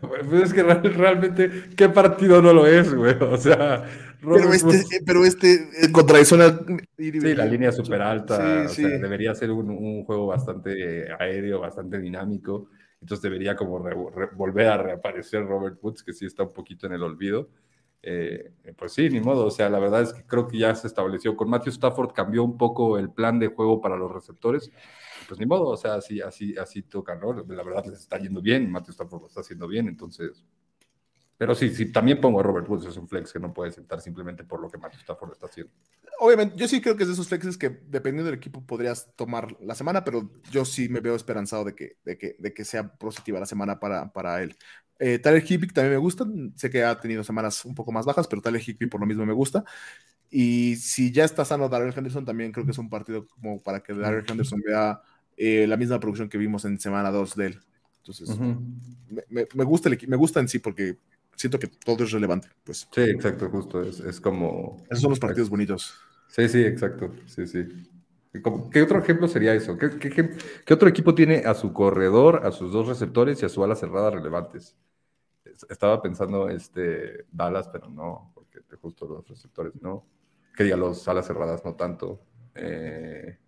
Pues 0.00 0.42
es 0.44 0.54
que 0.54 0.62
real- 0.62 0.82
realmente, 0.94 1.50
¿qué 1.76 1.88
partido 1.88 2.40
no 2.42 2.52
lo 2.52 2.66
es, 2.66 2.92
güey? 2.94 3.14
O 3.20 3.36
sea, 3.36 3.84
Pero 4.20 4.36
este, 4.52 4.66
Woods- 4.66 4.92
eh, 4.94 5.00
pero 5.04 5.24
este 5.24 5.54
eh, 5.54 5.92
contra 5.92 6.16
Arizona. 6.16 6.58
Sí, 6.96 7.12
la 7.34 7.44
línea 7.46 7.72
súper 7.72 8.00
alta. 8.02 8.36
Sí, 8.36 8.66
o 8.66 8.68
sí. 8.68 8.82
sea, 8.82 8.98
debería 8.98 9.34
ser 9.34 9.50
un, 9.50 9.70
un 9.70 10.04
juego 10.04 10.26
bastante 10.28 11.10
aéreo, 11.18 11.60
bastante 11.60 11.98
dinámico. 11.98 12.68
Entonces 13.00 13.22
debería 13.22 13.56
como 13.56 13.78
re- 13.80 13.96
re- 14.14 14.30
volver 14.36 14.68
a 14.68 14.78
reaparecer 14.78 15.44
Robert 15.44 15.76
Woods, 15.82 16.02
que 16.04 16.12
sí 16.12 16.24
está 16.26 16.44
un 16.44 16.52
poquito 16.52 16.86
en 16.86 16.92
el 16.92 17.02
olvido. 17.02 17.48
Eh, 18.02 18.52
pues 18.76 18.92
sí, 18.92 19.08
ni 19.08 19.20
modo. 19.20 19.46
O 19.46 19.50
sea, 19.50 19.70
la 19.70 19.78
verdad 19.78 20.02
es 20.02 20.12
que 20.12 20.24
creo 20.24 20.48
que 20.48 20.58
ya 20.58 20.74
se 20.74 20.86
estableció. 20.86 21.36
Con 21.36 21.48
Matthew 21.48 21.72
Stafford 21.72 22.12
cambió 22.12 22.42
un 22.42 22.58
poco 22.58 22.98
el 22.98 23.10
plan 23.10 23.38
de 23.38 23.48
juego 23.48 23.80
para 23.80 23.96
los 23.96 24.10
receptores. 24.10 24.70
Pues 25.28 25.38
ni 25.38 25.46
modo, 25.46 25.68
o 25.68 25.76
sea, 25.76 25.94
así, 25.94 26.20
así, 26.20 26.56
así 26.58 26.82
toca, 26.82 27.14
¿no? 27.14 27.32
La 27.32 27.62
verdad 27.62 27.84
les 27.86 28.00
está 28.00 28.18
yendo 28.18 28.42
bien, 28.42 28.70
Matthew 28.70 28.92
Stafford 28.92 29.22
lo 29.22 29.28
está 29.28 29.40
haciendo 29.40 29.68
bien, 29.68 29.88
entonces. 29.88 30.44
Pero 31.38 31.54
sí, 31.54 31.70
sí, 31.70 31.90
también 31.90 32.20
pongo 32.20 32.40
a 32.40 32.42
Robert 32.42 32.68
Woods, 32.68 32.86
es 32.86 32.96
un 32.96 33.08
flex 33.08 33.32
que 33.32 33.40
no 33.40 33.52
puede 33.52 33.72
sentar 33.72 34.00
simplemente 34.00 34.44
por 34.44 34.60
lo 34.60 34.70
que 34.70 34.78
Matthew 34.78 35.00
Stafford 35.00 35.32
está 35.32 35.46
haciendo. 35.46 35.72
Obviamente, 36.20 36.56
yo 36.56 36.68
sí 36.68 36.80
creo 36.80 36.96
que 36.96 37.02
es 37.02 37.08
de 37.08 37.14
esos 37.14 37.26
flexes 37.26 37.58
que 37.58 37.68
dependiendo 37.68 38.30
del 38.30 38.38
equipo 38.38 38.64
podrías 38.64 39.12
tomar 39.16 39.56
la 39.60 39.74
semana, 39.74 40.04
pero 40.04 40.30
yo 40.50 40.64
sí 40.64 40.88
me 40.88 41.00
veo 41.00 41.16
esperanzado 41.16 41.64
de 41.64 41.74
que, 41.74 41.96
de 42.04 42.16
que, 42.16 42.36
de 42.38 42.54
que 42.54 42.64
sea 42.64 42.94
positiva 42.94 43.40
la 43.40 43.46
semana 43.46 43.80
para, 43.80 44.12
para 44.12 44.40
él. 44.42 44.56
Eh, 44.98 45.18
Tyler 45.18 45.42
Higby 45.44 45.66
también 45.68 45.92
me 45.94 45.98
gusta, 45.98 46.24
sé 46.56 46.70
que 46.70 46.84
ha 46.84 46.98
tenido 47.00 47.24
semanas 47.24 47.64
un 47.64 47.74
poco 47.74 47.90
más 47.92 48.06
bajas, 48.06 48.28
pero 48.28 48.40
Tyler 48.42 48.62
Higby 48.66 48.86
por 48.86 49.00
lo 49.00 49.06
mismo 49.06 49.26
me 49.26 49.32
gusta. 49.32 49.64
Y 50.30 50.76
si 50.76 51.12
ya 51.12 51.24
está 51.24 51.44
sano 51.44 51.68
Darrell 51.68 51.94
Henderson, 51.96 52.24
también 52.24 52.52
creo 52.52 52.64
que 52.64 52.72
es 52.72 52.78
un 52.78 52.88
partido 52.90 53.26
como 53.28 53.62
para 53.62 53.82
que 53.82 53.94
Darrell 53.94 54.24
Henderson 54.28 54.60
vea 54.64 55.00
eh, 55.36 55.66
la 55.66 55.76
misma 55.76 56.00
producción 56.00 56.28
que 56.28 56.38
vimos 56.38 56.64
en 56.64 56.78
semana 56.80 57.10
2 57.10 57.34
de 57.36 57.46
él. 57.46 57.60
Entonces, 57.98 58.30
Ujú. 58.30 58.56
me, 59.10 59.24
me- 59.28 59.48
me 59.54 59.64
gusta 59.64 59.88
el 59.88 59.98
me 60.08 60.16
gusta 60.16 60.40
en 60.40 60.48
sí 60.48 60.58
porque 60.58 60.98
siento 61.36 61.58
que 61.58 61.68
todo 61.68 62.04
es 62.04 62.10
relevante. 62.12 62.48
Pues 62.64 62.88
Sí, 62.92 63.00
exacto, 63.02 63.48
justo. 63.50 63.82
Es, 63.82 64.00
es 64.00 64.20
como. 64.20 64.76
esos 64.90 65.00
son 65.02 65.10
los 65.10 65.20
partidos 65.20 65.50
bonitos. 65.50 65.94
Sí, 66.28 66.48
sí, 66.48 66.62
exacto. 66.64 67.10
Sí, 67.26 67.46
sí. 67.46 67.68
¿Y 68.34 68.40
cómo- 68.40 68.70
¿Qué 68.70 68.82
otro 68.82 68.98
ejemplo 68.98 69.28
sería 69.28 69.52
eso? 69.54 69.76
¿Qué, 69.76 69.90
qué, 69.98 70.08
qué- 70.10 70.30
qué 70.64 70.74
otro 70.74 70.88
equipo 70.88 71.14
tiene 71.14 71.38
a 71.44 71.54
su 71.54 71.72
corredor, 71.72 72.46
a 72.46 72.52
sus 72.52 72.72
dos 72.72 72.88
receptores 72.88 73.42
y 73.42 73.46
a 73.46 73.48
su 73.48 73.62
ala 73.62 73.74
cerrada 73.76 74.10
relevantes? 74.10 74.76
Es- 75.44 75.66
Estaba 75.68 76.00
pensando 76.00 76.48
este 76.48 77.26
Dallas, 77.30 77.68
pero 77.68 77.88
no, 77.88 78.30
porque 78.34 78.60
justo 78.80 79.06
los 79.06 79.28
receptores 79.28 79.74
no. 79.82 80.06
Que 80.56 80.64
diga, 80.64 80.76
los 80.76 81.06
alas 81.08 81.26
cerradas 81.26 81.64
no 81.64 81.74
tanto. 81.74 82.20
Eh, 82.54 83.38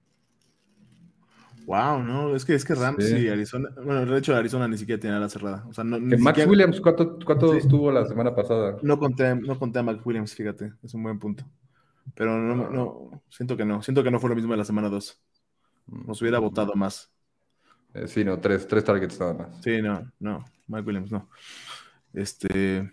Wow, 1.66 2.02
no, 2.02 2.36
es 2.36 2.44
que 2.44 2.55
es 2.55 2.62
que 2.62 2.74
Rams 2.74 3.02
Sí. 3.06 3.16
y 3.16 3.28
Arizona, 3.28 3.70
bueno, 3.82 4.05
de 4.05 4.19
hecho 4.19 4.35
Arizona 4.36 4.69
ni 4.69 4.77
siquiera 4.77 5.01
tiene 5.01 5.19
la 5.19 5.31
cerrada. 5.31 5.65
O 5.66 5.73
sea, 5.73 5.82
no, 5.82 5.98
ni 5.98 6.11
que 6.11 6.19
Max 6.19 6.35
siquiera- 6.36 6.51
Williams, 6.51 6.78
¿cuánto, 6.82 7.19
cuánto 7.24 7.52
Sí. 7.52 7.59
estuvo 7.59 7.90
la 7.90 8.06
semana 8.06 8.35
pasada? 8.35 8.77
no 8.82 8.98
conté, 8.98 9.35
no 9.35 9.59
conté 9.59 9.78
a 9.78 9.82
Mac 9.82 10.06
Williams, 10.06 10.35
fíjate, 10.35 10.74
es 10.82 10.93
un 10.93 11.02
buen 11.05 11.19
punto. 11.19 11.43
Pero 12.14 12.39
no, 12.39 12.70
no, 12.70 13.22
siento 13.31 13.56
que 13.56 13.64
no, 13.64 13.82
siento 13.82 14.02
que 14.05 14.10
no 14.10 14.20
fue 14.20 14.31
lo 14.31 14.36
mismo 14.36 14.52
de 14.52 14.59
la 14.59 14.64
semana 14.64 14.89
2. 14.89 15.20
Nos 15.86 16.20
hubiera 16.22 16.39
votado 16.39 16.74
más. 16.74 17.12
Eh, 17.94 18.09
sí, 18.09 18.24
no, 18.24 18.40
tres, 18.40 18.66
tres 18.66 18.85
targets 18.85 19.18
nada 19.20 19.35
más. 19.35 19.62
Sí, 19.62 19.81
no, 19.82 20.10
no, 20.18 20.44
Mike 20.66 20.86
Williams 20.86 21.10
no. 21.12 21.28
Este, 22.12 22.93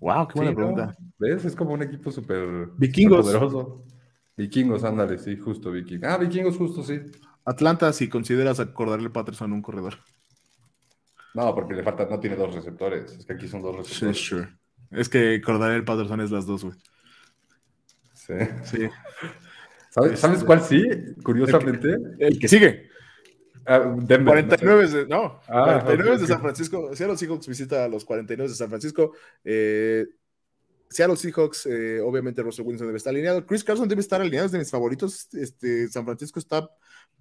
wow, 0.00 0.28
qué 0.28 0.34
buena 0.36 0.52
Sí, 0.52 0.56
¿no? 0.56 0.56
pregunta. 0.56 0.96
¿Ves? 1.18 1.44
Es 1.44 1.56
como 1.56 1.74
un 1.74 1.82
equipo 1.82 2.10
súper 2.10 2.70
Vikingos. 2.76 3.24
poderoso. 3.24 3.84
Vikingos, 4.36 4.84
ándale, 4.84 5.18
sí, 5.18 5.36
justo 5.36 5.70
Vikingos. 5.70 6.08
Ah, 6.10 6.18
Vikingos, 6.18 6.56
justo, 6.56 6.82
sí. 6.82 7.00
Atlanta, 7.44 7.92
si 7.92 8.08
consideras 8.08 8.58
acordarle 8.58 9.08
Patterson 9.10 9.52
un 9.52 9.62
corredor. 9.62 9.98
No, 11.34 11.54
porque 11.54 11.74
le 11.74 11.82
falta, 11.82 12.06
no 12.06 12.18
tiene 12.20 12.36
dos 12.36 12.54
receptores. 12.54 13.12
Es 13.12 13.26
que 13.26 13.32
aquí 13.34 13.48
son 13.48 13.62
dos 13.62 13.76
Sí, 13.86 14.06
receptores. 14.06 14.16
sure. 14.16 14.48
Es 14.90 15.08
que 15.08 15.40
Cordarel 15.40 15.84
Patterson 15.84 16.20
es 16.20 16.30
las 16.30 16.46
dos, 16.46 16.64
güey. 16.64 16.76
Sí. 18.26 18.34
Sí. 18.64 18.88
¿Sabes, 19.90 20.20
¿Sabes 20.20 20.44
cuál 20.44 20.62
sí? 20.62 20.82
Curiosamente. 21.22 21.96
El 22.18 22.38
que 22.38 22.48
sigue. 22.48 22.88
Ah, 23.66 23.94
Denver. 23.96 24.32
49 24.32 24.88
de, 24.88 25.06
no, 25.06 25.40
Ah, 25.48 25.80
49 25.84 26.14
ok, 26.14 26.20
de. 26.20 26.26
San 26.26 26.40
Francisco. 26.40 26.96
Seattle 26.96 27.16
Seahawks 27.16 27.46
visita 27.46 27.84
a 27.84 27.88
los 27.88 28.04
49 28.04 28.48
de 28.50 28.56
San 28.56 28.68
Francisco. 28.68 29.12
Eh, 29.44 30.06
Seattle 30.88 31.16
Seahawks, 31.16 31.66
eh, 31.66 32.00
obviamente 32.00 32.42
Russell 32.42 32.66
Wilson 32.66 32.86
debe 32.86 32.98
estar 32.98 33.12
alineado. 33.12 33.46
Chris 33.46 33.64
Carson 33.64 33.88
debe 33.88 34.00
estar 34.00 34.20
alineado, 34.20 34.46
es 34.46 34.52
de 34.52 34.58
mis 34.58 34.70
favoritos. 34.70 35.28
Este, 35.34 35.88
San 35.88 36.04
Francisco 36.04 36.38
está 36.38 36.68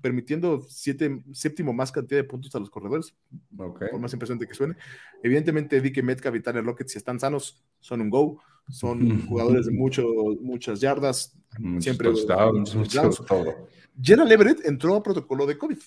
permitiendo 0.01 0.65
siete, 0.67 1.23
séptimo 1.31 1.71
más 1.73 1.91
cantidad 1.91 2.19
de 2.19 2.23
puntos 2.23 2.53
a 2.55 2.59
los 2.59 2.69
corredores, 2.69 3.13
por 3.55 3.99
más 3.99 4.11
impresionante 4.13 4.47
que 4.47 4.53
suene. 4.53 4.75
Evidentemente, 5.23 5.79
DK 5.81 6.03
Metcalf 6.03 6.35
y 6.35 6.41
Tyler 6.41 6.63
Lockett, 6.63 6.87
si 6.89 6.97
están 6.97 7.19
sanos, 7.19 7.63
son 7.79 8.01
un 8.01 8.09
go. 8.09 8.41
Son 8.69 8.99
jugadores 9.27 9.65
de 9.67 9.71
mucho, 9.71 10.03
muchas 10.41 10.79
yardas. 10.81 11.35
Muchos 11.59 11.83
Siempre 11.83 12.09
touchdowns, 12.11 12.75
muchos 12.75 13.25
todo. 13.25 13.67
Gerald 14.01 14.31
Everett 14.31 14.65
entró 14.65 14.95
a 14.95 15.03
protocolo 15.03 15.45
de 15.45 15.57
COVID 15.57 15.77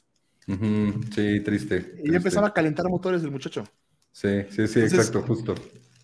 Sí, 0.46 1.40
triste. 1.40 1.40
y 1.40 1.42
triste. 1.42 2.16
empezaba 2.16 2.48
a 2.48 2.52
calentar 2.52 2.86
motores 2.90 3.22
el 3.22 3.30
muchacho. 3.30 3.64
Sí, 4.12 4.28
sí, 4.50 4.66
sí, 4.68 4.80
Entonces- 4.80 4.92
exacto, 4.92 5.22
justo. 5.22 5.54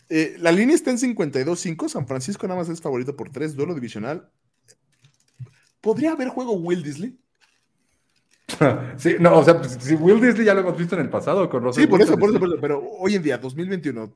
Eh, 0.08 0.36
la 0.40 0.50
línea 0.50 0.74
está 0.74 0.90
en 0.90 0.98
52-5. 0.98 1.88
San 1.88 2.06
Francisco 2.06 2.46
nada 2.48 2.58
más 2.58 2.68
es 2.68 2.80
favorito 2.80 3.14
por 3.16 3.30
3. 3.30 3.54
Duelo 3.54 3.74
divisional. 3.74 4.28
¿Podría 5.80 6.12
haber 6.12 6.28
juego 6.28 6.52
Will 6.54 6.82
Disley? 6.82 7.18
sí, 8.96 9.16
no, 9.18 9.38
o 9.38 9.44
sea, 9.44 9.58
pues, 9.58 9.78
si 9.80 9.94
Will 9.94 10.20
Disley 10.20 10.44
ya 10.44 10.54
lo 10.54 10.60
hemos 10.60 10.76
visto 10.76 10.94
en 10.94 11.02
el 11.02 11.10
pasado 11.10 11.48
con 11.48 11.62
Russell 11.62 11.84
Sí, 11.84 11.88
por 11.88 12.00
eso, 12.00 12.16
por 12.18 12.30
eso, 12.30 12.38
por 12.38 12.48
eso. 12.48 12.58
Pero 12.60 12.82
hoy 12.98 13.14
en 13.14 13.22
día, 13.22 13.38
2021, 13.38 14.12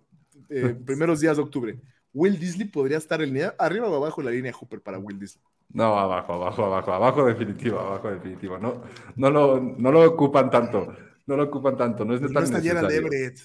eh, 0.51 0.77
primeros 0.87 1.21
días 1.21 1.37
de 1.37 1.43
octubre, 1.43 1.81
Will 2.13 2.39
Disley 2.39 2.69
podría 2.69 2.99
estar 2.99 3.21
en 3.23 3.29
línea, 3.29 3.55
arriba 3.59 3.89
o 3.89 3.95
abajo 3.97 4.21
de 4.21 4.27
la 4.27 4.31
línea 4.31 4.53
Hooper 4.53 4.81
para 4.81 4.99
Will 4.99 5.19
Disley. 5.19 5.43
No, 5.71 5.99
abajo, 5.99 6.35
abajo, 6.35 6.65
abajo, 6.65 6.93
abajo 6.93 7.25
definitivo, 7.27 7.81
abajo 7.81 8.11
definitivo. 8.11 8.59
No, 8.59 8.83
no, 9.17 9.31
lo, 9.31 9.61
no 9.61 9.91
lo 9.91 10.03
ocupan 10.05 10.51
tanto. 10.51 10.95
No 11.27 11.37
lo 11.37 11.45
ocupan 11.45 11.77
tanto. 11.77 12.05
No 12.05 12.15
es 12.15 12.21
tan 12.21 12.33
no 12.33 12.41
está 12.41 12.61
Gerald. 12.61 12.91
Everett. 12.91 13.39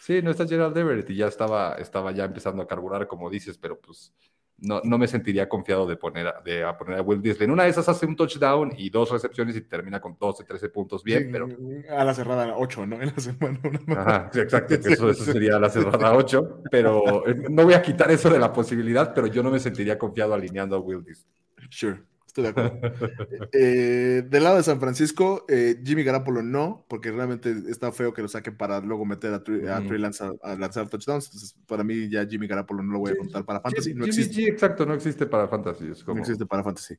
Sí, 0.00 0.22
no 0.22 0.30
está 0.30 0.46
Gerald 0.46 0.76
Everett 0.76 1.10
y 1.10 1.16
ya 1.16 1.26
estaba, 1.26 1.74
estaba 1.74 2.10
ya 2.12 2.24
empezando 2.24 2.62
a 2.62 2.66
carburar, 2.66 3.06
como 3.06 3.28
dices, 3.28 3.58
pero 3.58 3.78
pues 3.78 4.14
no, 4.60 4.80
no 4.84 4.98
me 4.98 5.06
sentiría 5.06 5.48
confiado 5.48 5.86
de 5.86 5.96
poner, 5.96 6.26
a- 6.26 6.40
de, 6.44 6.64
a 6.64 6.76
poner 6.76 6.98
a 6.98 7.02
Will 7.02 7.22
Disley. 7.22 7.44
En 7.44 7.52
una 7.52 7.64
de 7.64 7.70
esas 7.70 7.88
hace 7.88 8.06
un 8.06 8.16
touchdown 8.16 8.72
y 8.76 8.90
dos 8.90 9.10
recepciones 9.10 9.54
y 9.56 9.60
termina 9.62 10.00
con 10.00 10.16
12, 10.18 10.44
13 10.44 10.68
puntos 10.68 11.02
bien, 11.04 11.24
Sí, 11.24 11.28
pero... 11.30 11.48
A 11.96 12.04
la 12.04 12.12
cerrada 12.14 12.54
8, 12.56 12.84
¿no? 12.86 12.96
En 13.02 13.08
la 13.14 13.18
semana. 13.20 13.58
una- 13.62 14.00
Ajá, 14.00 14.30
sí, 14.32 14.40
exacto, 14.40 14.74
eso, 14.74 15.10
eso 15.10 15.24
sería 15.24 15.58
la 15.58 15.70
cerrada 15.70 16.12
8, 16.14 16.62
pero 16.70 17.26
eh, 17.28 17.34
no 17.50 17.64
voy 17.64 17.74
a 17.74 17.82
quitar 17.82 18.10
eso 18.10 18.28
de 18.30 18.38
la 18.38 18.52
posibilidad, 18.52 19.14
pero 19.14 19.26
yo 19.28 19.42
no 19.42 19.50
me 19.50 19.58
sentiría 19.60 19.98
confiado 19.98 20.34
alineando 20.34 20.76
a 20.76 20.80
Will 20.80 21.04
Disley. 21.04 21.32
Sure, 21.70 22.02
Estoy 22.38 22.44
de 22.44 22.48
acuerdo. 22.50 23.48
Eh, 23.52 24.22
del 24.28 24.44
lado 24.44 24.56
de 24.56 24.62
San 24.62 24.78
Francisco, 24.78 25.44
eh, 25.48 25.80
Jimmy 25.84 26.04
Garapolo 26.04 26.42
no, 26.42 26.84
porque 26.88 27.10
realmente 27.10 27.54
está 27.68 27.90
feo 27.92 28.12
que 28.12 28.22
lo 28.22 28.28
saquen 28.28 28.56
para 28.56 28.80
luego 28.80 29.04
meter 29.04 29.32
a 29.32 29.42
Trey, 29.42 29.98
Lance 29.98 30.24
a, 30.24 30.32
a 30.42 30.54
lanzar 30.54 30.88
touchdowns. 30.88 31.26
Entonces, 31.26 31.56
para 31.66 31.82
mí 31.82 32.08
ya 32.08 32.26
Jimmy 32.26 32.46
Garapolo 32.46 32.82
no 32.82 32.92
lo 32.92 32.98
voy 33.00 33.12
a 33.12 33.16
contar 33.16 33.44
para 33.44 33.60
Fantasy. 33.60 33.94
No 33.94 34.04
Jimmy 34.04 34.08
existe, 34.08 34.42
G, 34.42 34.48
exacto, 34.48 34.86
no 34.86 34.94
existe 34.94 35.26
para 35.26 35.48
fantasy. 35.48 35.88
Es 35.90 36.04
como... 36.04 36.16
no 36.16 36.20
existe 36.22 36.46
para 36.46 36.62
Fantasy. 36.62 36.94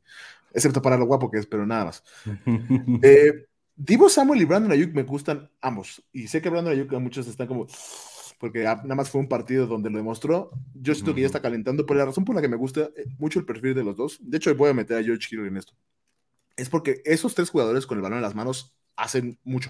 Excepto 0.54 0.82
para 0.82 0.98
lo 0.98 1.06
guapo 1.06 1.32
que 1.32 1.40
es, 1.40 1.46
pero 1.46 1.66
nada 1.66 1.86
más. 1.86 2.04
Eh, 3.02 3.46
Divo 3.82 4.10
Samuel 4.10 4.42
y 4.42 4.46
Brandon 4.46 4.74
Ayuk 4.74 4.94
me 4.94 5.04
gustan 5.04 5.50
ambos. 5.62 6.04
Y 6.12 6.28
sé 6.28 6.42
que 6.42 6.50
Brandon 6.50 6.74
Ayuk 6.74 6.94
a 6.94 7.00
muchos 7.00 7.28
están 7.28 7.48
como. 7.48 7.66
Porque 8.40 8.66
ah, 8.66 8.76
nada 8.84 8.96
más 8.96 9.10
fue 9.10 9.22
un 9.22 9.28
partido 9.28 9.68
donde 9.68 9.90
lo 9.90 9.98
demostró. 9.98 10.52
Yo 10.74 10.96
siento 10.96 11.14
que 11.14 11.22
ya 11.22 11.28
está 11.28 11.42
calentando. 11.42 11.86
Pero 11.86 12.00
la 12.00 12.06
razón 12.06 12.26
por 12.26 12.36
la 12.36 12.42
que 12.42 12.48
me 12.48 12.56
gusta 12.56 12.90
eh, 12.96 13.06
mucho 13.18 13.38
el 13.40 13.46
perfil 13.46 13.76
de 13.76 13.84
los 13.84 13.98
dos. 13.98 14.18
De 14.22 14.38
hecho, 14.38 14.56
voy 14.56 14.70
a 14.70 14.74
meter 14.74 14.98
a 14.98 15.04
George 15.04 15.28
Kittle 15.30 15.48
en 15.48 15.58
esto. 15.58 15.74
Es 16.56 16.70
porque 16.70 17.02
esos 17.06 17.36
tres 17.36 17.50
jugadores 17.50 17.86
con 17.86 17.98
el 17.98 18.02
balón 18.02 18.18
en 18.18 18.24
las 18.24 18.36
manos 18.36 18.74
hacen 18.96 19.38
mucho. 19.44 19.70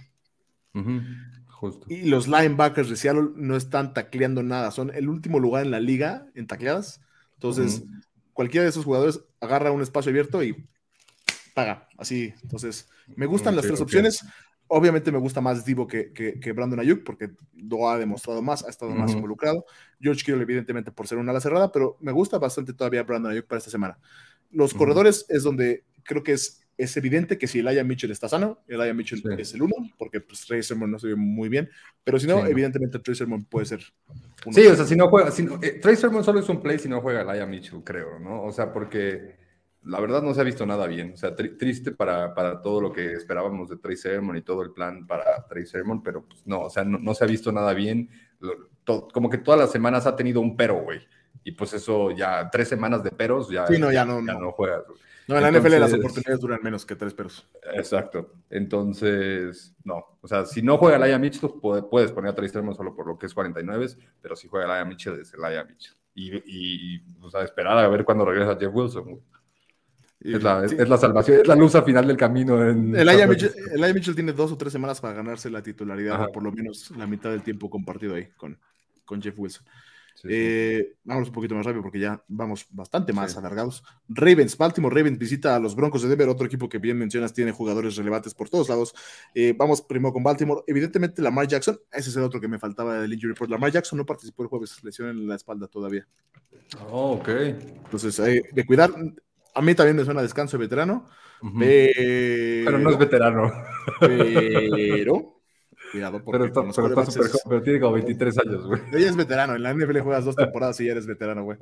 Ujú, 0.73 1.01
Justo. 1.47 1.87
Y 1.89 2.03
los 2.03 2.27
linebackers 2.27 2.89
de 2.89 2.95
Seattle 2.95 3.29
no 3.35 3.55
están 3.55 3.93
tacleando 3.93 4.43
nada. 4.43 4.71
Son 4.71 4.93
el 4.93 5.09
último 5.09 5.39
lugar 5.39 5.65
en 5.65 5.71
la 5.71 5.79
liga 5.79 6.27
en 6.35 6.47
tacleadas. 6.47 7.01
Entonces, 7.33 7.81
Ujú. 7.81 7.89
cualquiera 8.33 8.63
de 8.63 8.69
esos 8.69 8.85
jugadores 8.85 9.19
agarra 9.41 9.71
un 9.71 9.81
espacio 9.81 10.11
abierto 10.11 10.43
y 10.43 10.67
paga. 11.55 11.87
Así. 11.97 12.33
Entonces, 12.43 12.87
me 13.15 13.25
gustan 13.25 13.55
las 13.55 13.65
Ok, 13.65 13.69
tres 13.69 13.81
ok. 13.81 13.85
opciones. 13.85 14.23
Obviamente 14.71 15.11
me 15.11 15.17
gusta 15.17 15.41
más 15.41 15.65
Divo 15.65 15.87
que, 15.87 16.13
que, 16.13 16.39
que 16.39 16.51
Brandon 16.51 16.79
Ayuk 16.79 17.03
porque 17.03 17.31
lo 17.55 17.89
ha 17.89 17.97
demostrado 17.97 18.41
más, 18.41 18.63
ha 18.63 18.69
estado 18.69 18.91
más 18.93 19.09
Ujú. 19.09 19.17
involucrado. 19.17 19.65
George 19.99 20.23
Kittle, 20.23 20.43
evidentemente, 20.43 20.91
por 20.91 21.07
ser 21.07 21.17
una 21.17 21.31
ala 21.31 21.41
cerrada, 21.41 21.71
pero 21.71 21.97
me 21.99 22.11
gusta 22.11 22.37
bastante 22.37 22.73
todavía 22.73 23.03
Brandon 23.03 23.31
Ayuk 23.31 23.47
para 23.47 23.57
esta 23.57 23.71
semana. 23.71 23.97
Los 24.51 24.71
Ujú. 24.71 24.79
corredores 24.79 25.25
es 25.29 25.43
donde 25.43 25.83
creo 26.03 26.23
que 26.23 26.33
es, 26.33 26.67
es 26.77 26.95
evidente 26.97 27.37
que 27.37 27.47
si 27.47 27.59
Elijah 27.59 27.83
Mitchell 27.83 28.11
está 28.11 28.29
sano, 28.29 28.59
Elijah 28.67 28.93
Mitchell 28.93 29.19
Sí. 29.21 29.27
es 29.37 29.53
el 29.53 29.63
uno, 29.63 29.73
porque 29.97 30.21
pues, 30.21 30.45
Trey 30.45 30.63
Sermon 30.63 30.89
no 30.89 30.97
se 30.99 31.07
ve 31.07 31.15
muy 31.15 31.49
bien, 31.49 31.67
pero 32.03 32.19
si 32.19 32.27
no, 32.27 32.37
Sí, 32.45 32.51
evidentemente 32.51 32.99
Trey 32.99 33.15
Sermon 33.15 33.43
puede 33.45 33.65
ser 33.65 33.81
uno. 34.45 34.53
Sí, 34.53 34.65
o 34.67 34.75
sea, 34.75 34.85
si 34.85 34.95
no 34.95 35.09
juega, 35.09 35.31
si 35.31 35.43
no, 35.43 35.59
eh, 35.61 35.79
Trey 35.81 35.95
Sermon 35.95 36.23
solo 36.23 36.39
es 36.39 36.47
un 36.47 36.61
play 36.61 36.79
si 36.79 36.87
no 36.87 37.01
juega 37.01 37.23
Laia 37.23 37.45
Mitchell, 37.45 37.83
creo, 37.83 38.19
¿no? 38.19 38.43
O 38.43 38.51
sea, 38.51 38.71
porque 38.71 39.35
la 39.83 39.99
verdad 39.99 40.21
no 40.21 40.33
se 40.33 40.41
ha 40.41 40.43
visto 40.43 40.65
nada 40.65 40.87
bien. 40.87 41.13
O 41.13 41.17
sea, 41.17 41.35
tri- 41.35 41.57
triste 41.57 41.91
para, 41.91 42.33
para 42.33 42.61
todo 42.61 42.81
lo 42.81 42.91
que 42.91 43.13
esperábamos 43.13 43.69
de 43.69 43.77
Trey 43.77 43.95
Sermon 43.95 44.35
y 44.37 44.41
todo 44.41 44.61
el 44.61 44.71
plan 44.71 45.07
para 45.07 45.45
Trey 45.47 45.65
Sermon, 45.65 46.03
pero 46.03 46.23
pues 46.25 46.45
no, 46.45 46.61
o 46.61 46.69
sea, 46.69 46.83
no, 46.83 46.97
no 46.99 47.13
se 47.13 47.23
ha 47.23 47.27
visto 47.27 47.51
nada 47.51 47.73
bien. 47.73 48.09
Lo- 48.39 48.69
to- 48.83 49.07
como 49.13 49.29
que 49.29 49.37
todas 49.37 49.59
las 49.59 49.71
semanas 49.71 50.05
ha 50.07 50.15
tenido 50.15 50.41
un 50.41 50.55
pero, 50.57 50.81
güey. 50.81 50.99
Y 51.43 51.51
pues 51.53 51.73
eso 51.73 52.11
ya, 52.11 52.49
tres 52.51 52.67
semanas 52.67 53.03
de 53.03 53.11
peros, 53.11 53.49
ya, 53.49 53.65
Sí, 53.67 53.77
no, 53.79 53.91
ya 53.91 54.03
no, 54.05 54.21
no. 54.21 54.51
juegas. 54.51 54.83
güey. 54.87 54.99
No, 55.29 55.35
en 55.37 55.43
la 55.43 55.51
NFL 55.59 55.79
las 55.79 55.93
oportunidades 55.93 56.39
duran 56.41 56.59
menos 56.63 56.85
que 56.87 56.95
tres 56.95 57.13
peros. 57.13 57.47
Exacto. 57.75 58.33
Entonces, 58.49 59.75
no. 59.83 60.17
O 60.21 60.27
sea, 60.27 60.45
si 60.45 60.61
no 60.61 60.77
juega 60.77 60.97
Laia 60.97 61.19
Mitchell, 61.19 61.51
puede- 61.61 61.83
puedes 61.83 62.11
poner 62.11 62.31
a 62.31 62.35
Trey 62.35 62.49
Sermon 62.49 62.75
solo 62.75 62.95
por 62.95 63.05
lo 63.07 63.17
que 63.17 63.27
es 63.27 63.33
49, 63.33 63.87
pero 64.21 64.35
si 64.35 64.47
juega 64.47 64.67
Laia 64.67 64.85
Mitchell, 64.85 65.19
es 65.19 65.35
Laia 65.37 65.63
Mitchell. 65.63 65.93
Y, 66.15 66.35
y, 66.35 66.95
y, 66.95 67.03
o 67.21 67.29
sea, 67.29 67.43
esperar 67.43 67.77
a 67.77 67.87
ver 67.87 68.03
cuándo 68.03 68.25
regresa 68.25 68.57
Jeff 68.59 68.71
Wilson. 68.73 69.03
güey. 69.03 69.19
Es 70.21 70.43
la, 70.43 70.65
es, 70.65 70.71
sí. 70.71 70.77
es 70.79 70.89
la 70.89 70.97
salvación, 70.97 71.39
es 71.41 71.47
la 71.47 71.55
luz 71.55 71.75
al 71.75 71.85
final 71.85 72.05
del 72.05 72.17
camino. 72.17 72.61
En 72.67 72.93
Elijah 72.95 73.27
San 73.77 73.93
Mitchell, 73.93 74.15
tiene 74.15 74.33
dos 74.33 74.51
o 74.51 74.57
tres 74.57 74.73
semanas 74.73 74.99
para 74.99 75.13
ganarse 75.13 75.49
la 75.49 75.63
titularidad, 75.63 76.15
Ajá. 76.15 76.25
o 76.25 76.31
por 76.33 76.43
lo 76.43 76.51
menos 76.51 76.91
la 76.97 77.07
mitad 77.07 77.29
del 77.31 77.41
tiempo 77.41 77.69
compartido 77.69 78.15
ahí 78.15 78.27
con, 78.35 78.57
con 79.05 79.21
Jeff 79.21 79.39
Wilson. 79.39 79.63
Sí, 80.15 80.27
sí. 80.27 80.33
Eh, 80.33 80.95
vamos 81.05 81.29
un 81.29 81.33
poquito 81.33 81.55
más 81.55 81.65
rápido 81.65 81.81
porque 81.81 81.99
ya 82.01 82.21
vamos 82.27 82.67
bastante 82.71 83.13
más 83.13 83.31
Sí. 83.31 83.37
alargados. 83.37 83.81
Ravens, 84.09 84.57
Baltimore 84.57 84.93
Ravens 84.93 85.17
visita 85.17 85.55
a 85.55 85.59
los 85.59 85.73
Broncos 85.77 86.01
de 86.01 86.09
Denver, 86.09 86.27
otro 86.27 86.45
equipo 86.45 86.67
que 86.67 86.77
bien 86.77 86.97
mencionas 86.97 87.31
tiene 87.33 87.53
jugadores 87.53 87.95
relevantes 87.95 88.33
por 88.33 88.49
todos 88.49 88.67
lados. 88.67 88.93
Eh, 89.33 89.53
vamos 89.57 89.81
primero 89.81 90.11
con 90.11 90.21
Baltimore. 90.21 90.63
Evidentemente, 90.67 91.21
Lamar 91.21 91.47
Jackson, 91.47 91.79
ese 91.93 92.09
es 92.09 92.15
el 92.17 92.23
otro 92.23 92.41
que 92.41 92.49
me 92.49 92.59
faltaba 92.59 92.99
del 92.99 93.13
injury 93.13 93.31
report. 93.31 93.49
Lamar 93.51 93.71
Jackson 93.71 93.95
no 93.95 94.05
participó 94.05 94.43
el 94.43 94.49
jueves, 94.49 94.83
lesión 94.83 95.07
en 95.07 95.25
la 95.25 95.35
espalda 95.35 95.67
todavía. 95.67 96.05
Oh, 96.89 97.11
ok. 97.13 97.29
Entonces, 97.29 98.19
eh, 98.19 98.41
de 98.51 98.65
cuidar. 98.65 98.91
A 99.55 99.61
mí 99.61 99.75
también 99.75 99.95
me 99.97 100.05
suena 100.05 100.21
descanso 100.21 100.57
de 100.57 100.65
veterano, 100.65 101.05
Ujú. 101.41 101.59
pero, 101.59 102.65
Pero 102.65 102.79
no 102.79 102.89
es 102.91 102.97
veterano. 102.97 103.51
pero 103.99 105.35
cuidado 105.91 106.23
porque 106.23 106.37
Pero 106.37 106.45
está, 106.45 106.61
pero, 106.81 107.01
está 107.01 107.01
es- 107.01 107.31
joven, 107.31 107.31
pero 107.49 107.63
tiene 107.63 107.79
como 107.79 107.93
23 107.93 108.37
años, 108.39 108.67
güey. 108.67 108.81
Ella 108.93 109.09
es 109.09 109.15
veterano, 109.15 109.55
en 109.55 109.63
la 109.63 109.71
NFL 109.73 109.99
juegas 110.01 110.23
dos 110.25 110.35
temporadas 110.35 110.79
y 110.81 110.85
ya 110.85 110.91
eres 110.91 111.07
veterano, 111.07 111.43
güey. 111.43 111.57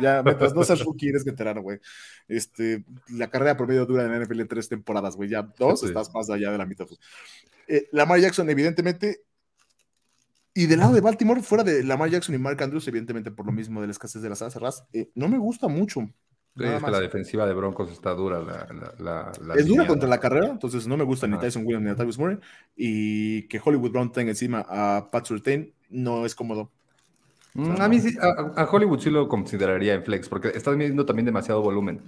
Ya, 0.00 0.22
mientras 0.22 0.54
no 0.54 0.64
seas 0.64 0.82
rookie, 0.82 1.08
eres 1.10 1.24
veterano, 1.24 1.60
güey. 1.60 1.78
Este, 2.26 2.84
la 3.10 3.28
carrera 3.28 3.56
promedio 3.56 3.84
dura 3.84 4.04
en 4.04 4.10
la 4.12 4.16
NFL 4.24 4.44
tres 4.46 4.68
temporadas, 4.68 5.14
güey. 5.16 5.28
Ya 5.28 5.42
dos, 5.58 5.80
Sí. 5.80 5.86
estás 5.86 6.10
más 6.14 6.30
allá 6.30 6.50
de 6.52 6.58
la 6.58 6.64
mitad. 6.66 6.86
Eh, 7.68 7.86
Lamar 7.92 8.18
Jackson, 8.20 8.48
evidentemente. 8.48 9.20
Y 10.54 10.64
del 10.66 10.78
lado 10.78 10.94
de 10.94 11.02
Baltimore, 11.02 11.42
fuera 11.42 11.62
de 11.64 11.84
Lamar 11.84 12.08
Jackson 12.08 12.34
y 12.34 12.38
Mark 12.38 12.62
Andrews, 12.62 12.88
evidentemente 12.88 13.30
por 13.30 13.44
lo 13.44 13.52
mismo 13.52 13.82
de 13.82 13.88
la 13.88 13.90
escasez 13.90 14.22
de 14.22 14.30
las 14.30 14.40
alas 14.40 14.84
eh, 14.94 15.10
no 15.14 15.28
me 15.28 15.36
gusta 15.36 15.68
mucho. 15.68 16.08
Sí, 16.56 16.64
es 16.64 16.82
que 16.82 16.90
la 16.90 17.00
defensiva 17.00 17.46
de 17.46 17.52
Broncos 17.52 17.90
está 17.92 18.14
dura. 18.14 18.40
La, 18.98 19.32
la, 19.40 19.54
es 19.54 19.66
dura 19.66 19.86
contra 19.86 20.08
la 20.08 20.18
carrera, 20.18 20.46
entonces 20.48 20.86
no 20.86 20.96
me 20.96 21.04
gusta 21.04 21.26
ni. 21.26 21.38
Tyson 21.38 21.64
Williams 21.66 21.84
ni 21.84 21.90
a 21.90 21.94
Travis 21.96 22.18
Murray. 22.18 22.38
Y 22.74 23.42
que 23.48 23.60
Hollywood 23.62 23.90
Brown 23.90 24.10
tenga 24.10 24.30
encima 24.30 24.64
a 24.68 25.06
Pat 25.10 25.26
Surtain 25.26 25.72
no 25.90 26.24
es 26.24 26.34
cómodo. 26.34 26.70
Mm, 27.54 27.80
A 27.80 27.88
mí 27.88 28.00
sí, 28.00 28.16
a, 28.20 28.62
a 28.62 28.68
Hollywood 28.70 29.00
sí 29.00 29.10
lo 29.10 29.28
consideraría 29.28 29.94
en 29.94 30.02
flex, 30.02 30.28
porque 30.28 30.48
estás 30.48 30.76
midiendo 30.76 31.04
también 31.06 31.26
demasiado 31.26 31.60
volumen. 31.62 32.02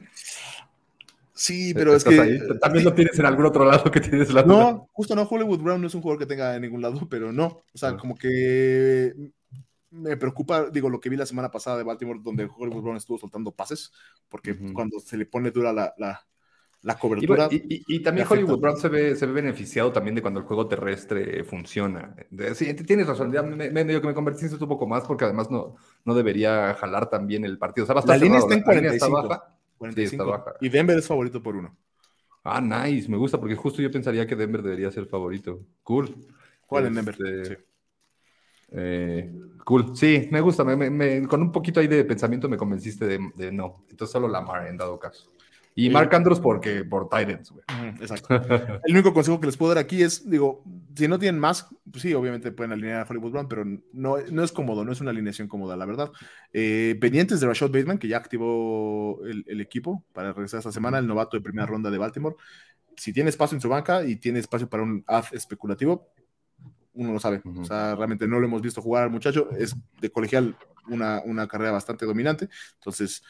Sí, 1.35 1.73
pero 1.73 1.95
es 1.95 2.03
que. 2.03 2.21
ahí. 2.21 2.39
También 2.61 2.85
lo 2.85 2.95
tienes 2.95 3.19
en 3.19 3.27
algún 3.27 3.47
otro 3.47 3.65
lado 3.65 3.91
que 3.91 4.01
tienes 4.01 4.33
la 4.33 4.43
No, 4.43 4.89
justo 4.93 5.15
no. 5.15 5.23
Hollywood 5.23 5.61
Brown 5.61 5.81
no 5.81 5.87
es 5.87 5.95
un 5.95 6.01
jugador 6.03 6.19
que 6.19 6.27
tenga 6.27 6.57
en 6.57 6.63
ningún 6.63 6.83
lado, 6.83 7.07
pero 7.09 7.33
no. 7.33 7.63
O 7.73 7.79
sea, 7.79 7.91
Ah. 7.91 7.97
como 7.97 8.17
que 8.17 9.13
me 9.91 10.17
preocupa, 10.17 10.69
digo, 10.71 10.89
lo 10.91 11.01
que 11.01 11.09
vi 11.09 11.17
la 11.17 11.27
semana 11.27 11.51
pasada 11.51 11.79
de 11.79 11.85
Baltimore, 11.85 12.21
donde 12.23 12.45
Hollywood 12.45 12.83
Brown 12.83 12.97
estuvo 12.97 13.19
soltando 13.19 13.53
pases, 13.53 13.93
porque 14.29 14.57
cuando 14.73 15.01
se 15.01 15.17
le 15.17 15.27
pone 15.27 15.51
dura 15.51 15.73
la, 15.73 15.95
la, 15.97 16.27
la 16.83 16.99
cobertura. 16.99 17.49
y- 17.51 17.75
y- 17.77 17.85
y 17.97 18.03
también. 18.03 18.27
Hollywood 18.29 18.61
Brown 18.61 18.77
se 18.79 18.89
ve, 18.89 19.17
se 19.17 19.27
ve 19.27 19.33
beneficiado 19.33 19.91
también 19.93 20.15
de 20.15 20.23
cuando 20.23 20.41
el 20.41 20.47
juego 20.47 20.69
terrestre 20.69 21.43
funciona. 21.45 22.15
Sí, 22.55 22.75
tienes 22.75 23.07
razón, 23.07 23.33
ya 23.33 23.43
me, 23.43 23.57
me- 23.57 23.71
medio 23.71 24.01
que 24.01 24.07
me 24.09 24.15
convertiste 24.15 24.55
un 24.63 24.69
poco 24.69 24.87
más 24.87 25.05
porque 25.05 25.25
además 25.25 25.51
no, 25.51 25.77
no 26.05 26.15
debería 26.15 26.75
jalar 26.75 27.09
tan 27.11 27.27
bien 27.27 27.45
el 27.45 27.59
partido. 27.59 27.85
O 27.85 27.87
sea, 27.87 27.95
va 27.95 28.01
a 28.01 28.03
estar 28.03 28.17
La 28.19 28.25
línea 28.25 28.41
cerrado, 28.41 28.59
está 28.59 28.73
en 28.73 28.77
la 28.77 28.91
línea 28.93 28.99
45. 28.99 29.29
baja. 29.29 29.55
45. 29.79 30.25
Sí, 30.25 30.31
está 30.33 30.39
baja. 30.45 30.59
Y 30.61 30.69
Denver 30.69 30.99
es 30.99 31.07
favorito 31.07 31.43
por 31.43 31.57
uno. 31.57 31.77
Ah, 32.45 32.61
nice, 32.61 33.09
me 33.11 33.17
gusta 33.17 33.39
porque 33.39 33.57
justo 33.57 33.83
yo 33.83 33.91
pensaría 33.91 34.27
que 34.27 34.37
Denver 34.37 34.63
debería 34.63 34.91
ser 34.91 35.07
favorito. 35.07 35.61
Cool. 35.83 36.15
¿Cuál 36.67 36.87
en 36.87 36.95
Denver? 36.95 37.15
Este, 37.15 37.45
Sí. 37.57 37.63
Eh, 38.73 39.33
cool, 39.65 39.97
sí, 39.97 40.29
me 40.31 40.41
gusta. 40.41 40.65
me- 40.65 40.91
me- 40.91 41.27
con 41.27 41.43
un 41.43 41.53
poquito 41.53 41.81
ahí 41.81 41.87
de 41.89 42.05
pensamiento 42.05 42.49
me 42.49 42.57
convenciste 42.57 43.07
de, 43.07 43.19
de 43.37 43.53
no. 43.53 43.85
Entonces 43.91 44.13
solo 44.13 44.29
Lamar 44.29 44.67
en 44.67 44.77
dado 44.77 44.99
caso. 44.99 45.33
Y 45.75 45.85
Sí. 45.87 45.91
Mark 45.91 46.13
Andrews 46.13 46.41
porque 46.41 46.85
por 46.85 47.09
Titans, 47.09 47.53
güey. 47.53 47.65
Exacto. 48.01 48.35
El 48.85 48.93
único 48.95 49.15
consejo 49.15 49.39
que 49.39 49.47
les 49.47 49.57
puedo 49.57 49.73
dar 49.75 49.85
aquí 49.85 50.03
es, 50.03 50.29
digo, 50.29 50.65
si 50.97 51.07
no 51.07 51.21
tienen 51.21 51.41
más, 51.41 51.69
pues 51.89 52.03
sí, 52.03 52.13
obviamente 52.15 52.51
pueden 52.51 52.73
alinear 52.73 53.07
a 53.07 53.09
Hollywood 53.09 53.31
Brown, 53.31 53.49
pero 53.49 53.65
no, 53.65 54.17
no 54.33 54.43
es 54.43 54.51
cómodo, 54.51 54.85
no 54.85 54.91
es 54.91 55.01
una 55.01 55.13
alineación 55.13 55.47
cómoda, 55.47 55.77
la 55.77 55.87
verdad. 55.87 56.11
Eh, 56.53 56.99
pendientes 57.01 57.39
de 57.39 57.47
Rashad 57.47 57.71
Bateman, 57.71 57.99
que 57.99 58.09
ya 58.09 58.17
activó 58.17 59.21
el, 59.25 59.45
el 59.47 59.61
equipo 59.61 60.03
para 60.13 60.33
regresar 60.33 60.59
esta 60.59 60.73
semana, 60.73 60.99
el 60.99 61.07
novato 61.07 61.37
de 61.37 61.45
primera 61.45 61.67
ronda 61.67 61.93
de 61.93 61.99
Baltimore. 61.99 62.35
Si 62.97 63.13
tiene 63.13 63.31
espacio 63.31 63.55
en 63.55 63.61
su 63.61 63.69
banca 63.69 64.05
y 64.05 64.17
tiene 64.17 64.41
espacio 64.41 64.69
para 64.69 64.83
un 64.83 65.05
ad 65.07 65.27
especulativo, 65.31 66.09
uno 66.99 67.13
lo 67.13 67.21
sabe. 67.21 67.41
O 67.45 67.65
sea, 67.65 67.95
realmente 67.95 68.27
no 68.27 68.39
lo 68.41 68.47
hemos 68.47 68.61
visto 68.61 68.83
jugar 68.83 69.05
al 69.05 69.11
muchacho. 69.11 69.49
Es 69.57 69.75
de 70.01 70.11
colegial 70.11 70.57
una, 70.89 71.23
una 71.25 71.47
carrera 71.47 71.73
bastante 71.73 72.05
dominante. 72.05 72.49
Entonces, 72.75 73.23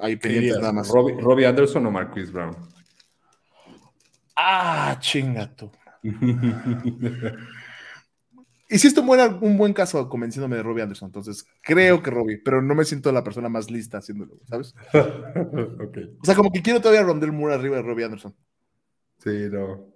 hay 0.00 0.12
¿Qué 0.16 0.28
pendientes 0.28 0.58
nada 0.60 0.72
más. 0.72 0.88
Robbie, 0.88 1.20
Robbie 1.20 1.46
Anderson 1.46 1.84
o 1.86 1.90
Marquise 1.90 2.32
Brown. 2.32 2.56
Ah, 4.36 4.96
chingato. 5.00 5.70
Hiciste 8.68 9.00
un 9.00 9.06
buen, 9.06 9.38
un 9.40 9.58
buen 9.58 9.72
caso 9.72 10.08
convenciéndome 10.08 10.56
de 10.56 10.62
Robbie 10.62 10.82
Anderson, 10.82 11.08
entonces 11.08 11.46
creo 11.60 12.02
que 12.02 12.10
Robbie, 12.10 12.38
pero 12.38 12.62
no 12.62 12.74
me 12.74 12.84
siento 12.84 13.12
la 13.12 13.22
persona 13.22 13.48
más 13.48 13.70
lista 13.70 13.98
haciéndolo, 13.98 14.38
¿sabes? 14.48 14.74
O 14.92 16.24
sea, 16.24 16.34
como 16.34 16.50
que 16.50 16.62
quiero 16.62 16.80
todavía 16.80 17.02
Rondell 17.04 17.32
Moore 17.32 17.54
arriba 17.54 17.76
de 17.76 17.82
Robbie 17.82 18.04
Anderson 18.04 18.34
Sí, 19.18 19.48
no. 19.50 19.92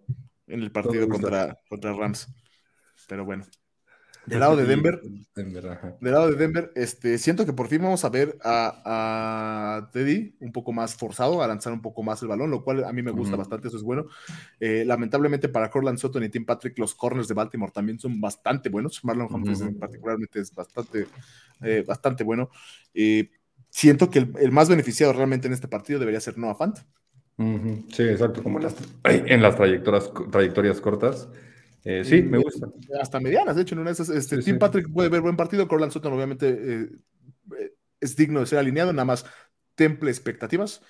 en 0.47 0.63
el 0.63 0.71
partido 0.71 1.09
contra, 1.09 1.59
contra 1.69 1.93
Rams. 1.93 2.29
Pero 3.07 3.25
bueno. 3.25 3.45
Del 4.27 4.41
lado 4.41 4.57
de 4.57 4.65
Denver, 4.65 5.01
Denver, 5.37 5.69
ajá. 5.69 5.97
del 6.01 6.13
lado 6.13 6.29
de 6.29 6.35
Denver, 6.35 6.73
este, 6.75 7.17
siento 7.17 7.47
que 7.47 7.53
por 7.53 7.69
fin 7.69 7.81
vamos 7.81 8.05
a 8.05 8.09
ver 8.09 8.37
a, 8.43 8.83
a 9.79 9.91
Teddy 9.93 10.35
un 10.41 10.51
poco 10.51 10.73
más 10.73 10.97
forzado, 10.97 11.45
a 11.45 11.47
lanzar 11.47 11.73
un 11.73 11.81
poco 11.81 12.03
más 12.03 12.21
el 12.23 12.29
balón, 12.29 12.51
lo 12.51 12.65
cual 12.65 12.83
a 12.83 12.93
mí 12.93 13.03
me 13.03 13.13
gusta 13.13 13.37
bastante, 13.37 13.69
eso 13.69 13.77
es 13.77 13.85
bueno. 13.85 14.07
Eh, 14.59 14.83
lamentablemente 14.85 15.49
para 15.49 15.71
Corland 15.71 15.99
Sutton 15.99 16.25
y 16.25 16.29
Tim 16.29 16.45
Patrick, 16.45 16.77
los 16.77 16.97
corners 16.97 17.29
de 17.29 17.35
Baltimore 17.35 17.71
también 17.71 18.01
son 18.01 18.21
bastante 18.21 18.69
buenos. 18.69 19.05
Marlon 19.05 19.33
Humphries 19.33 19.61
en 19.61 19.79
particularmente 19.79 20.41
es 20.41 20.53
bastante, 20.53 21.07
eh, 21.63 21.85
bastante 21.87 22.25
bueno. 22.25 22.51
Eh, 22.95 23.31
siento 23.71 24.11
que 24.11 24.19
el, 24.19 24.33
el 24.41 24.51
más 24.51 24.69
beneficiado 24.69 25.13
realmente 25.13 25.47
en 25.47 25.53
este 25.53 25.69
partido 25.69 26.01
debería 26.01 26.19
ser 26.19 26.37
Noah 26.37 26.57
Fant. 26.57 26.79
Sí, 27.93 28.03
exacto, 28.03 28.43
como 28.43 28.59
en 28.59 28.65
las, 28.65 28.75
en 29.05 29.41
las 29.41 29.55
trayectorias, 29.55 30.11
trayectorias 30.33 30.81
cortas. 30.81 31.29
Eh, 31.89 32.05
sí, 32.05 32.21
me 32.21 32.39
gusta. 32.39 32.69
Hasta 33.01 33.21
medianas, 33.21 33.55
de 33.55 33.63
hecho, 33.63 33.77
en 33.77 33.81
una 33.83 33.91
de 33.91 33.95
esas, 33.95 34.09
este, 34.09 34.39
Sí, 34.39 34.47
Tim 34.47 34.55
sí. 34.55 34.59
Patrick 34.59 34.93
puede 34.93 35.09
ver 35.09 35.21
buen 35.21 35.37
partido, 35.37 35.69
Corland 35.69 35.93
Sutton 35.93 36.13
obviamente 36.13 36.49
eh, 36.49 36.89
eh, 37.61 37.75
es 38.01 38.17
digno 38.17 38.41
de 38.41 38.47
ser 38.47 38.59
alineado, 38.59 38.93
nada 38.93 39.05
más 39.05 39.25
temple 39.77 40.11
expectativas. 40.11 40.83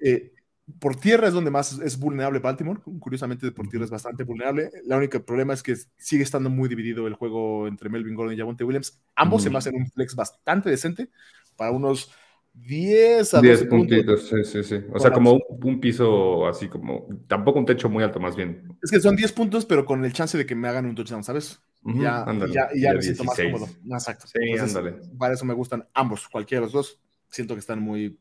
Eh, 0.00 0.32
por 0.78 0.94
tierra 0.94 1.26
es 1.26 1.34
donde 1.34 1.50
más 1.50 1.76
es 1.80 1.98
vulnerable 1.98 2.38
Baltimore, 2.38 2.80
curiosamente 3.00 3.50
por 3.50 3.66
tierra 3.68 3.84
es 3.84 3.90
bastante 3.90 4.22
vulnerable. 4.22 4.70
La 4.84 4.96
única 4.96 5.18
problema 5.18 5.54
es 5.54 5.62
que 5.62 5.74
sigue 5.96 6.22
estando 6.22 6.50
muy 6.50 6.68
dividido 6.68 7.08
el 7.08 7.14
juego 7.14 7.66
entre 7.66 7.88
Melvin 7.88 8.14
Gordon 8.14 8.34
y 8.34 8.38
Javonte 8.38 8.62
Williams. 8.62 9.02
Ambos 9.16 9.42
se 9.42 9.48
Ujú. 9.48 9.54
me 9.54 9.58
hacen 9.58 9.74
un 9.74 9.90
flex 9.90 10.14
bastante 10.14 10.70
decente 10.70 11.10
para 11.56 11.72
unos 11.72 12.12
10 12.54 13.34
a 13.34 13.36
12 13.38 13.46
10 13.48 13.60
puntos. 13.64 13.78
puntitos, 13.78 14.28
sí, 14.28 14.44
sí, 14.44 14.62
sí. 14.62 14.84
O 14.92 14.98
sea, 14.98 15.10
como 15.10 15.32
un, 15.32 15.42
un 15.62 15.80
piso 15.80 16.46
así 16.46 16.68
como, 16.68 17.08
tampoco 17.26 17.58
un 17.58 17.66
techo 17.66 17.88
muy 17.88 18.04
alto, 18.04 18.20
más 18.20 18.36
bien. 18.36 18.76
Es 18.82 18.90
que 18.90 19.00
son 19.00 19.16
10 19.16 19.32
puntos, 19.32 19.66
pero 19.66 19.84
con 19.84 20.04
el 20.04 20.12
chance 20.12 20.36
de 20.36 20.46
que 20.46 20.54
me 20.54 20.68
hagan 20.68 20.86
un 20.86 20.94
touchdown, 20.94 21.24
¿sabes? 21.24 21.60
Ya, 21.84 22.22
ándale, 22.22 22.54
ya, 22.54 22.92
me 22.94 23.02
siento 23.02 23.24
más 23.24 23.36
16. 23.36 23.52
cómodo. 23.52 23.72
Exacto. 23.90 24.26
Sí, 24.26 24.38
Entonces, 24.40 24.76
ándale. 24.76 24.96
Para 25.18 25.34
eso 25.34 25.44
me 25.44 25.54
gustan 25.54 25.88
ambos, 25.94 26.28
cualquiera 26.28 26.60
de 26.60 26.66
los 26.66 26.72
dos. 26.72 27.00
Siento 27.28 27.54
que 27.54 27.60
están 27.60 27.80
muy 27.80 28.18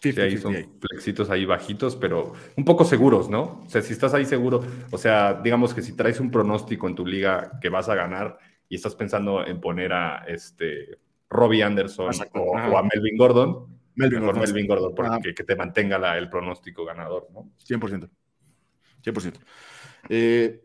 Sí, 0.00 0.10
ahí 0.20 0.36
50-50 0.36 0.40
son 0.40 0.54
flexitos 0.80 1.30
ahí 1.30 1.44
bajitos, 1.44 1.96
pero 1.96 2.32
un 2.56 2.64
poco 2.64 2.84
seguros, 2.84 3.28
¿no? 3.28 3.62
O 3.66 3.68
sea, 3.68 3.82
si 3.82 3.92
estás 3.92 4.14
ahí 4.14 4.24
seguro, 4.24 4.64
o 4.90 4.98
sea, 4.98 5.40
digamos 5.42 5.74
que 5.74 5.82
si 5.82 5.94
traes 5.94 6.20
un 6.20 6.30
pronóstico 6.30 6.86
en 6.86 6.94
tu 6.94 7.04
liga 7.04 7.58
que 7.60 7.68
vas 7.68 7.88
a 7.88 7.96
ganar 7.96 8.38
y 8.68 8.76
estás 8.76 8.94
pensando 8.94 9.44
en 9.44 9.60
poner 9.60 9.92
a 9.92 10.24
este 10.28 11.00
Robbie 11.30 11.62
Anderson 11.62 12.08
Exacto, 12.08 12.40
o, 12.40 12.56
a 12.78 12.82
Melvin 12.82 13.16
Gordon, 13.16 13.66
Melvin 13.94 14.20
mejor 14.20 14.34
Gordon, 14.34 14.52
Melvin 14.52 14.66
Gordon 14.66 14.94
porque 14.94 15.34
que 15.34 15.44
te 15.44 15.56
mantenga 15.56 15.98
la- 15.98 16.16
el 16.18 16.30
pronóstico 16.30 16.84
ganador, 16.84 17.28
¿no? 17.32 17.50
100%. 17.58 18.08
100%. 19.02 19.38
Eh, 20.08 20.64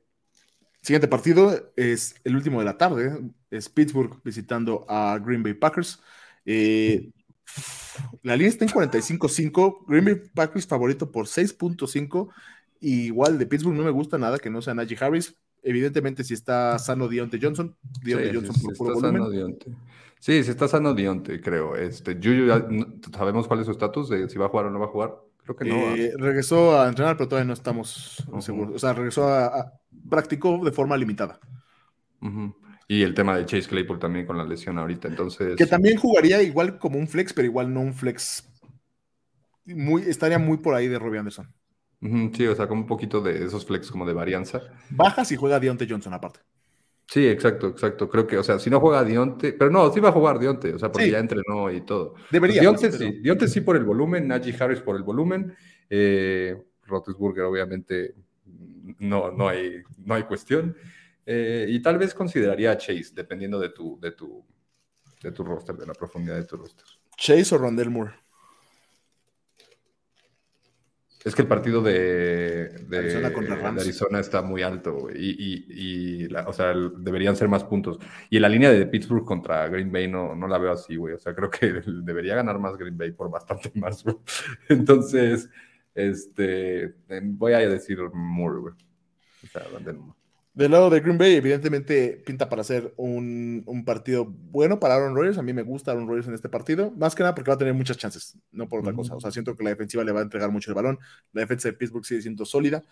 siguiente 0.82 1.08
partido 1.08 1.72
es 1.76 2.16
el 2.24 2.36
último 2.36 2.60
de 2.60 2.66
la 2.66 2.78
tarde. 2.78 3.20
Es 3.50 3.70
Pittsburgh 3.70 4.22
visitando 4.24 4.86
a 4.88 5.20
Green 5.24 5.44
Bay 5.44 5.54
Packers. 5.54 6.02
Eh, 6.46 7.12
la 8.24 8.36
línea 8.36 8.50
está 8.50 8.66
en 8.66 8.72
45-5. 8.72 9.86
Green 9.88 10.06
Bay 10.06 10.16
Packers 10.34 10.66
favorito 10.68 11.12
por 11.12 11.28
6.5. 11.28 12.30
Y 12.80 13.06
igual 13.06 13.38
de 13.38 13.46
Pittsburgh 13.46 13.76
no 13.76 13.84
me 13.84 13.92
gusta 13.92 14.18
nada 14.18 14.40
que 14.40 14.50
no 14.50 14.62
sea 14.62 14.74
Najee 14.74 14.98
Harris. 15.00 15.36
Evidentemente, 15.62 16.24
si 16.24 16.34
está 16.34 16.78
sano 16.80 17.08
Deontay 17.08 17.40
Johnson, 17.42 17.76
Deontay 18.04 18.30
Sí, 18.32 18.36
Johnson 18.36 18.56
sí, 18.56 18.62
por 18.62 18.74
sí, 18.74 18.78
puro 18.78 18.94
está 18.96 19.12
volumen. 19.12 19.58
Sí, 20.24 20.42
sí 20.42 20.52
está 20.52 20.70
sano 20.70 20.94
Dionte, 20.94 21.42
creo. 21.42 21.76
Este, 21.76 22.16
Juju, 22.16 22.48
ya- 22.48 22.66
¿sabemos 23.14 23.46
cuál 23.46 23.60
es 23.60 23.66
su 23.66 23.74
estatus 23.74 24.08
de 24.08 24.30
si 24.30 24.40
va 24.40 24.46
a 24.46 24.48
jugar 24.48 24.68
o 24.68 24.70
no 24.72 24.80
va 24.80 24.86
a 24.86 24.88
jugar? 24.88 25.16
Creo 25.44 25.58
que 25.58 25.66
no. 25.66 25.76
¿ah? 25.76 25.96
Eh, 25.98 26.14
regresó 26.18 26.80
a 26.80 26.88
entrenar, 26.88 27.18
pero 27.18 27.28
todavía 27.28 27.48
no 27.48 27.52
estamos 27.52 28.24
Ujú. 28.30 28.42
seguros. 28.42 28.76
O 28.76 28.80
sea, 28.80 28.94
regresó 28.94 29.28
a, 29.28 29.48
a- 29.48 29.74
practicó 30.10 30.64
de 30.64 30.72
forma 30.72 30.96
limitada. 30.96 31.42
Y 32.88 33.02
el 33.02 33.14
tema 33.14 33.36
de 33.36 33.46
Chase 33.46 33.68
Claypool 33.68 34.00
también 34.00 34.26
con 34.26 34.38
la 34.38 34.46
lesión 34.46 34.80
ahorita, 34.80 35.10
entonces... 35.10 35.58
Que 35.58 35.66
también 35.66 35.98
jugaría 35.98 36.42
igual 36.42 36.80
como 36.80 37.00
un 37.00 37.10
flex, 37.10 37.34
pero 37.34 37.46
igual 37.46 37.74
no 37.74 37.82
un 37.82 37.94
flex. 37.94 38.48
Muy, 39.66 40.04
estaría 40.04 40.40
muy 40.40 40.56
por 40.56 40.74
ahí 40.74 40.88
de 40.88 41.00
Robbie 41.00 41.20
Anderson. 41.20 41.54
Sí, 42.34 42.48
o 42.48 42.56
sea, 42.56 42.70
como 42.70 42.84
un 42.84 42.88
poquito 42.88 43.20
de 43.20 43.44
esos 43.44 43.66
flex 43.66 43.92
como 43.92 44.06
de 44.06 44.14
varianza. 44.14 44.62
Baja 44.90 45.26
si 45.26 45.36
juega 45.36 45.60
Deontay 45.60 45.90
Johnson 45.90 46.14
aparte. 46.14 46.40
Sí, 47.08 47.28
exacto, 47.28 47.68
exacto. 47.68 48.10
Creo 48.10 48.26
que, 48.26 48.38
o 48.38 48.44
sea, 48.44 48.58
si 48.60 48.70
no 48.70 48.80
juega 48.80 49.04
Dionte, 49.04 49.54
pero 49.54 49.70
no, 49.70 49.92
sí 49.92 50.00
va 50.00 50.10
a 50.10 50.14
jugar 50.14 50.40
Dionte, 50.40 50.74
o 50.74 50.80
sea, 50.80 50.92
porque 50.92 51.06
Sí. 51.06 51.12
ya 51.12 51.20
entrenó 51.20 51.72
y 51.72 51.82
todo. 51.82 52.16
Debería. 52.32 52.62
Dionte 52.62 52.88
pues, 52.90 52.98
pero- 52.98 53.12
sí, 53.12 53.20
Dionte 53.20 53.48
sí 53.48 53.62
por 53.62 53.76
el 53.76 53.84
volumen, 53.84 54.28
Najee 54.28 54.56
Harris 54.60 54.80
por 54.82 54.96
el 54.96 55.04
volumen, 55.04 55.56
eh, 55.90 56.56
obviamente 56.90 58.16
no, 59.00 59.32
no, 59.32 59.48
hay, 59.50 59.82
no 60.04 60.14
hay 60.16 60.24
cuestión. 60.24 60.76
Eh, 61.26 61.68
y 61.70 61.82
tal 61.82 61.98
vez 61.98 62.14
consideraría 62.14 62.72
a 62.72 62.78
Chase, 62.78 63.12
dependiendo 63.14 63.60
de 63.60 63.70
tu, 63.70 64.00
de 64.00 64.12
tu, 64.12 64.44
de 65.22 65.32
tu 65.32 65.44
roster, 65.44 65.76
de 65.76 65.86
la 65.86 65.94
profundidad 65.94 66.36
de 66.36 66.46
tu 66.46 66.58
roster. 66.58 66.86
Chase 67.18 67.56
o 67.56 67.58
Rondell 67.58 67.90
Moore. 67.90 68.12
Es 71.26 71.36
que 71.36 71.42
el 71.44 71.48
partido 71.48 71.82
de, 71.82 72.70
de- 72.88 72.98
Arizona 72.98 73.32
contra 73.34 73.56
de 73.56 73.62
Rams. 73.62 73.82
Arizona 73.82 74.20
está 74.20 74.42
muy 74.42 74.62
alto, 74.62 74.94
güey, 74.94 75.16
y, 75.18 75.30
y- 75.40 75.66
y 76.26 76.30
la- 76.30 76.48
o 76.48 76.54
sea, 76.54 76.72
el- 76.72 76.92
deberían 76.98 77.36
ser 77.36 77.48
más 77.48 77.64
puntos. 77.64 77.98
Y 78.30 78.40
la 78.40 78.50
línea 78.50 78.72
de 78.72 78.86
Pittsburgh 78.88 79.24
contra 79.26 79.68
Green 79.70 79.92
Bay 79.92 80.08
no, 80.10 80.36
no 80.36 80.48
la 80.48 80.58
veo 80.58 80.72
así, 80.72 80.96
güey. 80.96 81.14
O 81.14 81.20
sea, 81.20 81.34
creo 81.34 81.50
que 81.50 81.74
debería 82.04 82.36
ganar 82.36 82.60
más 82.60 82.78
Green 82.78 82.98
Bay 82.98 83.12
por 83.12 83.30
bastante 83.32 83.72
más, 83.76 84.04
güey. 84.04 84.18
Entonces, 84.70 85.50
este, 85.96 86.84
eh, 86.84 87.22
voy 87.24 87.54
a 87.54 87.60
decir 87.60 88.00
Moore, 88.14 88.60
güey. 88.60 88.74
O 89.44 89.48
sea, 89.48 89.64
Moore. 89.72 90.14
Del 90.54 90.70
lado 90.72 90.92
de 90.92 91.00
Green 91.00 91.18
Bay, 91.18 91.34
evidentemente 91.34 92.22
pinta 92.24 92.48
para 92.48 92.64
ser 92.64 92.94
un, 92.98 93.64
un 93.66 93.84
partido 93.84 94.26
bueno 94.26 94.80
para 94.80 94.96
Aaron 94.96 95.16
Rodgers. 95.16 95.40
A 95.40 95.42
mí 95.42 95.52
me 95.52 95.64
gusta 95.64 95.92
Aaron 95.92 96.08
Rodgers 96.08 96.28
en 96.28 96.36
este 96.36 96.48
partido, 96.48 96.92
más 96.92 97.16
que 97.16 97.24
nada 97.24 97.34
porque 97.34 97.50
va 97.50 97.56
a 97.56 97.58
tener 97.58 97.74
muchas 97.74 97.98
chances, 97.98 98.38
no 98.52 98.70
por 98.70 98.82
otra 98.82 98.94
cosa. 98.94 99.16
O 99.16 99.20
sea, 99.20 99.32
siento 99.32 99.56
que 99.56 99.64
la 99.64 99.72
defensiva 99.72 100.04
le 100.04 100.12
va 100.12 100.20
a 100.20 100.24
entregar 100.24 100.52
mucho 100.52 100.70
el 100.70 100.76
balón. 100.76 101.00
La 101.32 101.42
defensa 101.42 101.70
de 101.70 101.74
Pittsburgh 101.74 102.06
sigue 102.06 102.22
siendo 102.22 102.46
sólida, 102.46 102.84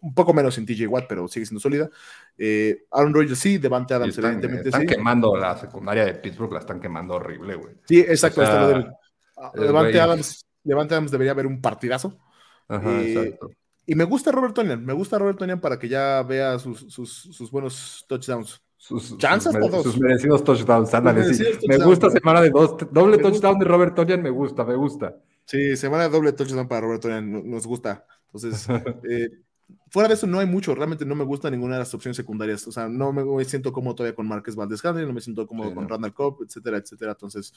un 0.00 0.14
poco 0.14 0.32
menos 0.32 0.56
en 0.56 0.64
TJ 0.64 0.86
Watt, 0.86 1.04
pero 1.06 1.28
sigue 1.28 1.44
siendo 1.44 1.60
sólida. 1.60 1.90
Eh, 2.38 2.84
Aaron 2.90 3.12
Rodgers 3.12 3.38
sí, 3.38 3.58
Devante 3.58 3.92
Adams, 3.92 4.16
están, 4.16 4.32
evidentemente 4.32 4.68
están 4.70 4.80
sí. 4.82 4.86
quemando 4.86 5.36
la 5.36 5.56
secundaria 5.58 6.04
de 6.06 6.14
Pittsburgh, 6.14 6.52
la 6.52 6.60
están 6.60 6.80
quemando 6.80 7.14
horrible, 7.14 7.56
güey. 7.56 7.74
Sí, 7.86 8.00
exacto. 8.00 8.40
O 8.40 8.46
sea, 8.46 8.96
ah, 9.36 9.52
Devante 9.54 10.00
Adams, 10.00 10.46
Devante 10.64 10.94
Adams 10.94 11.10
debería 11.10 11.32
haber 11.32 11.46
un 11.46 11.60
partidazo. 11.60 12.18
Ajá, 12.68 12.90
Eh, 13.02 13.12
exacto. 13.12 13.50
Y 13.86 13.94
me 13.94 14.04
gusta 14.04 14.32
Robert 14.32 14.52
Tonian, 14.54 14.84
me 14.84 14.92
gusta 14.92 15.18
Robert 15.18 15.38
Tonian 15.38 15.60
para 15.60 15.78
que 15.78 15.88
ya 15.88 16.22
vea 16.22 16.58
sus, 16.58 16.80
sus, 16.92 17.12
sus 17.12 17.50
buenos 17.50 18.04
touchdowns. 18.08 18.60
Sus, 18.76 19.16
chances 19.18 19.52
sus 19.52 19.60
todos. 19.60 19.82
sus 19.84 19.98
merecidos 19.98 20.44
touchdowns, 20.44 20.92
ándale, 20.94 21.32
sí. 21.34 21.44
Me 21.66 21.78
gusta 21.78 22.10
semana 22.10 22.40
de 22.40 22.50
dos, 22.50 22.76
doble 22.92 23.16
Me 23.16 23.22
touchdown 23.22 23.54
gusta. 23.54 23.64
de 23.64 23.70
Robert 23.70 23.94
Tonyan, 23.94 24.22
me 24.22 24.30
gusta, 24.30 24.64
me 24.64 24.76
gusta. 24.76 25.16
Sí, 25.44 25.76
semana 25.76 26.04
de 26.04 26.10
doble 26.10 26.32
touchdown 26.32 26.68
para 26.68 26.82
Robert 26.82 27.02
Tonian, 27.02 27.30
no- 27.32 27.42
nos 27.42 27.66
gusta. 27.66 28.04
Entonces, 28.26 28.66
eh, 29.10 29.30
fuera 29.90 30.08
de 30.08 30.14
eso 30.14 30.26
no 30.26 30.38
hay 30.38 30.46
mucho, 30.46 30.74
realmente 30.74 31.04
no 31.04 31.14
me 31.16 31.24
gusta 31.24 31.50
ninguna 31.50 31.74
de 31.74 31.78
las 31.80 31.94
opciones 31.94 32.16
secundarias. 32.16 32.66
O 32.68 32.72
sea, 32.72 32.88
no 32.88 33.12
me, 33.12 33.44
siento 33.44 33.72
cómodo 33.72 33.96
todavía 33.96 34.14
con 34.14 34.28
Márquez 34.28 34.54
Valdez 34.54 34.84
no 34.84 35.12
me 35.12 35.20
siento 35.20 35.46
cómodo 35.46 35.70
Sí, 35.70 35.74
con 35.74 35.84
no. 35.84 35.90
Randall 35.90 36.14
Cobb, 36.14 36.42
etcétera, 36.44 36.76
etcétera. 36.76 37.12
Entonces, 37.12 37.52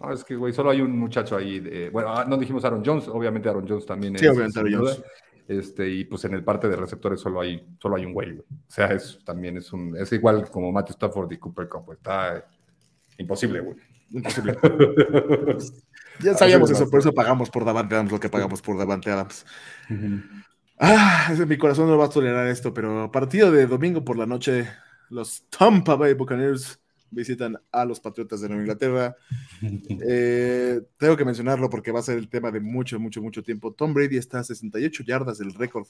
No, 0.00 0.12
es 0.12 0.24
que, 0.24 0.36
güey, 0.36 0.52
solo 0.52 0.70
hay 0.70 0.80
un 0.80 0.96
muchacho 0.98 1.36
ahí. 1.36 1.60
de- 1.60 1.90
bueno, 1.90 2.10
ah, 2.14 2.24
no 2.26 2.36
dijimos 2.38 2.64
Aaron 2.64 2.82
Jones, 2.84 3.08
obviamente 3.08 3.48
Aaron 3.48 3.66
Jones 3.68 3.84
también 3.84 4.16
Sí, 4.16 4.24
es. 4.24 4.30
obviamente 4.30 4.58
Aaron 4.60 4.72
duda. 4.72 4.96
Este, 5.50 5.88
y 5.88 6.04
pues 6.04 6.24
en 6.24 6.34
el 6.34 6.44
parte 6.44 6.68
de 6.68 6.76
receptores 6.76 7.20
solo 7.20 7.40
hay, 7.40 7.66
solo 7.82 7.96
hay 7.96 8.04
un 8.04 8.12
güey, 8.12 8.34
güey. 8.34 8.44
O 8.48 8.70
sea, 8.70 8.86
es, 8.86 9.18
también 9.24 9.56
es 9.56 9.72
un, 9.72 9.96
es 9.96 10.12
igual 10.12 10.48
como 10.48 10.70
Matthew 10.70 10.92
Stafford 10.92 11.32
y 11.32 11.38
Cooper 11.38 11.68
Cup. 11.68 11.92
Está 11.92 12.46
imposible, 13.18 13.58
güey. 13.58 13.76
imposible. 14.10 14.56
ya 16.20 16.34
sabíamos 16.34 16.70
eso, 16.70 16.84
es, 16.84 16.88
por 16.88 17.00
eso 17.00 17.12
pagamos 17.12 17.50
por 17.50 17.64
Davante 17.64 17.96
Adams 17.96 18.12
lo 18.12 18.20
que 18.20 18.28
pagamos 18.28 18.62
por 18.62 18.78
Davante 18.78 19.10
Adams. 19.10 19.44
Ah, 20.78 21.34
mi 21.44 21.58
corazón 21.58 21.88
no 21.88 21.98
va 21.98 22.04
a 22.04 22.10
tolerar 22.10 22.46
esto, 22.46 22.72
pero 22.72 23.10
partido 23.10 23.50
de 23.50 23.66
domingo 23.66 24.04
por 24.04 24.16
la 24.16 24.26
noche, 24.26 24.68
los 25.08 25.42
Tampa 25.50 25.96
Bay 25.96 26.14
Buccaneers 26.14 26.80
visitan 27.10 27.58
a 27.72 27.84
los 27.84 28.00
Patriotas 28.00 28.40
de 28.40 28.48
Nueva 28.48 28.62
Inglaterra. 28.62 29.16
Eh, 30.02 30.80
tengo 30.96 31.16
que 31.16 31.24
mencionarlo 31.24 31.68
porque 31.68 31.92
va 31.92 32.00
a 32.00 32.02
ser 32.02 32.16
el 32.16 32.28
tema 32.28 32.50
de 32.50 32.60
mucho, 32.60 32.98
mucho, 32.98 33.20
mucho 33.20 33.42
tiempo. 33.42 33.72
Tom 33.72 33.92
Brady 33.92 34.16
está 34.16 34.38
a 34.38 34.44
68 34.44 35.04
yardas 35.04 35.38
del 35.38 35.52
récord 35.52 35.86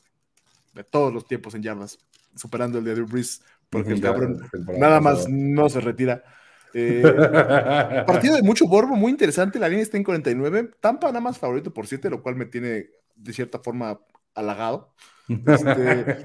de 0.75 0.83
todos 0.83 1.13
los 1.15 1.27
tiempos 1.27 1.55
en 1.55 1.63
yardas, 1.63 1.99
superando 2.35 2.79
el 2.79 2.85
de 2.85 2.95
Drew 2.95 3.07
Brees, 3.07 3.43
porque 3.69 3.93
el 3.93 4.01
cabrón 4.01 4.41
nada 4.77 5.01
más 5.01 5.29
no 5.29 5.69
se 5.69 5.81
retira. 5.81 6.25
Eh, 6.75 7.03
partido 8.07 8.37
de 8.37 8.43
mucho 8.43 8.67
borbo, 8.67 8.97
muy 8.97 9.11
interesante. 9.13 9.59
La 9.59 9.69
línea 9.69 9.83
está 9.83 9.97
en 9.97 10.05
49. 10.05 10.71
Tampa 10.81 11.09
nada 11.09 11.21
más 11.21 11.39
favorito 11.39 11.73
por 11.73 11.87
7, 11.87 12.11
lo 12.11 12.23
cual 12.23 12.37
me 12.37 12.47
tiene 12.47 12.91
de 13.15 13.33
cierta 13.33 13.59
forma 13.59 14.01
halagado. 14.35 14.95
Este, 15.47 16.19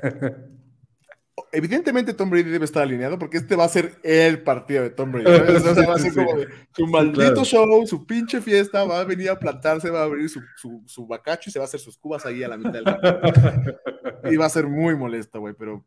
evidentemente 1.56 2.14
Tom 2.14 2.30
Brady 2.30 2.49
debe 2.49 2.65
estar 2.65 2.84
alineado 2.84 3.18
porque 3.18 3.38
este 3.38 3.56
va 3.56 3.64
a 3.65 3.69
ser 3.69 3.94
el 4.03 4.44
partido 4.44 4.84
de 4.84 4.90
Tom 4.91 5.11
Brady. 5.11 5.26
¿sabes? 5.26 5.65
O 5.65 5.76
sea, 5.76 5.88
va 5.88 5.95
a 5.95 5.99
ser 5.99 6.14
como 6.15 6.32
su 6.76 6.88
maldito 6.88 7.23
claro. 7.23 7.44
show, 7.45 7.88
su 7.88 8.06
pinche 8.06 8.41
fiesta, 8.41 8.84
va 8.84 8.99
a 8.99 9.03
venir 9.03 9.30
a 9.30 9.40
plantarse, 9.40 9.90
va 9.90 10.02
a 10.02 10.03
abrir 10.03 10.30
su, 10.30 10.41
su, 10.57 10.84
su 10.86 11.07
bacacho 11.07 11.49
y 11.49 11.53
se 11.53 11.60
va 11.60 11.65
a 11.65 11.68
hacer 11.68 11.80
sus 11.80 11.98
cubas 11.98 12.26
ahí 12.26 12.44
a 12.44 12.48
la 12.48 12.57
mitad 12.57 12.73
del 12.73 12.84
campo. 12.84 14.30
Y 14.32 14.36
va 14.38 14.45
a 14.45 14.49
ser 14.49 14.68
muy 14.68 14.95
molesto, 14.95 15.40
güey, 15.40 15.53
pero 15.57 15.84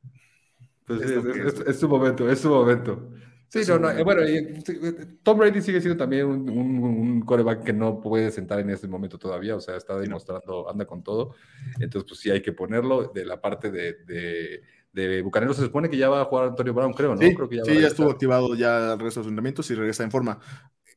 Pues 0.87 1.01
Es 1.03 1.11
sí, 1.11 1.15
es, 1.19 1.37
es- 1.37 1.61
es. 1.61 1.67
es 1.67 1.79
su 1.79 1.89
momento, 1.89 2.31
es 2.31 2.39
su 2.41 2.49
momento. 2.49 3.11
Sí, 3.51 3.61
no, 3.67 3.79
no, 3.79 3.91
eh, 3.91 4.03
bueno, 4.03 4.23
sí, 4.27 4.77
Tom 5.23 5.39
Brady 5.39 5.63
sigue 5.63 5.81
siendo 5.81 5.97
también 5.97 6.27
un, 6.27 6.51
un, 6.51 6.85
un 6.85 7.21
quarterback 7.23 7.65
que 7.65 7.73
no 7.73 8.01
puede 8.01 8.31
sentar 8.31 8.61
en 8.61 8.71
este 8.71 8.89
momento 8.89 9.19
todavía, 9.19 9.57
o 9.57 9.61
sea, 9.61 9.77
está 9.77 9.99
demostrando, 9.99 10.69
anda 10.71 10.85
con 10.87 11.03
todo, 11.03 11.35
entonces 11.81 12.09
pues 12.09 12.21
sí 12.21 12.31
hay 12.31 12.43
que 12.43 12.53
ponerlo. 12.53 13.11
De 13.15 13.25
la 13.25 13.41
parte 13.41 13.71
de, 13.71 13.95
de, 14.05 14.61
de 14.93 15.23
Bucaneros 15.23 15.57
se 15.57 15.63
supone 15.63 15.89
que 15.89 15.97
ya 15.97 16.09
va 16.11 16.21
a 16.21 16.25
jugar 16.27 16.49
Antonio 16.49 16.75
Brown, 16.75 16.93
creo, 16.93 17.15
¿no? 17.15 17.21
Sí, 17.23 17.35
creo 17.35 17.49
que 17.49 17.57
ya, 17.57 17.65
sí, 17.65 17.81
ya 17.81 17.87
estuvo 17.89 18.11
activado 18.11 18.55
ya 18.55 18.93
el 18.93 18.99
resto 19.01 19.21
de 19.21 19.25
sus 19.25 19.27
entrenamientos 19.29 19.71
y 19.71 19.75
regresa 19.75 20.05
en 20.05 20.11
forma. 20.11 20.39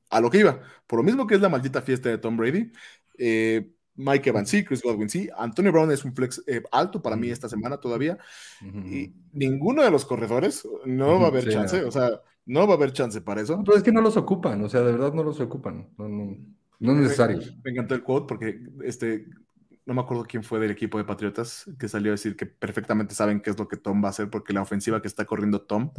A 0.09 0.19
lo 0.19 0.29
que 0.29 0.39
iba, 0.39 0.61
por 0.87 0.99
lo 0.99 1.03
mismo 1.03 1.25
que 1.25 1.35
es 1.35 1.41
la 1.41 1.47
maldita 1.49 1.81
fiesta 1.81 2.09
de 2.09 2.17
Tom 2.17 2.35
Brady, 2.35 2.71
eh, 3.17 3.71
Mike 3.95 4.29
Evans 4.29 4.49
sí, 4.49 4.63
Chris 4.65 4.81
Godwin 4.81 5.09
sí, 5.09 5.29
Antonio 5.37 5.71
Brown 5.71 5.91
es 5.91 6.03
un 6.03 6.13
flex 6.13 6.43
eh, 6.47 6.63
alto 6.71 7.01
para 7.01 7.15
mí 7.15 7.29
esta 7.29 7.47
semana 7.47 7.77
todavía, 7.77 8.17
Ujú. 8.61 8.79
y 8.87 9.13
ninguno 9.31 9.83
de 9.83 9.91
los 9.91 10.05
corredores 10.05 10.67
no 10.85 11.19
va 11.19 11.25
a 11.25 11.27
haber 11.27 11.43
Sí, 11.43 11.49
chance, 11.49 11.81
no. 11.81 11.87
o 11.87 11.91
sea, 11.91 12.21
no 12.45 12.67
va 12.67 12.73
a 12.73 12.77
haber 12.77 12.91
chance 12.91 13.21
para 13.21 13.41
eso. 13.41 13.61
Pero 13.63 13.77
es 13.77 13.83
que 13.83 13.91
no 13.91 14.01
los 14.01 14.17
ocupan, 14.17 14.63
o 14.63 14.69
sea, 14.69 14.81
de 14.81 14.91
verdad 14.91 15.13
no 15.13 15.23
los 15.23 15.39
ocupan. 15.39 15.89
No, 15.97 16.07
no, 16.07 16.37
no 16.79 16.91
es 16.93 16.97
necesario. 16.97 17.39
Me 17.63 17.71
encantó 17.71 17.95
el 17.95 18.03
quote 18.03 18.27
porque 18.27 18.59
este, 18.83 19.25
no 19.85 19.93
me 19.93 20.01
acuerdo 20.01 20.25
quién 20.25 20.43
fue 20.43 20.59
del 20.59 20.71
equipo 20.71 20.97
de 20.97 21.03
Patriotas 21.03 21.69
que 21.79 21.87
salió 21.87 22.11
a 22.11 22.13
decir 22.13 22.35
que 22.35 22.45
perfectamente 22.45 23.15
saben 23.15 23.41
qué 23.41 23.49
es 23.49 23.59
lo 23.59 23.67
que 23.67 23.77
Tom 23.77 24.03
va 24.03 24.07
a 24.07 24.11
hacer 24.11 24.29
porque 24.29 24.53
la 24.53 24.61
ofensiva 24.61 25.01
que 25.01 25.07
está 25.07 25.25
corriendo 25.25 25.61
Tom 25.61 25.91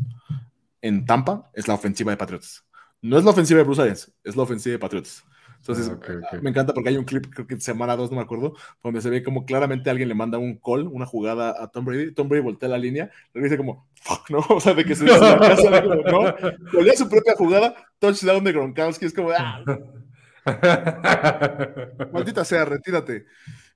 en 0.80 1.04
Tampa 1.06 1.50
es 1.54 1.68
la 1.68 1.74
ofensiva 1.74 2.10
de 2.10 2.16
Patriotas. 2.16 2.64
No 3.00 3.18
es 3.18 3.24
la 3.24 3.30
ofensiva 3.30 3.58
de 3.58 3.64
Bruce 3.64 3.82
Arians, 3.82 4.12
es 4.22 4.36
la 4.36 4.42
ofensiva 4.42 4.72
de 4.72 4.78
Patriotas. 4.78 5.24
Entonces, 5.62 5.88
Ah, 5.88 6.38
me 6.42 6.50
encanta 6.50 6.74
porque 6.74 6.88
hay 6.88 6.96
un 6.96 7.04
clip, 7.04 7.26
creo 7.32 7.46
que 7.46 7.60
semana 7.60 7.94
2, 7.94 8.10
no 8.10 8.16
me 8.16 8.22
acuerdo, 8.22 8.56
donde 8.82 9.00
se 9.00 9.10
ve 9.10 9.22
como 9.22 9.46
claramente 9.46 9.90
alguien 9.90 10.08
le 10.08 10.14
manda 10.16 10.36
un 10.36 10.56
call, 10.56 10.88
una 10.88 11.06
jugada 11.06 11.54
a 11.56 11.68
Tom 11.68 11.84
Brady. 11.84 12.12
Tom 12.12 12.28
Brady 12.28 12.42
voltea 12.42 12.68
la 12.68 12.78
línea, 12.78 13.12
le 13.32 13.42
dice 13.42 13.56
como, 13.56 13.86
fuck, 13.94 14.28
¿no? 14.30 14.38
O 14.50 14.60
sea, 14.60 14.74
de 14.74 14.84
que 14.84 14.96
se 14.96 15.06
se 15.06 15.18
la 15.20 15.38
casa, 15.38 15.70
de 15.70 15.82
como, 15.82 15.94
no. 15.94 16.34
Voltea 16.72 16.96
su 16.96 17.08
propia 17.08 17.34
jugada, 17.36 17.76
touchdown 18.00 18.42
de 18.42 18.52
Gronkowski, 18.52 19.06
es 19.06 19.14
como, 19.14 19.30
ah, 19.30 19.62
Maldita 22.12 22.44
sea, 22.44 22.64
retírate. 22.64 23.26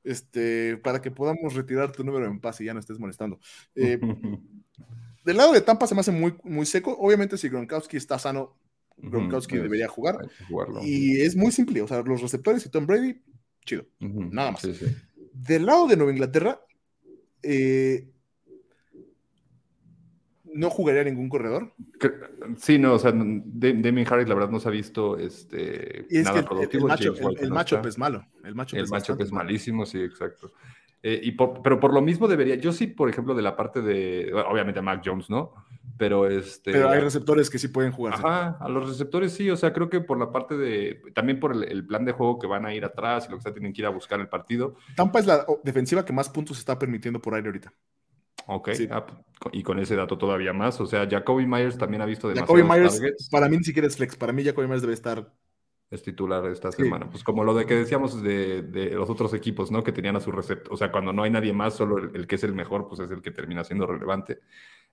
Este, 0.02 0.76
para 0.78 1.00
que 1.00 1.12
podamos 1.12 1.54
retirar 1.54 1.92
tu 1.92 2.02
número 2.02 2.26
en 2.26 2.40
paz 2.40 2.60
y 2.60 2.64
ya 2.64 2.74
no 2.74 2.80
estés 2.80 2.98
molestando. 2.98 3.38
Eh, 3.76 4.00
del 5.24 5.36
lado 5.36 5.52
de 5.52 5.60
Tampa 5.60 5.86
se 5.86 5.94
me 5.94 6.00
hace 6.00 6.10
muy, 6.10 6.34
muy 6.42 6.66
seco. 6.66 6.96
Obviamente, 6.98 7.38
si 7.38 7.48
Gronkowski 7.48 7.96
está 7.96 8.18
sano, 8.18 8.56
Gronkowski 8.98 9.54
Ujú, 9.56 9.64
debería 9.64 9.88
jugar. 9.88 10.18
Y 10.82 11.20
es 11.20 11.36
muy 11.36 11.52
simple. 11.52 11.82
O 11.82 11.88
sea, 11.88 12.02
los 12.02 12.20
receptores 12.22 12.64
y 12.66 12.70
Tom 12.70 12.86
Brady, 12.86 13.20
chido. 13.64 13.84
Nada 14.00 14.52
más. 14.52 14.60
Sí, 14.62 14.74
sí. 14.74 14.86
Del 15.32 15.66
lado 15.66 15.86
de 15.86 15.96
Nueva 15.96 16.12
Inglaterra, 16.12 16.60
eh, 17.42 18.08
no 20.54 20.70
jugaría 20.70 21.04
ningún 21.04 21.28
corredor. 21.28 21.74
Sí, 22.56 22.78
no, 22.78 22.94
o 22.94 22.98
sea, 22.98 23.12
Damien 23.12 24.06
Harris, 24.08 24.28
la 24.28 24.34
verdad, 24.34 24.50
no 24.50 24.58
se 24.60 24.68
ha 24.68 24.70
visto 24.70 25.18
este, 25.18 26.06
Y 26.08 26.18
es 26.18 26.24
nada 26.24 26.34
que 26.34 26.38
el, 26.38 26.44
el, 26.44 26.48
productivo. 26.48 26.88
macho, 26.88 27.14
el, 27.14 27.38
el 27.40 27.48
no 27.50 27.60
está. 27.60 27.88
es 27.88 27.98
malo. 27.98 28.26
El 28.42 28.54
matchup 28.54 28.78
El 28.78 28.84
es 28.84 28.90
bastante 28.90 29.24
es 29.24 29.32
malísimo, 29.32 29.84
sí, 29.84 30.00
exacto. 30.00 30.52
Eh, 31.02 31.20
y 31.22 31.32
por- 31.32 31.60
pero 31.62 31.78
por 31.78 31.92
lo 31.92 32.00
mismo 32.00 32.26
debería, 32.26 32.54
yo 32.56 32.72
sí, 32.72 32.86
por 32.86 33.08
ejemplo, 33.10 33.34
de 33.34 33.42
la 33.42 33.54
parte 33.56 33.82
de, 33.82 34.32
obviamente 34.32 34.80
Mac 34.80 35.02
Jones, 35.04 35.28
¿no? 35.28 35.52
Pero 35.98 36.28
este... 36.28 36.72
Pero 36.72 36.90
hay 36.90 37.00
receptores 37.00 37.48
que 37.48 37.58
sí 37.58 37.68
pueden 37.68 37.92
jugar. 37.92 38.14
Ajá, 38.14 38.58
a 38.60 38.68
los 38.68 38.88
receptores 38.88 39.32
sí, 39.32 39.48
o 39.50 39.56
sea, 39.56 39.72
creo 39.72 39.88
que 39.88 40.00
por 40.00 40.18
la 40.18 40.30
parte 40.30 40.56
de, 40.56 41.00
también 41.14 41.40
por 41.40 41.52
el, 41.52 41.64
el 41.64 41.86
plan 41.86 42.04
de 42.04 42.12
juego 42.12 42.38
que 42.38 42.46
van 42.46 42.66
a 42.66 42.74
ir 42.74 42.84
atrás 42.84 43.26
y 43.26 43.30
lo 43.30 43.36
que 43.38 43.42
sea, 43.44 43.52
tienen 43.52 43.72
que 43.72 43.80
ir 43.82 43.86
a 43.86 43.90
buscar 43.90 44.20
el 44.20 44.28
partido. 44.28 44.74
Tampa 44.94 45.20
es 45.20 45.26
la 45.26 45.46
defensiva 45.64 46.04
que 46.04 46.12
más 46.12 46.28
puntos 46.28 46.58
está 46.58 46.78
permitiendo 46.78 47.20
por 47.20 47.34
aire 47.34 47.48
ahorita. 47.48 47.72
Ok, 48.48 48.70
Sí. 48.74 48.88
ah, 48.90 49.04
y 49.52 49.62
con 49.62 49.78
ese 49.78 49.96
dato 49.96 50.18
todavía 50.18 50.52
más, 50.52 50.80
o 50.80 50.86
sea, 50.86 51.08
Jacoby 51.08 51.46
Myers 51.46 51.78
también 51.78 52.02
ha 52.02 52.06
visto 52.06 52.28
Jacoby 52.32 52.60
demasiados 52.62 52.92
Myers, 52.92 53.00
targets. 53.00 53.28
para 53.30 53.48
mí 53.48 53.56
ni 53.58 53.64
siquiera 53.64 53.88
es 53.88 53.96
flex. 53.96 54.16
Para 54.16 54.32
mí, 54.32 54.44
Jacoby 54.44 54.66
Myers 54.68 54.82
debe 54.82 54.94
estar. 54.94 55.32
Es 55.90 56.02
titular 56.02 56.44
esta 56.46 56.72
Sí. 56.72 56.82
semana. 56.82 57.08
Pues 57.08 57.22
como 57.22 57.44
lo 57.44 57.54
de 57.54 57.64
que 57.66 57.74
decíamos 57.74 58.22
de, 58.22 58.62
de 58.62 58.90
los 58.90 59.08
otros 59.08 59.32
equipos, 59.34 59.70
¿no? 59.70 59.84
Que 59.84 59.92
tenían 59.92 60.16
a 60.16 60.20
su 60.20 60.32
receptor. 60.32 60.72
O 60.72 60.76
sea, 60.76 60.90
cuando 60.90 61.12
no 61.12 61.22
hay 61.22 61.30
nadie 61.30 61.52
más, 61.52 61.74
solo 61.74 61.98
el, 61.98 62.10
el 62.14 62.26
que 62.26 62.34
es 62.36 62.44
el 62.44 62.54
mejor, 62.54 62.88
pues 62.88 63.00
es 63.00 63.10
el 63.10 63.22
que 63.22 63.30
termina 63.30 63.62
siendo 63.64 63.86
relevante. 63.86 64.40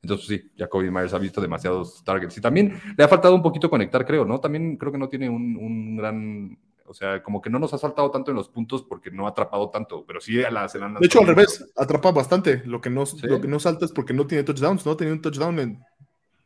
Entonces, 0.01 0.27
sí, 0.27 0.51
Jacoby 0.57 0.91
Myers 0.91 1.13
ha 1.13 1.17
visto 1.19 1.39
demasiados 1.41 2.03
targets. 2.03 2.37
Y 2.37 2.41
también 2.41 2.79
le 2.97 3.03
ha 3.03 3.07
faltado 3.07 3.33
un 3.35 3.41
poquito 3.41 3.69
conectar, 3.69 4.05
creo, 4.05 4.25
¿no? 4.25 4.39
También 4.39 4.77
creo 4.77 4.91
que 4.91 4.97
no 4.97 5.09
tiene 5.09 5.29
un, 5.29 5.55
un 5.57 5.95
gran. 5.97 6.59
O 6.85 6.93
sea, 6.93 7.23
como 7.23 7.41
que 7.41 7.49
no 7.49 7.57
nos 7.59 7.73
ha 7.73 7.77
saltado 7.77 8.11
tanto 8.11 8.29
en 8.31 8.35
los 8.37 8.49
puntos 8.49 8.83
porque 8.83 9.09
no 9.09 9.25
ha 9.25 9.29
atrapado 9.29 9.69
tanto, 9.69 10.05
pero 10.05 10.19
sí 10.19 10.43
a 10.43 10.51
la 10.51 10.63
han 10.65 10.93
De 10.95 11.05
hecho, 11.05 11.21
al 11.21 11.27
revés, 11.27 11.71
atrapa 11.77 12.11
bastante. 12.11 12.61
Lo 12.65 12.81
que 12.81 12.89
no, 12.89 13.05
Sí. 13.05 13.25
lo 13.25 13.39
que 13.39 13.47
no 13.47 13.57
salta 13.59 13.85
es 13.85 13.93
porque 13.93 14.13
no 14.13 14.27
tiene 14.27 14.43
touchdowns. 14.43 14.85
No 14.85 14.91
ha 14.91 14.97
tenido 14.97 15.15
un 15.15 15.21
touchdown 15.21 15.59
en. 15.59 15.79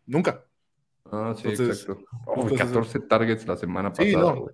Nunca. 0.06 0.45
Ah, 1.11 1.34
sí, 1.35 1.47
Entonces- 1.49 1.81
exacto. 1.81 2.05
Oh, 2.25 2.34
entonces- 2.41 2.59
14 2.59 2.99
targets 3.01 3.47
la 3.47 3.55
semana 3.57 3.93
Sí, 3.95 4.13
pasada. 4.13 4.34
no. 4.35 4.45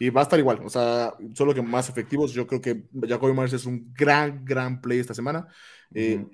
Y 0.00 0.10
va 0.10 0.20
a 0.20 0.24
estar 0.24 0.38
igual. 0.38 0.60
O 0.64 0.68
sea, 0.68 1.14
solo 1.34 1.52
que 1.54 1.62
más 1.62 1.88
efectivos. 1.88 2.32
Yo 2.32 2.46
creo 2.46 2.60
que 2.60 2.84
Jacoby 3.06 3.32
Myers 3.32 3.52
es 3.54 3.66
un 3.66 3.92
gran, 3.94 4.44
gran 4.44 4.80
play 4.80 5.00
esta 5.00 5.12
semana. 5.14 5.48
Eh. 5.92 6.24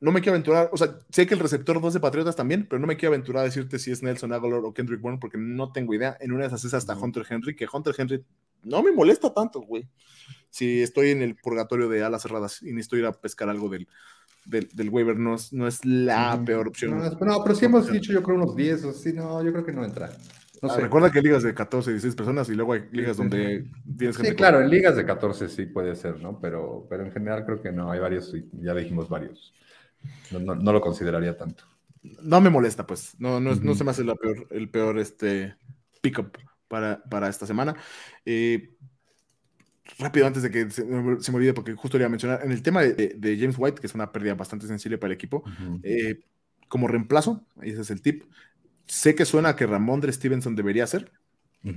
No 0.00 0.12
me 0.12 0.20
quiero 0.20 0.34
aventurar. 0.34 0.68
O 0.72 0.76
sea, 0.76 0.96
sé 1.10 1.26
que 1.26 1.34
el 1.34 1.40
receptor 1.40 1.80
2 1.80 1.94
de 1.94 2.00
Patriotas 2.00 2.36
también, 2.36 2.66
pero 2.68 2.78
no 2.78 2.86
me 2.86 2.96
quiero 2.96 3.14
aventurar 3.14 3.40
a 3.42 3.44
decirte 3.46 3.78
si 3.80 3.90
es 3.90 4.02
Nelson 4.02 4.32
Aguilar 4.32 4.60
o 4.62 4.72
Kendrick 4.72 5.00
Bourne 5.00 5.18
porque 5.20 5.38
no 5.38 5.72
tengo 5.72 5.92
idea. 5.94 6.16
En 6.20 6.30
una 6.32 6.42
de 6.42 6.48
esas 6.48 6.64
es 6.66 6.74
hasta. 6.74 6.94
Hunter 6.96 7.24
Henry, 7.28 7.56
que 7.56 7.66
Hunter 7.72 7.94
Henry 7.98 8.24
no 8.62 8.82
me 8.82 8.92
molesta 8.92 9.32
tanto, 9.34 9.60
güey. 9.62 9.88
Si 10.50 10.82
estoy 10.82 11.10
en 11.10 11.22
el 11.22 11.34
purgatorio 11.34 11.88
de 11.88 12.04
alas 12.04 12.22
cerradas 12.22 12.62
y 12.62 12.66
necesito 12.72 12.96
ir 12.98 13.06
a 13.06 13.12
pescar 13.12 13.48
algo 13.48 13.68
del, 13.68 13.88
del, 14.48 14.68
del 14.72 14.88
waiver, 14.90 15.16
no 15.16 15.34
es, 15.34 15.52
no 15.52 15.66
es 15.66 15.84
la 15.84 16.34
Ujú. 16.34 16.44
peor 16.44 16.68
opción. 16.68 16.98
No, 16.98 17.10
no, 17.10 17.42
pero 17.44 17.54
sí 17.54 17.64
hemos 17.66 17.90
dicho, 17.90 18.12
yo 18.12 18.22
creo, 18.22 18.36
unos 18.36 18.56
10 18.56 18.84
o 18.84 18.92
sí, 18.92 19.12
no, 19.12 19.42
yo 19.44 19.52
creo 19.52 19.64
que 19.64 19.72
no 19.72 19.84
entra. 19.84 20.08
No 20.62 20.68
Ah, 20.68 20.74
sé. 20.74 20.82
Recuerda 20.82 21.10
que 21.10 21.18
hay 21.18 21.24
ligas 21.24 21.42
de 21.42 21.54
14, 21.54 21.90
16 21.90 22.16
personas 22.16 22.48
y 22.48 22.54
luego 22.54 22.72
hay 22.72 22.88
ligas 22.90 23.16
Sí, 23.16 23.22
sí, 23.22 23.28
donde 23.28 23.64
tienes 23.96 24.16
gente 24.16 24.30
Sí, 24.30 24.36
claro, 24.36 24.60
en 24.60 24.70
ligas 24.70 24.96
de 24.96 25.04
14 25.04 25.48
sí 25.48 25.66
puede 25.66 25.94
ser, 25.94 26.20
¿no? 26.20 26.40
Pero, 26.40 26.86
pero 26.90 27.04
en 27.04 27.12
general 27.12 27.44
creo 27.44 27.62
que 27.62 27.70
no, 27.70 27.90
hay 27.92 28.00
varios, 28.00 28.34
ya 28.60 28.74
dijimos 28.74 29.08
varios. 29.08 29.54
No, 30.30 30.38
no- 30.40 30.54
no 30.54 30.72
lo 30.72 30.80
consideraría 30.80 31.36
tanto. 31.36 31.64
No 32.22 32.40
me 32.40 32.50
molesta, 32.50 32.86
pues. 32.86 33.14
No, 33.18 33.40
no, 33.40 33.50
no 33.54 33.72
Ujú. 33.72 33.74
se 33.74 33.84
me 33.84 33.90
hace 33.90 34.04
la 34.04 34.14
peor, 34.14 34.46
el 34.50 34.68
peor 34.70 34.98
este, 34.98 35.56
pick-up 36.00 36.32
para, 36.68 37.02
para 37.04 37.28
esta 37.28 37.46
semana. 37.46 37.76
Eh, 38.24 38.76
rápido, 39.98 40.26
antes 40.26 40.42
de 40.42 40.50
que 40.50 40.70
se, 40.70 40.84
me 40.84 41.20
se 41.20 41.32
me 41.32 41.38
olvide, 41.38 41.54
porque 41.54 41.74
justo 41.74 41.98
le 41.98 42.02
iba 42.02 42.06
a 42.08 42.10
mencionar, 42.10 42.40
en 42.44 42.52
el 42.52 42.62
tema 42.62 42.82
de, 42.82 43.36
James 43.40 43.56
White, 43.58 43.80
que 43.80 43.86
es 43.86 43.94
una 43.94 44.12
pérdida 44.12 44.34
bastante 44.34 44.66
sensible 44.66 44.98
para 44.98 45.08
el 45.12 45.16
equipo, 45.16 45.44
eh, 45.82 46.20
como 46.68 46.88
reemplazo, 46.88 47.44
ese 47.62 47.80
es 47.82 47.90
el 47.90 48.02
tip. 48.02 48.24
Sé 48.86 49.14
que 49.14 49.24
suena 49.24 49.50
a 49.50 49.56
que 49.56 49.66
Ramondre 49.66 50.12
Stevenson 50.12 50.56
debería 50.56 50.86
ser, 50.86 51.12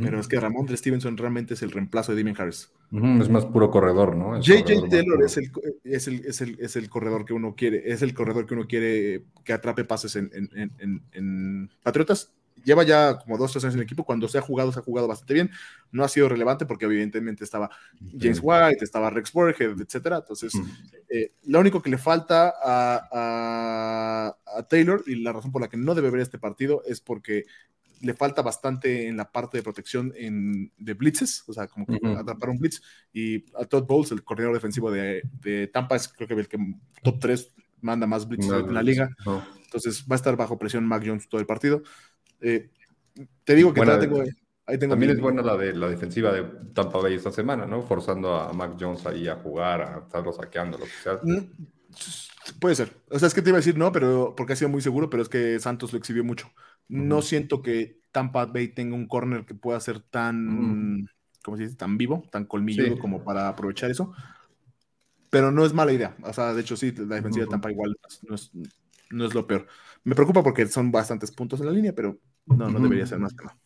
pero 0.01 0.19
es 0.19 0.27
que 0.27 0.39
Ramondre 0.39 0.77
Stevenson 0.77 1.17
realmente 1.17 1.53
es 1.55 1.61
el 1.61 1.71
reemplazo 1.71 2.13
de 2.13 2.19
Damien 2.19 2.35
Harris. 2.39 2.71
Es 3.17 3.29
más 3.29 3.45
puro 3.45 3.69
corredor, 3.71 4.15
¿no? 4.15 4.39
JJ 4.41 4.87
Taylor 4.89 5.23
es 5.23 5.37
el, 5.37 5.51
es, 5.83 6.07
el, 6.07 6.25
es, 6.25 6.41
el, 6.41 6.57
es 6.59 6.75
el 6.75 6.89
corredor 6.89 7.25
que 7.25 7.33
uno 7.33 7.55
quiere, 7.55 7.91
es 7.91 8.01
el 8.01 8.13
corredor 8.13 8.45
que 8.45 8.53
uno 8.53 8.67
quiere 8.67 9.25
que 9.43 9.53
atrape 9.53 9.83
pases 9.85 10.15
en, 10.15 10.29
en, 10.33 10.49
en, 10.55 10.71
en- 10.79 11.03
en 11.13 11.69
Patriotas. 11.83 12.31
Lleva 12.63 12.83
ya 12.83 13.17
como 13.17 13.37
dos, 13.37 13.51
tres 13.51 13.63
años 13.63 13.73
en 13.73 13.79
el 13.79 13.85
equipo. 13.85 14.03
Cuando 14.03 14.27
se 14.27 14.37
ha 14.37 14.41
jugado, 14.41 14.71
se 14.71 14.79
ha 14.79 14.83
jugado 14.83 15.07
bastante 15.07 15.33
bien. 15.33 15.49
No 15.91 16.03
ha 16.03 16.07
sido 16.07 16.29
relevante 16.29 16.65
porque 16.67 16.85
evidentemente 16.85 17.43
estaba 17.43 17.69
James. 18.19 18.39
White, 18.41 18.83
estaba 18.83 19.09
Rex 19.09 19.31
Burkhead, 19.33 19.81
etcétera. 19.81 20.17
Entonces, 20.17 20.53
Ujú. 20.53 20.67
eh, 21.09 21.33
lo 21.47 21.59
único 21.59 21.81
que 21.81 21.89
le 21.89 21.97
falta 21.97 22.53
a, 22.63 23.07
a- 23.11 24.37
a 24.57 24.63
Taylor 24.67 25.03
y 25.07 25.15
la 25.15 25.33
razón 25.33 25.51
por 25.51 25.61
la 25.61 25.69
que 25.69 25.77
no 25.77 25.95
debe 25.95 26.09
ver 26.11 26.21
este 26.21 26.37
partido 26.37 26.83
es 26.85 27.01
porque 27.01 27.45
le 28.01 28.13
falta 28.15 28.41
bastante 28.41 29.07
en 29.07 29.15
la 29.17 29.31
parte 29.31 29.57
de 29.57 29.63
protección 29.63 30.11
en, 30.15 30.71
de 30.77 30.93
blitzes, 30.95 31.43
o 31.47 31.53
sea, 31.53 31.67
como 31.67 31.85
que 31.85 31.93
Ujú. 32.01 32.17
atrapar 32.17 32.49
un 32.49 32.57
blitz. 32.57 32.81
Y 33.13 33.45
a 33.55 33.65
Todd 33.65 33.85
Bowles, 33.85 34.11
el 34.11 34.23
coordinador 34.23 34.55
defensivo 34.55 34.89
de, 34.91 35.21
de 35.41 35.67
Tampa, 35.67 35.95
es 35.95 36.07
creo 36.07 36.27
que 36.27 36.33
el 36.33 36.47
que 36.47 36.57
top 37.03 37.19
3 37.19 37.53
manda 37.81 38.07
más 38.07 38.27
blitz 38.27 38.47
Más 38.47 38.59
en 38.63 38.73
la 38.73 38.81
liga. 38.83 39.09
No. 39.25 39.43
Entonces 39.63 40.03
va 40.09 40.15
a 40.15 40.17
estar 40.17 40.35
bajo 40.35 40.57
presión 40.57 40.85
Mac 40.85 41.03
Jones 41.05 41.29
todo 41.29 41.39
el 41.41 41.47
partido. 41.47 41.83
Eh, 42.41 42.69
te 43.43 43.55
digo 43.55 43.73
que 43.73 43.79
Buena- 43.81 43.93
todavía 43.99 44.09
tengo, 44.23 44.31
ahí 44.67 44.77
tengo 44.77 44.93
También 44.93 45.11
mi- 45.11 45.15
es 45.17 45.21
buena 45.21 45.41
la 45.41 45.57
de 45.57 45.73
la 45.73 45.87
defensiva 45.89 46.31
de 46.31 46.43
Tampa 46.73 46.99
Bay 46.99 47.13
esta 47.15 47.31
semana, 47.31 47.65
¿no? 47.65 47.83
Forzando 47.83 48.35
a 48.35 48.51
Mac 48.53 48.75
Jones 48.79 49.05
ahí 49.05 49.27
a 49.27 49.35
jugar, 49.35 49.81
a 49.81 49.99
estarlo 49.99 50.31
saqueando, 50.33 50.77
lo 50.77 50.85
que 50.85 50.91
sea. 50.91 51.19
Mm, 51.23 51.47
Puede 52.59 52.75
ser. 52.75 52.93
O 53.09 53.19
sea, 53.19 53.27
es 53.27 53.33
que 53.33 53.41
te 53.41 53.49
iba 53.49 53.57
a 53.57 53.59
decir 53.59 53.77
no, 53.77 53.91
pero 53.91 54.33
porque 54.35 54.53
ha 54.53 54.55
sido 54.55 54.69
muy 54.69 54.81
seguro, 54.81 55.09
pero 55.09 55.21
es 55.21 55.29
que 55.29 55.59
Santos 55.59 55.91
lo 55.93 55.99
exhibió 55.99 56.23
mucho. 56.23 56.49
No 56.87 57.21
siento 57.21 57.61
que 57.61 57.99
Tampa 58.11 58.45
Bay 58.45 58.69
tenga 58.69 58.95
un 58.95 59.07
corner 59.07 59.45
que 59.45 59.53
pueda 59.53 59.79
ser 59.79 59.99
tan, 59.99 61.07
¿cómo 61.43 61.57
se 61.57 61.63
dice? 61.63 61.75
Tan 61.75 61.97
vivo, 61.97 62.23
tan 62.31 62.45
colmilludo 62.45 62.95
Sí. 62.95 62.99
como 62.99 63.23
para 63.23 63.47
aprovechar 63.49 63.91
eso. 63.91 64.13
Pero 65.29 65.51
no 65.51 65.65
es 65.65 65.73
mala 65.73 65.93
idea. 65.93 66.15
O 66.23 66.33
sea, 66.33 66.53
de 66.53 66.61
hecho, 66.61 66.75
sí, 66.75 66.91
la 66.93 67.15
defensiva 67.15 67.45
de. 67.45 67.51
Tampa 67.51 67.71
igual 67.71 67.95
no 68.27 68.35
es, 68.35 68.51
no 69.11 69.25
es 69.25 69.33
lo 69.33 69.45
peor. 69.47 69.67
Me 70.03 70.15
preocupa 70.15 70.43
porque 70.43 70.65
son 70.67 70.91
bastantes 70.91 71.31
puntos 71.31 71.59
en 71.59 71.67
la 71.67 71.71
línea, 71.71 71.93
pero 71.93 72.17
no, 72.45 72.69
no 72.69 72.79
debería 72.79 73.05
ser 73.05 73.19
más 73.19 73.33
que 73.33 73.45
nada. 73.45 73.57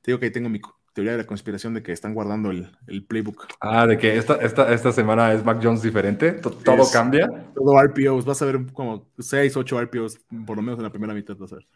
Te 0.00 0.10
digo 0.10 0.18
que 0.18 0.26
ahí 0.26 0.32
tengo 0.32 0.48
mi 0.48 0.60
teoría 0.94 1.12
de 1.12 1.18
la 1.18 1.26
conspiración 1.26 1.74
de 1.74 1.82
que 1.82 1.92
están 1.92 2.12
guardando 2.12 2.50
el, 2.50 2.70
el 2.86 3.04
playbook. 3.04 3.46
Ah, 3.60 3.86
de 3.86 3.96
que 3.96 4.16
esta, 4.16 4.34
esta, 4.36 4.72
esta 4.72 4.92
semana 4.92 5.32
es 5.32 5.44
Mac 5.44 5.60
Jones 5.62 5.82
diferente, 5.82 6.32
to- 6.32 6.50
todo 6.50 6.82
Es- 6.82 6.90
cambia. 6.90 7.28
Todo 7.54 7.80
RPOs, 7.80 8.24
vas 8.24 8.42
a 8.42 8.46
ver 8.46 8.60
como 8.72 9.06
6, 9.18 9.56
8 9.56 9.80
RPOs, 9.80 10.18
por 10.46 10.56
lo 10.56 10.62
menos 10.62 10.78
en 10.78 10.84
la 10.84 10.90
primera 10.90 11.14
mitad, 11.14 11.36
vas 11.36 11.52
a 11.52 11.56
ver. 11.56 11.66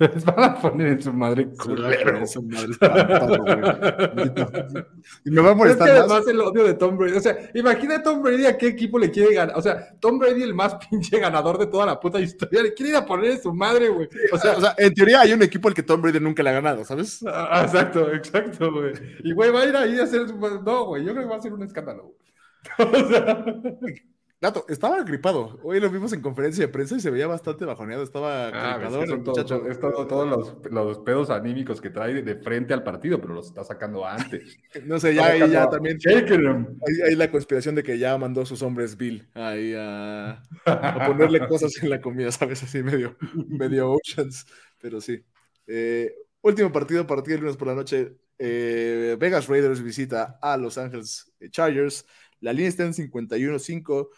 Les 0.00 0.24
van 0.24 0.42
a 0.44 0.54
poner 0.58 0.86
en 0.88 1.02
su 1.02 1.12
madre 1.12 1.48
culero. 1.50 2.26
su 2.26 2.42
madre 2.42 2.70
espantoso, 2.72 3.44
güey. 3.44 4.84
Y 5.24 5.30
me 5.30 5.42
va 5.42 5.50
a 5.50 5.52
Es 5.52 5.56
molestar 5.58 5.86
que 5.88 5.92
más. 5.92 6.00
además 6.00 6.28
el 6.28 6.40
odio 6.40 6.64
de 6.64 6.74
Tom 6.74 6.96
Brady. 6.96 7.16
O 7.16 7.20
sea, 7.20 7.36
imagina 7.54 7.96
a 7.96 8.02
Tom 8.02 8.22
Brady 8.22 8.46
a 8.46 8.56
qué 8.56 8.68
equipo 8.68 8.98
le 8.98 9.10
quiere 9.10 9.34
ganar. 9.34 9.56
O 9.58 9.62
sea, 9.62 9.94
Tom 10.00 10.18
Brady, 10.18 10.42
el 10.42 10.54
más 10.54 10.74
pinche 10.90 11.18
ganador 11.20 11.58
de 11.58 11.66
toda 11.66 11.84
la 11.86 12.00
puta 12.00 12.18
historia, 12.18 12.62
le 12.62 12.72
quiere 12.72 12.90
ir 12.92 12.96
a 12.96 13.04
poner 13.04 13.32
en 13.32 13.42
su 13.42 13.52
madre, 13.52 13.88
güey. 13.90 14.08
O 14.32 14.38
sea, 14.38 14.52
sea, 14.52 14.58
o 14.58 14.60
sea, 14.62 14.74
en 14.78 14.94
teoría 14.94 15.20
hay 15.20 15.32
un 15.34 15.42
equipo 15.42 15.68
al 15.68 15.74
que 15.74 15.82
Tom 15.82 16.00
Brady 16.00 16.18
nunca 16.20 16.42
le 16.42 16.50
ha 16.50 16.54
ganado, 16.54 16.84
¿sabes? 16.84 17.22
ah, 17.26 17.62
exacto, 17.64 18.10
exacto, 18.12 18.72
güey. 18.72 18.92
Y 19.22 19.32
güey, 19.32 19.50
va 19.50 19.60
a 19.62 19.66
ir 19.66 19.76
ahí 19.76 19.98
a 20.00 20.04
hacer. 20.04 20.22
No, 20.64 20.86
güey, 20.86 21.04
yo 21.04 21.12
creo 21.12 21.24
que 21.24 21.30
va 21.30 21.36
a 21.36 21.40
ser 21.42 21.52
un 21.52 21.62
escándalo, 21.62 22.04
güey. 22.04 22.20
O 22.78 23.08
sea, 23.08 23.44
Gato, 24.42 24.64
estaba 24.70 25.02
gripado. 25.02 25.58
Hoy 25.62 25.80
lo 25.80 25.90
vimos 25.90 26.14
en 26.14 26.22
conferencia 26.22 26.64
de 26.64 26.72
prensa 26.72 26.96
y 26.96 27.00
se 27.00 27.10
veía 27.10 27.26
bastante 27.26 27.66
bajoneado. 27.66 28.02
Estaba 28.02 28.48
ah, 28.48 28.78
ves 28.78 28.88
gripador 28.88 28.98
que 28.98 29.04
el 29.04 29.10
son 29.10 29.24
todo- 29.24 29.34
muchacho. 29.36 29.68
es 29.68 29.78
todo- 29.80 30.06
todos 30.06 30.28
los, 30.28 30.72
los 30.72 30.98
pedos 31.00 31.28
anímicos 31.28 31.78
que 31.78 31.90
trae 31.90 32.22
de, 32.22 32.36
frente 32.36 32.72
al 32.72 32.82
partido, 32.82 33.20
pero 33.20 33.34
los 33.34 33.48
está 33.48 33.64
sacando 33.64 34.06
antes. 34.06 34.56
No 34.86 34.98
sé, 34.98 35.14
ya 35.14 35.26
ahí 35.26 35.40
ya 35.50 35.68
también. 35.68 35.98
Hay, 36.06 37.00
hay 37.10 37.16
la 37.16 37.30
conspiración 37.30 37.74
de 37.74 37.82
que 37.82 37.98
ya 37.98 38.16
mandó 38.16 38.40
a 38.40 38.46
sus 38.46 38.62
hombres 38.62 38.96
Bill 38.96 39.28
ahí 39.34 39.74
a, 39.76 40.42
a 40.64 41.06
ponerle 41.06 41.40
cosas 41.48 41.72
en 41.82 41.90
la 41.90 42.00
comida, 42.00 42.32
¿sabes? 42.32 42.62
Así 42.62 42.82
medio, 42.82 43.18
medio 43.46 43.90
Oceans. 43.92 44.46
Pero 44.80 45.02
sí. 45.02 45.22
Eh, 45.66 46.14
último 46.40 46.72
partido, 46.72 47.06
partido 47.06 47.34
el 47.36 47.42
lunes 47.42 47.58
por 47.58 47.68
la 47.68 47.74
noche. 47.74 48.16
eh, 48.38 49.18
Vegas 49.20 49.48
Raiders 49.48 49.82
visita 49.82 50.38
a 50.40 50.56
Los 50.56 50.78
Ángeles 50.78 51.30
Chargers. 51.50 52.06
La 52.40 52.54
línea 52.54 52.70
está 52.70 52.84
en 52.84 52.94
51-5. 52.94 54.08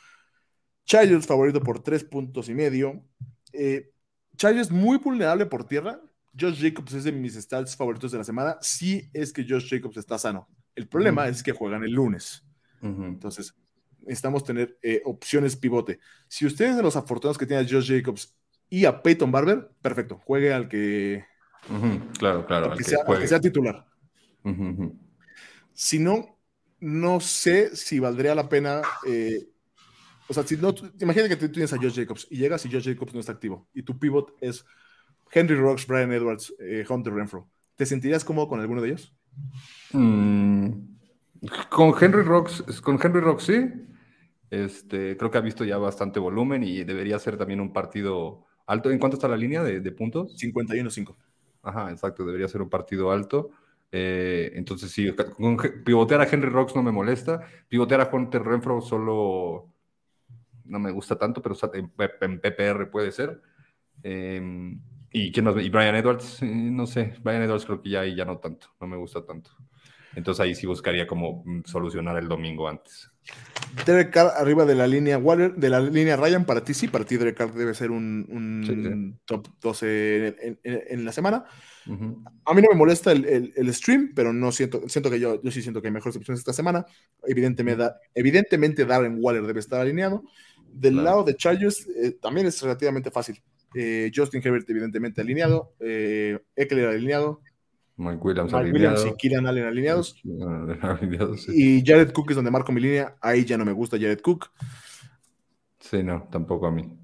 Chargers 0.84 1.26
favorito 1.26 1.60
por 1.60 1.82
3 1.82 2.04
puntos 2.04 2.48
y 2.48 2.54
medio. 2.54 3.04
Eh, 3.52 3.90
Chargers 4.36 4.70
muy 4.70 4.98
vulnerable 4.98 5.46
por 5.46 5.64
tierra. 5.66 6.00
Josh 6.38 6.60
Jacobs 6.62 6.94
es 6.94 7.04
de 7.04 7.12
mis 7.12 7.34
stats 7.34 7.76
favoritos 7.76 8.10
de 8.12 8.18
la 8.18 8.24
semana. 8.24 8.56
Sí 8.60 9.08
es 9.12 9.32
que 9.32 9.44
Josh 9.48 9.68
Jacobs 9.68 9.96
está 9.98 10.18
sano. 10.18 10.48
El 10.74 10.88
problema 10.88 11.28
es 11.28 11.42
que 11.42 11.52
juegan 11.52 11.84
el 11.84 11.92
lunes. 11.92 12.42
Entonces, 12.80 13.54
necesitamos 14.00 14.42
tener 14.42 14.76
eh, 14.82 15.02
opciones 15.04 15.54
pivote. 15.56 16.00
Si 16.28 16.46
ustedes 16.46 16.74
de 16.76 16.82
los 16.82 16.96
afortunados 16.96 17.36
que 17.38 17.46
tienen 17.46 17.66
a 17.66 17.68
Josh 17.68 17.94
Jacobs 17.94 18.34
y 18.70 18.86
a 18.86 19.02
Peyton 19.02 19.30
Barber, 19.30 19.70
perfecto. 19.82 20.18
Juegue 20.24 20.52
al 20.52 20.68
que, 20.68 21.24
Claro, 22.18 22.44
claro. 22.46 22.64
al 22.66 22.72
al 22.72 22.78
que 22.78 22.84
sea, 22.84 23.00
al 23.00 23.06
juegue. 23.06 23.22
que 23.22 23.28
sea 23.28 23.40
titular. 23.40 23.86
Si 25.74 25.98
no, 25.98 26.38
no 26.80 27.20
sé 27.20 27.76
si 27.76 27.98
valdría 27.98 28.34
la 28.34 28.48
pena. 28.48 28.82
eh, 29.06 29.48
o 30.28 30.34
sea, 30.34 30.42
si 30.44 30.56
no, 30.56 30.74
imagínate 31.00 31.28
que 31.28 31.36
tú 31.36 31.50
tienes 31.50 31.72
a 31.72 31.76
Josh 31.76 31.94
Jacobs 31.96 32.26
y 32.30 32.36
llegas 32.38 32.64
y 32.66 32.70
Josh 32.70 32.84
Jacobs 32.88 33.14
no 33.14 33.20
está 33.20 33.32
activo 33.32 33.68
y 33.74 33.82
tu 33.82 33.98
pivot 33.98 34.34
es 34.40 34.64
Henry 35.30 35.54
Rocks, 35.56 35.86
Brian 35.86 36.12
Edwards, 36.12 36.54
eh, 36.58 36.84
Hunter 36.88 37.12
Renfro. 37.12 37.48
¿Te 37.76 37.86
sentirías 37.86 38.24
cómodo 38.24 38.48
con 38.48 38.60
alguno 38.60 38.82
de 38.82 38.88
ellos? 38.88 39.14
Mm, 39.92 40.68
con 41.70 41.94
Henry 42.00 42.22
Rocks, 42.22 42.62
con 42.82 42.98
Henry 43.02 43.20
Rocks 43.20 43.44
sí. 43.44 43.70
Este, 44.50 45.16
creo 45.16 45.30
que 45.30 45.38
ha 45.38 45.42
visto 45.42 45.64
ya 45.64 45.78
bastante 45.78 46.20
volumen 46.20 46.62
y 46.62 46.84
debería 46.84 47.18
ser 47.18 47.38
también 47.38 47.60
un 47.60 47.72
partido 47.72 48.44
alto. 48.66 48.90
¿En 48.90 48.98
cuánto 48.98 49.16
está 49.16 49.26
la 49.26 49.36
línea 49.36 49.62
de, 49.62 49.80
de 49.80 49.92
puntos? 49.92 50.36
51-5. 50.36 51.16
Ajá, 51.62 51.90
exacto, 51.90 52.24
debería 52.26 52.48
ser 52.48 52.60
un 52.60 52.68
partido 52.68 53.10
alto. 53.10 53.50
Eh, 53.90 54.52
entonces 54.54 54.90
sí, 54.90 55.10
con- 55.12 55.56
pivotear 55.84 56.20
a 56.20 56.28
Henry 56.30 56.50
Rocks 56.50 56.76
no 56.76 56.82
me 56.82 56.92
molesta. 56.92 57.40
Pivotear 57.68 58.02
a 58.02 58.10
Hunter 58.12 58.42
Renfro 58.42 58.80
solo 58.82 59.71
no 60.64 60.78
me 60.78 60.90
gusta 60.90 61.16
tanto, 61.16 61.42
pero 61.42 61.56
en, 61.74 61.88
PPR 62.40 62.86
puede 62.90 63.12
ser. 63.12 63.40
Eh, 64.02 64.74
¿Y 65.12 65.30
quién 65.30 65.44
más? 65.44 65.54
¿Y 65.62 65.68
Brian 65.68 65.94
Edwards? 65.94 66.42
Eh, 66.42 66.46
no 66.46 66.86
sé, 66.86 67.14
Brian 67.22 67.42
Edwards 67.42 67.66
creo 67.66 67.82
que 67.82 67.90
ya 67.90 68.04
ya 68.06 68.24
no 68.24 68.38
tanto, 68.38 68.68
no 68.80 68.86
me 68.86 68.96
gusta 68.96 69.24
tanto. 69.24 69.50
Entonces 70.14 70.40
ahí 70.40 70.54
sí 70.54 70.66
buscaría 70.66 71.06
como 71.06 71.42
mm, 71.44 71.62
solucionar 71.64 72.16
el 72.18 72.28
domingo 72.28 72.68
antes. 72.68 73.10
Derek 73.86 74.10
Carr 74.10 74.32
arriba 74.36 74.64
de 74.66 74.74
la 74.74 74.86
línea 74.86 75.16
Waller, 75.16 75.54
de 75.54 75.70
la 75.70 75.80
línea 75.80 76.16
Ryan, 76.16 76.44
para 76.44 76.62
ti 76.62 76.74
sí, 76.74 76.88
para 76.88 77.04
ti 77.04 77.16
Derek 77.16 77.36
Carr 77.36 77.52
debe 77.54 77.72
ser 77.74 77.90
un, 77.90 78.26
un 78.28 78.64
Sí, 78.66 78.74
sí. 78.82 79.18
top 79.24 79.46
12 79.60 80.28
en, 80.28 80.58
en- 80.62 80.82
en 80.88 81.04
la 81.04 81.12
semana. 81.12 81.44
Ujú. 81.86 82.22
A 82.44 82.54
mí 82.54 82.62
no 82.62 82.68
me 82.70 82.76
molesta 82.76 83.12
el, 83.12 83.24
el- 83.24 83.52
el 83.56 83.74
stream, 83.74 84.12
pero 84.14 84.32
no 84.32 84.52
siento, 84.52 84.86
siento 84.88 85.10
que 85.10 85.18
yo, 85.20 85.40
yo 85.42 85.50
sí 85.50 85.62
siento 85.62 85.80
que 85.80 85.88
hay 85.88 85.94
mejores 85.94 86.16
opciones 86.16 86.40
esta 86.40 86.52
semana. 86.52 86.84
Evidentemente, 87.24 87.84
evidentemente 88.14 88.84
Darren 88.84 89.16
Waller 89.20 89.46
debe 89.46 89.60
estar 89.60 89.80
alineado. 89.80 90.22
Del 90.72 90.94
Claro. 90.94 91.04
lado 91.04 91.24
de 91.24 91.36
Chargers 91.36 91.86
eh, 91.88 92.12
también 92.20 92.46
es 92.46 92.60
relativamente 92.62 93.10
fácil. 93.10 93.40
Eh, 93.74 94.10
Justin 94.14 94.42
Herbert 94.44 94.68
evidentemente 94.68 95.20
alineado, 95.20 95.72
eh, 95.80 96.38
Eckler 96.56 96.88
alineado, 96.88 97.40
Mike 97.96 98.18
Williams 98.22 98.52
Mike 98.52 98.72
Williams 98.72 99.00
y 99.00 99.02
alineado. 99.02 99.16
Keenan 99.18 99.46
Allen 99.46 99.64
alineados. 99.64 100.20
Alineado, 100.82 101.36
sí. 101.36 101.52
Y 101.54 101.84
Jared 101.86 102.12
Cook 102.12 102.30
es 102.30 102.36
donde 102.36 102.50
marco 102.50 102.72
mi 102.72 102.80
línea. 102.80 103.16
Ahí 103.20 103.44
ya 103.44 103.56
no 103.58 103.64
me 103.64 103.72
gusta 103.72 103.96
Jared 103.98 104.20
Cook. 104.20 104.50
Sí, 105.80 106.02
no, 106.02 106.28
tampoco 106.30 106.66
a 106.66 106.70
mí. 106.72 106.98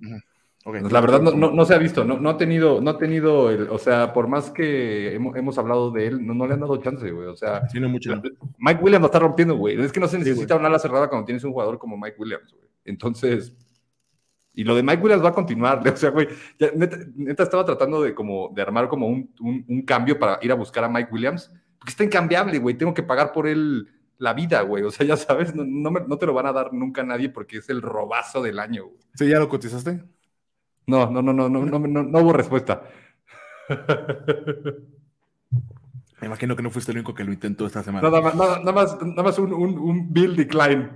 Pues 0.64 0.92
La 0.92 1.00
verdad 1.00 1.20
no, 1.22 1.30
no, 1.32 1.50
no 1.50 1.64
se 1.64 1.74
ha 1.74 1.78
visto, 1.78 2.04
no, 2.04 2.18
no 2.20 2.28
ha 2.30 2.36
tenido, 2.36 2.80
no 2.80 2.90
ha 2.90 2.98
tenido, 2.98 3.50
el, 3.50 3.68
o 3.70 3.78
sea, 3.78 4.12
por 4.12 4.28
más 4.28 4.50
que 4.50 5.14
hemos, 5.14 5.34
hemos 5.36 5.56
hablado 5.56 5.90
de 5.90 6.06
él, 6.08 6.26
no, 6.26 6.34
no 6.34 6.46
le 6.46 6.54
han 6.54 6.60
dado 6.60 6.76
chance, 6.82 7.10
güey. 7.10 7.26
O 7.28 7.36
sea, 7.36 7.62
no 7.74 7.88
mucho. 7.88 8.20
Mike 8.58 8.82
Williams 8.82 9.00
lo 9.02 9.06
está 9.06 9.18
rompiendo, 9.18 9.56
güey. 9.56 9.80
Es 9.80 9.92
que 9.92 10.00
no 10.00 10.08
se 10.08 10.18
Sí, 10.18 10.24
necesita 10.24 10.56
una 10.56 10.68
ala 10.68 10.78
cerrada 10.78 11.08
cuando 11.08 11.24
tienes 11.24 11.42
un 11.44 11.52
jugador 11.52 11.78
como 11.78 11.96
Mike 11.96 12.16
Williams, 12.18 12.52
güey. 12.52 12.67
Entonces, 12.88 13.54
y 14.54 14.64
lo 14.64 14.74
de 14.74 14.82
Mike 14.82 15.02
Williams 15.02 15.24
va 15.24 15.28
a 15.30 15.34
continuar. 15.34 15.82
O 15.92 15.96
sea, 15.96 16.10
güey, 16.10 16.28
ya, 16.58 16.70
neta, 16.74 16.96
neta 17.14 17.42
estaba 17.44 17.64
tratando 17.64 18.02
de 18.02 18.14
como 18.14 18.50
de 18.54 18.62
armar 18.62 18.88
como 18.88 19.06
un, 19.06 19.32
un, 19.40 19.64
un 19.68 19.82
cambio 19.82 20.18
para 20.18 20.38
ir 20.42 20.50
a 20.52 20.56
buscar 20.56 20.84
a 20.84 20.88
Mike 20.88 21.10
Williams, 21.12 21.50
porque 21.78 21.90
está 21.90 22.04
incambiable, 22.04 22.58
güey. 22.58 22.76
Tengo 22.76 22.94
que 22.94 23.02
pagar 23.02 23.32
por 23.32 23.46
él 23.46 23.88
la 24.18 24.34
vida, 24.34 24.62
güey. 24.62 24.82
O 24.82 24.90
sea, 24.90 25.06
ya 25.06 25.16
sabes, 25.16 25.54
no, 25.54 25.64
no, 25.64 25.90
me- 25.92 26.00
no 26.06 26.18
te 26.18 26.26
lo 26.26 26.34
van 26.34 26.46
a 26.46 26.52
dar 26.52 26.72
nunca 26.72 27.02
a 27.02 27.04
nadie 27.04 27.28
porque 27.28 27.58
es 27.58 27.68
el 27.68 27.80
robazo 27.82 28.42
del 28.42 28.58
año, 28.58 28.86
güey. 28.86 28.98
Sí, 29.14 29.28
ya 29.28 29.38
lo 29.38 29.48
cotizaste. 29.48 30.02
No, 30.86 31.10
no, 31.10 31.22
no, 31.22 31.32
no, 31.32 31.48
no, 31.48 31.64
no, 31.64 31.78
no, 31.78 32.02
no 32.02 32.18
hubo 32.18 32.32
respuesta. 32.32 32.82
Me 36.20 36.26
imagino 36.26 36.56
que 36.56 36.62
no 36.62 36.70
fuiste 36.70 36.90
el 36.90 36.98
único 36.98 37.14
que 37.14 37.22
lo 37.24 37.32
intentó 37.32 37.66
esta 37.66 37.82
semana. 37.82 38.08
Nada 38.10 38.20
más, 38.20 38.34
nada, 38.34 38.58
nada 38.58 38.72
más, 38.72 39.00
nada 39.00 39.22
más 39.22 39.38
un, 39.38 39.52
un, 39.52 39.78
un 39.78 40.12
bill 40.12 40.34
decline. 40.34 40.90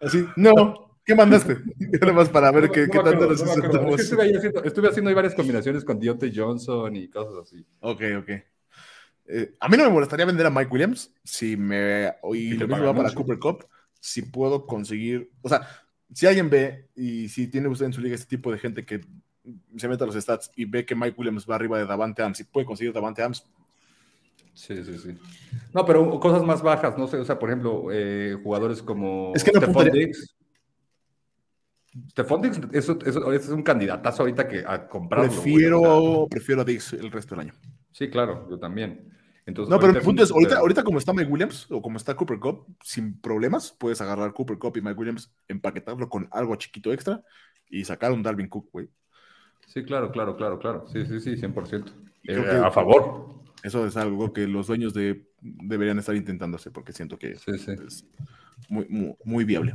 Así, 0.00 0.26
no. 0.36 0.91
¿Qué 1.04 1.14
mandaste? 1.14 1.58
Nada 2.00 2.12
más 2.12 2.28
para 2.28 2.50
ver 2.52 2.66
No- 2.66 2.72
qué, 2.72 2.86
no 2.86 2.92
qué 2.92 2.98
me 2.98 3.04
tanto 3.04 3.24
acuerdo, 3.24 3.82
no. 3.82 3.88
Es 3.94 3.96
que 3.96 4.02
estuve, 4.02 4.36
haciendo, 4.36 4.64
estuve 4.64 4.88
haciendo 4.88 5.08
ahí 5.08 5.14
varias 5.14 5.34
combinaciones 5.34 5.84
con 5.84 5.98
Deontay 5.98 6.32
Johnson 6.34 6.94
y 6.96 7.08
cosas 7.08 7.42
así. 7.42 7.64
Ok, 7.80 8.00
ok. 8.18 8.30
Eh, 9.26 9.54
a 9.60 9.68
mí 9.68 9.76
no 9.76 9.84
me 9.84 9.90
molestaría 9.90 10.26
vender 10.26 10.46
a 10.46 10.50
Mike 10.50 10.70
Williams 10.70 11.12
si 11.24 11.56
me. 11.56 12.12
Y 12.34 12.54
lo 12.54 12.68
mismo 12.68 12.84
va 12.84 12.94
para. 12.94 13.12
Cooper 13.14 13.38
Cup. 13.38 13.66
Si 14.00 14.22
puedo 14.22 14.66
conseguir. 14.66 15.30
O 15.42 15.48
sea, 15.48 15.66
si 16.12 16.26
alguien 16.26 16.50
ve 16.50 16.88
y 16.94 17.28
si 17.28 17.46
tiene 17.46 17.68
usted 17.68 17.86
en 17.86 17.92
su 17.92 18.00
liga 18.00 18.14
este 18.14 18.26
tipo 18.36 18.50
de 18.52 18.58
gente 18.58 18.84
que 18.84 19.00
se 19.76 19.88
mete 19.88 20.04
a 20.04 20.06
los 20.06 20.16
stats 20.16 20.50
y 20.56 20.64
ve 20.66 20.84
que 20.84 20.94
Mike 20.94 21.14
Williams 21.16 21.46
va 21.48 21.54
arriba 21.56 21.78
de 21.78 21.86
Davante 21.86 22.22
Adams 22.22 22.40
y 22.40 22.44
puede 22.44 22.66
conseguir 22.66 22.92
Davante 22.92 23.22
Adams, 23.22 23.44
Sí, 24.54 24.84
sí, 24.84 24.98
sí. 24.98 25.16
No, 25.72 25.86
pero 25.86 26.20
cosas 26.20 26.42
más 26.44 26.60
bajas, 26.62 26.98
no 26.98 27.06
sé, 27.06 27.16
o 27.16 27.24
sea, 27.24 27.38
por 27.38 27.48
ejemplo, 27.48 27.86
eh, 27.90 28.36
jugadores 28.42 28.82
como 28.82 29.32
Es 29.34 29.42
que 29.42 29.50
no 29.52 29.60
Stephon 29.62 29.90
Diggs. 29.90 30.36
Stephon 32.10 32.40
Diggs 32.42 32.60
eso, 32.72 32.98
eso- 33.04 33.32
es 33.32 33.48
un 33.48 33.62
candidatazo 33.62 34.22
ahorita 34.22 34.48
que 34.48 34.64
a 34.66 34.88
comprarlo. 34.88 35.30
prefiero, 35.30 36.26
prefiero 36.30 36.62
a 36.62 36.64
Diggs 36.64 36.92
el 36.94 37.10
resto 37.10 37.34
del 37.34 37.46
año. 37.48 37.54
sí, 37.90 38.08
claro, 38.08 38.46
yo 38.50 38.58
también. 38.58 39.08
Entonces, 39.44 39.70
No, 39.70 39.78
pero 39.80 39.90
el 39.90 39.96
es 39.98 40.02
un- 40.02 40.06
punto 40.06 40.22
es, 40.22 40.30
ahorita, 40.30 40.58
ahorita 40.58 40.84
como 40.84 40.98
está 40.98 41.12
Mike 41.12 41.30
Williams 41.30 41.66
o 41.70 41.82
como 41.82 41.96
está 41.96 42.14
Cooper 42.14 42.38
Cup, 42.38 42.64
sin 42.82 43.20
problemas, 43.20 43.72
puedes 43.76 44.00
agarrar 44.00 44.32
Cooper 44.32 44.56
Cup 44.56 44.76
y 44.76 44.80
Mike 44.80 44.98
Williams, 44.98 45.32
empaquetarlo 45.48 46.08
con 46.08 46.28
algo 46.30 46.54
chiquito 46.56 46.92
extra 46.92 47.22
y 47.68 47.84
sacar 47.84 48.12
un 48.12 48.22
Dalvin 48.22 48.48
Cook, 48.48 48.70
güey. 48.72 48.88
Sí, 49.66 49.82
claro, 49.84 50.12
claro, 50.12 50.36
claro, 50.36 50.58
claro. 50.60 50.86
Sí, 50.92 51.04
sí, 51.06 51.18
sí, 51.20 51.36
100%. 51.36 51.92
Eh, 52.28 52.60
a 52.64 52.70
favor. 52.70 53.34
Eso 53.64 53.84
es 53.86 53.96
algo 53.96 54.32
que 54.32 54.46
los 54.46 54.68
dueños 54.68 54.94
de, 54.94 55.26
deberían 55.40 55.98
estar 55.98 56.14
intentando 56.14 56.56
hacer 56.56 56.72
porque 56.72 56.92
siento 56.92 57.18
que 57.18 57.34
Sí, 57.36 57.58
sí. 57.58 57.72
es 57.86 58.06
muy, 58.68 58.86
muy, 58.88 59.14
muy 59.24 59.44
viable. 59.44 59.74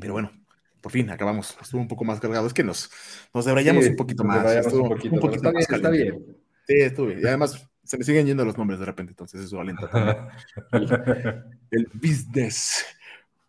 Pero 0.00 0.14
bueno, 0.14 0.32
por 0.80 0.92
fin 0.92 1.10
acabamos. 1.10 1.56
Estuvo 1.60 1.80
un 1.80 1.88
poco 1.88 2.04
más 2.04 2.20
cargado. 2.20 2.46
Es 2.46 2.54
que 2.54 2.64
nos, 2.64 2.90
nos 3.34 3.44
debrayamos 3.44 3.84
Sí, 3.84 3.90
un 3.90 3.96
poquito 3.96 4.24
más. 4.24 4.44
Estuvo 4.54 4.84
un 4.84 4.88
poquito, 4.90 5.16
pero 5.20 5.34
está 5.34 5.52
más 5.52 5.66
bien, 5.66 5.76
está 5.76 5.90
bien. 5.90 6.36
Sí, 6.66 6.74
estuvo 6.80 7.06
bien. 7.06 7.20
Y 7.22 7.26
además 7.26 7.66
se 7.84 7.98
me 7.98 8.04
siguen 8.04 8.26
yendo 8.26 8.44
los 8.44 8.56
nombres 8.56 8.78
de 8.78 8.86
repente, 8.86 9.10
entonces 9.10 9.40
eso 9.40 9.60
alenta 9.60 10.30
el 11.70 11.88
business. 11.94 12.84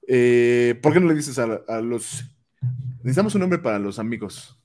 Eh, 0.07 0.79
¿Por 0.81 0.93
qué 0.93 0.99
no 0.99 1.07
le 1.07 1.15
dices 1.15 1.37
a, 1.37 1.61
a 1.67 1.79
los... 1.79 2.25
Necesitamos 3.03 3.35
un 3.35 3.41
nombre 3.41 3.59
para 3.59 3.77
los 3.79 3.99
amigos, 3.99 4.59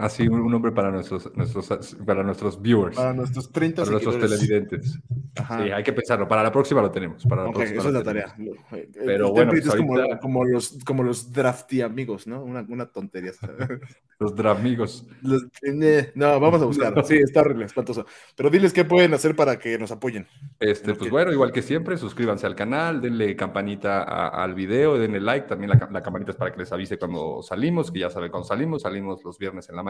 Así, 0.00 0.26
un 0.26 0.40
un 0.40 0.50
nombre 0.50 0.72
para 0.72 0.90
nuestros, 0.90 1.30
nuestros, 1.36 1.96
para 2.06 2.22
nuestros 2.22 2.60
viewers, 2.60 2.96
para 2.96 3.12
nuestros 3.12 3.50
30 3.52 3.82
para 3.82 3.92
nuestros 3.92 4.18
televidentes. 4.18 4.98
Ajá. 5.36 5.62
Sí, 5.62 5.70
hay 5.70 5.82
que 5.82 5.92
pensarlo. 5.92 6.26
Para 6.26 6.42
la 6.42 6.50
próxima 6.50 6.80
lo 6.82 6.90
tenemos. 6.90 7.24
Para 7.26 7.42
la 7.44 7.50
Ok, 7.50 7.56
próxima 7.56 7.78
esa 7.80 7.88
es 7.88 7.94
la 7.94 8.02
tarea. 8.02 8.34
Lo- 8.38 8.54
eh, 8.76 8.88
Pero 8.92 9.26
el 9.26 9.32
bueno, 9.32 9.50
pues 9.52 9.66
es 9.66 9.74
como, 9.74 9.96
ahorita- 9.96 10.18
como 10.18 10.44
los, 10.44 10.78
como 10.84 11.02
los 11.02 11.32
drafty 11.32 11.82
amigos, 11.82 12.26
¿no? 12.26 12.42
Una, 12.42 12.64
una 12.68 12.86
tontería. 12.86 13.32
Los 14.18 14.34
dramigos. 14.36 15.06
Los- 15.22 15.44
eh, 15.62 16.12
no, 16.14 16.38
vamos 16.40 16.60
a 16.60 16.64
buscar. 16.66 16.92
Sí, 17.06 17.16
está 17.16 17.40
horrible, 17.40 17.64
espantoso. 17.66 18.04
Pero 18.36 18.50
diles 18.50 18.72
qué 18.72 18.84
pueden 18.84 19.14
hacer 19.14 19.34
para 19.34 19.58
que 19.58 19.78
nos 19.78 19.90
apoyen. 19.92 20.26
Este, 20.58 20.94
pues 20.94 21.10
bueno, 21.10 21.32
igual 21.32 21.52
que 21.52 21.62
siempre, 21.62 21.96
suscríbanse 21.96 22.46
al 22.46 22.54
canal, 22.54 23.00
denle 23.00 23.34
campanita 23.36 24.02
a- 24.02 24.42
al 24.44 24.54
video, 24.54 24.98
denle 24.98 25.20
like, 25.20 25.46
también 25.48 25.70
la, 25.70 25.88
la 25.90 26.02
campanita 26.02 26.32
es 26.32 26.36
para 26.36 26.52
que 26.52 26.58
les 26.58 26.70
avise 26.72 26.98
cuando 26.98 27.42
salimos, 27.42 27.90
que 27.90 28.00
ya 28.00 28.10
saben 28.10 28.30
cuando 28.30 28.46
salimos, 28.46 28.82
salimos 28.82 29.24
los 29.24 29.38
viernes 29.38 29.68
en 29.70 29.76
la 29.76 29.82
mañana 29.82 29.89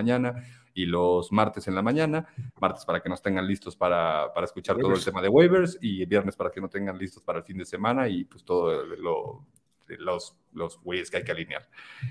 y 0.74 0.86
los 0.86 1.32
martes 1.32 1.66
en 1.68 1.74
la 1.74 1.82
mañana, 1.82 2.26
martes 2.60 2.84
para 2.84 3.00
que 3.00 3.08
nos 3.08 3.22
tengan 3.22 3.46
listos 3.46 3.76
para, 3.76 4.32
para 4.32 4.46
escuchar 4.46 4.78
todo 4.78 4.94
el 4.94 5.04
tema 5.04 5.20
de 5.20 5.28
waivers 5.28 5.78
y 5.80 6.04
viernes 6.06 6.36
para 6.36 6.50
que 6.50 6.60
no 6.60 6.68
tengan 6.68 6.96
listos 6.96 7.22
para 7.22 7.38
el 7.40 7.44
fin 7.44 7.58
de 7.58 7.64
semana 7.64 8.08
y 8.08 8.24
pues 8.24 8.44
todo 8.44 8.84
lo, 8.84 9.46
los, 9.98 10.36
los 10.52 10.80
güeyes 10.80 11.10
que 11.10 11.18
hay 11.18 11.24
que 11.24 11.32
alinear. 11.32 11.68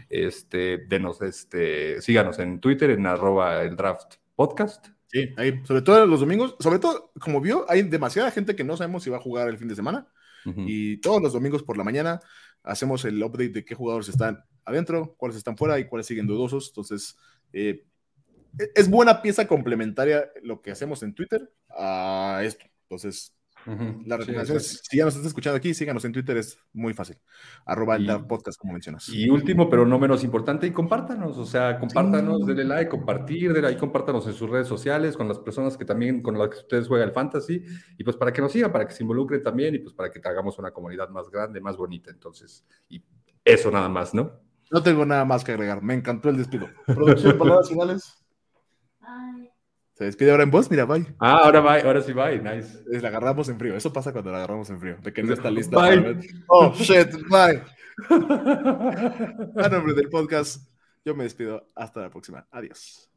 Este, 0.09 0.79
denos, 0.87 1.21
este, 1.21 2.01
síganos 2.01 2.39
en 2.39 2.59
Twitter 2.59 2.91
en 2.91 3.05
arroba 3.05 3.63
el 3.63 3.75
draft 3.75 4.15
podcast. 4.35 4.87
Sí, 5.07 5.29
ahí, 5.37 5.61
sobre 5.65 5.81
todo 5.81 6.05
los 6.05 6.19
domingos, 6.19 6.55
sobre 6.59 6.79
todo, 6.79 7.11
como 7.19 7.41
vio, 7.41 7.65
hay 7.67 7.81
demasiada 7.81 8.29
gente 8.29 8.55
que 8.55 8.63
no 8.63 8.77
sabemos 8.77 9.03
si 9.03 9.09
va 9.09 9.17
a 9.17 9.21
jugar 9.21 9.49
el 9.49 9.57
fin 9.57 9.67
de 9.67 9.75
semana. 9.75 10.07
Y 10.55 10.97
todos 10.97 11.21
los 11.21 11.33
domingos 11.33 11.61
por 11.61 11.77
la 11.77 11.83
mañana 11.83 12.21
hacemos 12.63 13.03
el 13.05 13.21
update 13.21 13.49
de 13.49 13.65
qué 13.65 13.75
jugadores 13.75 14.09
están 14.09 14.43
adentro, 14.65 15.13
cuáles 15.17 15.37
están 15.37 15.57
fuera 15.57 15.77
y 15.77 15.85
cuáles 15.85 16.07
siguen 16.07 16.25
dudosos. 16.25 16.69
Entonces, 16.69 17.17
eh, 17.53 17.85
e- 18.57 18.71
es 18.75 18.89
buena 18.89 19.21
pieza 19.21 19.47
complementaria 19.47 20.29
lo 20.43 20.61
que 20.61 20.71
hacemos 20.71 21.03
en 21.03 21.13
Twitter 21.13 21.51
a 21.69 22.41
esto. 22.43 22.65
Entonces, 22.83 23.35
la 24.05 24.15
recomendación 24.15 24.57
es, 24.57 24.81
si 24.89 24.97
ya 24.97 25.03
nos 25.05 25.13
estás 25.15 25.27
escuchando 25.27 25.57
aquí, 25.57 25.73
síganos 25.73 26.03
en 26.05 26.13
Twitter, 26.13 26.37
es 26.37 26.57
muy 26.71 26.93
fácil. 26.93 27.17
Arroba 27.65 27.97
el 27.97 28.03
Y- 28.03 28.07
Dark 28.07 28.25
podcast, 28.25 28.57
como 28.57 28.71
mencionas. 28.73 29.07
Y 29.09 29.29
último, 29.29 29.69
pero 29.69 29.85
no 29.85 29.99
menos 29.99 30.23
importante, 30.23 30.65
y 30.65 30.71
compártanos, 30.71 31.37
o 31.37 31.45
sea, 31.45 31.77
compártanos, 31.77 32.39
Sí. 32.39 32.47
denle 32.47 32.63
like, 32.63 32.89
compartir, 32.89 33.51
denle 33.53 33.67
ahí, 33.67 33.75
compártanos 33.77 34.25
en 34.27 34.33
sus 34.33 34.49
redes 34.49 34.67
sociales 34.67 35.17
con 35.17 35.27
las 35.27 35.39
personas 35.39 35.75
que 35.77 35.83
también, 35.83 36.21
con 36.21 36.37
las 36.37 36.49
que 36.49 36.57
ustedes 36.59 36.87
juegan 36.87 37.09
el 37.09 37.13
fantasy, 37.13 37.61
y 37.97 38.03
pues 38.03 38.15
para 38.15 38.31
que 38.31 38.41
nos 38.41 38.51
sigan, 38.53 38.71
para 38.71 38.87
que 38.87 38.93
se 38.93 39.03
involucren 39.03 39.43
también, 39.43 39.75
y 39.75 39.79
pues 39.79 39.93
para 39.93 40.09
que 40.09 40.21
hagamos 40.23 40.57
una 40.57 40.71
comunidad 40.71 41.09
más 41.09 41.29
grande, 41.29 41.59
más 41.59 41.75
bonita, 41.75 42.09
entonces, 42.11 42.65
y 42.87 43.03
eso 43.43 43.69
nada 43.69 43.89
más, 43.89 44.13
¿no? 44.13 44.39
No 44.69 44.83
tengo 44.83 45.05
nada 45.05 45.25
más 45.25 45.43
que 45.43 45.51
agregar. 45.51 45.81
Me 45.81 45.93
encantó 45.93 46.29
el 46.29 46.37
despido. 46.37 46.69
Producción, 46.85 47.37
palabras 47.37 47.69
finales. 47.69 48.23
Ay, 49.01 49.49
Se 49.93 50.05
despide 50.05 50.31
ahora 50.31 50.43
en 50.43 50.51
voz, 50.51 50.69
mira, 50.69 50.85
bye. 50.85 51.05
Ah, 51.19 51.39
ahora 51.43 51.59
va, 51.61 51.79
ahora 51.79 52.01
sí 52.01 52.13
va, 52.13 52.29
nice. 52.31 52.83
Es, 52.91 53.01
La 53.01 53.09
agarramos 53.09 53.49
en 53.49 53.57
frío. 53.57 53.75
Eso 53.75 53.91
pasa 53.91 54.11
cuando 54.11 54.31
la 54.31 54.37
agarramos 54.37 54.69
en 54.69 54.79
frío. 54.79 54.97
De 55.01 55.11
que 55.11 55.23
no 55.23 55.33
está 55.33 55.49
lista. 55.49 55.75
Bye. 55.75 56.19
Oh, 56.47 56.71
shit, 56.73 57.11
bye. 57.29 57.63
A 58.09 59.69
nombre 59.69 59.93
del 59.93 60.09
podcast, 60.09 60.69
yo 61.03 61.15
me 61.15 61.23
despido. 61.23 61.67
Hasta 61.75 62.01
la 62.01 62.09
próxima. 62.09 62.47
Adiós. 62.51 63.09